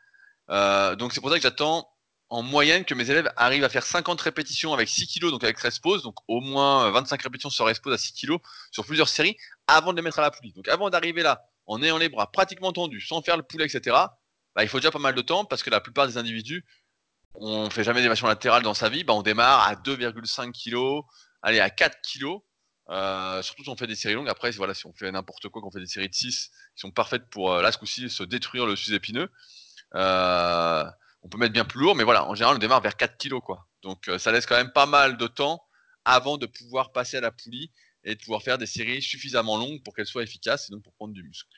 Euh, 0.50 0.96
donc 0.96 1.14
c'est 1.14 1.22
pour 1.22 1.30
ça 1.30 1.38
que 1.38 1.44
j'attends 1.44 1.88
en 2.30 2.42
moyenne 2.42 2.84
que 2.84 2.96
mes 2.96 3.10
élèves 3.10 3.32
arrivent 3.38 3.64
à 3.64 3.70
faire 3.70 3.84
50 3.84 4.20
répétitions 4.20 4.74
avec 4.74 4.90
6 4.90 5.08
kg, 5.08 5.30
donc 5.30 5.44
avec 5.44 5.56
13 5.56 5.80
poses, 5.80 6.02
donc 6.02 6.16
au 6.28 6.42
moins 6.42 6.90
25 6.90 7.22
répétitions 7.22 7.52
sur 7.52 7.64
13 7.64 7.80
poses 7.80 7.94
à 7.94 7.98
6 7.98 8.14
kg 8.14 8.38
sur 8.72 8.86
plusieurs 8.86 9.08
séries 9.08 9.38
avant 9.68 9.94
de 9.94 9.98
les 9.98 10.02
mettre 10.02 10.18
à 10.20 10.24
la 10.24 10.32
poulie. 10.32 10.52
Donc 10.54 10.68
avant 10.68 10.90
d'arriver 10.90 11.22
là, 11.22 11.44
en 11.68 11.82
ayant 11.84 12.00
les 12.00 12.10
bras 12.10 12.32
pratiquement 12.32 12.74
tendus, 12.74 13.02
sans 13.02 13.22
faire 13.22 13.38
le 13.38 13.44
poulet, 13.44 13.66
etc., 13.66 13.96
bah, 14.56 14.64
il 14.64 14.68
faut 14.68 14.80
déjà 14.80 14.90
pas 14.90 15.00
mal 15.00 15.14
de 15.14 15.22
temps 15.22 15.46
parce 15.46 15.62
que 15.62 15.70
la 15.70 15.80
plupart 15.80 16.08
des 16.08 16.18
individus, 16.18 16.66
on 17.40 17.70
fait 17.70 17.84
jamais 17.84 18.02
d'évasion 18.02 18.28
latérale 18.28 18.64
dans 18.64 18.74
sa 18.74 18.90
vie, 18.90 19.04
bah, 19.04 19.14
on 19.14 19.22
démarre 19.22 19.68
à 19.68 19.76
2,5 19.76 20.52
kg, 20.52 21.06
allez 21.42 21.60
à 21.60 21.70
4 21.70 21.98
kg. 22.02 22.38
Euh, 22.90 23.42
surtout 23.42 23.64
si 23.64 23.70
on 23.70 23.76
fait 23.76 23.88
des 23.88 23.96
séries 23.96 24.14
longues. 24.14 24.30
Après, 24.30 24.50
voilà, 24.52 24.74
si 24.74 24.86
on 24.86 24.94
fait 24.94 25.12
n'importe 25.12 25.50
quoi, 25.50 25.62
qu'on 25.62 25.72
fait 25.72 25.80
des 25.80 25.88
séries 25.88 26.10
de 26.10 26.14
6 26.14 26.50
qui 26.76 26.82
sont 26.82 26.92
parfaites 26.92 27.30
pour 27.30 27.52
euh, 27.52 27.62
là 27.62 27.72
ce 27.72 27.78
coup-ci 27.78 28.10
se 28.10 28.24
détruire 28.24 28.66
le 28.66 28.76
sus-épineux. 28.76 29.30
Euh, 29.96 30.86
on 31.22 31.30
peut 31.30 31.38
mettre 31.38 31.54
bien 31.54 31.66
plus 31.66 31.82
lourd, 31.82 31.96
mais 31.96 32.04
voilà, 32.04 32.26
en 32.28 32.36
général, 32.36 32.56
on 32.56 32.60
démarre 32.60 32.82
vers 32.82 32.96
4 32.96 33.18
kg, 33.18 33.40
quoi. 33.42 33.68
Donc, 33.84 34.10
ça 34.18 34.32
laisse 34.32 34.46
quand 34.46 34.56
même 34.56 34.72
pas 34.72 34.86
mal 34.86 35.18
de 35.18 35.28
temps 35.28 35.62
avant 36.06 36.38
de 36.38 36.46
pouvoir 36.46 36.92
passer 36.92 37.18
à 37.18 37.22
la 37.22 37.32
poulie 37.32 37.72
et 38.04 38.16
de 38.16 38.20
pouvoir 38.22 38.42
faire 38.42 38.58
des 38.58 38.66
séries 38.66 39.02
suffisamment 39.02 39.58
longues 39.58 39.84
pour 39.84 39.94
qu'elles 39.94 40.08
soient 40.08 40.24
efficaces 40.24 40.70
et 40.70 40.72
donc 40.72 40.84
pour 40.84 40.94
prendre 40.94 41.14
du 41.14 41.24
muscle. 41.24 41.50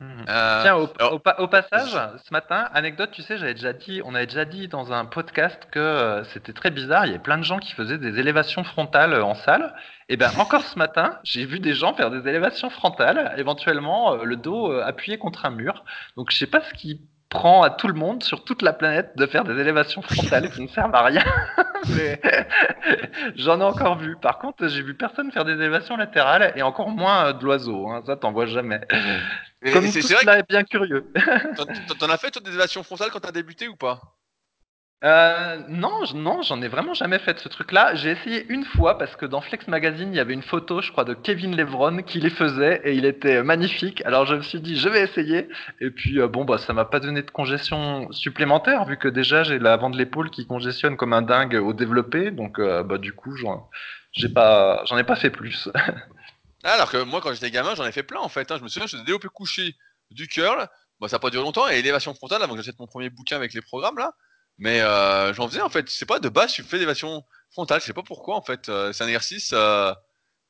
Mmh. 0.00 0.24
Euh, 0.28 0.62
Tiens, 0.62 0.76
au, 0.76 1.48
passage, 1.48 1.90
ce 2.24 2.32
matin, 2.32 2.68
anecdote, 2.72 3.10
tu 3.10 3.22
sais, 3.22 3.36
j'avais 3.36 3.54
déjà 3.54 3.72
dit, 3.72 4.00
on 4.04 4.14
avait 4.14 4.26
déjà 4.26 4.44
dit 4.44 4.68
dans 4.68 4.92
un 4.92 5.04
podcast 5.04 5.66
que 5.72 5.80
euh, 5.80 6.22
c'était 6.24 6.52
très 6.52 6.70
bizarre. 6.70 7.06
Il 7.06 7.08
y 7.08 7.14
avait 7.14 7.22
plein 7.22 7.38
de 7.38 7.42
gens 7.42 7.58
qui 7.58 7.72
faisaient 7.72 7.98
des 7.98 8.18
élévations 8.20 8.62
frontales 8.62 9.20
en 9.20 9.34
salle. 9.34 9.74
Et 10.08 10.16
bien, 10.16 10.30
encore 10.38 10.62
ce 10.62 10.78
matin, 10.78 11.18
j'ai 11.24 11.44
vu 11.44 11.58
des 11.58 11.74
gens 11.74 11.94
faire 11.94 12.12
des 12.12 12.28
élévations 12.28 12.70
frontales, 12.70 13.34
éventuellement 13.38 14.14
le 14.16 14.36
dos 14.36 14.70
appuyé 14.70 15.18
contre 15.18 15.46
un 15.46 15.50
mur. 15.50 15.84
Donc, 16.16 16.30
je 16.30 16.36
sais 16.38 16.46
pas 16.46 16.60
ce 16.60 16.72
qui 16.74 17.00
prend 17.28 17.62
à 17.62 17.70
tout 17.70 17.88
le 17.88 17.94
monde 17.94 18.22
sur 18.22 18.44
toute 18.44 18.62
la 18.62 18.72
planète 18.72 19.12
de 19.16 19.26
faire 19.26 19.44
des 19.44 19.60
élévations 19.60 20.00
frontales 20.02 20.50
qui 20.50 20.62
ne 20.62 20.68
servent 20.68 20.94
à 20.94 21.02
rien. 21.02 21.24
j'en 23.36 23.60
ai 23.60 23.64
encore 23.64 23.98
vu. 23.98 24.16
Par 24.16 24.38
contre, 24.38 24.66
j'ai 24.68 24.82
vu 24.82 24.94
personne 24.94 25.30
faire 25.30 25.44
des 25.44 25.52
élévations 25.52 25.96
latérales 25.96 26.52
et 26.56 26.62
encore 26.62 26.88
moins 26.88 27.26
euh, 27.26 27.32
de 27.32 27.44
l'oiseau. 27.44 27.88
Hein. 27.88 28.02
Ça, 28.06 28.16
t'en 28.16 28.32
vois 28.32 28.46
jamais. 28.46 28.80
Comme 29.72 29.84
tout 29.84 30.02
cela 30.02 30.38
est 30.38 30.48
bien 30.48 30.64
curieux. 30.64 31.12
T'en 31.98 32.08
as 32.08 32.16
fait 32.16 32.30
toi 32.30 32.42
des 32.42 32.50
élévations 32.50 32.82
frontales 32.82 33.10
quand 33.10 33.20
t'as 33.20 33.32
débuté 33.32 33.68
ou 33.68 33.76
pas? 33.76 34.00
Euh, 35.04 35.62
non, 35.68 36.02
non, 36.14 36.42
j'en 36.42 36.60
ai 36.60 36.66
vraiment 36.66 36.92
jamais 36.92 37.20
fait 37.20 37.38
ce 37.38 37.48
truc-là. 37.48 37.94
J'ai 37.94 38.10
essayé 38.10 38.44
une 38.48 38.64
fois 38.64 38.98
parce 38.98 39.14
que 39.14 39.26
dans 39.26 39.40
Flex 39.40 39.68
Magazine, 39.68 40.12
il 40.12 40.16
y 40.16 40.20
avait 40.20 40.34
une 40.34 40.42
photo, 40.42 40.80
je 40.80 40.90
crois, 40.90 41.04
de 41.04 41.14
Kevin 41.14 41.56
Levron 41.56 42.02
qui 42.02 42.18
les 42.18 42.30
faisait 42.30 42.80
et 42.82 42.94
il 42.94 43.04
était 43.04 43.44
magnifique. 43.44 44.02
Alors 44.04 44.26
je 44.26 44.34
me 44.34 44.42
suis 44.42 44.60
dit, 44.60 44.76
je 44.76 44.88
vais 44.88 45.02
essayer. 45.02 45.48
Et 45.80 45.90
puis 45.90 46.20
euh, 46.20 46.26
bon, 46.26 46.44
bah 46.44 46.58
ça 46.58 46.72
m'a 46.72 46.84
pas 46.84 46.98
donné 46.98 47.22
de 47.22 47.30
congestion 47.30 48.10
supplémentaire 48.10 48.84
vu 48.86 48.96
que 48.96 49.06
déjà 49.06 49.44
j'ai 49.44 49.60
l'avant 49.60 49.88
de 49.88 49.96
l'épaule 49.96 50.30
qui 50.30 50.46
congestionne 50.46 50.96
comme 50.96 51.12
un 51.12 51.22
dingue 51.22 51.54
au 51.54 51.72
développé. 51.72 52.32
Donc 52.32 52.58
euh, 52.58 52.82
bah 52.82 52.98
du 52.98 53.12
coup, 53.12 53.36
j'en 53.36 53.68
ai 54.24 54.28
pas 55.04 55.16
fait 55.16 55.30
plus. 55.30 55.68
Ah, 56.64 56.72
alors 56.72 56.90
que 56.90 57.00
moi, 57.04 57.20
quand 57.20 57.32
j'étais 57.32 57.52
gamin, 57.52 57.76
j'en 57.76 57.86
ai 57.86 57.92
fait 57.92 58.02
plein 58.02 58.18
en 58.18 58.28
fait. 58.28 58.50
Hein. 58.50 58.56
Je 58.58 58.64
me 58.64 58.68
souviens, 58.68 58.88
je 58.88 58.96
faisais 58.96 59.04
développé 59.04 59.28
couché 59.28 59.76
du 60.10 60.26
curl. 60.26 60.66
Bah, 61.00 61.06
ça 61.06 61.16
n'a 61.16 61.20
pas 61.20 61.30
duré 61.30 61.44
longtemps 61.44 61.68
et 61.68 61.78
élévation 61.78 62.12
frontale 62.14 62.42
avant 62.42 62.54
que 62.54 62.60
j'achète 62.60 62.80
mon 62.80 62.88
premier 62.88 63.10
bouquin 63.10 63.36
avec 63.36 63.54
les 63.54 63.62
programmes 63.62 63.96
là. 63.96 64.12
Mais 64.58 64.80
euh, 64.80 65.32
j'en 65.34 65.48
faisais 65.48 65.60
en 65.60 65.68
fait, 65.68 65.88
je 65.88 65.94
sais 65.94 66.06
pas, 66.06 66.18
de 66.18 66.28
base, 66.28 66.54
je 66.54 66.62
fais 66.62 66.76
des 66.76 66.82
élévations 66.82 67.24
frontales, 67.50 67.80
je 67.80 67.86
sais 67.86 67.92
pas 67.92 68.02
pourquoi 68.02 68.36
en 68.36 68.42
fait. 68.42 68.68
Euh, 68.68 68.92
c'est 68.92 69.04
un 69.04 69.06
exercice, 69.06 69.52
euh, 69.52 69.94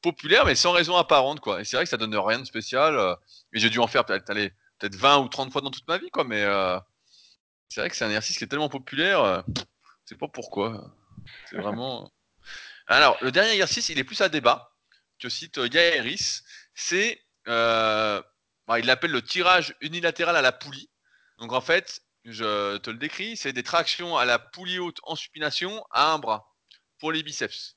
populaire, 0.00 0.46
mais 0.46 0.54
sans 0.54 0.72
raison 0.72 0.96
apparente, 0.96 1.40
quoi. 1.40 1.60
Et 1.60 1.64
c'est 1.64 1.76
vrai 1.76 1.84
que 1.84 1.90
ça 1.90 1.98
donne 1.98 2.16
rien 2.16 2.38
de 2.38 2.44
spécial. 2.44 3.16
Et 3.52 3.58
j'ai 3.58 3.68
dû 3.70 3.78
en 3.80 3.86
faire 3.86 4.04
peut-être 4.04 4.32
peut 4.78 4.96
20 4.96 5.18
ou 5.18 5.28
30 5.28 5.52
fois 5.52 5.60
dans 5.60 5.70
toute 5.70 5.86
ma 5.88 5.98
vie, 5.98 6.10
quoi. 6.10 6.24
Mais 6.24 6.44
c'est 7.68 7.80
vrai 7.80 7.90
que 7.90 7.96
c'est 7.96 8.04
un 8.04 8.08
exercice 8.08 8.38
qui 8.38 8.44
est 8.44 8.46
tellement 8.46 8.68
populaire. 8.68 9.44
C'est 10.04 10.16
pas 10.16 10.28
pourquoi. 10.28 10.94
C'est 11.50 11.58
vraiment. 11.58 12.12
Alors, 12.86 13.18
le 13.22 13.32
dernier 13.32 13.50
exercice, 13.50 13.88
il 13.88 13.98
est 13.98 14.04
plus 14.04 14.20
à 14.20 14.28
débat, 14.28 14.72
que 15.18 15.28
cite 15.28 15.58
Gaëris. 15.58 16.42
C'est. 16.74 17.20
Bah, 17.46 18.78
il 18.78 18.86
l'appelle 18.86 19.10
le 19.10 19.22
tirage 19.22 19.74
unilatéral 19.80 20.36
à 20.36 20.42
la 20.42 20.52
poulie. 20.52 20.90
Donc, 21.38 21.52
en 21.52 21.60
fait, 21.60 22.02
je 22.24 22.76
te 22.78 22.90
le 22.90 22.98
décris, 22.98 23.36
c'est 23.36 23.52
des 23.52 23.62
tractions 23.62 24.16
à 24.16 24.24
la 24.24 24.38
poulie 24.38 24.78
haute 24.78 24.98
en 25.04 25.16
supination 25.16 25.84
à 25.90 26.12
un 26.12 26.18
bras 26.18 26.54
pour 26.98 27.12
les 27.12 27.22
biceps. 27.22 27.76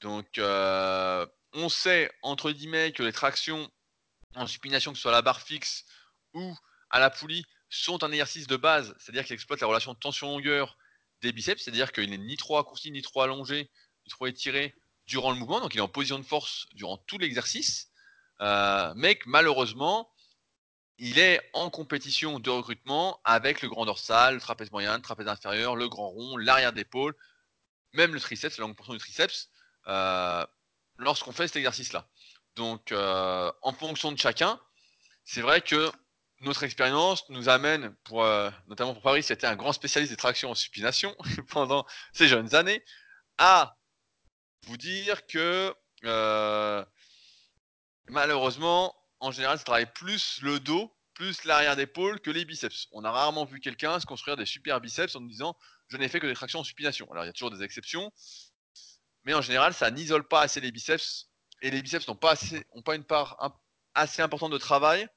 Donc, 0.00 0.38
euh, 0.38 1.26
on 1.52 1.68
sait, 1.68 2.10
entre 2.22 2.50
guillemets, 2.52 2.92
que 2.92 3.02
les 3.02 3.12
tractions 3.12 3.70
en 4.34 4.46
supination, 4.46 4.92
que 4.92 4.98
ce 4.98 5.02
soit 5.02 5.10
à 5.10 5.14
la 5.14 5.22
barre 5.22 5.42
fixe 5.42 5.84
ou 6.34 6.56
à 6.90 7.00
la 7.00 7.10
poulie, 7.10 7.44
sont 7.70 8.02
un 8.04 8.12
exercice 8.12 8.46
de 8.46 8.56
base, 8.56 8.94
c'est-à-dire 8.98 9.24
qu'il 9.24 9.34
exploite 9.34 9.60
la 9.60 9.66
relation 9.66 9.94
tension-longueur 9.94 10.76
des 11.22 11.32
biceps, 11.32 11.62
c'est-à-dire 11.62 11.92
qu'il 11.92 12.08
n'est 12.10 12.18
ni 12.18 12.36
trop 12.36 12.54
raccourci, 12.54 12.90
ni 12.90 13.02
trop 13.02 13.22
allongé, 13.22 13.70
ni 14.04 14.10
trop 14.10 14.26
étiré 14.26 14.74
durant 15.06 15.32
le 15.32 15.36
mouvement, 15.36 15.60
donc 15.60 15.74
il 15.74 15.78
est 15.78 15.82
en 15.82 15.88
position 15.88 16.18
de 16.18 16.24
force 16.24 16.66
durant 16.72 16.96
tout 16.98 17.18
l'exercice, 17.18 17.90
euh, 18.40 18.92
mais 18.96 19.16
que 19.16 19.28
malheureusement, 19.28 20.10
il 20.98 21.18
est 21.18 21.40
en 21.52 21.70
compétition 21.70 22.40
de 22.40 22.50
recrutement 22.50 23.20
avec 23.24 23.62
le 23.62 23.68
grand 23.68 23.86
dorsal, 23.86 24.34
le 24.34 24.40
trapèze 24.40 24.70
moyen, 24.72 24.96
le 24.96 25.02
trapèze 25.02 25.28
inférieur, 25.28 25.76
le 25.76 25.88
grand 25.88 26.08
rond, 26.08 26.36
l'arrière 26.36 26.72
d'épaule, 26.72 27.14
même 27.92 28.12
le 28.12 28.20
triceps, 28.20 28.58
la 28.58 28.62
longue 28.62 28.76
portion 28.76 28.94
du 28.94 28.98
triceps, 28.98 29.48
euh, 29.86 30.44
lorsqu'on 30.98 31.32
fait 31.32 31.46
cet 31.46 31.56
exercice-là. 31.56 32.08
Donc, 32.56 32.90
euh, 32.90 33.52
en 33.62 33.72
fonction 33.72 34.10
de 34.10 34.18
chacun, 34.18 34.60
c'est 35.24 35.40
vrai 35.40 35.60
que 35.60 35.90
notre 36.40 36.64
expérience 36.64 37.28
nous 37.28 37.48
amène, 37.48 37.94
pour, 38.04 38.24
euh, 38.24 38.50
notamment 38.66 38.92
pour 38.94 39.02
Paris, 39.02 39.22
c'était 39.22 39.46
un 39.46 39.56
grand 39.56 39.72
spécialiste 39.72 40.12
des 40.12 40.16
tractions 40.16 40.50
en 40.50 40.54
supination 40.54 41.16
pendant 41.50 41.86
ces 42.12 42.26
jeunes 42.26 42.56
années, 42.56 42.84
à 43.38 43.76
vous 44.66 44.76
dire 44.76 45.26
que 45.26 45.72
malheureusement, 48.08 48.97
en 49.20 49.32
général, 49.32 49.58
ça 49.58 49.64
travaille 49.64 49.92
plus 49.92 50.40
le 50.42 50.60
dos, 50.60 50.94
plus 51.14 51.44
l'arrière 51.44 51.76
d'épaule 51.76 52.20
que 52.20 52.30
les 52.30 52.44
biceps. 52.44 52.86
On 52.92 53.04
a 53.04 53.10
rarement 53.10 53.44
vu 53.44 53.60
quelqu'un 53.60 53.98
se 53.98 54.06
construire 54.06 54.36
des 54.36 54.46
super 54.46 54.80
biceps 54.80 55.16
en 55.16 55.20
disant 55.20 55.56
je 55.88 55.96
n'ai 55.96 56.08
fait 56.08 56.20
que 56.20 56.26
des 56.26 56.34
tractions 56.34 56.60
en 56.60 56.64
supination. 56.64 57.10
Alors 57.10 57.24
il 57.24 57.26
y 57.26 57.30
a 57.30 57.32
toujours 57.32 57.50
des 57.50 57.62
exceptions, 57.62 58.12
mais 59.24 59.34
en 59.34 59.42
général, 59.42 59.74
ça 59.74 59.90
n'isole 59.90 60.26
pas 60.26 60.42
assez 60.42 60.60
les 60.60 60.70
biceps 60.70 61.28
et 61.62 61.70
les 61.70 61.82
biceps 61.82 62.06
n'ont 62.06 62.16
pas, 62.16 62.34
pas 62.84 62.94
une 62.94 63.04
part 63.04 63.36
assez 63.94 64.22
importante 64.22 64.52
de 64.52 64.58
travail 64.58 65.08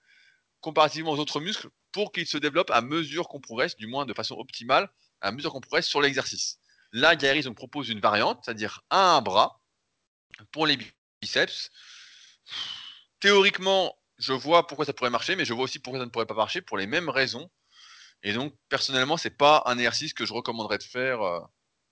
comparativement 0.60 1.12
aux 1.12 1.20
autres 1.20 1.39
muscles 1.39 1.70
pour 1.91 2.12
qu'ils 2.12 2.28
se 2.28 2.38
développent 2.38 2.72
à 2.72 2.82
mesure 2.82 3.28
qu'on 3.28 3.39
progresse, 3.39 3.76
du 3.76 3.88
moins 3.88 4.06
de 4.06 4.14
façon 4.14 4.36
optimale, 4.36 4.89
à 5.20 5.32
mesure 5.32 5.52
qu'on 5.52 5.62
progresse 5.62 5.88
sur 5.88 6.02
l'exercice. 6.02 6.58
Là, 6.93 7.16
Gary 7.16 7.41
donc, 7.41 7.56
propose 7.56 7.89
une 7.89 7.99
variante, 7.99 8.41
c'est-à-dire 8.43 8.82
un 8.89 9.22
bras 9.22 9.62
pour 10.52 10.66
les 10.66 10.78
biceps. 11.22 11.70
Théoriquement, 13.22 13.96
je 14.18 14.34
vois 14.34 14.68
pourquoi 14.68 14.86
ça 14.86 14.94
pourrait 14.94 15.12
marcher, 15.12 15.36
mais 15.36 15.46
je 15.46 15.54
vois 15.54 15.64
aussi 15.64 15.80
pourquoi 15.80 16.00
ça 16.00 16.06
ne 16.06 16.10
pourrait 16.10 16.26
pas 16.26 16.34
marcher 16.34 16.62
pour 16.62 16.78
les 16.78 16.88
mêmes 16.88 17.10
raisons. 17.10 17.50
Et 18.24 18.34
donc, 18.34 18.54
personnellement, 18.68 19.16
c'est 19.16 19.38
pas 19.38 19.64
un 19.68 19.78
exercice 19.78 20.14
que 20.14 20.26
je 20.26 20.34
recommanderais 20.34 20.80
de 20.80 20.84
faire 20.84 21.22
euh, 21.22 21.40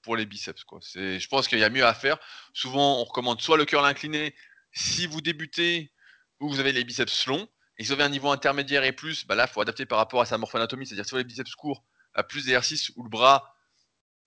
pour 0.02 0.16
les 0.16 0.26
biceps. 0.26 0.64
Je 0.96 1.28
pense 1.28 1.48
qu'il 1.48 1.60
y 1.60 1.64
a 1.64 1.70
mieux 1.70 1.86
à 1.86 1.94
faire. 1.94 2.18
Souvent, 2.54 3.00
on 3.00 3.04
recommande 3.04 3.42
soit 3.42 3.58
le 3.58 3.66
curl 3.66 3.86
incliné 3.86 4.36
si 4.72 5.08
vous 5.08 5.22
débutez 5.22 5.92
ou 6.40 6.50
vous 6.50 6.60
avez 6.60 6.72
les 6.72 6.84
biceps 6.84 7.28
longs. 7.28 7.48
Et 7.78 7.84
si 7.84 7.90
vous 7.90 7.94
avez 7.94 8.04
un 8.04 8.10
niveau 8.10 8.30
intermédiaire 8.30 8.84
et 8.84 8.92
plus, 8.92 9.26
bah 9.26 9.36
là, 9.36 9.46
il 9.48 9.54
faut 9.54 9.62
adapter 9.62 9.86
par 9.86 10.00
rapport 10.00 10.22
à 10.22 10.26
sa 10.26 10.38
morphoanatomie. 10.38 10.86
C'est-à-dire 10.86 11.06
si 11.06 11.16
les 11.16 11.24
biceps 11.24 11.56
courts, 11.56 11.84
à 12.14 12.24
plus 12.24 12.46
d'exercices 12.46 12.92
où 12.96 13.04
le 13.04 13.10
bras 13.10 13.56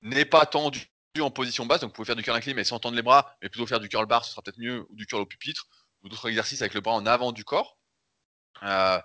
n'est 0.02 0.24
pas 0.24 0.46
tendu 0.46 0.88
en 1.20 1.30
position 1.30 1.66
basse. 1.66 1.80
Donc, 1.80 1.90
vous 1.90 1.94
pouvez 1.94 2.06
faire 2.06 2.16
du 2.16 2.22
curl 2.22 2.36
incliné, 2.36 2.54
mais 2.54 2.64
sans 2.64 2.78
tendre 2.78 2.96
les 2.96 3.02
bras, 3.02 3.36
mais 3.42 3.48
plutôt 3.48 3.66
faire 3.66 3.80
du 3.80 3.88
curl 3.88 4.06
bar, 4.06 4.24
ce 4.24 4.30
sera 4.30 4.42
peut-être 4.42 4.58
mieux, 4.58 4.86
ou 4.88 4.96
du 4.96 5.06
curl 5.06 5.20
au 5.20 5.26
pupitre, 5.26 5.66
ou 6.02 6.08
d'autres 6.08 6.28
exercices 6.28 6.62
avec 6.62 6.74
le 6.74 6.80
bras 6.80 6.94
en 6.94 7.06
avant 7.06 7.32
du 7.32 7.44
corps. 7.44 7.78
Euh, 8.62 9.00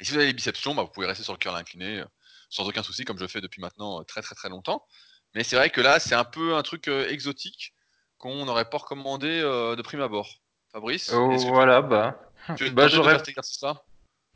et 0.00 0.04
si 0.04 0.12
vous 0.12 0.18
avez 0.18 0.26
les 0.26 0.32
biceps 0.32 0.64
longs, 0.64 0.74
bah, 0.74 0.82
vous 0.82 0.90
pouvez 0.90 1.06
rester 1.06 1.24
sur 1.24 1.32
le 1.32 1.38
curl 1.38 1.56
incliné 1.56 2.00
euh, 2.00 2.06
sans 2.50 2.66
aucun 2.68 2.82
souci, 2.82 3.04
comme 3.04 3.18
je 3.18 3.26
fais 3.26 3.40
depuis 3.40 3.60
maintenant 3.60 4.00
euh, 4.00 4.04
très 4.04 4.22
très 4.22 4.34
très 4.34 4.48
longtemps. 4.48 4.86
Mais 5.34 5.44
c'est 5.44 5.56
vrai 5.56 5.70
que 5.70 5.80
là, 5.80 5.98
c'est 5.98 6.14
un 6.14 6.24
peu 6.24 6.56
un 6.56 6.62
truc 6.62 6.88
exotique 6.88 7.74
qu'on 8.18 8.46
n'aurait 8.46 8.70
pas 8.70 8.78
recommandé 8.78 9.40
de 9.40 9.82
prime 9.82 10.00
abord. 10.00 10.40
Fabrice 10.72 11.12
oh, 11.12 11.36
Voilà, 11.48 11.82
bah. 11.82 12.18
Tu 12.56 12.70
bah, 12.70 12.88
j'aurais. 12.88 13.18
cet 13.18 13.28
exercice-là? 13.28 13.82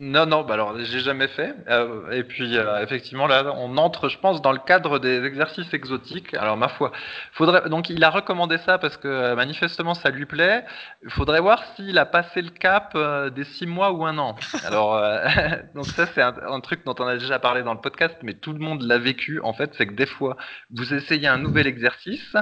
Non, 0.03 0.25
non, 0.25 0.45
bah 0.45 0.55
alors 0.55 0.79
j'ai 0.79 1.01
jamais 1.01 1.29
fait. 1.29 1.55
Euh, 1.69 2.11
et 2.11 2.25
puis 2.25 2.57
euh, 2.57 2.83
effectivement 2.83 3.27
là, 3.27 3.53
on 3.59 3.77
entre, 3.77 4.09
je 4.09 4.19
pense, 4.19 4.41
dans 4.41 4.53
le 4.53 4.59
cadre 4.59 4.99
des 4.99 5.23
exercices 5.25 5.75
exotiques. 5.75 6.33
Alors 6.33 6.57
ma 6.57 6.69
foi, 6.69 6.91
faudrait 7.33 7.69
donc 7.69 7.91
il 7.91 8.03
a 8.03 8.09
recommandé 8.09 8.57
ça 8.65 8.79
parce 8.79 8.97
que 8.97 9.09
euh, 9.09 9.35
manifestement 9.37 9.93
ça 9.93 10.09
lui 10.09 10.25
plaît. 10.25 10.65
Il 11.05 11.11
faudrait 11.11 11.41
voir 11.41 11.63
s'il 11.77 11.99
a 11.99 12.07
passé 12.07 12.41
le 12.41 12.49
cap 12.49 12.97
des 13.35 13.45
six 13.45 13.67
mois 13.67 13.93
ou 13.93 14.07
un 14.07 14.17
an. 14.17 14.37
Alors 14.65 14.99
donc 15.75 15.85
ça 15.85 16.07
c'est 16.07 16.23
un, 16.23 16.35
un, 16.49 16.61
truc 16.61 16.83
dont 16.87 16.95
on 16.99 17.07
a 17.07 17.19
déjà 17.19 17.39
parlé 17.39 17.63
dans 17.63 17.75
le 17.75 17.81
podcast, 17.83 18.17
mais 18.23 18.33
tout 18.33 18.55
le 18.55 18.59
monde 18.61 18.81
l'a 18.81 18.97
vécu. 18.97 19.39
En 19.43 19.53
fait, 19.53 19.75
c'est 19.75 19.87
que 19.87 19.95
des 19.95 20.07
fois 20.07 20.39
vous 20.71 20.95
essayez 20.95 21.29
un 21.29 21.39
nouvel 21.39 21.67
exercice 21.67 22.37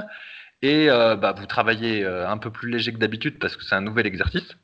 et 0.61 0.87
bah, 0.87 1.33
vous 1.35 1.45
travaillez 1.45 2.05
un 2.05 2.37
peu 2.37 2.51
plus 2.51 2.71
léger 2.71 2.93
que 2.93 2.99
d'habitude 2.99 3.37
parce 3.37 3.57
que 3.57 3.65
c'est 3.65 3.75
un 3.75 3.81
nouvel 3.81 4.07
exercice. 4.07 4.55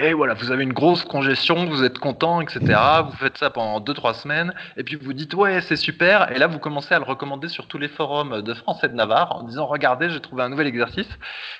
Et 0.00 0.12
voilà, 0.12 0.34
vous 0.34 0.52
avez 0.52 0.62
une 0.62 0.72
grosse 0.72 1.04
congestion, 1.04 1.66
vous 1.66 1.82
êtes 1.82 1.98
content, 1.98 2.40
etc. 2.40 2.60
Vous 3.04 3.16
faites 3.16 3.36
ça 3.36 3.50
pendant 3.50 3.80
2-3 3.80 4.14
semaines, 4.14 4.54
et 4.76 4.84
puis 4.84 4.94
vous 4.94 5.12
dites 5.12 5.34
ouais, 5.34 5.60
c'est 5.60 5.74
super. 5.74 6.30
Et 6.30 6.38
là, 6.38 6.46
vous 6.46 6.60
commencez 6.60 6.94
à 6.94 6.98
le 7.00 7.04
recommander 7.04 7.48
sur 7.48 7.66
tous 7.66 7.78
les 7.78 7.88
forums 7.88 8.40
de 8.42 8.54
France 8.54 8.84
et 8.84 8.88
de 8.88 8.94
Navarre 8.94 9.34
en 9.34 9.42
disant 9.42 9.66
regardez, 9.66 10.08
j'ai 10.08 10.20
trouvé 10.20 10.44
un 10.44 10.50
nouvel 10.50 10.68
exercice. 10.68 11.08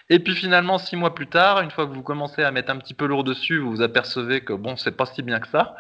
Et 0.09 0.21
puis 0.21 0.37
finalement, 0.37 0.79
6 0.79 0.95
mois 0.95 1.17
plus 1.17 1.27
tard, 1.27 1.63
une 1.63 1.73
fois 1.73 1.87
que 1.87 1.93
vous 1.93 2.05
commencez 2.05 2.45
à 2.45 2.53
mettre 2.53 2.71
un 2.71 2.77
petit 2.77 2.95
peu 2.95 3.07
lourd 3.07 3.25
dessus, 3.25 3.59
vous 3.59 3.73
vous 3.73 3.83
apercevez 3.83 4.43
que 4.43 4.53
bon, 4.53 4.77
c'est 4.77 4.97
pas 4.97 5.07
si 5.07 5.23
bien 5.23 5.41
que 5.41 5.49
ça 5.49 5.75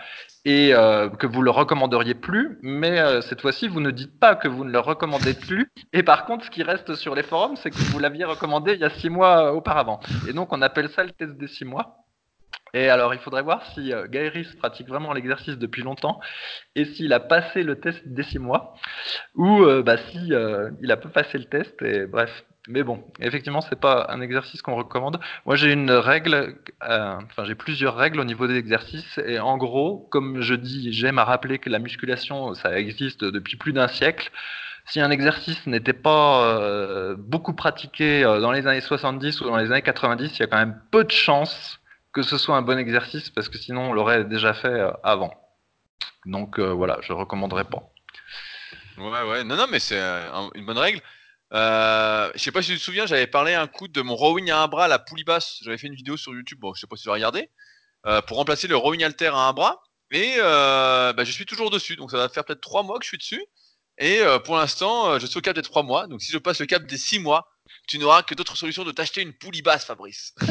et 0.44 0.74
euh, 0.74 1.11
que 1.11 1.26
vous 1.26 1.42
le 1.42 1.50
recommanderiez 1.50 2.14
plus, 2.14 2.59
mais 2.62 2.98
euh, 2.98 3.20
cette 3.20 3.40
fois-ci, 3.40 3.68
vous 3.68 3.80
ne 3.80 3.90
dites 3.90 4.18
pas 4.18 4.34
que 4.34 4.48
vous 4.48 4.64
ne 4.64 4.70
le 4.70 4.80
recommandez 4.80 5.34
plus. 5.34 5.70
Et 5.92 6.02
par 6.02 6.24
contre, 6.24 6.44
ce 6.46 6.50
qui 6.50 6.62
reste 6.62 6.94
sur 6.94 7.14
les 7.14 7.22
forums, 7.22 7.56
c'est 7.56 7.70
que 7.70 7.76
vous 7.76 7.98
l'aviez 7.98 8.24
recommandé 8.24 8.72
il 8.72 8.80
y 8.80 8.84
a 8.84 8.90
six 8.90 9.11
mois 9.11 9.52
auparavant. 9.52 10.00
Et 10.28 10.32
donc, 10.32 10.52
on 10.52 10.62
appelle 10.62 10.88
ça 10.88 11.04
le 11.04 11.11
test 11.11 11.36
des 11.36 11.48
six 11.48 11.64
mois. 11.64 12.07
Et 12.74 12.88
alors, 12.88 13.14
il 13.14 13.20
faudrait 13.20 13.42
voir 13.42 13.64
si 13.72 13.92
euh, 13.92 14.06
pratique 14.58 14.88
vraiment 14.88 15.12
l'exercice 15.12 15.56
depuis 15.58 15.82
longtemps 15.82 16.20
et 16.74 16.84
s'il 16.84 17.12
a 17.12 17.20
passé 17.20 17.62
le 17.62 17.80
test 17.80 18.06
des 18.06 18.22
six 18.22 18.38
mois 18.38 18.74
ou 19.34 19.62
euh, 19.62 19.82
bah, 19.82 19.96
si 19.96 20.32
euh, 20.32 20.70
il 20.82 20.92
a 20.92 20.96
pas 20.96 21.08
passé 21.08 21.38
le 21.38 21.44
test. 21.44 21.80
Et 21.82 22.06
bref, 22.06 22.44
mais 22.68 22.82
bon, 22.82 23.02
effectivement, 23.20 23.62
c'est 23.62 23.80
pas 23.80 24.06
un 24.10 24.20
exercice 24.20 24.60
qu'on 24.60 24.74
recommande. 24.74 25.18
Moi, 25.46 25.56
j'ai 25.56 25.72
une 25.72 25.90
règle, 25.90 26.56
euh, 26.82 27.14
enfin, 27.24 27.44
j'ai 27.44 27.54
plusieurs 27.54 27.96
règles 27.96 28.20
au 28.20 28.24
niveau 28.24 28.46
des 28.46 28.56
exercices. 28.56 29.18
Et 29.26 29.38
en 29.38 29.56
gros, 29.56 30.06
comme 30.10 30.42
je 30.42 30.54
dis, 30.54 30.92
j'aime 30.92 31.18
à 31.18 31.24
rappeler 31.24 31.58
que 31.58 31.70
la 31.70 31.78
musculation, 31.78 32.54
ça 32.54 32.78
existe 32.78 33.24
depuis 33.24 33.56
plus 33.56 33.72
d'un 33.72 33.88
siècle. 33.88 34.30
Si 34.84 35.00
un 35.00 35.10
exercice 35.10 35.66
n'était 35.66 35.92
pas 35.92 37.14
beaucoup 37.18 37.52
pratiqué 37.52 38.22
dans 38.22 38.52
les 38.52 38.66
années 38.66 38.80
70 38.80 39.42
ou 39.42 39.44
dans 39.44 39.58
les 39.58 39.70
années 39.70 39.82
90, 39.82 40.34
il 40.34 40.40
y 40.40 40.42
a 40.42 40.46
quand 40.46 40.56
même 40.56 40.80
peu 40.90 41.04
de 41.04 41.10
chances 41.10 41.78
que 42.12 42.22
ce 42.22 42.38
soit 42.38 42.56
un 42.56 42.62
bon 42.62 42.78
exercice 42.78 43.30
parce 43.30 43.48
que 43.48 43.59
sinon 43.59 43.90
on 43.90 43.92
l'aurait 43.92 44.24
déjà 44.24 44.54
fait 44.54 44.68
euh, 44.68 44.90
avant. 45.02 45.32
Donc 46.26 46.59
euh, 46.59 46.72
voilà, 46.72 46.98
je 47.02 47.12
recommanderais 47.12 47.64
pas. 47.64 47.82
Ouais, 48.98 49.22
ouais, 49.22 49.44
non, 49.44 49.56
non, 49.56 49.66
mais 49.70 49.78
c'est 49.78 50.00
euh, 50.00 50.48
une 50.54 50.66
bonne 50.66 50.78
règle. 50.78 51.00
Euh, 51.54 52.30
je 52.34 52.40
sais 52.40 52.52
pas 52.52 52.62
si 52.62 52.72
tu 52.72 52.78
te 52.78 52.82
souviens, 52.82 53.06
j'avais 53.06 53.26
parlé 53.26 53.54
un 53.54 53.66
coup 53.66 53.88
de 53.88 54.02
mon 54.02 54.16
rowing 54.16 54.50
à 54.50 54.62
un 54.62 54.68
bras, 54.68 54.88
la 54.88 54.98
poulie 54.98 55.24
basse. 55.24 55.59
J'avais 55.62 55.78
fait 55.78 55.86
une 55.86 55.94
vidéo 55.94 56.16
sur 56.16 56.32
YouTube, 56.32 56.59
bon, 56.61 56.74
je 56.74 56.80
sais 56.80 56.86
pas 56.86 56.96
si 56.96 57.04
tu 57.04 57.09
l'as 57.09 57.14
regardé, 57.14 57.48
pour 58.26 58.36
remplacer 58.36 58.66
le 58.68 58.76
rowing 58.76 59.04
alter 59.04 59.28
à 59.28 59.48
un 59.48 59.52
bras. 59.52 59.80
Et 60.11 60.36
bah, 60.38 61.24
je 61.24 61.30
suis 61.30 61.46
toujours 61.46 61.70
dessus, 61.70 61.96
donc 61.96 62.11
ça 62.11 62.16
va 62.16 62.28
faire 62.28 62.44
peut-être 62.44 62.61
trois 62.61 62.82
mois 62.82 62.98
que 62.98 63.04
je 63.04 63.09
suis 63.09 63.18
dessus. 63.18 63.42
Et 63.96 64.20
pour 64.44 64.56
l'instant, 64.56 65.18
je 65.18 65.26
suis 65.26 65.38
au 65.38 65.40
cap 65.40 65.54
des 65.54 65.62
trois 65.62 65.82
mois. 65.82 66.06
Donc 66.06 66.20
si 66.20 66.30
je 66.32 66.38
passe 66.38 66.61
le 66.61 66.66
cap 66.66 66.84
des 66.84 66.98
six 66.98 67.18
mois, 67.18 67.48
tu 67.89 67.99
n'auras 67.99 68.22
que 68.22 68.34
d'autres 68.34 68.57
solutions 68.57 68.84
de 68.84 68.93
t'acheter 68.93 69.22
une 69.22 69.32
poulie 69.32 69.62
basse, 69.62 69.84
Fabrice. 69.86 70.34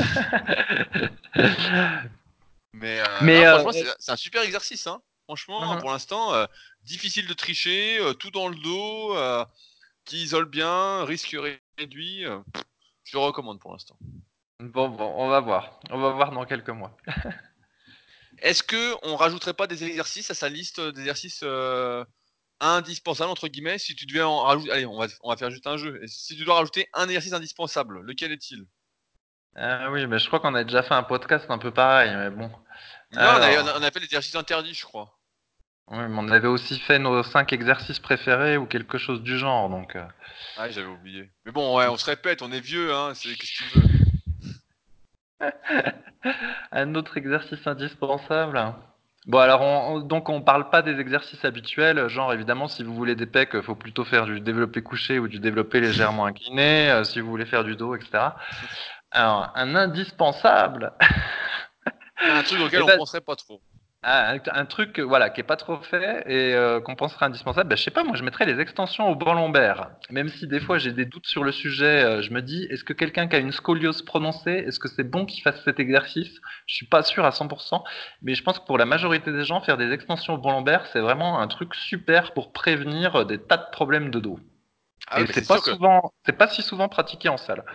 Mais, 2.73 2.99
euh, 2.99 3.05
euh, 3.21 3.59
franchement, 3.59 3.91
c'est 3.99 4.11
un 4.11 4.17
super 4.17 4.41
exercice. 4.41 4.87
Hein. 4.87 5.01
Franchement, 5.25 5.75
uh-huh. 5.75 5.79
pour 5.79 5.91
l'instant, 5.91 6.33
euh, 6.33 6.47
difficile 6.83 7.27
de 7.27 7.33
tricher, 7.33 8.01
tout 8.19 8.31
dans 8.31 8.47
le 8.47 8.55
dos, 8.55 9.15
qui 10.03 10.23
isole 10.23 10.45
bien, 10.45 11.05
risque 11.05 11.37
réduit. 11.77 12.23
je 13.03 13.17
le 13.17 13.19
recommande 13.19 13.59
pour 13.59 13.71
l'instant. 13.71 13.97
Bon, 14.59 14.89
bon, 14.89 15.13
on 15.17 15.29
va 15.29 15.39
voir. 15.39 15.79
On 15.91 15.99
va 15.99 16.09
voir 16.09 16.31
dans 16.31 16.45
quelques 16.45 16.69
mois. 16.69 16.97
Est-ce 18.39 18.63
que 18.63 18.95
on 19.03 19.15
rajouterait 19.15 19.53
pas 19.53 19.67
des 19.67 19.83
exercices 19.83 20.31
à 20.31 20.33
sa 20.33 20.49
liste 20.49 20.79
d'exercices 20.79 21.43
indispensable 22.59 23.29
entre 23.29 23.47
guillemets 23.47 23.77
si 23.77 23.95
tu 23.95 24.05
devais 24.05 24.21
en 24.21 24.39
rajouter 24.39 24.71
allez 24.71 24.85
on 24.85 24.97
va, 24.97 25.07
on 25.21 25.29
va 25.29 25.37
faire 25.37 25.51
juste 25.51 25.67
un 25.67 25.77
jeu 25.77 26.01
si 26.07 26.35
tu 26.35 26.43
dois 26.43 26.55
rajouter 26.55 26.87
un 26.93 27.05
exercice 27.05 27.33
indispensable 27.33 28.01
lequel 28.01 28.31
est-il? 28.31 28.65
Ah 29.55 29.89
oui, 29.89 30.05
mais 30.05 30.19
je 30.19 30.27
crois 30.27 30.39
qu'on 30.39 30.53
a 30.53 30.63
déjà 30.63 30.83
fait 30.83 30.93
un 30.93 31.01
podcast 31.03 31.45
un 31.49 31.57
peu 31.57 31.71
pareil, 31.71 32.11
mais 32.15 32.29
bon. 32.29 32.47
Non, 33.13 33.21
on 33.21 33.41
a, 33.41 33.79
on 33.79 33.81
a 33.81 33.89
fait 33.91 33.99
l'exercice 33.99 34.35
interdit, 34.35 34.75
je 34.75 34.85
crois. 34.85 35.17
Oui, 35.87 36.03
mais 36.07 36.19
on 36.19 36.29
avait 36.29 36.47
aussi 36.47 36.77
fait 36.79 36.99
nos 36.99 37.23
5 37.23 37.53
exercices 37.53 37.99
préférés 37.99 38.57
ou 38.57 38.67
quelque 38.67 38.97
chose 38.99 39.23
du 39.23 39.37
genre, 39.37 39.69
donc. 39.69 39.95
euh. 39.95 40.05
Ah, 40.57 40.69
j'avais 40.69 40.87
oublié. 40.87 41.31
Mais 41.45 41.51
bon, 41.51 41.75
ouais, 41.75 41.87
on 41.87 41.97
se 41.97 42.05
répète, 42.05 42.41
on 42.41 42.51
est 42.51 42.59
vieux, 42.59 42.93
hein. 42.93 43.13
C'est 43.15 43.33
qu'est-ce 43.33 43.63
que 43.63 43.69
tu 43.69 43.79
veux? 43.79 43.87
Un 46.71 46.93
autre 46.95 47.17
exercice 47.17 47.65
indispensable. 47.65 48.75
Bon, 49.27 49.39
alors, 49.39 49.61
on, 49.61 49.95
on- 49.95 49.99
donc 49.99 50.29
on 50.29 50.41
parle 50.41 50.69
pas 50.69 50.81
des 50.81 50.99
exercices 50.99 51.43
habituels, 51.43 52.07
genre 52.07 52.33
évidemment, 52.33 52.67
si 52.69 52.81
vous 52.83 52.93
voulez 52.95 53.13
des 53.15 53.25
pecs, 53.25 53.51
il 53.53 53.61
faut 53.61 53.75
plutôt 53.75 54.05
faire 54.05 54.25
du 54.25 54.39
développé 54.39 54.81
couché 54.81 55.19
ou 55.19 55.27
du 55.27 55.39
développé 55.39 55.81
légèrement 55.81 56.25
incliné, 56.25 56.89
euh, 56.89 57.03
si 57.03 57.19
vous 57.19 57.29
voulez 57.29 57.45
faire 57.45 57.65
du 57.65 57.75
dos, 57.75 57.93
etc. 57.95 58.35
Alors, 59.11 59.51
un 59.55 59.75
indispensable, 59.75 60.93
Un 62.19 62.43
truc 62.43 62.59
auquel 62.61 62.79
Eh 62.79 62.83
on 62.83 62.87
ben- 62.87 62.97
penserait 62.97 63.21
pas 63.21 63.35
trop. 63.35 63.61
Ah, 64.09 64.31
un, 64.31 64.39
un 64.53 64.65
truc 64.65 64.99
euh, 64.99 65.03
voilà, 65.03 65.29
qui 65.29 65.41
est 65.41 65.43
pas 65.43 65.57
trop 65.57 65.81
fait 65.81 66.23
et 66.27 66.53
euh, 66.53 66.79
qu'on 66.79 66.95
penserait 66.95 67.25
indispensable, 67.25 67.67
bah, 67.67 67.75
je 67.75 67.83
sais 67.83 67.91
pas, 67.91 68.05
moi 68.05 68.15
je 68.15 68.23
mettrais 68.23 68.45
les 68.45 68.61
extensions 68.61 69.09
au 69.09 69.15
banc 69.15 69.33
lombaire. 69.33 69.89
Même 70.09 70.29
si 70.29 70.47
des 70.47 70.61
fois 70.61 70.77
j'ai 70.77 70.93
des 70.93 71.03
doutes 71.03 71.27
sur 71.27 71.43
le 71.43 71.51
sujet, 71.51 72.05
euh, 72.05 72.21
je 72.21 72.31
me 72.31 72.41
dis, 72.41 72.63
est-ce 72.69 72.85
que 72.85 72.93
quelqu'un 72.93 73.27
qui 73.27 73.35
a 73.35 73.39
une 73.39 73.51
scoliose 73.51 74.03
prononcée, 74.03 74.63
est-ce 74.65 74.79
que 74.79 74.87
c'est 74.87 75.03
bon 75.03 75.25
qu'il 75.25 75.43
fasse 75.43 75.61
cet 75.65 75.81
exercice? 75.81 76.39
Je 76.67 76.75
suis 76.75 76.85
pas 76.85 77.03
sûr 77.03 77.25
à 77.25 77.31
100%, 77.31 77.83
mais 78.21 78.33
je 78.33 78.43
pense 78.43 78.59
que 78.59 78.65
pour 78.65 78.77
la 78.77 78.85
majorité 78.85 79.33
des 79.33 79.43
gens, 79.43 79.59
faire 79.59 79.75
des 79.75 79.91
extensions 79.91 80.35
au 80.35 80.37
banc 80.37 80.53
lombaire, 80.53 80.85
c'est 80.93 81.01
vraiment 81.01 81.41
un 81.41 81.47
truc 81.49 81.75
super 81.75 82.31
pour 82.31 82.53
prévenir 82.53 83.25
des 83.25 83.39
tas 83.39 83.57
de 83.57 83.69
problèmes 83.73 84.09
de 84.09 84.21
dos. 84.21 84.39
Ah, 85.09 85.19
et 85.19 85.27
c'est 85.27 85.45
pas 85.45 85.59
que. 85.59 85.71
souvent, 85.71 86.13
c'est 86.25 86.37
pas 86.37 86.47
si 86.47 86.61
souvent 86.61 86.87
pratiqué 86.87 87.27
en 87.27 87.35
salle. 87.35 87.65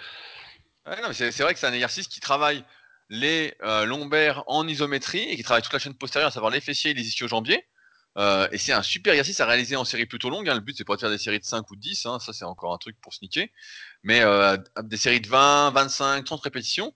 Ouais, 0.87 0.97
c'est 1.13 1.43
vrai 1.43 1.53
que 1.53 1.61
c'est 1.61 1.67
un 1.67 1.75
exercice 1.75 2.09
qui 2.09 2.21
travaille 2.21 2.65
les 3.09 3.55
euh, 3.63 3.85
lombaires 3.85 4.45
en 4.47 4.67
isométrie 4.67 5.21
et 5.23 5.37
qui 5.37 5.43
travaille 5.43 5.63
toute 5.63 5.73
la 5.73 5.79
chaîne 5.79 5.95
postérieure, 5.95 6.29
à 6.29 6.31
savoir 6.33 6.51
les 6.53 6.61
fessiers 6.61 6.93
et 6.93 6.95
les 6.95 7.07
ischio-jambiers. 7.09 7.67
Euh, 8.19 8.47
et 8.53 8.59
c'est 8.59 8.73
un 8.73 8.83
super 8.83 9.13
exercice 9.15 9.41
à 9.41 9.47
réaliser 9.47 9.77
en 9.77 9.85
série 9.85 10.07
plutôt 10.07 10.31
longue. 10.31 10.49
hein. 10.49 10.55
Le 10.55 10.61
but, 10.61 10.77
c'est 10.77 10.85
pas 10.85 10.97
de 10.97 11.01
faire 11.01 11.11
des 11.11 11.19
séries 11.19 11.41
de 11.41 11.45
5 11.45 11.71
ou 11.71 11.77
de 11.77 11.81
10. 11.81 12.07
hein. 12.07 12.19
Ça, 12.21 12.33
c'est 12.33 12.45
encore 12.45 12.75
un 12.75 12.79
truc 12.79 12.97
pour 13.01 13.15
sniquer. 13.15 13.53
Mais 14.03 14.21
euh, 14.23 14.57
des 14.83 14.97
séries 14.97 15.21
de 15.21 15.29
20, 15.29 15.71
25, 15.73 16.25
30 16.25 16.41
répétitions. 16.43 16.95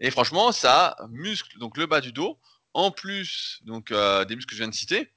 Et 0.00 0.10
franchement, 0.10 0.52
ça 0.52 0.96
muscle 1.10 1.58
donc 1.58 1.76
le 1.76 1.86
bas 1.86 2.00
du 2.00 2.12
dos, 2.12 2.38
en 2.74 2.90
plus 2.90 3.58
donc 3.64 3.92
des 3.92 4.36
muscles 4.36 4.50
que 4.50 4.54
je 4.56 4.60
viens 4.62 4.68
de 4.68 4.74
citer. 4.74 5.12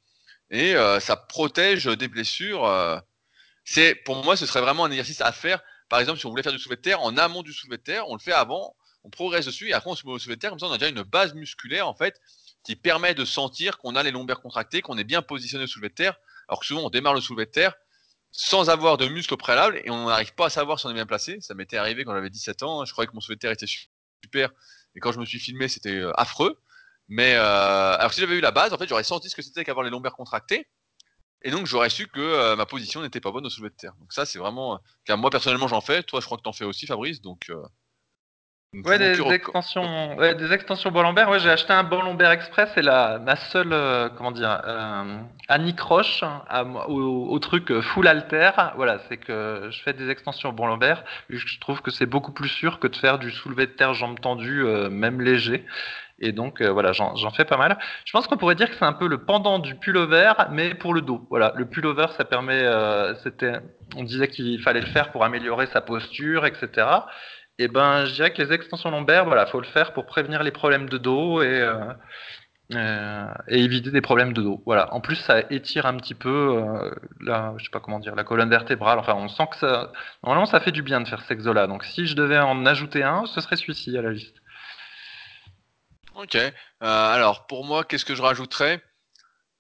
Et 0.50 0.74
ça 1.00 1.16
protège 1.18 1.86
des 1.86 2.08
blessures. 2.08 2.68
c'est 3.64 3.96
Pour 3.96 4.24
moi, 4.24 4.36
ce 4.36 4.46
serait 4.46 4.62
vraiment 4.62 4.86
un 4.86 4.92
exercice 4.92 5.22
à 5.22 5.32
faire. 5.32 5.62
Par 5.89 6.00
exemple, 6.00 6.20
si 6.20 6.26
on 6.26 6.30
voulait 6.30 6.44
faire 6.44 6.52
du 6.52 6.60
soulevé 6.60 6.78
de 6.78 6.82
terre, 6.82 7.02
en 7.02 7.18
amont 7.18 7.44
du 7.44 7.54
soulevé 7.54 7.78
de 7.78 7.84
terre, 7.84 8.08
on 8.10 8.16
le 8.16 8.20
fait 8.22 8.34
avant, 8.34 8.76
on 9.04 9.10
progresse 9.10 9.45
dessus, 9.45 9.70
et 9.70 9.74
après 9.74 9.89
on 9.89 9.95
se 9.95 10.06
met 10.06 10.14
au 10.14 10.20
soulevé 10.20 10.36
de 10.36 10.41
terre. 10.41 10.52
Comme 10.52 10.60
ça, 10.60 10.68
on 10.68 10.72
a 10.72 10.78
déjà 10.78 10.89
une 10.89 11.04
base 11.04 11.34
musculaire, 11.34 11.88
en 11.88 11.93
fait, 11.93 12.20
qui 12.64 12.76
permet 12.76 13.16
de 13.16 13.26
sentir 13.26 13.78
qu'on 13.78 13.95
a 13.95 14.04
les 14.04 14.12
lombaires 14.12 14.41
contractés, 14.41 14.82
qu'on 14.82 14.97
est 14.97 15.04
bien 15.04 15.22
positionné 15.22 15.64
au 15.64 15.68
soulevé 15.68 15.89
de 15.89 15.95
terre. 15.95 16.18
Alors 16.47 16.60
que 16.60 16.66
souvent, 16.66 16.82
on 16.86 16.89
démarre 16.89 17.14
le 17.14 17.22
soulevé 17.22 17.45
de 17.45 17.52
terre 17.52 17.74
sans 18.32 18.70
avoir 18.70 18.97
de 18.97 19.08
muscles 19.08 19.34
au 19.34 19.38
préalable 19.38 19.82
et 19.84 19.89
on 19.89 20.06
n'arrive 20.08 20.34
pas 20.36 20.45
à 20.45 20.49
savoir 20.49 20.80
si 20.80 20.86
on 20.86 20.89
est 20.89 20.93
bien 20.93 21.06
placé. 21.06 21.39
Ça 21.41 21.54
m'était 21.54 21.78
arrivé 21.78 22.06
quand 22.06 22.14
j'avais 22.14 22.30
17 22.30 22.64
ans. 22.64 22.86
Je 22.86 22.91
croyais 22.93 23.08
que 23.08 23.14
mon 23.14 23.20
soulevé 23.20 23.36
de 23.36 23.41
terre 23.41 23.52
était 23.52 23.68
super. 23.68 24.52
Et 24.95 24.99
quand 24.99 25.12
je 25.12 25.20
me 25.20 25.26
suis 25.26 25.39
filmé, 25.39 25.68
c'était 25.68 25.97
euh, 25.97 26.12
affreux. 26.20 26.58
Mais 27.08 27.36
euh, 27.36 27.97
alors, 27.97 28.14
si 28.14 28.22
j'avais 28.22 28.36
eu 28.36 28.41
la 28.41 28.52
base, 28.52 28.72
en 28.74 28.78
fait, 28.78 28.88
j'aurais 28.88 29.04
senti 29.04 29.30
ce 29.30 29.36
que 29.36 29.41
c'était 29.41 29.66
qu'avoir 29.66 29.84
les 29.84 29.89
lombaires 29.89 30.14
contractés. 30.16 30.68
Et 31.41 31.52
donc, 31.52 31.66
j'aurais 31.66 31.89
su 31.89 32.08
que 32.08 32.22
euh, 32.22 32.56
ma 32.56 32.66
position 32.66 33.02
n'était 33.02 33.20
pas 33.20 33.32
bonne 33.32 33.45
au 33.45 33.49
soulevé 33.49 33.72
de 33.72 33.76
terre. 33.76 33.93
Donc, 33.99 34.14
ça, 34.14 34.26
c'est 34.26 34.39
vraiment. 34.39 34.76
euh, 34.76 34.78
car 35.06 35.18
moi, 35.18 35.30
personnellement, 35.30 35.68
j'en 35.68 35.82
fais. 35.82 36.04
Toi, 36.04 36.22
je 36.22 36.26
crois 36.26 36.38
que 36.38 36.43
t'en 36.43 36.54
fais 36.54 36.66
aussi, 36.66 36.86
Fabrice. 36.86 37.22
Donc, 37.22 37.52
Ouais, 38.74 38.97
des 38.99 39.22
extensions, 39.34 40.15
ouais, 40.17 40.34
des 40.34 40.53
extensions 40.53 40.91
lombaire. 41.03 41.30
Ouais, 41.30 41.39
j'ai 41.41 41.49
acheté 41.49 41.74
un 41.74 41.84
lombaire 42.01 42.32
express 42.32 42.69
et 42.78 42.82
la, 42.82 43.19
ma 43.19 43.36
seule, 43.36 43.74
euh, 43.74 44.07
comment 44.17 44.32
dire, 44.32 44.61
euh, 44.65 45.17
anicroche 45.49 46.24
à 46.47 46.63
moi- 46.63 46.89
au, 46.89 47.28
au 47.30 47.39
truc 47.39 47.69
euh, 47.69 47.82
full 47.82 48.07
alter. 48.07 48.51
Voilà, 48.78 48.99
c'est 49.09 49.17
que 49.17 49.67
je 49.72 49.82
fais 49.84 49.91
des 49.91 50.09
extensions 50.09 50.49
et 50.49 50.53
Je 51.30 51.59
trouve 51.59 51.82
que 51.82 51.91
c'est 51.91 52.05
beaucoup 52.05 52.32
plus 52.32 52.47
sûr 52.47 52.80
que 52.80 52.88
de 52.88 52.95
faire 52.95 53.19
du 53.19 53.30
soulevé 53.32 53.67
de 53.67 53.74
terre 53.74 53.93
jambes 53.93 54.22
tendues, 54.22 54.63
euh, 54.65 54.89
même 54.89 55.19
léger. 55.19 55.65
Et 56.19 56.32
donc, 56.32 56.61
euh, 56.61 56.72
voilà, 56.72 56.93
j'en 56.93 57.15
j'en 57.17 57.32
fais 57.32 57.45
pas 57.45 57.57
mal. 57.57 57.78
Je 58.05 58.11
pense 58.13 58.26
qu'on 58.28 58.38
pourrait 58.38 58.55
dire 58.55 58.69
que 58.69 58.76
c'est 58.78 58.86
un 58.86 58.93
peu 58.93 59.07
le 59.09 59.26
pendant 59.26 59.59
du 59.59 59.76
pullover, 59.76 60.32
mais 60.51 60.76
pour 60.76 60.93
le 60.93 61.01
dos. 61.01 61.28
Voilà, 61.30 61.51
le 61.57 61.65
pullover, 61.65 62.05
ça 62.15 62.24
permet, 62.24 62.61
euh, 62.63 63.15
c'était, 63.15 63.59
on 63.97 64.03
disait 64.03 64.30
qu'il 64.30 64.61
fallait 64.61 64.82
le 64.82 64.88
faire 64.88 65.11
pour 65.11 65.26
améliorer 65.26 65.65
sa 65.67 65.82
posture, 65.82 66.45
etc. 66.45 66.88
Et 67.60 67.68
ben, 67.68 68.06
je 68.06 68.14
dirais 68.14 68.34
que 68.34 68.41
les 68.41 68.54
extensions 68.54 68.89
lombaires, 68.91 69.26
voilà, 69.26 69.45
faut 69.45 69.60
le 69.60 69.68
faire 69.68 69.93
pour 69.93 70.06
prévenir 70.06 70.43
les 70.43 70.52
problèmes 70.52 70.89
de 70.89 70.97
dos 70.97 71.41
et, 71.41 71.62
euh, 71.62 71.93
euh, 72.74 73.28
et 73.49 73.60
éviter 73.60 73.91
des 73.91 74.02
problèmes 74.02 74.34
de 74.34 74.41
dos. 74.41 74.64
Voilà. 74.66 74.93
En 74.93 75.02
plus, 75.02 75.16
ça 75.18 75.41
étire 75.52 75.86
un 75.86 75.97
petit 75.97 76.14
peu 76.14 76.58
euh, 76.58 76.91
la, 77.20 77.54
je 77.58 77.66
sais 77.66 77.70
pas 77.70 77.82
comment 77.82 77.99
dire, 77.99 78.16
la 78.16 78.24
colonne 78.24 78.49
vertébrale. 78.49 78.97
Enfin, 78.97 79.14
on 79.14 79.28
sent 79.28 79.43
que 79.52 79.88
normalement, 80.24 80.45
ça 80.45 80.62
fait 80.62 80.72
du 80.72 80.82
bien 80.82 81.02
de 81.02 81.08
faire 81.08 81.22
cet 81.22 81.32
exo-là. 81.32 81.68
Donc, 81.68 81.84
si 81.84 82.08
je 82.08 82.16
devais 82.16 82.39
en 82.39 82.66
ajouter 82.66 83.04
un, 83.04 83.26
ce 83.26 83.41
serait 83.41 83.58
celui-ci 83.58 83.97
à 83.97 84.02
la 84.02 84.12
liste. 84.12 84.38
Ok. 86.16 86.36
Euh, 86.36 86.52
alors, 86.82 87.45
pour 87.47 87.66
moi, 87.66 87.84
qu'est-ce 87.84 88.06
que 88.06 88.16
je 88.16 88.22
rajouterais? 88.22 88.82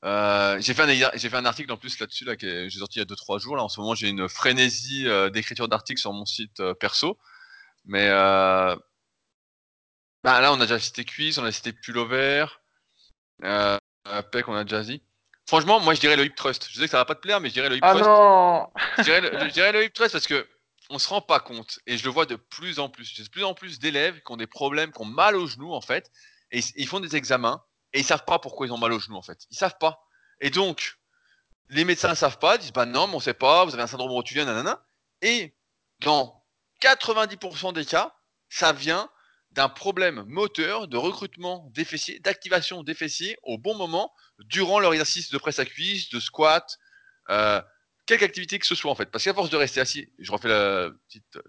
J'ai 0.03 0.73
fait, 0.73 0.83
un 0.83 1.11
fait 1.19 1.35
un 1.35 1.45
article 1.45 1.71
en 1.71 1.77
plus 1.77 1.99
là-dessus, 1.99 2.25
là, 2.25 2.35
que 2.35 2.69
j'ai 2.69 2.79
sorti 2.79 2.99
il 2.99 3.01
y 3.01 3.03
a 3.03 3.05
2-3 3.05 3.39
jours. 3.39 3.57
Là. 3.57 3.63
En 3.63 3.69
ce 3.69 3.79
moment, 3.79 3.93
j'ai 3.93 4.09
une 4.09 4.29
frénésie 4.29 5.05
d'écriture 5.33 5.67
d'articles 5.67 5.99
sur 5.99 6.13
mon 6.13 6.25
site 6.25 6.63
perso. 6.79 7.19
Mais 7.85 8.07
euh, 8.09 8.75
bah, 10.23 10.39
là, 10.41 10.53
on 10.53 10.59
a 10.59 10.65
déjà 10.65 10.79
cité 10.79 11.03
cuisse, 11.03 11.37
on 11.37 11.45
a 11.45 11.51
cité 11.51 11.73
pullover, 11.73 12.45
euh, 13.43 13.77
euh, 14.07 14.21
pec, 14.21 14.47
on 14.47 14.55
a 14.55 14.63
déjà 14.63 14.83
dit. 14.83 15.03
Franchement, 15.47 15.79
moi, 15.79 15.93
je 15.93 15.99
dirais 15.99 16.15
le 16.15 16.25
hip 16.25 16.35
thrust. 16.35 16.67
Je 16.69 16.79
sais 16.79 16.85
que 16.85 16.91
ça 16.91 16.97
va 16.97 17.05
pas 17.05 17.15
te 17.15 17.21
plaire, 17.21 17.41
mais 17.41 17.49
je 17.49 17.53
dirais 17.53 17.69
le 17.69 17.77
hip 17.77 17.81
Ah 17.83 17.91
thrust. 17.91 18.05
non 18.05 18.69
Je 18.97 19.03
dirais, 19.03 19.21
le, 19.21 19.39
je 19.39 19.45
dirais 19.53 19.71
le 19.71 19.83
hip 19.83 19.93
thrust 19.93 20.13
parce 20.13 20.27
que 20.27 20.47
on 20.89 20.99
se 20.99 21.07
rend 21.07 21.21
pas 21.21 21.39
compte 21.39 21.79
et 21.87 21.97
je 21.97 22.03
le 22.03 22.09
vois 22.09 22.25
de 22.25 22.35
plus 22.35 22.79
en 22.79 22.89
plus. 22.89 23.05
J'ai 23.15 23.23
de 23.23 23.29
plus 23.29 23.43
en 23.43 23.53
plus 23.53 23.79
d'élèves 23.79 24.21
qui 24.21 24.31
ont 24.31 24.37
des 24.37 24.47
problèmes, 24.47 24.91
qui 24.91 25.01
ont 25.01 25.05
mal 25.05 25.35
au 25.35 25.47
genou 25.47 25.73
en 25.73 25.81
fait, 25.81 26.11
et 26.51 26.59
ils, 26.75 26.87
font 26.87 26.99
des 26.99 27.15
examens 27.15 27.63
et 27.93 27.99
ils 27.99 28.05
savent 28.05 28.25
pas 28.25 28.39
pourquoi 28.39 28.67
ils 28.67 28.73
ont 28.73 28.77
mal 28.77 28.91
au 28.91 28.99
genou 28.99 29.15
en 29.15 29.21
fait. 29.21 29.45
Ils 29.49 29.57
savent 29.57 29.77
pas. 29.79 30.01
Et 30.41 30.49
donc 30.49 30.97
les 31.69 31.85
médecins 31.85 32.09
ne 32.09 32.15
savent 32.15 32.39
pas, 32.39 32.57
disent 32.57 32.73
bah 32.73 32.85
non, 32.85 33.07
mais 33.07 33.15
on 33.15 33.19
sait 33.21 33.33
pas, 33.33 33.63
vous 33.63 33.73
avez 33.73 33.83
un 33.83 33.87
syndrome 33.87 34.11
rotulien, 34.11 34.45
nanana. 34.45 34.83
Et 35.21 35.55
dans 36.01 36.40
90% 36.81 37.73
des 37.73 37.85
cas, 37.85 38.15
ça 38.49 38.73
vient 38.73 39.09
d'un 39.51 39.69
problème 39.69 40.23
moteur 40.27 40.87
de 40.87 40.97
recrutement 40.97 41.69
des 41.73 41.85
fessiers, 41.85 42.19
d'activation 42.19 42.83
des 42.83 42.93
fessiers 42.93 43.37
au 43.43 43.57
bon 43.57 43.75
moment 43.75 44.13
durant 44.39 44.79
leur 44.79 44.93
exercice 44.93 45.29
de 45.29 45.37
presse 45.37 45.59
à 45.59 45.65
cuisse, 45.65 46.09
de 46.09 46.19
squat, 46.19 46.77
euh, 47.29 47.61
quelque 48.05 48.23
activité 48.23 48.59
que 48.59 48.65
ce 48.65 48.75
soit 48.75 48.91
en 48.91 48.95
fait. 48.95 49.11
Parce 49.11 49.23
qu'à 49.23 49.33
force 49.33 49.49
de 49.49 49.57
rester 49.57 49.81
assis, 49.81 50.11
je 50.19 50.31
refais 50.31 50.47
le 50.47 50.97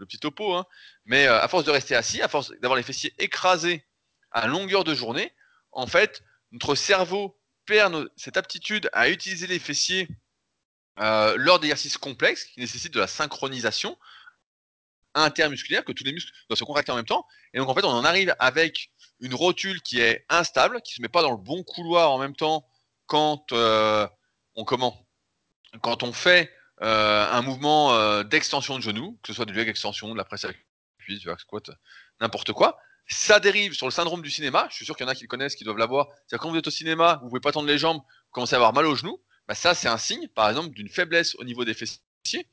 petit 0.07 0.18
topo, 0.18 0.55
hein, 0.55 0.66
mais 1.05 1.26
euh, 1.26 1.41
à 1.41 1.49
force 1.49 1.64
de 1.64 1.70
rester 1.70 1.95
assis, 1.95 2.20
à 2.22 2.28
force 2.28 2.53
d'avoir 2.61 2.76
les 2.76 2.83
fessiers 2.83 3.14
écrasés 3.18 3.87
à 4.33 4.47
longueur 4.47 4.85
de 4.85 4.95
journée, 4.95 5.33
en 5.70 5.87
fait, 5.87 6.22
notre 6.50 6.75
cerveau 6.75 7.38
perd 7.67 8.11
cette 8.17 8.37
aptitude 8.37 8.91
à 8.92 9.09
utiliser 9.09 9.46
les 9.46 9.59
fessiers 9.59 10.09
euh, 11.00 11.34
lors 11.37 11.61
d'exercices 11.61 11.96
complexes 11.99 12.45
qui 12.45 12.61
nécessitent 12.61 12.92
de 12.92 13.00
la 13.00 13.07
synchronisation 13.07 13.96
intermusculaire, 15.14 15.84
que 15.84 15.93
tous 15.93 16.05
les 16.05 16.13
muscles 16.13 16.33
doivent 16.49 16.59
se 16.59 16.64
contracter 16.64 16.93
en 16.93 16.97
même 16.97 17.05
temps. 17.05 17.26
Et 17.55 17.59
donc 17.59 17.68
en 17.68 17.75
fait, 17.75 17.84
on 17.84 17.91
en 17.91 18.05
arrive 18.05 18.34
avec 18.39 18.91
une 19.21 19.34
rotule 19.34 19.80
qui 19.83 20.01
est 20.01 20.25
instable, 20.29 20.80
qui 20.83 20.95
se 20.95 21.03
met 21.03 21.09
pas 21.09 21.22
dans 21.22 21.30
le 21.30 21.37
bon 21.37 21.63
couloir 21.63 22.11
en 22.11 22.18
même 22.18 22.34
temps 22.34 22.67
quand 23.07 23.53
euh, 23.53 24.07
on 24.55 24.64
comment 24.64 25.07
quand 25.80 26.03
on 26.03 26.13
fait 26.13 26.53
euh, 26.83 27.26
un 27.30 27.43
mouvement 27.43 27.95
euh, 27.95 28.25
d'extension 28.25 28.76
de 28.76 28.83
genou, 28.83 29.18
que 29.22 29.29
ce 29.29 29.34
soit 29.34 29.45
du 29.45 29.53
leg 29.53 29.68
extension, 29.68 30.13
de 30.13 30.17
la 30.17 30.25
presse 30.25 30.45
à 30.45 30.51
cuisse, 30.99 31.21
du 31.21 31.29
squat, 31.39 31.71
n'importe 32.21 32.53
quoi, 32.53 32.79
ça 33.07 33.41
dérive 33.41 33.72
sur 33.75 33.87
le 33.87 33.93
syndrome 33.93 34.22
du 34.22 34.30
cinéma. 34.30 34.67
Je 34.71 34.76
suis 34.76 34.84
sûr 34.84 34.97
qu'il 34.97 35.05
y 35.05 35.09
en 35.09 35.13
a 35.13 35.14
qui 35.14 35.25
le 35.25 35.29
connaissent, 35.29 35.55
qui 35.55 35.64
doivent 35.64 35.79
l'avoir. 35.79 36.09
C'est-à-dire 36.09 36.43
quand 36.43 36.51
vous 36.51 36.57
êtes 36.57 36.67
au 36.67 36.72
cinéma, 36.72 37.21
vous 37.22 37.29
pouvez 37.29 37.41
pas 37.41 37.53
tendre 37.53 37.68
les 37.68 37.79
jambes, 37.79 37.99
vous 37.99 38.33
commencez 38.33 38.55
à 38.55 38.57
avoir 38.57 38.72
mal 38.72 38.87
au 38.87 38.95
genou. 38.95 39.21
Bah 39.49 39.55
ça, 39.55 39.75
c'est 39.75 39.89
un 39.89 39.99
signe, 39.99 40.29
par 40.29 40.49
exemple, 40.49 40.71
d'une 40.71 40.89
faiblesse 40.89 41.34
au 41.37 41.45
niveau 41.45 41.64
des 41.64 41.75
fessiers. 41.75 42.49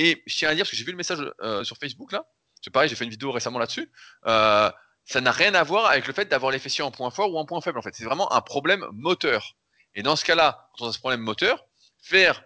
Et 0.00 0.22
je 0.26 0.36
tiens 0.36 0.50
à 0.50 0.54
dire, 0.54 0.62
parce 0.62 0.70
que 0.70 0.76
j'ai 0.76 0.84
vu 0.84 0.92
le 0.92 0.96
message 0.96 1.18
euh, 1.40 1.64
sur 1.64 1.76
Facebook 1.76 2.12
là, 2.12 2.24
c'est 2.62 2.70
pareil, 2.70 2.88
j'ai 2.88 2.94
fait 2.94 3.02
une 3.02 3.10
vidéo 3.10 3.32
récemment 3.32 3.58
là-dessus. 3.58 3.90
Euh, 4.26 4.70
ça 5.04 5.20
n'a 5.20 5.32
rien 5.32 5.52
à 5.56 5.64
voir 5.64 5.86
avec 5.86 6.06
le 6.06 6.12
fait 6.12 6.26
d'avoir 6.26 6.52
les 6.52 6.60
fessiers 6.60 6.84
en 6.84 6.92
point 6.92 7.10
fort 7.10 7.34
ou 7.34 7.36
en 7.36 7.44
point 7.44 7.60
faible. 7.60 7.80
En 7.80 7.82
fait, 7.82 7.96
c'est 7.96 8.04
vraiment 8.04 8.32
un 8.32 8.40
problème 8.40 8.86
moteur. 8.92 9.56
Et 9.96 10.04
dans 10.04 10.14
ce 10.14 10.24
cas-là, 10.24 10.70
quand 10.76 10.84
on 10.84 10.88
a 10.88 10.92
ce 10.92 11.00
problème 11.00 11.20
moteur, 11.20 11.66
faire 12.00 12.44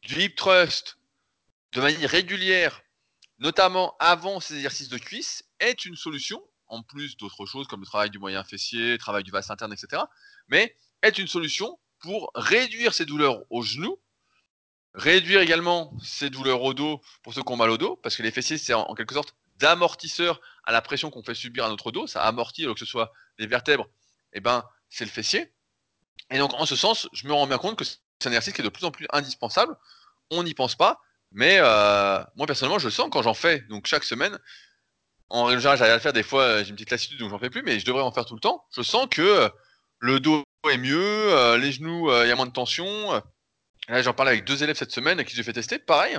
du 0.00 0.18
hip 0.22 0.34
thrust 0.34 0.96
de 1.72 1.82
manière 1.82 2.08
régulière, 2.08 2.80
notamment 3.38 3.96
avant 3.98 4.40
ces 4.40 4.54
exercices 4.54 4.88
de 4.88 4.96
cuisse, 4.96 5.44
est 5.60 5.84
une 5.84 5.96
solution, 5.96 6.42
en 6.68 6.82
plus 6.82 7.18
d'autres 7.18 7.44
choses 7.44 7.66
comme 7.66 7.80
le 7.80 7.86
travail 7.86 8.08
du 8.08 8.18
moyen 8.18 8.44
fessier, 8.44 8.92
le 8.92 8.98
travail 8.98 9.24
du 9.24 9.30
vasque 9.30 9.50
interne, 9.50 9.74
etc. 9.74 10.04
Mais 10.48 10.74
est 11.02 11.18
une 11.18 11.28
solution 11.28 11.78
pour 11.98 12.30
réduire 12.34 12.94
ces 12.94 13.04
douleurs 13.04 13.42
au 13.50 13.60
genou, 13.60 14.00
réduire 14.94 15.40
également 15.40 15.92
ces 16.02 16.30
douleurs 16.30 16.62
au 16.62 16.72
dos 16.72 17.00
pour 17.22 17.34
ceux 17.34 17.42
qui 17.42 17.52
ont 17.52 17.56
mal 17.56 17.70
au 17.70 17.78
dos, 17.78 17.96
parce 17.96 18.16
que 18.16 18.22
les 18.22 18.30
fessiers, 18.30 18.58
c'est 18.58 18.74
en, 18.74 18.94
quelque 18.94 19.14
sorte 19.14 19.34
d'amortisseur 19.58 20.40
à 20.64 20.72
la 20.72 20.80
pression 20.80 21.10
qu'on 21.10 21.22
fait 21.22 21.34
subir 21.34 21.64
à 21.64 21.68
notre 21.68 21.92
dos. 21.92 22.06
Ça 22.06 22.22
amortit, 22.22 22.62
alors 22.62 22.74
que 22.74 22.80
ce 22.80 22.86
soit 22.86 23.12
les 23.38 23.46
vertèbres, 23.46 23.88
eh 24.32 24.40
ben, 24.40 24.64
c'est 24.88 25.04
le 25.04 25.10
fessier. 25.10 25.52
Et 26.30 26.38
donc, 26.38 26.54
en 26.54 26.66
ce 26.66 26.76
sens, 26.76 27.08
je 27.12 27.26
me 27.26 27.32
rends 27.32 27.46
bien 27.46 27.58
compte 27.58 27.76
que 27.76 27.84
c'est 27.84 27.98
un 28.24 28.30
exercice 28.30 28.54
qui 28.54 28.60
est 28.60 28.64
de 28.64 28.68
plus 28.68 28.84
en 28.84 28.90
plus 28.90 29.06
indispensable. 29.12 29.76
On 30.30 30.42
n'y 30.42 30.54
pense 30.54 30.74
pas, 30.74 31.00
mais 31.32 31.58
euh, 31.60 32.22
moi 32.36 32.46
personnellement, 32.46 32.78
je 32.78 32.86
le 32.86 32.92
sens 32.92 33.08
quand 33.10 33.22
j'en 33.22 33.34
fais. 33.34 33.60
Donc, 33.68 33.86
chaque 33.86 34.04
semaine, 34.04 34.38
en 35.28 35.44
règle 35.44 35.60
générale, 35.60 35.90
à 35.90 35.94
le 35.94 36.00
faire. 36.00 36.12
Des 36.12 36.22
fois, 36.22 36.42
euh, 36.42 36.64
j'ai 36.64 36.70
une 36.70 36.76
petite 36.76 36.90
lassitude, 36.90 37.18
donc 37.18 37.30
j'en 37.30 37.38
fais 37.38 37.50
plus, 37.50 37.62
mais 37.62 37.78
je 37.78 37.84
devrais 37.84 38.02
en 38.02 38.12
faire 38.12 38.24
tout 38.24 38.34
le 38.34 38.40
temps. 38.40 38.64
Je 38.74 38.82
sens 38.82 39.06
que 39.10 39.22
euh, 39.22 39.48
le 39.98 40.20
dos 40.20 40.44
est 40.70 40.78
mieux, 40.78 41.56
les 41.56 41.72
genoux, 41.72 42.10
il 42.22 42.28
y 42.28 42.30
a 42.30 42.36
moins 42.36 42.46
de 42.46 42.52
tension. 42.52 43.22
Là, 43.88 44.02
j'en 44.02 44.14
parle 44.14 44.30
avec 44.30 44.44
deux 44.44 44.62
élèves 44.62 44.76
cette 44.76 44.92
semaine 44.92 45.20
à 45.20 45.24
qui 45.24 45.36
j'ai 45.36 45.42
fait 45.42 45.52
tester, 45.52 45.78
pareil. 45.78 46.18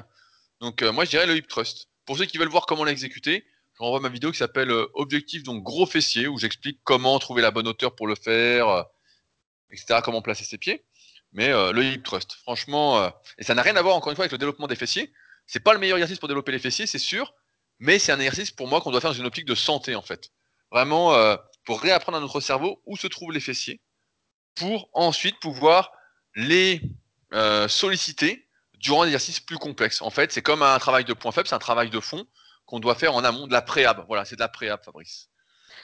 Donc, 0.62 0.82
moi, 0.84 1.06
je 1.06 1.10
dirais 1.10 1.26
le 1.26 1.36
hip 1.36 1.48
thrust. 1.48 1.90
Pour 2.06 2.18
ceux 2.18 2.26
qui 2.26 2.38
veulent 2.38 2.50
voir 2.50 2.66
comment 2.66 2.84
l'exécuter, 2.84 3.46
je 3.74 3.84
renvoie 3.84 4.00
ma 4.00 4.10
vidéo 4.10 4.32
qui 4.32 4.38
s'appelle 4.38 4.72
Objectif, 4.94 5.44
donc 5.44 5.64
gros 5.64 5.86
fessier, 5.86 6.28
où 6.28 6.38
j'explique 6.38 6.80
comment 6.84 7.18
trouver 7.20 7.42
la 7.42 7.52
bonne 7.52 7.68
hauteur 7.68 7.96
pour 7.96 8.08
le 8.08 8.16
faire, 8.16 8.86
etc., 9.72 10.00
comment 10.04 10.22
placer 10.22 10.46
ses 10.46 10.58
pieds. 10.58 10.86
Mais 11.36 11.50
euh, 11.50 11.74
le 11.74 11.84
hip 11.84 12.02
thrust, 12.02 12.34
franchement, 12.44 13.02
euh, 13.02 13.10
et 13.38 13.44
ça 13.44 13.54
n'a 13.56 13.62
rien 13.62 13.76
à 13.76 13.82
voir 13.82 13.96
encore 13.96 14.10
une 14.10 14.16
fois 14.16 14.24
avec 14.24 14.32
le 14.32 14.38
développement 14.38 14.68
des 14.68 14.78
fessiers. 14.78 15.12
C'est 15.48 15.60
pas 15.60 15.74
le 15.74 15.80
meilleur 15.80 15.98
exercice 15.98 16.18
pour 16.18 16.30
développer 16.30 16.54
les 16.54 16.60
fessiers, 16.60 16.88
c'est 16.88 16.98
sûr, 16.98 17.34
mais 17.78 18.00
c'est 18.00 18.14
un 18.14 18.20
exercice 18.20 18.52
pour 18.52 18.68
moi 18.68 18.80
qu'on 18.80 18.90
doit 18.90 19.02
faire 19.02 19.12
dans 19.12 19.18
une 19.18 19.26
optique 19.26 19.46
de 19.46 19.54
santé 19.54 19.96
en 19.96 20.02
fait. 20.02 20.32
Vraiment 20.72 21.14
euh, 21.14 21.36
pour 21.66 21.82
réapprendre 21.82 22.18
à 22.18 22.22
notre 22.22 22.40
cerveau 22.40 22.82
où 22.86 22.96
se 22.96 23.08
trouvent 23.08 23.34
les 23.34 23.42
fessiers, 23.42 23.82
pour 24.56 24.90
ensuite 24.94 25.38
pouvoir 25.42 25.92
les 26.36 26.82
solliciter 27.68 28.48
durant 28.80 29.04
un 29.04 29.06
exercice 29.06 29.40
plus 29.40 29.58
complexe. 29.58 30.02
En 30.02 30.10
fait, 30.10 30.32
c'est 30.32 30.42
comme 30.42 30.62
un 30.62 30.78
travail 30.80 31.06
de 31.06 31.14
point 31.14 31.32
faible, 31.32 31.48
c'est 31.48 31.56
un 31.56 31.60
travail 31.60 31.90
de 31.90 32.00
fond 32.00 32.26
qu'on 32.66 32.80
doit 32.80 32.96
faire 32.96 33.14
en 33.14 33.24
amont 33.24 33.48
de 33.48 33.54
la 33.54 33.62
préhab. 33.62 34.06
Voilà, 34.08 34.26
c'est 34.26 34.36
de 34.36 34.42
la 34.42 34.48
préhab, 34.48 34.84
Fabrice. 34.84 35.30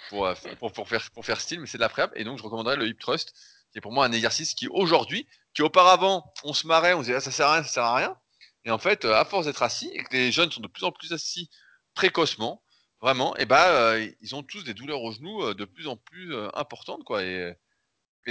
Pour, 0.10 0.30
pour, 0.74 0.88
faire, 0.88 1.10
pour 1.12 1.26
faire 1.26 1.40
style, 1.40 1.60
mais 1.60 1.68
c'est 1.68 1.78
de 1.78 1.84
la 1.84 1.90
préhab. 1.90 2.12
Et 2.16 2.24
donc, 2.24 2.38
je 2.38 2.44
recommanderais 2.44 2.76
le 2.76 2.88
hip 2.88 2.98
thrust 3.00 3.34
c'est 3.74 3.82
pour 3.82 3.92
moi 3.92 4.06
un 4.06 4.12
exercice 4.12 4.54
qui 4.54 4.68
aujourd'hui, 4.68 5.28
qui 5.54 5.62
auparavant, 5.62 6.34
on 6.44 6.54
se 6.54 6.68
marrait, 6.68 6.94
on 6.94 7.00
se 7.00 7.06
disait 7.06 7.16
ah, 7.16 7.22
ça 7.22 7.32
sert 7.32 7.48
à 7.48 7.54
rien, 7.54 7.64
ça 7.64 7.70
sert 7.70 7.84
à 7.84 7.96
rien. 7.96 8.18
Et 8.66 8.72
en 8.72 8.78
fait, 8.78 9.06
euh, 9.06 9.16
à 9.16 9.26
force 9.26 9.46
d'être 9.46 9.64
assis, 9.64 9.90
et 9.94 10.04
que 10.04 10.14
les 10.14 10.32
jeunes 10.32 10.52
sont 10.52 10.62
de 10.62 10.68
plus 10.68 10.84
en 10.84 10.92
plus 10.92 11.14
assis 11.14 11.50
précocement, 11.94 12.62
vraiment, 13.02 13.36
et 13.38 13.46
bah, 13.46 13.70
euh, 13.70 14.12
ils 14.22 14.36
ont 14.36 14.44
tous 14.44 14.64
des 14.64 14.74
douleurs 14.74 15.02
aux 15.02 15.12
genoux 15.12 15.44
euh, 15.44 15.54
de 15.54 15.66
plus 15.66 15.88
en 15.88 15.98
plus 15.98 16.36
importantes, 16.54 17.04
quoi, 17.04 17.24
et 17.24 17.56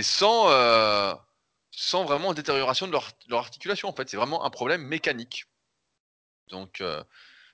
sans, 0.03 0.47
sans 1.71 2.05
vraiment 2.05 2.35
détérioration 2.35 2.87
de 2.87 2.93
leur, 2.93 3.11
leur 3.29 3.41
articulation. 3.41 3.89
En 3.89 3.93
fait, 3.93 4.09
c'est 4.09 4.17
vraiment 4.17 4.45
un 4.45 4.51
problème 4.51 4.83
mécanique. 4.83 5.47
Donc, 6.51 6.83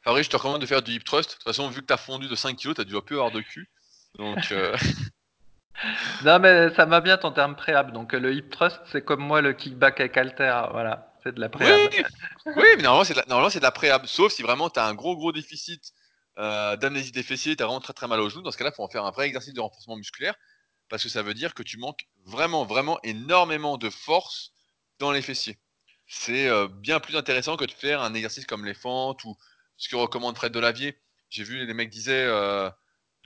Fabrice, 0.02 0.26
je 0.26 0.30
te 0.30 0.36
recommande 0.36 0.60
de 0.60 0.66
faire 0.66 0.82
du 0.82 0.92
hip 0.92 1.04
thrust. 1.04 1.30
De 1.30 1.34
toute 1.34 1.44
façon, 1.44 1.68
vu 1.68 1.82
que 1.82 1.86
tu 1.86 1.92
as 1.92 1.98
fondu 1.98 2.28
de 2.28 2.34
5 2.34 2.56
kg, 2.56 2.74
tu 2.74 2.80
as 2.80 2.84
dû 2.84 2.96
un 2.96 3.00
peu 3.00 3.14
avoir 3.14 3.30
de 3.30 3.40
cul. 3.40 3.68
Donc, 4.16 4.50
non, 6.24 6.38
mais 6.38 6.72
ça 6.74 6.86
va 6.86 7.00
bien 7.00 7.18
ton 7.18 7.32
terme 7.32 7.56
préhab. 7.56 7.92
Donc 7.92 8.12
le 8.12 8.34
hip 8.34 8.48
thrust, 8.50 8.80
c'est 8.90 9.04
comme 9.04 9.20
moi 9.20 9.40
le 9.40 9.52
kickback 9.52 10.00
avec 10.00 10.16
alter. 10.16 10.68
Voilà, 10.72 11.12
c'est 11.22 11.34
de 11.34 11.40
la 11.40 11.48
préhab. 11.48 11.90
Oui, 11.92 12.04
oui 12.56 12.64
mais 12.76 12.82
normalement, 12.82 13.04
c'est 13.04 13.14
de, 13.14 13.18
la, 13.18 13.24
de 13.24 13.60
la 13.60 13.70
préhab. 13.70 14.06
Sauf 14.06 14.32
si 14.32 14.42
vraiment 14.42 14.70
tu 14.70 14.80
as 14.80 14.86
un 14.86 14.94
gros, 14.94 15.16
gros 15.16 15.32
déficit 15.32 15.92
euh, 16.38 16.76
d'amnésie 16.76 17.12
des 17.12 17.22
fessiers, 17.22 17.56
tu 17.56 17.62
as 17.62 17.66
vraiment 17.66 17.80
très, 17.80 17.92
très 17.92 18.08
mal 18.08 18.20
au 18.20 18.28
genou. 18.28 18.42
Dans 18.42 18.50
ce 18.50 18.56
cas-là, 18.58 18.70
il 18.72 18.76
faut 18.76 18.82
en 18.82 18.88
faire 18.88 19.04
un 19.04 19.10
vrai 19.10 19.26
exercice 19.26 19.54
de 19.54 19.60
renforcement 19.60 19.96
musculaire. 19.96 20.34
Parce 20.88 21.02
que 21.02 21.08
ça 21.08 21.22
veut 21.22 21.34
dire 21.34 21.54
que 21.54 21.62
tu 21.62 21.78
manques 21.78 22.06
vraiment, 22.24 22.64
vraiment 22.64 22.98
énormément 23.02 23.76
de 23.78 23.90
force 23.90 24.52
dans 24.98 25.12
les 25.12 25.22
fessiers. 25.22 25.58
C'est 26.06 26.48
euh, 26.48 26.68
bien 26.68 27.00
plus 27.00 27.16
intéressant 27.16 27.56
que 27.56 27.64
de 27.64 27.72
faire 27.72 28.00
un 28.02 28.14
exercice 28.14 28.46
comme 28.46 28.64
les 28.64 28.74
fentes 28.74 29.24
ou 29.24 29.36
ce 29.76 29.88
que 29.88 29.96
recommande 29.96 30.36
Fred 30.36 30.52
Delavier. 30.52 30.98
J'ai 31.30 31.44
vu 31.44 31.66
les 31.66 31.74
mecs 31.74 31.90
disaient. 31.90 32.24
Euh, 32.24 32.70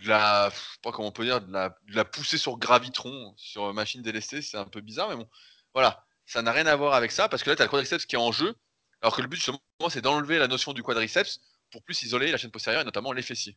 de 0.02 0.08
la, 0.08 0.50
pas 0.82 0.92
comment 0.92 1.08
on 1.08 1.12
peut 1.12 1.24
dire, 1.24 1.40
la, 1.48 2.04
pousser 2.04 2.38
sur 2.38 2.56
gravitron, 2.58 3.34
sur 3.36 3.72
machine 3.74 4.02
délestée, 4.02 4.42
c'est 4.42 4.56
un 4.56 4.64
peu 4.64 4.80
bizarre, 4.80 5.08
mais 5.08 5.16
bon, 5.16 5.28
voilà, 5.74 6.04
ça 6.26 6.42
n'a 6.42 6.52
rien 6.52 6.66
à 6.66 6.76
voir 6.76 6.94
avec 6.94 7.12
ça, 7.12 7.28
parce 7.28 7.42
que 7.42 7.50
là, 7.50 7.56
tu 7.56 7.62
as 7.62 7.66
le 7.66 7.70
quadriceps 7.70 8.06
qui 8.06 8.16
est 8.16 8.18
en 8.18 8.32
jeu, 8.32 8.54
alors 9.02 9.14
que 9.14 9.22
le 9.22 9.28
but, 9.28 9.36
justement, 9.36 9.60
c'est 9.88 10.00
d'enlever 10.00 10.38
la 10.38 10.48
notion 10.48 10.72
du 10.72 10.82
quadriceps 10.82 11.40
pour 11.70 11.82
plus 11.82 12.02
isoler 12.02 12.30
la 12.30 12.38
chaîne 12.38 12.50
postérieure 12.50 12.82
et 12.82 12.84
notamment 12.84 13.12
les 13.12 13.22
fessiers. 13.22 13.56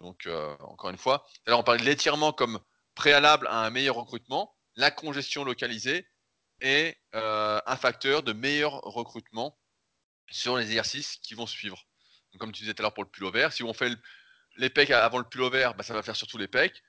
Donc, 0.00 0.26
euh, 0.26 0.54
encore 0.60 0.90
une 0.90 0.98
fois, 0.98 1.26
alors 1.46 1.60
on 1.60 1.62
parlait 1.62 1.80
de 1.80 1.86
l'étirement 1.86 2.32
comme 2.32 2.60
préalable 2.96 3.46
à 3.46 3.64
un 3.64 3.70
meilleur 3.70 3.94
recrutement, 3.94 4.56
la 4.74 4.90
congestion 4.90 5.44
localisée 5.44 6.08
est 6.60 6.96
euh, 7.14 7.60
un 7.64 7.76
facteur 7.76 8.24
de 8.24 8.32
meilleur 8.32 8.72
recrutement 8.72 9.56
sur 10.30 10.56
les 10.56 10.64
exercices 10.64 11.16
qui 11.18 11.34
vont 11.34 11.46
suivre. 11.46 11.86
Comme 12.38 12.52
tu 12.52 12.62
disais 12.62 12.74
tout 12.74 12.82
à 12.82 12.84
l'heure 12.84 12.94
pour 12.94 13.04
le 13.04 13.08
pull 13.08 13.30
vert, 13.32 13.52
si 13.52 13.62
on 13.62 13.72
fait 13.72 13.88
le, 13.88 13.96
les 14.56 14.68
pecs 14.68 14.90
avant 14.90 15.18
le 15.18 15.24
pullover, 15.24 15.70
bah, 15.76 15.84
ça 15.84 15.94
va 15.94 16.02
faire 16.02 16.16
surtout 16.16 16.38
les 16.38 16.48
pecs. 16.48 16.82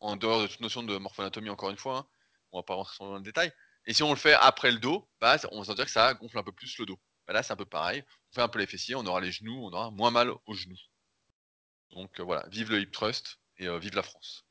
En 0.00 0.16
dehors 0.16 0.42
de 0.42 0.46
toute 0.46 0.60
notion 0.60 0.82
de 0.82 0.96
morphoanatomie, 0.96 1.50
encore 1.50 1.70
une 1.70 1.76
fois. 1.76 1.98
Hein. 1.98 2.06
On 2.52 2.58
va 2.58 2.62
pas 2.62 2.74
rentrer 2.74 2.96
dans 3.00 3.16
le 3.16 3.22
détail. 3.22 3.52
Et 3.86 3.94
si 3.94 4.02
on 4.02 4.10
le 4.10 4.16
fait 4.16 4.34
après 4.34 4.70
le 4.70 4.78
dos, 4.78 5.08
bah, 5.20 5.36
on 5.52 5.62
va 5.62 5.74
dire 5.74 5.84
que 5.84 5.90
ça 5.90 6.14
gonfle 6.14 6.38
un 6.38 6.42
peu 6.42 6.52
plus 6.52 6.78
le 6.78 6.86
dos. 6.86 6.98
Bah, 7.26 7.32
là, 7.32 7.42
c'est 7.42 7.52
un 7.52 7.56
peu 7.56 7.66
pareil. 7.66 8.04
On 8.30 8.34
fait 8.34 8.42
un 8.42 8.48
peu 8.48 8.58
les 8.58 8.66
fessiers, 8.66 8.94
on 8.94 9.06
aura 9.06 9.20
les 9.20 9.32
genoux, 9.32 9.66
on 9.66 9.72
aura 9.72 9.90
moins 9.90 10.10
mal 10.10 10.30
aux 10.46 10.54
genoux. 10.54 10.78
Donc 11.90 12.20
euh, 12.20 12.22
voilà, 12.22 12.46
vive 12.48 12.70
le 12.70 12.80
hip 12.80 12.90
trust 12.92 13.38
et 13.58 13.66
euh, 13.66 13.78
vive 13.78 13.94
la 13.94 14.02
France. 14.02 14.46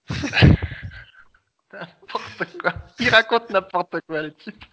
N'importe 1.74 2.58
quoi. 2.60 2.74
Il 3.00 3.10
raconte 3.10 3.50
n'importe 3.50 4.02
quoi, 4.02 4.22
les 4.22 4.34
types. 4.34 4.66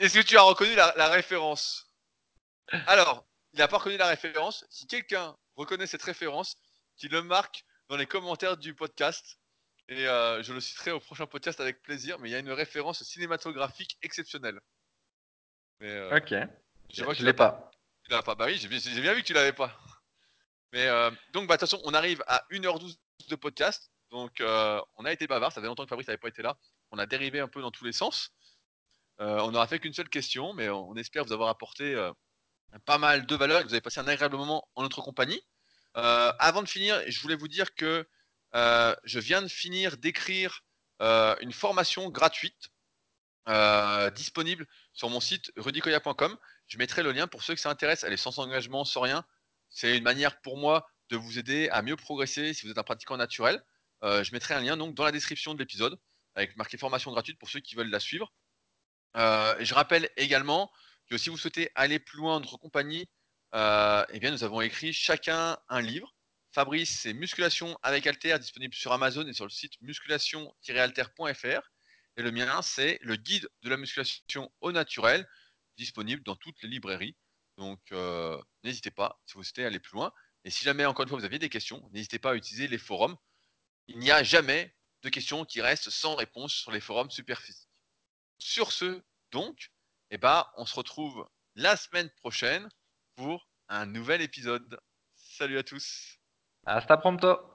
Est-ce 0.00 0.18
que 0.18 0.24
tu 0.24 0.36
as 0.36 0.42
reconnu 0.42 0.74
la 0.74 1.08
référence? 1.08 1.90
Alors, 2.86 3.26
il 3.52 3.58
n'a 3.58 3.68
pas 3.68 3.78
reconnu 3.78 3.96
la 3.96 4.08
référence. 4.08 4.64
Si 4.70 4.86
quelqu'un 4.86 5.36
reconnaît 5.56 5.86
cette 5.86 6.02
référence, 6.02 6.56
qu'il 6.96 7.10
le 7.10 7.22
marque 7.22 7.64
dans 7.88 7.96
les 7.96 8.06
commentaires 8.06 8.56
du 8.56 8.74
podcast. 8.74 9.38
Et 9.88 10.06
euh, 10.06 10.42
je 10.42 10.52
le 10.52 10.60
citerai 10.60 10.92
au 10.92 11.00
prochain 11.00 11.26
podcast 11.26 11.60
avec 11.60 11.82
plaisir. 11.82 12.18
Mais 12.18 12.28
il 12.28 12.32
y 12.32 12.34
a 12.34 12.38
une 12.38 12.52
référence 12.52 13.02
cinématographique 13.02 13.98
exceptionnelle. 14.02 14.60
Euh, 15.82 16.16
ok. 16.16 16.34
Je, 16.90 17.04
ne 17.04 17.24
l'ai 17.24 17.32
pas. 17.32 17.70
Tu 18.04 18.10
l'as 18.10 18.22
pas. 18.22 18.34
Bah 18.34 18.46
oui, 18.46 18.56
j'ai 18.56 18.68
bien, 18.68 19.14
vu 19.14 19.22
que 19.22 19.26
tu 19.26 19.34
l'avais 19.34 19.52
pas. 19.52 19.76
Mais 20.72 20.86
euh, 20.86 21.10
donc, 21.32 21.46
bah, 21.46 21.56
de 21.56 21.60
toute 21.60 21.70
façon, 21.70 21.82
on 21.84 21.94
arrive 21.94 22.22
à 22.26 22.44
1h12 22.50 22.96
de 23.28 23.36
podcast. 23.36 23.90
Donc, 24.10 24.40
on 24.40 25.04
a 25.04 25.12
été 25.12 25.26
bavard. 25.26 25.52
Ça 25.52 25.60
fait 25.60 25.66
longtemps 25.66 25.84
que 25.84 25.88
Fabrice 25.88 26.08
n'avait 26.08 26.18
pas 26.18 26.28
été 26.28 26.42
là. 26.42 26.56
On 26.90 26.98
a 26.98 27.06
dérivé 27.06 27.40
un 27.40 27.48
peu 27.48 27.60
dans 27.60 27.70
tous 27.70 27.84
les 27.84 27.92
sens. 27.92 28.30
on 29.18 29.50
n'aura 29.50 29.66
fait 29.66 29.78
qu'une 29.78 29.94
seule 29.94 30.08
question, 30.08 30.52
mais 30.52 30.68
on 30.68 30.94
espère 30.96 31.24
vous 31.24 31.32
avoir 31.32 31.48
apporté 31.48 31.94
pas 32.84 32.98
mal 32.98 33.26
de 33.26 33.34
valeurs 33.34 33.60
et 33.60 33.62
que 33.62 33.68
vous 33.68 33.74
avez 33.74 33.80
passé 33.80 34.00
un 34.00 34.08
agréable 34.08 34.36
moment 34.36 34.68
en 34.74 34.82
notre 34.82 35.00
compagnie. 35.02 35.42
Euh, 35.96 36.32
avant 36.38 36.62
de 36.62 36.68
finir, 36.68 37.00
je 37.06 37.20
voulais 37.20 37.36
vous 37.36 37.48
dire 37.48 37.74
que 37.74 38.06
euh, 38.54 38.96
je 39.04 39.18
viens 39.18 39.42
de 39.42 39.48
finir 39.48 39.96
d'écrire 39.96 40.62
euh, 41.02 41.36
une 41.40 41.52
formation 41.52 42.10
gratuite 42.10 42.70
disponible 44.14 44.66
sur 44.94 45.10
mon 45.10 45.20
site 45.20 45.52
rudicoya.com. 45.56 46.38
Je 46.66 46.78
mettrai 46.78 47.02
le 47.02 47.12
lien 47.12 47.26
pour 47.26 47.42
ceux 47.42 47.54
que 47.54 47.60
ça 47.60 47.68
intéresse. 47.68 48.02
Elle 48.02 48.14
est 48.14 48.16
sans 48.16 48.38
engagement, 48.38 48.86
sans 48.86 49.02
rien. 49.02 49.22
C'est 49.68 49.98
une 49.98 50.02
manière 50.02 50.40
pour 50.40 50.56
moi 50.56 50.88
de 51.14 51.18
vous 51.18 51.38
aider 51.38 51.68
à 51.70 51.82
mieux 51.82 51.96
progresser 51.96 52.54
si 52.54 52.66
vous 52.66 52.72
êtes 52.72 52.78
un 52.78 52.82
pratiquant 52.82 53.16
naturel. 53.16 53.62
je 54.02 54.32
mettrai 54.32 54.54
un 54.54 54.60
lien 54.60 54.76
donc 54.76 54.94
dans 54.94 55.04
la 55.04 55.12
description 55.12 55.54
de 55.54 55.58
l'épisode 55.58 55.98
avec 56.34 56.56
marqué 56.56 56.76
formation 56.76 57.12
gratuite 57.12 57.38
pour 57.38 57.48
ceux 57.48 57.60
qui 57.60 57.74
veulent 57.74 57.90
la 57.90 58.00
suivre. 58.00 58.32
et 59.16 59.64
je 59.64 59.74
rappelle 59.74 60.10
également 60.16 60.70
que 61.08 61.18
si 61.18 61.30
vous 61.30 61.36
souhaitez 61.36 61.70
aller 61.74 61.98
plus 61.98 62.18
loin 62.18 62.40
notre 62.40 62.56
compagnie, 62.56 63.08
euh, 63.54 64.04
eh 64.10 64.18
bien, 64.18 64.30
nous 64.32 64.42
avons 64.44 64.60
écrit 64.60 64.92
chacun 64.92 65.56
un 65.68 65.80
livre. 65.80 66.12
Fabrice, 66.52 67.00
c'est 67.00 67.12
Musculation 67.12 67.78
avec 67.82 68.06
Alter, 68.06 68.38
disponible 68.38 68.74
sur 68.74 68.92
Amazon 68.92 69.26
et 69.26 69.32
sur 69.32 69.44
le 69.44 69.50
site 69.50 69.80
musculation-alter.fr. 69.80 71.70
Et 72.16 72.22
le 72.22 72.30
mien, 72.30 72.62
c'est 72.62 72.98
le 73.02 73.16
guide 73.16 73.48
de 73.62 73.70
la 73.70 73.76
musculation 73.76 74.52
au 74.60 74.72
naturel, 74.72 75.28
disponible 75.76 76.22
dans 76.22 76.36
toutes 76.36 76.62
les 76.62 76.68
librairies. 76.68 77.16
Donc, 77.56 77.80
euh, 77.92 78.40
n'hésitez 78.62 78.90
pas 78.90 79.20
si 79.26 79.34
vous 79.34 79.44
souhaitez 79.44 79.64
aller 79.64 79.80
plus 79.80 79.94
loin. 79.94 80.12
Et 80.44 80.50
si 80.50 80.64
jamais, 80.64 80.84
encore 80.84 81.04
une 81.04 81.08
fois, 81.08 81.18
vous 81.18 81.24
aviez 81.24 81.38
des 81.38 81.48
questions, 81.48 81.88
n'hésitez 81.92 82.18
pas 82.18 82.32
à 82.32 82.34
utiliser 82.34 82.68
les 82.68 82.78
forums. 82.78 83.16
Il 83.86 83.98
n'y 83.98 84.10
a 84.10 84.22
jamais 84.22 84.74
de 85.02 85.08
questions 85.08 85.44
qui 85.44 85.60
restent 85.60 85.90
sans 85.90 86.14
réponse 86.14 86.52
sur 86.52 86.70
les 86.70 86.80
forums 86.80 87.10
superphysiques. 87.10 87.68
Sur 88.38 88.72
ce, 88.72 89.02
donc, 89.30 89.70
eh 90.10 90.18
ben, 90.18 90.46
on 90.56 90.66
se 90.66 90.74
retrouve 90.74 91.26
la 91.54 91.76
semaine 91.76 92.10
prochaine 92.10 92.68
pour 93.16 93.48
un 93.68 93.86
nouvel 93.86 94.20
épisode. 94.20 94.78
Salut 95.14 95.58
à 95.58 95.62
tous. 95.62 96.18
Hasta 96.66 96.96
pronto. 96.96 97.53